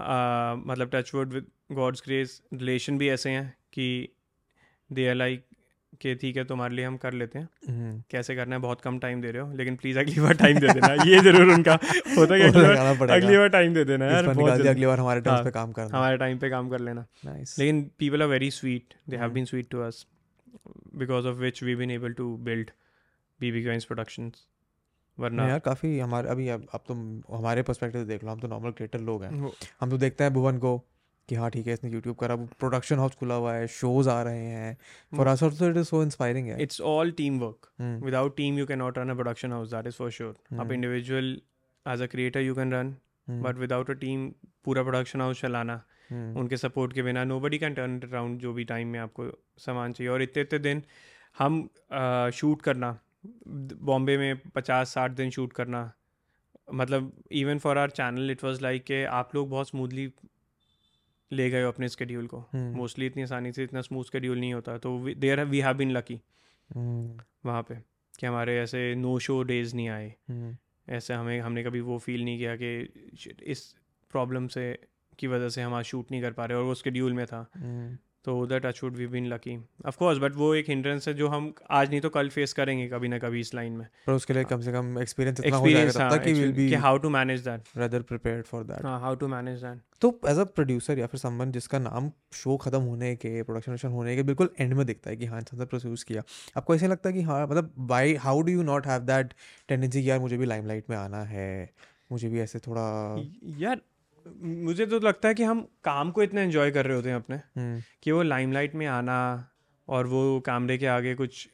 आ, 0.00 0.54
मतलब 0.54 0.90
touch 0.94 1.14
wood 1.14 1.32
with 1.32 1.46
God's 1.72 2.02
grace 2.04 2.42
relation 2.52 2.98
भी 2.98 3.08
ऐसे 3.08 3.30
हैं 3.30 3.58
कि 3.72 4.08
दे 4.92 5.08
आर 5.08 5.14
लाइक 5.14 5.46
कि 6.02 6.14
ठीक 6.14 6.36
है 6.36 6.44
तुम्हारे 6.44 6.74
लिए 6.74 6.84
हम 6.84 6.96
कर 6.96 7.12
लेते 7.12 7.38
हैं। 7.38 7.48
हम्म। 7.68 8.02
कैसे 8.10 8.34
करना 8.36 8.56
है 8.56 8.60
बहुत 8.62 8.80
कम 8.80 8.98
टाइम 8.98 9.20
दे 9.20 9.30
रहे 9.30 9.42
हो 9.42 9.52
लेकिन 9.52 9.76
प्लीज़ 9.76 9.98
अगली 9.98 10.20
बार 10.20 10.34
टाइम 10.34 10.58
दे 10.58 10.72
देना। 10.72 10.92
ये 11.06 11.20
ज़रूर 11.20 11.52
उनका 11.54 11.78
होता 12.18 12.34
है 12.34 12.48
अगली 12.48 12.62
बार 12.62 13.10
अगली 13.10 13.36
बार 13.36 13.48
टाइम 13.48 13.74
दे 13.74 13.84
देना 13.84 14.06
यार 14.06 14.28
बहुत 14.28 14.54
जल्दी। 14.54 14.68
अगली 14.68 14.86
बार 14.86 14.98
हमारे 14.98 15.20
टर्म्स 15.20 15.36
हाँ, 15.36 15.44
पे 15.44 15.50
काम 15.50 15.72
करना। 15.72 15.98
हमारे 15.98 16.16
टाइम 16.16 16.38
पे 16.38 16.50
काम 16.50 16.70
कर 16.70 16.80
लेना। 16.80 17.06
नाइस 17.24 17.58
लेकिन 17.58 17.90
are 18.12 18.28
very 18.28 18.50
sweet 18.50 18.94
they 19.10 19.18
have 19.18 19.30
Mm. 19.30 19.34
been 19.34 19.46
sweet 19.46 19.70
to 19.74 19.82
us 19.88 20.04
because 20.98 21.28
of 21.32 21.38
which 21.38 21.62
we've 21.62 21.78
been 21.78 21.90
able 21.90 22.14
to 22.14 22.26
build 22.48 22.72
bb 23.40 23.62
coins 23.66 23.86
productions 23.92 24.46
वरना 25.18 25.48
यार 25.48 25.58
काफ़ी 25.58 25.98
हमारे 25.98 26.28
अभी 26.28 26.48
अब 26.48 26.66
अब 26.74 26.80
तुम 26.88 27.22
हमारे 27.32 27.62
पर्सपेक्टिव 27.62 28.04
देख 28.04 28.24
लो 28.24 28.30
हम 28.30 28.40
तो 28.40 28.48
नॉर्मल 28.48 28.70
क्रिएटर 28.70 29.00
लोग 29.00 29.24
हैं। 29.24 29.50
हम 29.80 29.90
तो 29.90 29.98
देखते 29.98 30.24
हैं 30.24 30.32
भुवन 30.32 30.58
को 30.58 30.70
कि 31.32 31.36
हाँ 31.36 31.50
ठीक 31.50 31.66
है 31.66 31.72
इसने 31.72 31.90
यूट्यूब 31.90 32.16
करा 32.20 32.34
प्रोडक्शन 32.60 32.98
हाउस 32.98 33.14
खुला 33.18 33.34
हुआ 33.34 33.52
है 33.54 33.66
शोज़ 33.74 34.08
आ 34.10 34.22
रहे 34.22 34.46
हैं। 34.46 34.76
For 35.16 35.26
us 35.26 35.42
also 35.42 35.68
it 35.70 35.76
is 35.76 35.86
so 35.88 36.02
inspiring 36.02 36.48
है। 36.48 36.58
It's 36.64 36.80
all 36.88 37.12
teamwork. 37.20 37.68
Hmm, 37.80 38.06
without 38.06 38.34
team 38.40 38.58
you 38.60 38.66
cannot 38.70 38.98
run 39.00 39.12
a 39.12 39.16
production 39.20 39.54
house 39.56 39.70
that 39.74 39.88
is 39.90 40.00
for 40.00 40.08
sure. 40.16 40.34
अब 40.52 40.66
Hmm. 40.66 40.74
individual 40.76 41.30
as 41.86 42.04
a 42.06 42.08
creator 42.14 42.42
you 42.48 42.56
can 42.58 42.74
run 42.76 42.90
hmm, 43.28 43.42
but 43.46 43.62
without 43.64 43.94
a 43.94 43.98
team 44.02 44.28
पूरा 44.64 44.82
production 44.82 45.20
house 45.20 45.40
चलाना 45.40 45.80
हम्म, 46.10 46.38
उनके 46.40 46.56
support 46.56 46.92
के 46.92 47.02
बिना 47.02 47.24
no 47.24 47.40
buddy 47.40 47.58
turn 47.58 47.96
it 47.98 48.06
around 48.10 48.38
जो 48.40 48.52
भी 48.52 48.64
time 48.64 48.88
में 48.88 48.98
आपको 49.00 49.30
सामान 49.58 49.92
चाहिए। 49.92 50.12
और 50.12 50.22
इतने 50.22 50.42
इतने 50.42 50.58
दिन 50.58 50.82
हम 51.38 51.68
शूट 52.34 52.62
करना 52.62 52.98
बॉम्बे 53.90 54.16
में 54.18 54.50
पचास 54.54 54.94
साठ 54.94 55.10
दिन 55.22 55.30
शूट 55.30 55.52
करना 55.52 55.90
मतलब 56.74 57.12
even 57.32 57.58
for 57.58 57.78
our 57.78 57.90
channel 57.90 58.30
it 58.30 58.44
was 58.44 58.60
like 58.62 58.84
के 58.84 59.04
आप 59.20 59.34
लोग 59.34 59.48
बहुत 59.50 59.68
स्मूथली 59.68 60.06
ले 61.32 61.48
गए 61.50 61.62
हो 61.62 61.68
अपने 61.68 61.88
स्केड्यूल 61.88 62.26
को। 62.26 62.38
हम्म, 62.52 62.76
मोस्टली 62.76 63.06
इतनी 63.06 63.22
आसानी 63.22 63.52
से 63.52 63.64
इतना 63.64 63.80
स्मूथ 63.80 64.04
स्केड्यूल 64.04 64.38
नहीं 64.38 64.52
होता 64.54 64.76
तो 64.78 64.98
there 65.14 65.44
we 65.44 65.60
have 65.60 65.76
been 65.76 65.90
lucky 65.90 66.20
हम्म, 66.70 67.20
वहाँ 67.46 67.62
पे 67.62 67.74
कि 68.20 68.26
हमारे 68.26 68.58
ऐसे 68.58 68.94
नो 68.94 69.18
शो 69.18 69.42
डेज़ 69.42 69.74
नहीं 69.76 69.88
आए। 69.88 70.14
हम्म, 70.28 70.56
ऐसे 70.88 71.14
हमें 71.14 71.40
हमने 71.40 71.62
कभी 71.64 71.80
वो 71.80 71.98
फील 71.98 72.24
नहीं 72.24 72.38
किया 72.38 72.56
कि 72.56 73.36
इस 73.42 73.74
प्रॉब्लम 74.12 74.46
से 74.46 74.64
की 75.18 75.26
वजह 75.26 75.48
से 75.48 75.62
हम 75.62 75.74
आज 75.74 75.84
शूट 75.84 76.10
नहीं 76.10 76.22
कर 76.22 76.32
पा 76.32 76.44
रहे 76.44 76.58
और 76.58 76.64
वो 76.64 76.74
स्केड्यूल 76.74 77.12
में 77.12 77.26
था। 77.26 77.46
हम्म, 77.56 77.96
तो 78.24 78.38
उधर 78.40 78.58
touch 78.60 78.82
wood 78.82 78.96
we 78.96 79.06
been 79.06 79.26
lucky. 79.26 79.56
Of 79.86 79.96
course 79.98 80.18
but 80.18 80.36
वो 80.36 80.54
एक 80.54 80.68
हिंड्रेंस 80.68 81.08
है 81.08 81.14
जो 81.14 81.28
हम 81.28 81.52
आज 81.70 81.90
नहीं 81.90 82.00
तो 82.00 82.08
कल 82.10 82.28
फेस 82.28 82.52
करेंगे 82.52 82.88
कभी 82.88 83.08
ना 83.08 83.18
कभी 83.18 83.40
इस 83.40 83.54
लाइन 83.54 83.72
में। 83.72 83.86
पर 84.06 84.12
उसके 84.12 84.34
लिए 84.34 84.44
कम 84.44 84.60
से 84.60 84.72
कम 84.72 84.98
एक्सपीरियंस 84.98 85.40
इतना 85.40 85.56
हो 85.56 85.70
जाएगा 85.70 85.92
तब 85.92 86.16
तक 86.16 86.24
कि 86.24 86.32
विल 86.32 86.52
बी 86.52 86.68
कि 86.68 86.74
how 86.84 86.98
to 86.98 87.10
manage 87.10 87.40
that 87.40 87.62
rather 87.76 88.02
prepared 88.02 88.46
for 88.46 88.64
that 88.64 88.84
हाँ 88.84 88.98
हाउ 89.00 89.14
टू 89.14 89.28
मैनेज 89.28 89.64
दैट 89.64 89.80
तो 90.00 90.20
एज 90.28 90.38
अ 90.38 90.44
प्रोड्यूसर 90.54 90.98
या 90.98 91.06
फिर 91.06 91.20
समवन 91.20 91.52
जिसका 91.52 91.78
नाम 91.78 92.10
शो 92.32 92.56
खत्म 92.56 92.80
होने 92.82 93.14
के 93.16 93.42
प्रोडक्शन 93.42 93.88
होने 93.88 94.16
के 94.16 94.22
बिल्कुल 94.22 94.50
एंड 94.60 94.74
में 94.74 94.84
दिखता 94.86 95.10
है 95.10 95.16
कि 95.16 95.26
हाँ 95.26 95.38
इंसान 95.38 95.64
प्रोड्यूस 95.66 96.04
किया। 96.04 96.22
आपको 96.56 96.74
ऐसे 96.74 96.88
लगता 96.88 97.08
है 97.08 97.14
कि 97.14 97.22
हाँ 97.22 97.46
मतलब 97.46 97.72
by 97.78 98.14
how 98.14 98.40
do 98.42 98.52
you 98.52 98.62
not 98.62 98.86
have 98.86 99.02
that 99.02 99.34
tendency 99.68 100.08
यार 100.10 100.18
मुझे 100.20 100.36
भी 100.36 100.46
लाइमलाइट 100.46 100.90
में 100.90 100.96
आना 100.96 101.22
है 101.24 101.70
मुझे 102.12 102.28
भी 102.28 102.40
ऐसे 102.40 102.58
थोड़ा 102.58 102.82
यार 103.58 103.80
मुझे 104.26 104.86
तो 104.86 104.98
लगता 105.00 105.28
है 105.28 105.34
कि 105.34 105.42
हम 105.42 105.60
काम 105.84 106.10
को 106.10 106.22
इतना 106.22 106.40
एंजॉय 106.40 106.70
कर 106.70 106.86
रहे 106.86 106.96
होते 106.96 107.08
हैं 107.08 107.16
अपने 107.16 107.36
हम्म, 107.36 107.82
कि 108.02 108.12
वो 108.12 108.22
लाइमलाइट 108.22 108.74
में 108.74 108.86
आना 108.86 109.18
और 109.88 110.06
वो 110.06 110.40
कैमरे 110.40 110.78
के 110.78 110.86
आगे 110.86 111.14
कुछ 111.14 111.48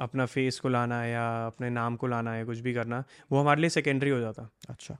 अपना 0.00 0.26
फेस 0.26 0.60
को 0.60 0.68
लाना 0.68 1.00
है 1.00 1.10
या 1.10 1.46
अपने 1.46 1.70
नाम 1.70 1.96
को 1.96 2.06
लाना 2.06 2.32
है 2.32 2.44
कुछ 2.44 2.58
भी 2.58 2.74
करना 2.74 3.04
वो 3.32 3.40
हमारे 3.40 3.60
लिए 3.60 3.70
सेकेंडरी 3.70 4.10
हो 4.10 4.20
जाता। 4.20 4.50
अच्छा। 4.68 4.96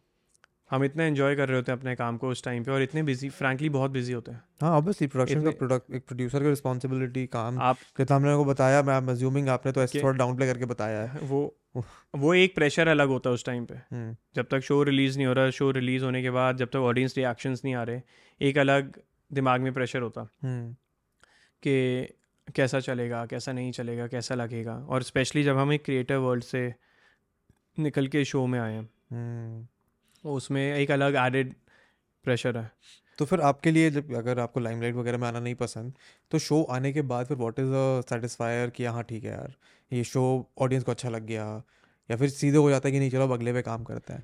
हम 0.71 0.85
इतना 0.85 1.05
एंजॉय 1.05 1.37
कर 1.37 1.49
रहे 1.49 1.57
होते 1.57 1.73
हैं 1.73 1.79
अपने 1.79 1.95
काम 1.95 2.17
को 2.17 2.29
उस 2.29 2.45
टाइम 2.45 2.65
पे 2.65 2.71
और 2.71 2.83
इतने 2.83 3.03
बिज़ी 3.03 3.29
फ्रैंकली 3.29 3.69
बहुत 3.69 3.91
बिज़ी 3.91 4.13
होते 4.13 4.33
हैं। 4.33 4.43
हाँ 4.63 4.71
ऑब्वियसली 4.71 5.07
प्रोडक्शन 5.07 5.43
का 5.45 5.51
प्रोडक्ट 5.51 5.95
एक 5.95 6.07
प्रोड्यूसर 6.07 6.43
की 6.43 6.49
रिस्पॉन्सिबिलिटी 6.49 7.27
काम 7.27 7.59
आप 7.61 7.79
जितना 7.99 8.17
हमने 8.17 8.37
को 8.37 8.45
बताया 8.45 8.83
मैं 8.83 8.97
अज्यूमिंग 9.13 9.49
आपने 9.49 9.73
तो 9.73 9.83
ऐसे 9.83 10.03
थोड़ा 10.03 10.17
डाउन 10.19 10.37
प्ले 10.37 10.47
करके 10.47 10.65
बताया 10.65 11.03
है। 11.03 11.21
वो 11.21 11.57
वो 12.15 12.35
एक 12.35 12.55
प्रेशर 12.55 12.89
अलग 12.89 13.09
होता 13.09 13.31
है 13.31 13.35
उस 13.35 13.45
टाइम 13.45 13.65
पे। 13.67 13.75
हम्म, 13.75 14.17
जब 14.37 14.47
तक 14.51 14.61
शो 14.61 14.83
रिलीज़ 14.83 15.17
नहीं 15.17 15.27
हो 15.27 15.33
रहा 15.33 15.51
शो 15.51 15.71
रिलीज़ 15.71 16.05
होने 16.05 16.23
के 16.23 16.31
बाद 16.31 16.57
जब 16.57 16.69
तक 16.69 16.77
ऑडियंस 16.77 17.17
रिएक्शंस 17.17 17.63
नहीं 17.65 17.75
आ 17.75 17.83
रहे 17.83 18.01
एक 18.41 18.59
अलग 18.59 19.01
दिमाग 19.33 19.61
में 19.61 19.73
प्रेशर 19.75 20.03
होता। 20.03 20.29
हम्म, 20.43 20.73
कि 21.63 22.07
कैसा 22.55 22.81
चलेगा 22.81 23.25
कैसा 23.27 23.53
नहीं 23.53 23.73
चलेगा 23.73 24.07
कैसा 24.07 24.35
लगेगा। 24.35 24.75
और 24.77 25.03
स्पेशली 25.03 25.43
जब 25.43 25.57
हम 25.57 25.73
एक 25.73 25.85
क्रिएटर 25.85 26.17
वर्ल्ड 26.17 26.45
से 26.45 26.75
निकल 27.79 28.07
के 28.07 28.25
शो 28.25 28.47
में 28.47 28.59
आए 28.61 28.73
हैं। 28.73 28.89
हम्म। 29.13 30.31
उसमें 30.31 30.77
एक 30.77 30.91
अलग 30.91 31.17
एडेड 31.17 31.55
प्रेशर 32.25 32.59
है। 32.59 32.71
तो 33.19 33.25
फिर 33.25 33.41
आपके 33.41 33.71
लिए 33.71 33.91
जब 33.91 34.15
अगर 34.15 34.39
आपको 34.39 34.61
लाइमलाइट 34.61 34.95
वगैरह 34.95 35.19
में 35.19 35.27
आना 35.29 35.41
नहीं 35.41 35.55
पसंद 35.55 35.93
तो 36.31 36.39
शो 36.39 36.63
आने 36.63 36.93
के 36.93 37.03
बाद 37.03 37.27
फिर 37.27 37.37
व्हाट 37.37 37.59
इज़ 37.59 37.67
अ 37.67 38.01
सेटिस्फायर 38.09 38.71
कि 38.71 38.85
हाँ 38.85 39.03
ठीक 39.03 39.25
है 39.25 39.31
यार। 39.31 39.55
ये 39.95 40.05
शो 40.05 40.25
ऑडियंस 40.59 40.85
को 40.85 40.93
अच्छा 40.93 41.09
लग 41.09 41.27
गया 41.27 41.47
या 42.11 42.17
फिर 42.17 42.29
सीधे 42.29 42.59
हो 42.59 42.71
जाता 42.71 42.89
है 42.89 42.93
कि 42.93 42.99
नहीं 42.99 43.11
चलो 43.11 43.23
अब 43.23 43.33
अगले 43.33 43.53
पे 43.53 43.63
काम 43.63 43.85
करते 43.85 44.13
हैं। 44.13 44.23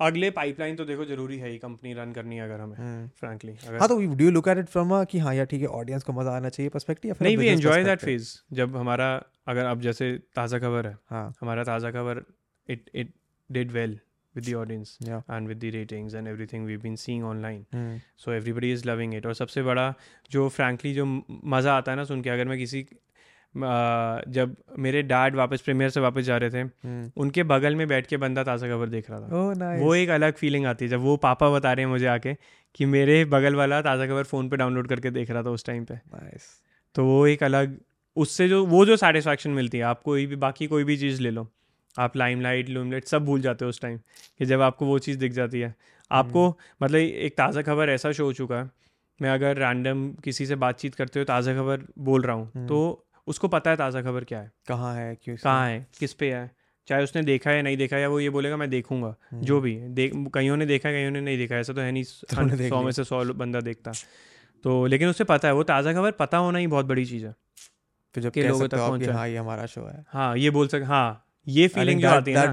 अगले 0.00 0.30
पाइपलाइन 0.30 0.76
तो 0.76 0.84
देखो 0.84 1.04
ज़रूरी 1.04 1.38
है 1.38 1.48
ही 1.50 1.58
कंपनी 1.58 1.92
रन 1.94 2.12
करनी 2.12 2.36
है 2.36 2.42
अगर 2.42 2.60
हमें 2.60 2.76
हम्म। 2.76 3.08
फ्रैंकली 3.20 3.52
अगर 3.68 3.78
हाँ 3.78 3.88
तो 3.88 3.96
do 4.14 4.24
you 4.24 4.30
look 4.30 4.48
at 4.48 4.58
it 4.58 4.68
from 4.68 5.04
कि 5.04 5.18
हाँ 5.18 5.34
यार 5.34 5.46
ठीक 5.46 5.60
है 5.60 5.66
ऑडियंस 5.78 6.02
को 6.02 6.12
मज़ा 6.12 6.36
आना 6.36 6.48
चाहिए 6.48 6.70
पर्सपेक्टिव 6.70 7.16
नहीं 7.22 7.36
वी 7.36 7.46
एंजॉय 7.46 7.84
दैट 7.84 8.00
फ़ेज़ 8.00 8.34
जब 8.52 8.76
हमारा 8.76 9.08
अगर 9.48 9.64
अब 9.64 9.80
जैसे 9.80 10.12
ताज़ा 10.36 10.58
खबर 10.58 10.86
है 10.86 10.96
हाँ। 11.10 11.32
हमारा 11.40 11.64
ताज़ा 11.64 11.90
खबर 11.90 12.22
it 12.68 12.90
it 12.94 13.12
did 13.50 13.72
well 13.72 13.98
with 14.34 14.44
the 14.44 14.54
audience 14.54 14.90
Yeah. 15.00 15.22
and 15.28 15.48
with 15.48 15.60
the 15.60 15.70
ratings 15.70 16.14
and 16.14 16.28
everything 16.28 16.64
we've 16.64 16.82
been 16.82 16.96
seeing 16.96 17.22
online. 17.24 17.62
Hmm, 17.74 18.00
so 18.16 18.32
everybody 18.32 18.70
is 18.72 18.84
loving 18.86 19.14
it 19.18 19.26
और 19.26 19.34
सबसे 19.34 19.62
बड़ा 19.62 19.94
जो 20.30 20.48
frankly 20.50 20.92
जो 20.94 21.06
मज़ा 21.54 21.76
आता 21.76 21.92
है 21.92 21.96
ना 21.96 22.04
सुन 22.04 22.22
के 22.22 22.30
अगर 22.30 22.48
मैं 22.48 22.58
किसी 22.58 22.82
जब 23.54 24.54
मेरे 24.78 25.02
डैड 25.02 25.36
वापस 25.36 25.60
प्रीमियर 25.60 25.90
से 25.90 26.00
वापस 26.00 26.22
जा 26.22 26.36
रहे 26.36 26.50
थे 26.50 26.60
हम्म। 26.60 27.10
उनके 27.16 27.42
बगल 27.44 27.76
में 27.76 27.86
बैठ 27.88 28.06
के 28.06 28.16
बंदा 28.16 28.44
ताज़ा 28.44 28.68
खबर 28.68 28.88
देख 28.88 29.10
रहा 29.10 29.20
था 29.20 29.36
ओह 29.36 29.54
नाइस 29.54 29.82
वो 29.82 29.94
एक 29.94 30.08
अलग 30.10 30.34
फीलिंग 30.34 30.66
आती 30.66 30.84
है 30.84 30.90
जब 30.90 31.00
वो 31.00 31.16
पापा 31.16 31.50
बता 31.50 31.72
रहे 31.72 31.84
हैं 31.84 31.90
मुझे 31.90 32.06
आके 32.06 32.34
कि 32.74 32.86
मेरे 32.86 33.24
बगल 33.26 33.54
वाला 33.54 33.80
ताज़ा 33.82 34.06
खबर 34.06 34.24
फ़ोन 34.24 34.48
पे 34.48 34.56
डाउनलोड 34.56 34.88
करके 34.88 35.10
देख 35.10 35.30
रहा 35.30 35.42
था 35.42 35.50
उस 35.50 35.64
टाइम 35.64 35.84
पे 35.84 35.98
तो 36.94 37.04
वो 37.04 37.26
एक 37.26 37.42
अलग 37.42 37.76
उससे 38.16 38.48
जो 38.48 38.64
वो 38.66 38.84
जो 38.86 38.96
सेटिस्फैक्शन 38.96 39.50
मिलती 39.52 39.78
है 39.78 39.84
आप 39.84 40.02
कोई 40.02 40.26
भी 40.26 40.36
बाकी 40.38 40.66
कोई 40.66 40.84
भी 40.84 40.96
चीज़ 40.96 41.20
ले 41.22 41.30
लो 41.30 41.48
आप 41.96 42.16
लाइम 42.16 42.40
लाइट 42.40 42.68
लूमलाइट 42.68 43.04
सब 43.04 43.24
भूल 43.24 43.40
जाते 43.40 43.64
हो 43.64 43.68
उस 43.68 43.80
टाइम 43.80 43.98
कि 44.38 44.44
जब 44.44 44.60
आपको 44.60 44.86
वो 44.86 44.98
चीज़ 44.98 45.18
दिख 45.18 45.32
जाती 45.32 45.60
है 45.60 45.74
आपको 46.10 46.46
हम्म। 46.46 46.84
मतलब 46.84 46.98
एक 46.98 47.36
ताज़ा 47.36 47.62
खबर 47.62 47.90
ऐसा 47.90 48.12
शो 48.12 48.24
हो 48.24 48.32
चुका 48.32 48.58
है 48.58 48.70
मैं 49.20 49.30
अगर 49.30 49.56
रैंडम 49.56 50.08
किसी 50.24 50.46
से 50.46 50.56
बातचीत 50.56 50.94
करते 50.94 51.18
हो 51.18 51.24
ताज़ा 51.24 51.54
खबर 51.54 51.84
बोल 52.00 52.22
रहा 52.22 52.36
हूँ 52.36 52.50
हम्म। 52.54 52.66
तो 52.66 53.04
उसको 53.28 53.48
पता 53.48 53.70
है 53.70 53.76
ताज़ा 53.76 54.02
खबर 54.02 54.24
क्या 54.24 54.40
है। 54.40 54.52
कहाँ 54.68 54.94
है 54.96 55.14
क्यों 55.14 55.36
कहाँ 55.36 55.68
है 55.68 55.86
किस 56.00 56.12
पे 56.12 56.32
है 56.32 56.50
चाहे 56.88 57.04
उसने 57.04 57.22
देखा 57.22 57.50
है 57.50 57.62
नहीं 57.62 57.76
देखा 57.76 57.96
है 57.96 58.02
या 58.02 58.08
वो 58.08 58.20
ये 58.20 58.30
बोलेगा 58.30 58.56
मैं 58.56 58.70
देखूँगा। 58.70 59.14
हम्म। 59.30 59.42
जो 59.42 59.60
भी। 59.60 59.74
देख 59.74 60.12
कईयों 60.34 60.56
ने 60.56 60.66
देखा 60.66 60.88
है 60.88 60.94
कईयों 60.94 61.10
ने 61.10 61.20
नहीं 61.20 61.38
देखा 61.38 61.56
ऐसा 61.56 61.72
तो 61.72 61.80
है 61.80 61.92
नहीं 61.92 62.04
सौ 62.68 62.82
में 62.82 62.92
से 62.92 63.04
सौ 63.04 63.24
बंदा 63.24 63.60
देखता। 63.60 63.92
तो 64.64 64.86
लेकिन 64.86 65.08
उसे 65.08 65.24
पता 65.24 65.48
है 65.48 65.54
वो 65.54 65.62
ताज़ा 65.62 65.92
खबर 65.92 66.10
पता 66.10 66.38
होना 66.38 66.58
ही 66.58 66.66
बहुत 66.66 66.86
बड़ी 66.86 67.04
चीज़ 67.04 67.26
है। 67.26 67.34
फिर 68.14 68.24
जब 68.24 68.32
लोगों 68.38 68.68
तक 68.68 68.76
पहुँचा। 68.76 69.12
हाँ 69.14 69.28
ये 69.28 69.36
हमारा 69.36 69.66
शो 69.66 69.86
है। 69.86 70.04
हाँ 70.08 70.36
ये 70.36 70.50
बोल 70.50 70.68
सक 70.68 70.82
हाँ 70.86 71.24
ये 71.46 71.68
फीलिंग 71.68 72.00
जो 72.00 72.08
आती 72.08 72.32
है 72.32 72.46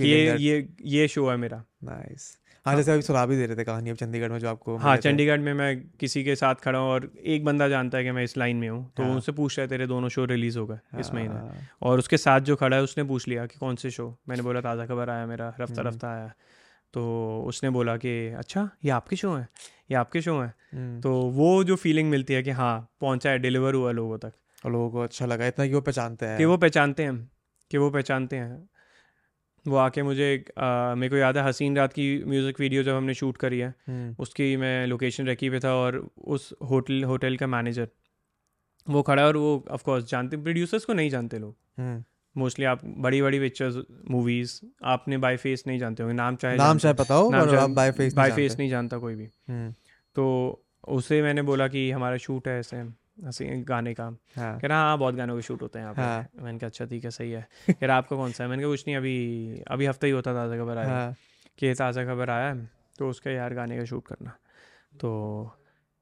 ये 0.00 0.36
ये 0.36 0.68
ये 0.84 1.08
शो 1.08 1.28
है 1.28 1.36
मेरा। 1.36 1.64
नाइस 1.84 2.36
हाँ 2.68 2.76
जैसे 2.76 2.92
अभी 2.92 3.02
सुना 3.02 3.24
भी 3.26 3.36
दे 3.36 3.46
रहे 3.46 3.56
थे 3.56 3.64
कहानी 3.64 3.90
अब 3.90 3.96
चंडीगढ़ 3.96 4.28
में 4.28 4.38
जो 4.38 4.48
आपको 4.48 4.76
हाँ 4.76 4.96
चंडीगढ़ 4.96 5.38
में 5.38 5.52
मैं 5.54 5.80
किसी 6.00 6.24
के 6.24 6.36
साथ 6.36 6.54
खड़ा 6.54 6.78
हूँ 6.78 6.90
और 6.90 7.10
एक 7.24 7.44
बंदा 7.44 7.68
जानता 7.68 7.98
है 7.98 8.04
कि 8.04 8.10
मैं 8.10 8.24
इस 8.24 8.36
लाइन 8.36 8.56
में 8.56 8.68
हूँ 8.68 8.92
तो 8.96 9.02
हाँ। 9.02 9.12
उनसे 9.12 9.32
पूछ 9.32 9.58
रहा 9.58 9.62
है 9.64 9.68
तेरे 9.68 9.86
दोनों 9.86 10.08
शो 10.08 10.24
रिलीज़ 10.24 10.58
हो 10.58 10.66
गए 10.66 11.00
इस 11.00 11.14
महीने। 11.14 11.34
हाँ, 11.34 11.68
और 11.82 11.98
उसके 11.98 12.16
साथ 12.16 12.40
जो 12.40 12.56
खड़ा 12.56 12.76
है 12.76 12.82
उसने 12.82 13.04
पूछ 13.04 13.28
लिया 13.28 13.46
कि 13.46 13.58
कौन 13.58 13.76
से 13.76 13.90
शो? 13.90 14.18
मैंने 14.28 14.42
बोला 14.42 14.60
ताज़ा 14.60 14.86
खबर 14.86 15.10
आया 15.10 15.26
मेरा 15.26 15.48
रफ्ता 15.60 15.80
हम्म। 15.80 15.88
रफ्ता 15.88 16.08
आया। 16.08 16.32
तो 16.94 17.44
उसने 17.46 17.70
बोला 17.70 17.96
कि 17.96 18.28
अच्छा 18.28 18.68
ये 18.84 18.90
आपके 18.90 19.16
शो 19.16 19.34
हैं? 19.34 19.48
ये 19.90 19.94
आपके 19.96 20.22
शो 20.22 20.40
हैं? 20.40 20.54
हम्म, 20.72 21.00
तो 21.00 21.12
वो 21.12 21.64
जो 21.64 21.76
फीलिंग 21.76 22.10
मिलती 22.10 22.34
है 22.34 22.42
कि 22.42 22.50
हाँ 22.50 22.88
पहुँचा 23.00 23.30
है 23.30 23.38
डिलीवर 23.38 23.74
हुआ 23.74 23.92
लोगों 23.92 24.18
तक। 24.18 24.32
और 24.66 24.72
लोगों 24.72 24.90
को 24.90 25.00
अच्छा 25.00 25.26
लगा 25.26 25.46
इतना 25.46 25.66
कि 25.66 25.74
वो 25.74 25.80
पहचानते 25.80 26.26
हैं। 26.26 26.38
कि 26.38 26.44
वो 26.44 26.56
पहचानते 26.56 27.02
हैं 27.02 27.30
कि 27.70 27.78
वो 27.78 27.90
पहचानते 27.90 28.36
हैं। 28.36 28.68
वो 29.66 29.76
आके 29.76 30.02
मुझे 30.02 30.44
आ, 30.58 30.94
मेरे 30.94 31.10
को 31.10 31.16
याद 31.16 31.36
है 31.36 31.44
हसीन 31.44 31.76
रात 31.76 31.92
की 31.92 32.24
म्यूज़िक 32.24 32.60
वीडियो 32.60 32.82
जब 32.82 32.94
हमने 32.94 33.14
शूट 33.14 33.36
करी 33.36 33.58
है 33.58 33.74
हम्म, 33.88 34.16
उसकी 34.18 34.56
मैं 34.56 34.86
लोकेशन 34.86 35.26
रखी 35.26 35.50
पे 35.50 35.60
था 35.60 35.74
और 35.74 36.10
उस 36.24 36.54
होटल 36.70 37.04
होटल 37.04 37.36
का 37.36 37.46
मैनेजर 37.46 37.88
वो 38.88 39.02
खड़ा 39.02 39.22
है 39.22 39.28
और 39.28 39.36
वो 39.36 39.64
ऑफ़ 39.70 39.84
कोर्स 39.84 40.04
जानते 40.04 40.36
प्रोड्यूसर्स 40.36 40.84
को 40.84 40.92
नहीं 40.92 41.10
जानते 41.10 41.38
लोग। 41.38 41.56
हम्म, 41.78 42.04
मोस्टली 42.36 42.64
आप 42.64 42.80
बड़ी 42.84 43.22
बड़ी 43.22 43.40
पिक्चर्स 43.40 43.76
मूवीज़ 44.10 44.60
आपने 44.84 45.18
बाय 45.18 45.36
फेस 45.36 45.64
नहीं 45.66 45.78
जानते 45.78 46.02
होंगे 46.02 46.16
नाम 46.16 46.36
चाहे 46.36 46.56
नाम 46.56 46.78
चाहे 46.78 46.94
पता 46.94 47.14
हो 47.14 47.30
पर 47.30 47.56
आप 47.56 47.70
बाय 47.70 47.92
फेस 47.92 48.14
बाय 48.14 48.30
फेस 48.30 48.58
नहीं 48.58 48.68
जानता 48.70 48.98
कोई 48.98 49.14
भी। 49.14 49.28
हम्म, 49.48 49.72
तो 50.14 50.64
उसे 50.88 51.22
मैंने 51.22 51.42
बोला 51.42 51.68
कि 51.68 51.90
हमारा 51.90 52.16
शूट 52.16 52.48
है 52.48 52.58
ऐसे। 52.58 52.82
ऐसे 53.18 53.44
गाने 53.68 53.92
का। 53.94 54.04
हाँ। 54.36 54.58
कह 54.60 54.68
रहा 54.68 54.78
हाँ 54.78 54.98
बहुत 54.98 55.14
गानों 55.14 55.36
के 55.36 55.42
शूट 55.42 55.62
होते 55.62 55.78
हैं 55.78 55.84
यहाँ 55.84 55.94
पे। 55.94 56.02
हाँ। 56.02 56.42
मैंने 56.42 56.58
कहा 56.58 56.68
अच्छा 56.68 56.84
ठीक 56.84 57.04
है 57.04 57.10
सही 57.10 57.30
है। 57.30 57.46
कह 57.70 57.86
रहा 57.86 57.96
आपका 57.96 58.16
कौन 58.16 58.32
सा 58.32 58.44
है? 58.44 58.50
मैंने 58.50 58.62
कहा 58.62 58.70
कुछ 58.70 58.84
नहीं 58.86 58.96
अभी 58.96 59.62
अभी 59.70 59.86
हफ़्ता 59.86 60.06
ही 60.06 60.12
होता 60.12 60.32
ताज़ा 60.34 60.56
खबर 60.56 60.78
आया। 60.78 60.88
हाँ। 60.88 61.14
कि 61.58 61.74
ताज़ा 61.74 62.04
खबर 62.04 62.30
आया 62.30 62.54
तो 62.98 63.08
उसका 63.08 63.30
यार 63.30 63.54
गाने 63.54 63.78
का 63.78 63.84
शूट 63.84 64.06
करना। 64.06 64.36
तो 65.00 65.50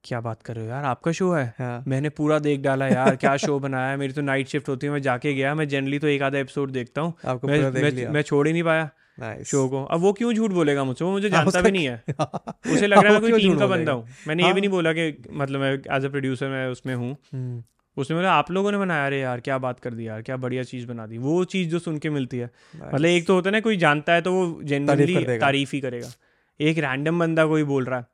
क्या 0.04 0.20
बात 0.20 0.42
कर 0.42 0.54
रहे 0.56 0.64
हो 0.64 0.70
यार? 0.70 0.84
आपका 0.84 1.12
शो 1.12 1.32
है? 1.32 1.46
हाँ। 1.58 1.82
मैंने 1.88 2.08
पूरा 2.10 2.38
देख 2.38 2.60
डाला 2.60 2.88
यार 2.88 3.16
क्या 3.16 3.36
शो 3.36 3.58
बनाया 3.60 3.90
है? 3.90 3.96
मेरी 3.96 4.12
तो 4.12 4.22
नाइट 4.22 4.48
शिफ्ट 4.48 4.68
होती 4.68 4.86
है 4.86 4.92
मैं 4.92 5.00
जाके 5.02 5.34
गया 5.34 5.54
मैं 5.54 5.68
जनरली 5.68 5.98
तो 5.98 6.06
एक 6.06 6.22
आधा 6.22 6.38
एपिसोड 6.38 6.70
देखता 6.70 7.00
हूँ। 7.00 7.14
मैं 7.44 7.58
मैं, 7.72 8.08
मैं 8.08 8.22
छोड़ 8.22 8.46
ही 8.46 8.52
नहीं 8.52 8.62
पाया। 8.62 8.88
नाइस 9.20 9.48
शो 9.48 9.68
को। 9.68 9.84
अब 9.84 10.00
वो 10.00 10.12
क्यों 10.12 10.32
झूठ 10.32 10.50
बोलेगा 10.50 10.84
मुझसे? 10.84 11.04
वो 11.04 11.10
मुझे 11.10 11.28
हाँ, 11.28 11.44
जानता 11.44 11.60
भी 11.60 11.70
नहीं 11.70 11.88
है। 11.88 12.04
उसे 12.72 12.86
लग 12.86 12.98
रहा 12.98 13.06
है 13.06 13.12
मैं 13.12 13.20
कोई 13.20 13.32
टीम 13.32 13.58
का 13.58 13.66
बंदा 13.66 13.92
हूँ। 13.92 14.08
मैंने 14.28 14.42
ये 14.42 14.48
भी 14.48 14.52
हाँ। 14.52 14.60
नहीं 14.60 14.70
बोला 14.70 14.92
कि 14.92 15.24
मतलब 15.32 15.60
मैं 15.60 15.96
एज 15.96 16.04
अ 16.04 16.08
प्रोड्यूसर 16.08 16.48
मैं 16.48 16.68
उसमें 16.68 16.94
हूँ। 16.94 17.16
हम्म, 17.32 17.62
उसने 17.96 18.16
बोला 18.16 18.32
आप 18.32 18.50
लोगों 18.50 18.72
ने 18.72 18.78
बनाया? 18.78 19.06
अरे 19.06 19.20
यार 19.20 19.40
क्या 19.40 19.58
बात 19.58 19.80
कर 19.80 19.94
दी 19.94 20.08
यार 20.08 20.22
क्या 20.22 20.36
बढ़िया 20.36 20.62
चीज़ 20.62 20.86
बना 20.86 21.06
दी। 21.06 21.18
वो 21.18 21.44
चीज़ 21.44 21.68
जो 21.68 21.78
सुन 21.78 21.98
के 21.98 22.10
मिलती 22.10 22.38
है। 22.38 22.50
मतलब 22.84 23.06
एक 23.06 23.26
तो 23.26 23.34
होता 23.34 23.48
है 23.48 23.52
ना 23.52 23.60
कोई 23.60 23.76
जानता 23.76 24.12
है 24.12 24.22
तो 24.22 24.32
वो 24.32 24.62
जेनरली 24.62 25.24
तारीफ़ 25.38 25.70
ही 25.72 25.80
करेगा। 25.80 26.12
एक 26.60 26.78
रैंडम 26.78 27.18
बंदा 27.18 27.46
कोई 27.46 27.64
बोल 27.64 27.84
रहा 27.84 27.98
है 27.98 28.06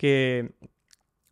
कि 0.00 0.48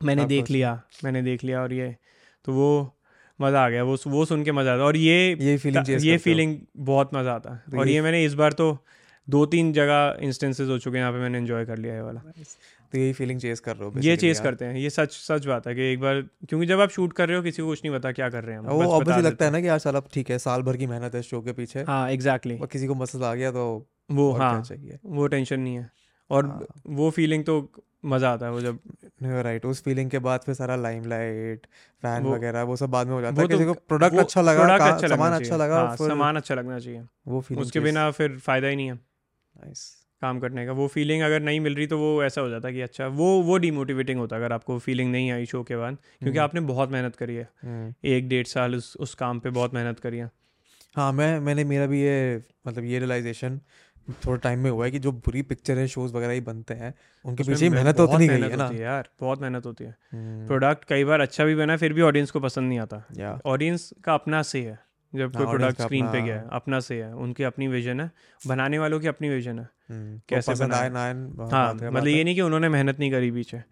मैंने 0.05 0.25
देख 0.25 0.51
लिया 0.51 0.83
मैंने 1.05 1.23
देख 1.23 1.45
लिया 1.45 1.63
और 1.63 1.73
ये। 1.73 1.97
तो 2.45 2.53
वो 2.53 2.97
मज़ा 3.41 3.65
आ 3.65 3.69
गया 3.69 3.85
वो 3.85 3.97
वो 4.07 4.25
सुन 4.25 4.45
के 4.45 4.53
मज़ा 4.53 4.75
आता 4.75 4.85
और 4.85 4.97
ये 4.97 5.17
ये 5.41 5.57
फीलिंग 5.57 5.89
ये 6.05 6.17
फीलिंग 6.19 6.57
बहुत 6.77 7.15
मज़ा 7.15 7.33
आता 7.33 7.55
है। 7.55 7.79
और 7.79 7.89
ये- 7.89 8.03
मैंने 8.03 8.25
इस 8.25 8.35
बार 8.35 8.53
तो 8.53 8.77
दो 9.29 9.45
तीन 9.47 9.73
जगह 9.73 10.17
इंस्टेंसेस 10.23 10.69
हो 10.69 10.79
चुके 10.79 10.97
हैं 10.99 11.03
यहाँ 11.05 11.13
पे 11.13 11.19
मैंने 11.19 11.39
एंजॉय 11.39 11.65
कर 11.65 11.79
लिया 11.79 11.95
है 11.95 12.05
वाला। 12.05 12.21
तो 12.93 12.99
यही 12.99 13.13
फीलिंग 13.13 13.41
चेस 13.41 13.61
कर 13.61 13.77
रहे 13.77 13.89
हो 13.89 14.01
ये 14.01 14.17
चेस 14.17 14.41
करते 14.41 14.65
हैं 14.65 14.77
ये 14.77 14.91
सच 14.91 15.13
सच 15.13 15.47
बात 15.47 15.67
है 15.67 15.75
कि 15.75 15.83
एक 15.83 16.01
बार 16.01 16.23
क्योंकि 16.49 16.67
जब 16.67 16.81
आप 16.81 16.91
शूट 16.91 17.13
कर 17.13 17.29
रहे 17.29 17.37
हो 17.37 17.43
किसी 17.43 17.63
को 17.63 17.69
कुछ 17.69 17.85
नहीं 17.85 17.95
पता 17.99 18.13
क्या 18.13 18.29
कर 18.29 18.45
रहे 18.45 18.57
हैं 18.57 18.63
वो 18.63 18.83
ऑब्वियसली 18.85 19.23
लगता 19.23 19.45
है 19.45 19.51
ना 19.51 19.61
कि 19.61 19.69
यार 19.69 19.79
साल 19.79 19.95
अब 19.95 20.09
ठीक 20.15 20.31
है 20.31 20.39
साल 20.39 20.63
भर 20.63 20.77
की 20.77 20.87
मेहनत 20.87 21.15
है 21.15 21.23
शो 21.23 21.41
के 21.41 21.53
पीछे। 21.53 21.85
हाँ 21.89 22.11
एग्जैक्टली 22.11 22.59
और 22.59 22.67
किसी 22.67 22.87
को 22.87 22.95
मसला 22.95 23.31
आ 23.31 23.35
गया 23.35 23.51
तो 23.51 23.65
वो 24.11 24.33
हाँ 24.33 24.63
चाहिए? 24.63 24.99
वो 25.05 25.27
टेंशन 25.27 25.61
नहीं 25.61 25.75
है। 25.75 25.91
और 26.31 26.47
हाँ। 26.47 26.67
वो 26.87 27.11
फीलिंग 27.11 27.45
तो 27.45 27.71
मज़ा 28.05 28.31
आता 28.31 28.47
है 28.47 28.53
वो 28.53 28.61
जब 28.61 28.79
राइट 29.23 29.65
उस 29.67 29.83
फीलिंग 29.83 30.11
के 30.11 30.19
बाद 30.19 30.41
फिर 30.41 30.55
सारा 30.55 30.77
लाइमलाइट 30.77 31.67
फ़ैन 32.03 32.27
वगैरह 32.27 32.63
वो 32.63 32.77
सब 32.77 32.91
बाद 32.91 33.07
में 33.07 33.15
हो 33.15 33.21
जाता 33.21 33.43
है 33.43 33.49
किसी 33.49 33.65
को 33.65 33.75
प्रोडक्ट 33.75 34.17
अच्छा 34.17 34.41
लगा 34.41 34.63
product 34.63 34.79
का- 34.79 34.93
अच्छा 34.95 35.09
सामान 35.09 35.33
अच्छा 35.33 35.57
लगा 35.57 35.81
हाँ, 35.81 35.97
सामान 35.97 36.37
अच्छा 36.37 36.55
लगना 36.55 36.79
चाहिए। 36.79 37.03
वो 37.29 37.41
फीलिंग 37.41 37.65
उसके 37.67 37.81
बिना 37.81 38.11
फिर 38.11 38.39
फ़ायदा 38.39 38.69
ही 38.69 38.77
नहीं 38.77 38.87
है। 38.87 38.95
नाइस 38.95 39.97
काम 40.23 40.41
करने 40.41 40.67
का। 40.67 40.73
वो 40.73 40.87
फीलिंग 40.89 41.23
अगर 41.23 41.41
नहीं 41.41 41.61
मिल 41.61 41.75
रही 41.75 41.87
तो 41.87 41.99
वो 41.99 42.23
ऐसा 42.25 42.41
हो 42.41 42.49
जाता 42.49 42.69
है 42.69 42.75
कि 42.75 42.81
अच्छा 42.81 43.07
वो 43.07 43.41
वो 43.43 43.57
डिमोटिवेटिंग 43.59 44.19
होता 44.21 44.37
है 44.37 44.43
अगर 44.43 44.53
आपको 44.53 44.79
फीलिंग 44.79 45.13
नहीं 45.13 45.31
आई 45.33 45.47
शो 45.47 45.63
के 45.63 45.77
बाद 45.77 45.95
क्योंकि 45.95 46.39
हम्म। 46.39 46.45
आपने 46.45 46.61
बहुत 46.61 46.91
मेहनत 46.91 47.17
करी 47.17 47.35
है। 47.35 47.49
एक 48.05 48.29
डेढ़ 48.29 48.47
साल 48.47 48.75
उस 48.75 48.97
उस 49.01 49.15
काम 49.15 49.41
पे 49.41 49.51
बहुत 49.51 49.75
मेहनत 49.75 49.99
करी 50.01 50.19
है। 50.19 50.31
हाँ 50.97 51.13
मैं 51.13 51.41
मैंने 51.41 51.65
मेरा 51.65 51.87
भी 51.87 52.03
ये 52.03 52.43
मतलब 52.67 52.85
ये 52.85 52.99
रियलाइजेशन 52.99 53.61
थोड़ा 54.09 54.37
टाइम 54.37 54.59
में 54.59 54.71
हुआ 54.71 54.85
है 54.85 54.91
कि 54.91 54.99
जो 54.99 55.13
बुरी 55.13 55.43
पिक्चरें 55.43 55.87
शोज़ 55.87 56.15
वगैरह 56.15 56.33
ही 56.33 56.41
बनते 56.41 56.75
हैं 56.75 56.95
उनके 57.25 57.43
पीछे 57.43 57.65
ही 57.65 57.71
मेहनत 57.71 57.97
तो 57.97 58.07
उतनी 58.07 58.29
गई 58.29 58.41
है 58.41 58.57
ना? 58.57 58.71
यार 58.73 59.09
बहुत 59.21 59.41
मेहनत 59.41 59.67
होती 59.67 59.85
है। 59.85 59.97
हम्म, 60.13 60.47
प्रोडक्ट 60.47 60.85
कई 60.85 61.05
बार 61.05 61.21
अच्छा 61.21 61.45
भी 61.45 61.55
बना 61.55 61.77
फिर 61.77 61.93
भी 61.93 62.03
ऑडियंस 62.03 62.31
को 62.31 62.41
पसंद 62.41 62.69
नहीं 62.69 62.79
आता। 62.79 63.05
ऑडियंस 63.47 63.95
का 64.05 64.15
अपना 64.15 64.43
से 64.43 64.63
है 64.63 64.79
जब 65.15 65.37
कोई 65.37 65.47
हाँ, 65.47 65.55
प्रोडक्ट 65.55 65.81
स्क्रीन 65.81 66.07
पे 66.07 66.23
गया 66.23 66.41
है 66.41 66.49
अपना 66.53 66.81
से 66.81 67.03
है 67.03 67.15
उनकी 67.15 67.43
अपनी 67.43 67.69
विजन 67.69 68.01
है 68.01 68.11
बनाने 68.47 68.79
वालों 68.79 69.01
की 69.01 69.07
अपनी 69.07 69.29
विजन 69.29 69.59
है। 69.59 69.69
हम्म, 69.91 70.21
कैसे 70.29 70.55
बात 70.55 71.53
हाँ 71.53 71.75
मतलब 71.75 72.07
ये 72.07 72.25
नहीं 72.25 72.35
कि 72.35 72.41
उन्होंने 72.41 72.69
मेहनत 72.69 72.99
नहीं 72.99 73.11
करी 73.11 73.31
पीछे। 73.31 73.63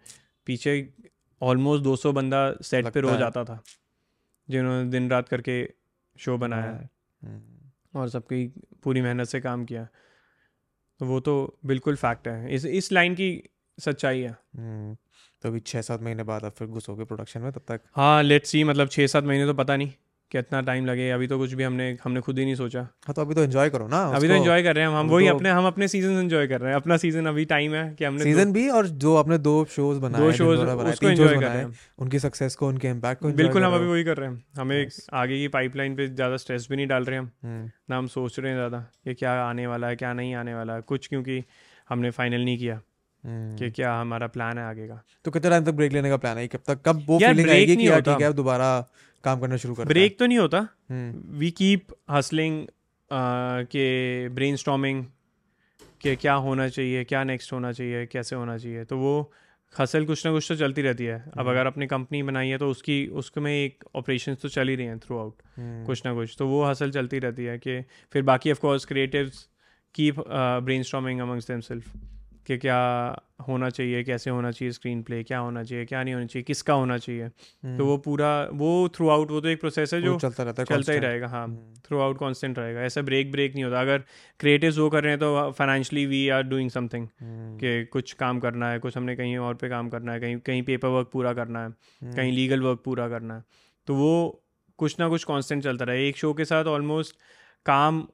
पीछे 0.45 0.93
ऑलमोस्ट 1.41 1.83
200 1.83 2.11
बंदा 2.11 2.55
सेट 2.61 2.87
पे 2.87 2.99
रोज 2.99 3.21
आता 3.21 3.43
था 3.43 3.63
जिन्होंने 4.49 4.89
दिन 4.89 5.09
रात 5.09 5.29
करके 5.29 5.69
शो 6.17 6.37
बनाया 6.37 6.71
है। 6.71 6.89
हम्म, 7.23 7.99
और 7.99 8.09
सबकी 8.09 8.53
पूरी 8.83 9.01
मेहनत 9.01 9.27
से 9.27 9.39
काम 9.39 9.65
किया। 9.65 9.87
वो 11.01 11.19
तो 11.19 11.59
बिल्कुल 11.65 11.95
फैक्ट 11.95 12.27
है। 12.27 12.55
इस 12.55 12.65
इस 12.65 12.91
लाइन 12.91 13.15
की 13.15 13.43
सच्चाई 13.79 14.19
है। 14.19 14.29
हम्म, 14.29 14.97
तो 15.41 15.49
अभी 15.49 15.59
छः 15.59 15.81
सात 15.81 16.01
महीने 16.01 16.23
बाद 16.23 16.43
अब 16.43 16.51
फिर 16.51 16.67
घुसोगे 16.67 17.03
प्रोडक्शन 17.03 17.41
में 17.41 17.51
तब 17.51 17.61
तक? 17.67 17.81
हाँ 17.95 18.23
लेट्स 18.23 18.49
सी 18.49 18.63
मतलब 18.63 18.87
छः 18.87 19.07
सात 19.07 19.23
महीने 19.23 19.45
तो 19.45 19.53
पता 19.53 19.75
नहीं। 19.75 19.93
कितना 20.31 20.59
टाइम 20.61 20.85
लगे 20.85 21.09
अभी 21.11 21.27
तो 21.27 21.37
कुछ 21.37 21.53
भी 21.53 21.63
हमने 21.63 21.85
हमने 22.03 22.21
खुद 22.21 22.39
ही 22.39 22.43
नहीं 22.45 22.55
सोचा। 22.55 22.79
हाँ 23.07 23.13
तो 23.15 23.21
अभी 23.21 23.35
तो 23.35 23.43
एंजॉय 23.43 23.69
करो 23.69 23.87
ना 23.87 24.01
अभी 24.15 24.27
तो 24.27 24.33
एंजॉय 24.33 24.63
कर 24.63 24.75
रहे 24.75 24.83
हैं 24.83 24.91
हम 24.91 24.97
हम 24.97 25.07
वही 25.09 25.27
तो- 25.27 25.35
अपने 25.35 25.49
हम 25.49 25.65
अपने 25.67 25.87
सीज़न 25.87 26.19
एंजॉय 26.19 26.47
कर 26.47 26.61
रहे 26.61 26.71
हैं। 26.71 26.75
अपना 26.75 26.97
सीज़न 26.97 27.25
अभी 27.25 27.45
टाइम 27.45 27.73
है 27.75 27.83
कि 27.95 28.05
हमने 28.05 28.23
सीज़न 28.23 28.51
भी 28.53 28.67
और 28.69 28.87
जो 29.03 29.15
आपने 29.15 29.37
दो 29.37 29.53
शोज़ 29.71 29.99
बनाए 29.99 30.21
दो 30.21 30.31
शोज़ 30.31 30.59
उसको 30.59 31.09
एंजॉय 31.09 31.33
कर 31.35 31.41
रहे 31.41 31.57
हैं 31.57 31.71
उनकी 31.99 32.19
सक्सेस 32.19 32.55
को 32.55 32.67
उनके 32.67 32.87
इम्पैक्ट 32.87 33.21
को 33.21 33.29
बिल्कुल 33.33 33.63
हम 33.63 33.75
अभी 33.75 33.87
वही 33.87 34.03
कर 34.03 34.17
रहे 34.17 34.29
हैं। 34.29 34.43
हमें 34.57 34.75
एक 34.77 34.91
आगे 35.13 35.37
की 35.37 35.47
पाइपलाइन 35.47 35.95
पे 35.95 36.07
ज़्यादा 36.07 36.37
स्ट्रेस 36.37 36.67
भी 36.69 36.75
नहीं 36.75 36.87
डाल 36.87 37.03
रहे 37.03 37.17
हम। 37.17 37.31
हम्म, 37.43 37.69
ना 37.89 37.97
हम 37.97 38.07
सोच 38.07 38.39
रहे 38.39 38.51
हैं 38.51 38.57
ज़्यादा 38.57 38.79
कि 39.05 39.13
क्या 39.13 39.33
आने 39.43 39.67
वाला 39.67 39.87
है 39.87 39.95
क्या 39.95 40.13
नहीं 40.13 40.33
आने 40.35 40.53
वाला 40.55 40.75
है 40.75 40.81
कुछ 40.81 41.07
क्योंकि 41.07 41.43
हमने 41.89 42.09
फाइनल 42.11 42.45
नहीं 42.45 42.57
किया। 42.57 42.79
कि 43.25 43.69
क्या 43.71 43.93
हमारा 43.95 44.27
प्लान 44.27 44.57
है 44.57 44.63
आगे 44.65 44.87
का। 44.87 45.01
तो 45.25 45.31
कितने 45.31 45.49
टाइम 45.49 45.65
तक 45.65 45.71
ब्रेक 45.73 45.93
लेने 45.93 46.09
का 46.09 46.17
प्लान 46.17 46.37
है? 46.37 46.47
कब 46.47 46.59
तक 46.67 46.81
कब 46.85 47.03
वो 47.07 47.19
फीलिंग 47.19 47.49
आएगी 47.49 47.75
कि 47.75 47.87
यार 47.87 48.01
ठीक 48.01 48.21
है 48.21 48.27
अब 48.27 48.33
दोबारा 48.35 48.69
काम 49.23 49.39
करना 49.39 49.57
शुरू 49.57 49.73
करते 49.75 49.93
ब्रेक 49.93 50.19
तो 50.19 50.25
नहीं 50.25 50.37
होता। 50.37 50.67
हम्म, 50.89 51.37
वी 51.39 51.51
कीप 51.51 51.87
हसलिंग 52.11 52.65
के 53.71 54.29
ब्रेन 54.29 54.55
स्टॉमिंग 54.55 55.05
कि 56.01 56.15
क्या 56.15 56.33
होना 56.45 56.67
चाहिए 56.69 57.03
क्या 57.03 57.23
नेक्स्ट 57.23 57.53
होना 57.53 57.71
चाहिए 57.71 58.05
कैसे 58.05 58.35
होना 58.35 58.57
चाहिए। 58.57 58.83
तो 58.85 58.97
वो 58.97 59.31
हसल 59.73 60.05
कुछ 60.05 60.25
ना 60.25 60.31
कुछ 60.31 60.47
तो 60.47 60.55
चलती 60.55 60.81
रहती 60.81 61.05
है। 61.05 61.15
अब 61.15 61.39
हम्म। 61.39 61.49
अगर 61.49 61.67
अपनी 61.67 61.87
कंपनी 61.87 62.21
बनाई 62.23 62.47
है 62.49 62.57
तो 62.57 62.69
उसकी 62.69 63.05
उसमें 63.21 63.51
एक 63.53 63.83
ऑपरेशन 63.95 64.35
तो 64.35 64.49
चल 64.49 64.67
ही 64.67 64.75
रही 64.75 64.85
हैं 64.85 64.99
थ्रू 64.99 65.17
आउट 65.19 65.41
हम्म, 65.57 65.85
कुछ 65.85 66.05
ना 66.05 66.13
कुछ। 66.13 66.35
तो 66.39 66.47
वो 66.47 66.63
हसल 66.65 66.91
चलती 66.91 67.19
रहती 67.19 67.45
है 67.45 67.57
कि 67.57 67.81
फिर 68.13 68.23
बाकी 68.23 68.51
of 68.51 68.59
course 68.59 68.85
creatives 68.85 69.47
keep 69.95 70.23
brainstorming 70.83 71.19
amongst 71.19 71.47
themself 71.47 71.91
कि 72.47 72.57
क्या 72.57 72.77
होना 73.47 73.69
चाहिए 73.69 74.03
कैसे 74.03 74.29
होना 74.29 74.51
चाहिए 74.51 74.71
स्क्रीन 74.71 75.01
प्ले 75.03 75.23
क्या 75.23 75.39
होना 75.39 75.63
चाहिए 75.63 75.85
क्या 75.85 76.03
नहीं 76.03 76.13
होना 76.13 76.25
चाहिए 76.25 76.43
किसका 76.43 76.73
होना 76.73 76.97
चाहिए। 76.97 77.23
हम्म, 77.23 77.77
तो 77.77 77.85
वो 77.85 77.97
पूरा 77.97 78.29
वो 78.53 78.89
थ्रू 78.89 79.09
आउट 79.09 79.31
वो 79.31 79.41
तो 79.41 79.47
एक 79.47 79.59
प्रोसेस 79.59 79.93
है 79.93 80.01
जो 80.01 80.17
चलता 80.19 80.43
रहता 80.43 80.61
है 80.61 80.65
चलता 80.65 80.93
ही 80.93 80.99
रहेगा 80.99 81.27
हाँ 81.27 81.43
हम्म, 81.45 81.73
थ्रू 81.85 81.99
आउट 81.99 82.17
कॉन्स्टेंट 82.17 82.59
रहेगा 82.59 82.81
ऐसा 82.81 83.01
ब्रेक 83.01 83.31
ब्रेक 83.31 83.53
नहीं 83.53 83.63
होता। 83.63 83.81
अगर 83.81 84.03
क्रिएटिव 84.39 84.79
वो 84.79 84.89
कर 84.89 85.03
रहे 85.03 85.11
हैं 85.11 85.19
तो 85.19 85.51
financially 85.51 86.05
we 86.05 86.27
are 86.29 86.43
doing 86.43 86.69
something 86.69 87.07
हम्म, 87.21 87.57
कि 87.57 87.85
कुछ 87.85 88.13
काम 88.13 88.39
करना 88.39 88.71
है 88.71 88.79
कुछ 88.79 88.97
हमने 88.97 89.15
कहीं 89.15 89.37
और 89.37 89.55
पे 89.55 89.69
काम 89.69 89.89
करना 89.89 90.13
है 90.13 90.19
कहीं 90.19 90.37
कहीं 90.37 90.63
पेपर 90.63 90.87
वर्क 90.87 91.09
पूरा 91.13 91.33
करना 91.33 91.59
है 91.59 91.67
हम्म, 91.67 92.15
कहीं 92.15 92.31
लीगल 92.31 92.61
वर्क 92.61 92.81
पूरा 92.85 93.09
करना 93.09 93.35
है। 93.35 93.43
तो 93.87 93.95
वो 93.95 94.43
कुछ 94.77 94.99
ना 94.99 95.09
कुछ 95.09 95.23
कांस्टेंट 95.23 95.63
चलता 95.63 95.85
रहा। 95.85 95.95
एक 95.95 96.17
शो 96.17 96.33
के 96.33 96.45
साथ 96.45 96.65
ऑलमोस्ट 96.65 97.15
काम 97.65 98.07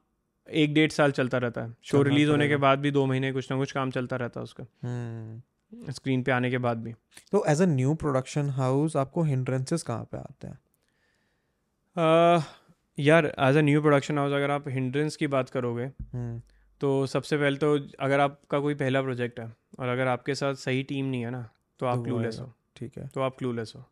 एक 0.49 0.73
डेढ़ 0.73 0.91
साल 0.91 1.11
चलता 1.11 1.37
रहता 1.37 1.61
है। 1.61 1.73
शो 1.83 2.01
रिलीज़ 2.01 2.29
होने 2.29 2.47
के 2.47 2.57
बाद 2.57 2.79
भी 2.79 2.91
दो 2.91 3.05
महीने 3.05 3.31
कुछ 3.31 3.51
ना 3.51 3.57
कुछ 3.57 3.71
काम 3.71 3.91
चलता 3.91 4.15
रहता 4.15 4.39
है 4.39 4.43
उसका। 4.43 4.65
हम्म। 4.83 5.91
स्क्रीन 5.91 6.23
पे 6.23 6.31
आने 6.31 6.49
के 6.49 6.57
बाद 6.57 6.77
भी। 6.77 6.93
तो 7.31 7.43
as 7.47 7.61
a 7.61 7.65
new 7.65 7.93
production 7.95 8.49
house 8.49 8.95
आपको 8.95 9.23
हिंड्रेंसेस 9.23 9.83
कहाँ 9.83 10.03
पे 10.11 10.17
आते 10.17 10.47
हैं? 10.47 10.59
यार 12.97 13.25
as 13.39 13.57
a 13.57 13.61
new 13.61 13.81
production 13.81 14.17
house 14.17 14.33
अगर 14.33 14.51
आप 14.51 14.67
हिंड्रेंस 14.67 15.15
की 15.15 15.27
बात 15.27 15.49
करोगे 15.49 15.83
हम्म। 15.83 16.41
तो 16.81 17.05
सबसे 17.05 17.37
पहले 17.37 17.57
तो 17.57 17.77
अगर 17.99 18.19
आपका 18.19 18.59
कोई 18.59 18.75
पहला 18.75 19.01
प्रोजेक्ट 19.01 19.39
है 19.39 19.51
और 19.79 19.87
अगर 19.87 20.07
आपके 20.07 20.35
साथ 20.35 20.55
सही 20.55 20.83
टीम 20.83 21.05
नहीं 21.05 21.21
है 21.21 21.29
ना 21.31 21.49
तो 21.79 21.85
आप 21.85 22.03
क्लूलेस 22.03 22.39
हो 22.39 22.51
ठीक 22.75 22.97
है। 22.97 23.07
तो 23.07 23.21
आप 23.21 23.35
क्लूलेस 23.37 23.73
हो 23.75 23.83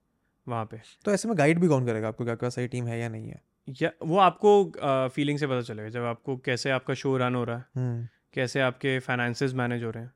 वहाँ 0.48 0.66
पे। 0.66 0.80
तो 1.06 1.12
ऐसे 1.12 1.28
में 1.28 1.38
गाइड 1.38 1.60
भी 1.60 1.68
कौन 1.68 1.86
करेगा 1.86 2.08
आपको 2.08 2.26
क्या 2.26 2.36
क्या 2.36 2.50
सही 2.50 2.68
टीम 2.68 2.88
है 2.88 3.00
या 3.00 3.10
नहीं 3.10 3.30
है? 3.30 3.42
या 3.68 3.92
वो 4.02 4.18
आपको 4.18 5.10
फीलिंग 5.10 5.40
से 5.40 5.48
पता 5.48 5.62
चलेगा 5.62 5.90
जब 5.90 6.02
आपको 6.02 6.38
कैसे 6.38 6.70
आपका 6.70 6.94
शो 6.94 7.18
रन 7.18 7.36
हो 7.36 7.44
रहा 7.44 7.58
है 7.58 7.66
हम्म। 7.76 8.08
कैसे 8.34 8.60
आपके 8.62 9.00
फाइनेंसेस 9.00 9.54
मैनेज 9.54 9.84
हो 9.84 9.92
रहे 9.92 10.04
हैं 10.04 10.14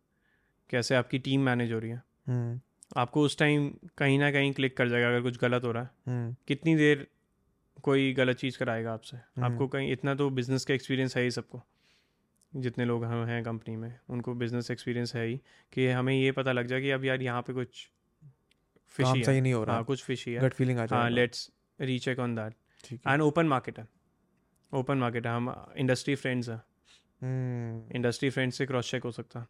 कैसे 0.69 0.95
आपकी 0.95 1.19
टीम 1.19 1.41
मैनेज 1.41 1.73
हो 1.73 1.79
रही 1.79 1.91
है। 1.91 2.03
हम्म। 2.27 2.59
आपको 2.97 3.21
उस 3.21 3.37
टाइम 3.37 3.73
कहीं 3.97 4.19
ना 4.19 4.31
कहीं 4.31 4.53
क्लिक 4.53 4.77
कर 4.77 4.89
जाएगा 4.89 5.07
अगर 5.07 5.21
कुछ 5.21 5.39
गलत 5.39 5.63
हो 5.63 5.71
रहा 5.71 5.83
है। 5.83 5.89
हम्म। 6.07 6.35
कितनी 6.47 6.75
देर 6.75 7.07
कोई 7.83 8.13
गलत 8.13 8.37
चीज़ 8.37 8.57
कराएगा 8.57 8.93
आपसे। 8.93 9.17
आपको 9.41 9.67
कहीं 9.67 9.91
इतना 9.91 10.15
तो 10.15 10.29
बिज़नेस 10.29 10.65
का 10.65 10.73
एक्सपीरियंस 10.73 11.17
है 11.17 11.23
ही 11.23 11.31
सबको। 11.31 11.63
जितने 12.55 12.85
लोग 12.85 13.03
हम 13.05 13.25
हैं 13.25 13.43
कंपनी 13.43 13.75
में 13.75 13.99
उनको 14.09 14.33
बिज़नेस 14.33 14.71
एक्सपीरियंस 14.71 15.15
है 15.15 15.25
ही 15.27 15.41
कि 15.73 15.87
हमें 15.87 16.13
ये 16.13 16.31
पता 16.31 16.51
लग 16.51 16.67
जाए 16.67 16.81
कि 16.81 16.91
अब 16.91 17.05
यार 17.05 17.21
यहाँ 17.21 17.41
पे 17.41 17.53
कुछ 17.53 17.91
फिशी 18.87 19.31
है। 19.31 19.41
नहीं 19.41 19.53
हो 19.53 19.63
रहा। 19.63 19.75
हाँ 19.75 19.83
कुछ 19.83 20.03
फिशी 20.03 20.33
है। 20.33 20.41
गट 20.41 20.53
फीलिंग 20.53 20.79
आ 20.79 20.87
हाँ 20.91 21.09
लेट्स 21.09 21.51
रीचेक 21.81 22.19
ऑन 22.19 22.35
दैट 22.35 22.45
है 22.45 22.66
एंड 22.93 23.21
ओपन 23.21 23.45
मार्केट 23.45 23.79
है। 23.79 23.87
ओपन 24.71 24.97
मार्केट 24.97 25.27
है। 25.27 25.33
हम 25.33 25.53
इंडस्ट्री 25.77 26.15
फ्रेंड्स 26.15 26.49
हैं। 26.49 26.61
इंडस्ट्री 27.95 28.29
फ्रेंड्स 28.29 28.57
से 28.57 28.65
क्रॉस 28.65 28.91
चेक 28.91 29.03
हो 29.03 29.11
सकता। 29.11 29.39
है 29.39 29.47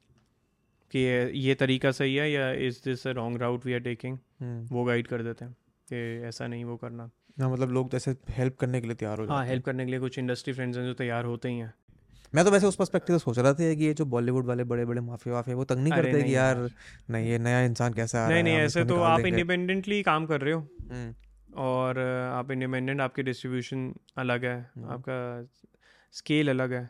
कि 0.91 0.99
ये 0.99 1.31
ये 1.35 1.55
तरीका 1.55 1.91
सही 1.91 2.15
है 2.15 2.31
या 2.31 2.51
is 2.67 2.79
this 2.85 3.07
a 3.07 3.11
wrong 3.11 3.41
route 3.41 3.65
we 3.65 3.73
are 3.73 3.79
taking 3.79 4.17
वो 4.71 4.83
गाइड 4.83 5.07
कर 5.07 5.23
देते 5.23 5.45
हैं 5.45 5.53
कि 5.87 6.27
ऐसा 6.27 6.47
नहीं 6.47 6.65
वो 6.65 6.77
करना। 6.77 7.09
हाँ 7.41 7.49
मतलब 7.51 7.71
लोग 7.71 7.91
जैसे 7.91 8.15
हेल्प 8.29 8.55
करने 8.55 8.81
के 8.81 8.87
लिए 8.87 8.95
तैयार 8.95 9.17
हो 9.17 9.23
हाँ 9.23 9.29
जाते 9.29 9.43
हैं। 9.43 9.49
हेल्प 9.49 9.65
करने 9.65 9.85
के 9.85 9.91
लिए 9.91 9.99
कुछ 9.99 10.19
इंडस्ट्री 10.19 10.53
फ्रेंड्स 10.53 10.77
हैं 10.77 10.85
जो 10.85 10.93
तैयार 10.93 11.25
होते 11.25 11.49
ही 11.49 11.57
हैं। 11.57 11.73
मैं 12.35 12.45
तो 12.45 12.51
वैसे 12.51 12.67
उस 12.67 12.75
पर्सपेक्टिव 12.75 13.17
से 13.17 13.23
सोच 13.23 13.37
रहा 13.39 13.53
था 13.53 13.73
कि 13.73 13.85
ये 13.85 13.93
जो 13.93 14.05
बॉलीवुड 14.05 14.45
वाले 14.45 14.63
बड़े 14.63 14.85
बड़े 14.85 15.01
माफिया 15.01 15.35
वाफिया 15.35 15.55
वो 15.55 15.63
तंग 15.63 15.83
नहीं 15.83 15.93
करते 15.93 16.11
नहीं 16.11 16.23
कि 16.23 16.35
यार। 16.35 16.69
नहीं 17.09 17.29
ये 17.29 17.37
नया 17.39 17.61
इंसान 17.61 17.93
कैसे 17.93 18.17
आ 18.17 18.27
नहीं 18.29 18.43
नहीं 18.43 18.55
ऐसे 18.55 18.85
तो 18.85 18.99
आप 19.01 19.19
इंडिपेंडेंटली 19.19 20.01
काम 20.03 20.25
कर 20.25 20.41
रहे 20.41 20.53
हो। 20.53 20.59
हम्म, 20.59 21.13
और 21.57 21.99
आप 21.99 22.51
इंडिपेंडेंट 22.51 23.01
आपकी 23.01 23.23
डिस्ट्रीब्यूशन 23.23 23.93
अलग 24.17 24.45
है 24.45 24.57
हम्म। 24.75 24.89
आपका 24.89 25.17
स्केल 26.13 26.49
अलग 26.49 26.73
है 26.73 26.89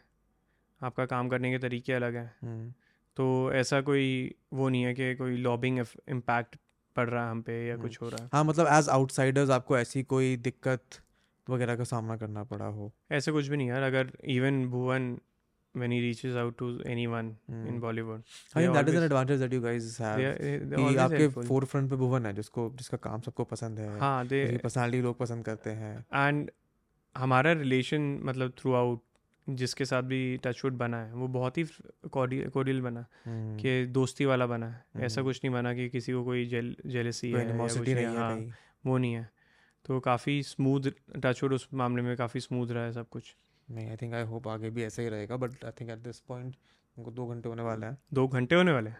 आपका 0.81 1.05
काम 1.05 1.29
करने 1.29 1.51
के 1.51 1.57
तरीके 1.59 1.93
अलग 1.93 2.15
हैं 2.15 2.31
हम्म, 2.43 2.71
तो 3.17 3.51
ऐसा 3.53 3.81
कोई 3.81 4.35
वो 4.53 4.69
नहीं 4.69 4.83
है 4.83 4.93
कि 4.93 5.13
कोई 5.15 5.37
लॉबिंग 5.37 5.79
इम्पैक्ट 5.79 6.55
पड़ 6.95 7.09
रहा 7.09 7.23
है 7.23 7.31
हम 7.31 7.41
पे 7.41 7.65
या 7.67 7.73
हम्म। 7.73 7.83
कुछ 7.83 8.01
हो 8.01 8.09
रहा 8.09 8.23
है 8.23 8.29
हाँ 8.33 8.43
मतलब 8.43 8.67
एज 8.69 8.89
आउटसाइडर्स 8.89 9.49
आपको 9.49 9.77
ऐसी 9.77 10.03
कोई 10.05 10.35
दिक्कत 10.41 10.99
वगैरह 11.47 11.75
का 11.75 11.83
सामना 11.83 12.17
करना 12.17 12.43
पड़ा 12.43 12.65
हो 12.67 12.91
ऐसे 13.11 13.31
कुछ 13.31 13.47
भी 13.47 13.57
नहीं 13.57 13.67
यार 13.67 13.83
अगर 13.83 14.11
even 14.27 14.65
Bhuvan 14.69 15.17
when 15.75 15.91
he 15.91 15.97
reaches 16.03 16.35
out 16.35 16.53
to 16.57 16.67
anyone 16.71 17.27
mm. 17.31 17.49
in 17.49 17.67
hmm. 17.67 17.79
Bollywood. 17.79 18.21
I 18.57 18.63
think 18.63 18.75
they 18.75 18.75
that 18.75 18.77
is 18.77 18.77
an 18.77 18.83
always- 18.83 19.03
advantage 19.03 19.39
that 19.39 19.53
you 19.53 19.61
guys 19.61 20.01
they 20.01 20.11
are- 20.11 20.91
कि 20.91 20.95
आपके 20.95 21.65
फ्रंट 21.65 21.89
पे 21.89 21.95
भुवन 21.95 22.25
है 22.25 22.33
जिसको 22.33 22.71
जिसका 22.75 22.97
काम 22.97 23.21
सबको 23.21 23.43
पसंद 23.43 23.79
है 23.79 23.99
हाँ 23.99 24.27
दे 24.27 24.57
पर्सनालिटी 24.63 25.03
लोग 25.03 25.17
पसंद 25.17 25.45
करते 25.45 25.69
हैं। 25.69 26.05
एंड 26.13 26.51
हमारा 27.17 27.51
रिलेशन 27.51 28.19
मतलब 28.23 28.53
थ्रू 28.57 28.73
आउट 28.73 29.01
जिसके 29.49 29.85
साथ 29.85 30.03
भी 30.03 30.37
टचवुड 30.37 30.73
बना 30.73 31.03
है 31.03 31.13
वो 31.13 31.27
बहुत 31.27 31.57
ही 31.57 31.63
कोडियल 32.11 32.81
बना 32.81 33.05
हम्म, 33.25 33.57
कि 33.57 33.85
दोस्ती 33.85 34.25
वाला 34.25 34.47
बना 34.47 34.69
है। 34.69 35.05
ऐसा 35.05 35.21
हम्म। 35.21 35.29
कुछ 35.29 35.41
नहीं 35.43 35.53
बना 35.53 35.73
कि 35.73 35.89
किसी 35.89 36.13
को 36.13 36.23
कोई 36.23 36.45
जेल 36.45 36.75
जेलसी 36.85 37.27
है 37.27 37.33
या 37.33 37.39
कुछ 37.41 37.49
एनिमोसिटी 37.49 37.93
नहीं 37.93 38.05
है 38.05 38.17
हाँ, 38.17 38.47
वो 38.85 38.97
नहीं 38.97 39.13
है। 39.13 39.29
तो 39.85 39.99
काफ़ी 39.99 40.43
स्मूथ 40.43 40.81
टचवुड 41.17 41.53
उस 41.53 41.67
मामले 41.73 42.01
में 42.01 42.17
काफ़ी 42.17 42.39
स्मूथ 42.39 42.67
रहा 42.67 42.83
है 42.83 42.91
सब 42.93 43.09
कुछ। 43.09 43.35
नहीं 43.71 43.89
आई 43.89 43.95
थिंक 43.95 44.13
आई 44.13 44.23
होप 44.23 44.47
आगे 44.47 44.69
भी 44.69 44.83
ऐसा 44.83 45.01
ही 45.01 45.09
रहेगा 45.09 45.37
but 45.37 45.65
I 45.65 45.71
think 45.71 45.89
at 45.89 45.97
this 45.97 46.19
point 46.19 46.55
उनको 46.97 47.11
दो 47.11 47.27
घंटे 47.27 47.49
होने 47.49 47.63
वाला 47.63 47.87
है। 47.87 47.97
दो 48.13 48.27
घंटे 48.27 48.55
होने 48.55 48.71
वाले? 48.71 48.89
हैं। 48.89 48.97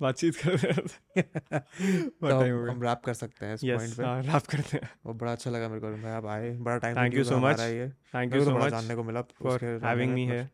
बातचीत 0.00 0.36
कर 0.36 0.50
रहे 0.50 0.72
हैं। 0.72 1.20
तो 2.08 2.62
हो। 2.62 2.70
हम 2.70 2.82
रैप 2.82 3.02
कर 3.04 3.14
सकते 3.14 3.46
हैं 3.46 3.54
इस 3.54 3.60
पॉइंट 3.64 3.96
पे। 3.96 4.04
हाँ 4.04 4.22
रैप 4.22 4.42
करते 4.42 4.76
हैं। 4.76 4.90
और 5.06 5.14
बड़ा 5.14 5.32
अच्छा 5.32 5.50
लगा 5.50 5.68
मेरे 5.68 5.80
को। 5.80 5.86
मैं 5.86 6.12
आप 6.12 6.26
आए 6.26 6.56
बड़ा 6.56 6.78
time 6.78 6.96
thank 6.96 7.14
you 7.14 7.24
so 7.24 7.38
much 7.38 7.60
thank 7.60 8.34
you 8.34 8.44
so 8.44 8.58
much 8.58 8.70
जानने 8.70 8.94
को 8.94 9.02
मिला 9.02 9.22
फॉर 9.22 9.80
हैविंग 9.84 10.12
मी 10.12 10.26
हियर। 10.26 10.48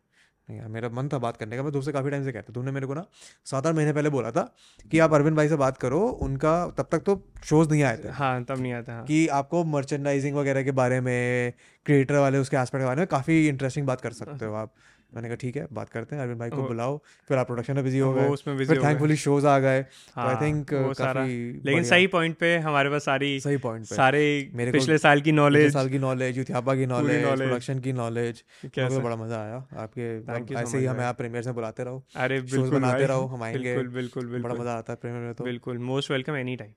नहीं 0.49 0.59
यार 0.59 0.67
मेरा 0.67 0.89
मन 0.89 1.07
था 1.07 1.17
बात 1.17 1.37
करने 1.37 1.57
का 1.57 1.63
मैं 1.63 1.71
तुमसे 1.71 1.91
काफ़ी 1.91 2.09
टाइम 2.09 2.23
से 2.23 2.31
कहता 2.31 2.53
तुमने 2.53 2.71
मेरे 2.71 2.87
को 2.87 2.93
ना 2.93 3.05
सात 3.45 3.67
आठ 3.67 3.75
महीने 3.75 3.93
पहले 3.93 4.09
बोला 4.09 4.31
था 4.31 4.55
कि 4.91 4.99
आप 4.99 5.13
अरविंद 5.13 5.37
भाई 5.37 5.49
से 5.49 5.55
बात 5.55 5.77
करो 5.77 5.99
उनका 5.99 6.67
तब 6.67 6.87
तक 6.91 6.99
तो 6.99 7.27
शोज़ 7.43 7.69
नहीं 7.69 7.83
आए 7.83 7.97
थे। 7.97 8.09
हाँ 8.09 8.43
तब 8.43 8.59
नहीं 8.59 8.73
आता 8.73 8.93
हाँ। 8.93 9.03
कि 9.05 9.27
आपको 9.27 9.63
मर्चेंडाइजिंग 9.63 10.35
वगैरह 10.35 10.63
के 10.63 10.71
बारे 10.71 11.01
में 11.01 11.53
क्रिएटर 11.85 12.15
वाले 12.15 12.37
उसके 12.37 12.57
एस्पेक्ट 12.57 12.83
के 12.83 12.85
बारे 12.85 12.97
में 12.97 13.07
काफ़ी 13.07 13.47
इंटरेस्टिंग 13.47 13.87
बात 13.87 14.01
कर 14.01 14.11
सकते 14.11 14.45
हो 14.45 14.53
आप। 14.53 14.73
मैंने 15.11 15.27
कहा 15.27 15.35
ठीक 15.35 15.55
है 15.57 15.67
बात 15.73 15.89
करते 15.89 16.15
हैं 16.15 16.21
अरविंद 16.23 16.39
भाई 16.39 16.49
को 16.49 16.63
बुलाओ 16.63 16.97
फिर 17.29 17.37
आप 17.37 17.47
प्रोडक्शन 17.47 17.75
में 17.75 17.83
बिज़ी 17.83 17.99
हो 17.99 18.13
गए 18.13 18.29
उसमें 18.29 18.57
बिज़ी 18.57 18.73
फिर 18.73 18.83
थैंकफुली 18.83 19.15
शोज़ 19.15 19.47
आ 19.47 19.57
गए 19.59 19.81
तो 19.81 20.21
आई 20.21 20.33
हाँ, 20.33 20.41
थिंक 20.41 20.69
काफ़ी 20.97 21.61
लेकिन 21.65 21.83
सही 21.83 22.07
पॉइंट 22.07 22.37
पे 22.37 22.57
हमारे 22.57 22.89
पास 22.89 23.05
सारी 23.05 23.39
सही 23.39 23.57
पॉइंट 23.57 23.87
पे। 23.89 23.95
सारे 23.95 24.51
मेरे 24.55 24.71
पिछले 24.71 24.97
साल 24.97 25.21
की 25.21 25.31
नॉलेज 25.31 25.73
साल 25.73 25.89
की 25.89 25.99
नॉलेज 25.99 26.37
यूथियापा 26.37 26.75
की 26.75 26.85
नॉलेज 26.85 27.37
प्रोडक्शन 27.37 27.79
की 27.79 27.93
नॉलेज 27.93 28.43
मेरे 28.65 28.99
बड़ा 28.99 29.15
मज़ा 29.15 29.41
आया। 29.43 29.63
आपके 29.77 30.09
so 30.21 30.57
ऐसे 30.57 30.77
ही 30.77 30.85
हमें 30.85 31.03
आप 31.05 31.17
प्रीमियर 31.17 31.43
से 31.43 31.51
बुलाते 31.51 31.83
रहो। 31.83 32.03
अरे 32.15 32.41
बिल्कुल 32.41 32.71
बनाते 32.71 33.07
रहो, 33.07 33.25
हम 33.25 33.43
आएँगे। 33.43 33.75
बिल्कुल 33.75 33.89
बिल्कुल 33.93 34.41
बड़ा 34.43 34.55
मज़ा 34.55 34.77
आता 34.77 34.93
है 34.93 34.97
प्रीमियर 35.01 35.23
में 35.23 35.33
तो। 35.33 35.43
बिल्कुल 35.43 35.77
most 35.77 36.11
welcome 36.11 36.35
any 36.35 36.55
time 36.55 36.73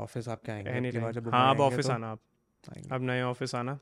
office 0.00 0.28
आपके 0.28 0.52
आएँगे 0.52 1.30
हाँ 1.30 1.50
अब 1.50 1.60
ऑफ़िस 1.60 1.86
तो 1.86 1.92
आना 1.92 2.10
आप। 2.10 2.20
अब 2.92 3.02
नए 3.02 3.22
ऑफ़िस 3.22 3.54
आना। 3.54 3.78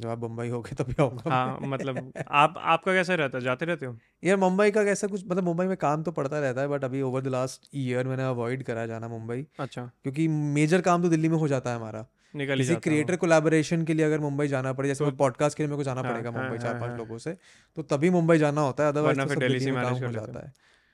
जब 0.00 0.08
आप 0.08 0.18
मुंबई 0.18 0.48
हो 0.48 0.60
गए 0.60 0.74
तभी 0.74 0.94
आऊँगा 1.00 1.30
हाँ 1.30 1.58
मतलब 1.62 2.12
आप 2.30 2.54
आपका 2.58 2.92
कैसा 2.92 3.14
रहता 3.14 3.38
है? 3.38 3.44
जाते 3.44 3.64
रहते 3.66 3.86
हो? 3.86 3.96
यार 4.24 4.36
मुंबई 4.36 4.70
का 4.70 4.84
कैसा 4.84 5.06
कुछ 5.06 5.24
मतलब 5.26 5.44
मुंबई 5.44 5.64
में 5.64 5.76
काम 5.76 6.02
तो 6.02 6.12
पड़ता 6.12 6.40
रहता 6.40 6.60
है 6.60 6.68
बट 6.68 6.84
अभी 6.84 7.02
ओवर 7.02 7.20
द 7.20 7.26
लास्ट 7.26 7.68
ईयर 7.74 8.08
मैंने 8.08 8.24
अवॉइड 8.24 8.62
करा 8.62 8.86
जाना 8.86 9.08
मुंबई। 9.08 9.46
अच्छा। 9.58 9.82
क्योंकि 10.02 10.28
मेजर 10.28 10.80
काम 10.80 11.02
तो 11.02 11.08
दिल्ली 11.08 11.28
में 11.28 11.36
हो 11.38 11.48
जाता 11.48 11.70
है 11.70 11.76
हमारा। 11.76 12.06
निकल 12.36 12.56
किसी 12.56 12.74
क्रिएटर 12.74 13.16
कोलैबोरेशन 13.16 13.84
के 13.84 13.94
लिए 13.94 14.06
अगर 14.06 14.20
मुंबई 14.20 14.46
जाना 14.48 14.72
पड़े 14.72 14.88
जैसे 14.88 15.04
तो- 15.04 15.14
पॉडकास्ट 15.14 15.56
के 15.56 15.62
लिए 15.62 15.68
मेरे 15.68 15.76
को 15.76 15.84
जाना 15.84 16.00
हाँ, 16.00 16.12
पड़ेगा 16.12 16.30
हाँ, 16.30 16.38
मुंबई 16.38 16.56
हाँ, 16.56 16.64
चार 16.64 16.80
पाँच 16.80 16.90
हाँ। 16.90 16.98
लोगों 16.98 17.18
से 17.18 17.36
तो 17.76 17.82
तभी 17.82 18.10
मुंबई 18.10 18.38
जाना 18.38 18.60
होता 18.60 18.84
है 18.84 18.90
अदरवाइज़ 18.90 19.20
तो 19.20 19.34
दिल्ली 19.34 19.60
से 19.60 19.72
मैनेज 19.72 20.02
हो 20.04 20.12
जाता 20.12 20.46
है। 20.46 20.52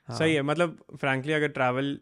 हाँ, 0.09 0.19
सही 0.19 0.35
है। 0.35 0.43
मतलब 0.43 0.79
फ्रैंकली 1.01 1.33
अगर 1.33 1.49
ट्रैवल 1.49 1.99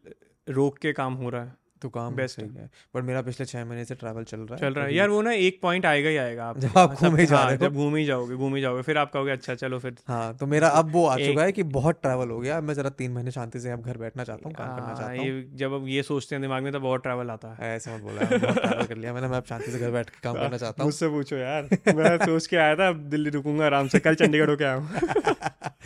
रोक 0.49 0.79
के 0.79 0.93
काम 0.93 1.15
हो 1.15 1.31
रहा 1.31 1.45
है 1.45 1.55
तो 1.83 1.89
काम 1.89 2.17
सही 2.27 2.47
है। 2.49 2.69
बट 2.95 3.03
मेरा 3.05 3.23
पिछले 3.23 3.47
छह 3.47 3.65
महीने 3.65 3.85
से 3.85 3.95
ट्रैवल 3.95 4.25
चल 4.25 4.41
रहा 4.41 4.55
है। 4.55 4.61
चल 4.61 4.75
रहा 4.75 4.85
है। 4.85 4.95
यार 4.95 5.09
वो 5.09 5.21
ना 5.23 5.33
एक 5.33 5.59
पॉइंट 5.63 5.87
आएगा 5.87 6.09
ही 6.09 6.17
आएगा 6.17 6.45
आप 6.45 6.59
जब 6.59 6.79
आप 6.79 6.95
घूमे 6.95 7.27
जा 7.27 7.37
हाँ, 7.37 7.47
रहे 7.47 7.57
हो। 7.57 7.65
जब 7.65 7.75
घूम 7.75 7.97
ही 7.97 8.05
जाओगे 8.05 8.35
घूम 8.37 8.55
ही 8.57 8.63
जाओगे 8.63 8.83
फिर 8.83 8.99
आप 8.99 9.13
कहोगे 9.13 9.31
अच्छा 9.33 9.55
चलो 9.55 9.79
फिर 9.79 9.97
हाँ 10.09 10.35
तो 10.37 10.47
मेरा 10.47 10.69
अब 10.71 10.91
वो 10.93 11.07
आ 11.07 11.17
चुका 11.17 11.43
है 11.43 11.53
कि 11.53 11.63
बहुत 11.77 12.01
ट्रैवल 12.03 12.31
हो 12.31 12.39
गया। 12.41 12.61
मैं 12.61 12.75
जरा 12.75 12.91
तीन 12.93 13.13
महीने 13.13 13.31
शांति 13.31 13.61
से 13.61 13.71
अब 13.71 13.83
घर 13.83 13.99
बैठना 13.99 14.25
चाहता 14.25 14.49
हूँ 14.49 14.55
काम 14.55 14.69
करना 14.69 14.87
हाँ, 14.87 14.95
चाहता 14.95 15.23
हूँ। 15.23 15.57
जब 15.57 15.73
अब 15.73 15.89
ये 15.89 16.03
सोचते 16.03 16.35
हैं 16.35 16.43
दिमाग 16.43 16.63
में 16.63 16.73
तब 16.73 16.85
और 16.85 16.99
ट्रैवल 16.99 17.31
आता 17.31 17.55
है। 17.55 17.75
ऐसे 17.77 17.95
मत 17.95 18.03
बोला 18.03 18.85
कर 18.85 18.97
लिया 18.97 19.13
मैंने। 19.15 19.29
मैं 19.29 19.37
अब 19.37 19.45
शांति 19.49 19.71
से 19.73 19.79
घर 19.79 19.91
बैठ 19.91 20.11
के 20.11 20.21
काम 20.23 20.35
करना 20.35 20.57
चाहता 20.57 20.83
हूँ। 20.83 20.89
मुझसे 20.89 21.09
पूछो 21.09 21.37
यार। 21.37 21.69
मैं 21.95 22.17
सोच 22.19 22.47
के 22.47 22.57
आया 22.57 22.77
था 22.77 22.89
अब 22.89 23.09
दिल्ली 23.11 23.31
रुकूँगा 23.31 23.67
आराम 23.67 23.89
से। 23.89 23.99
कल 24.01 24.15
चंडीगढ़ 24.15 24.51
होके 24.51 24.65
आया 24.65 24.75
हूँ। 24.75 24.89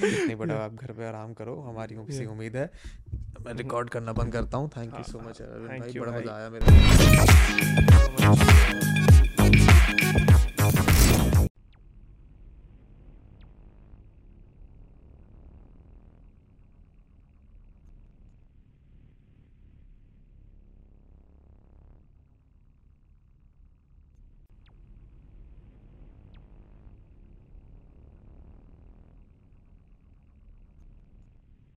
नहीं 0.02 0.36
बेटा 0.36 0.54
आप 0.64 0.74
घर 0.74 0.92
पे 0.92 1.06
आराम 1.08 1.32
करो। 1.34 1.60
हमारी 1.60 1.96
उम्मीद 2.26 2.56
है। 2.56 2.70
मैं 3.40 3.52
रिकॉर्ड 3.54 3.88
करना 3.90 4.12
बंद 4.12 4.32
करता 4.32 4.58
हूँ। 4.58 4.68
Thank 4.68 4.94
you 4.94 5.02
so 5.02 5.18
much 5.18 5.40
Thank 5.80 5.96
you 5.96 6.02
बड़ा 6.02 6.12
मज़ा 6.18 6.32
आया 6.34 6.48
मेरे 6.50 7.80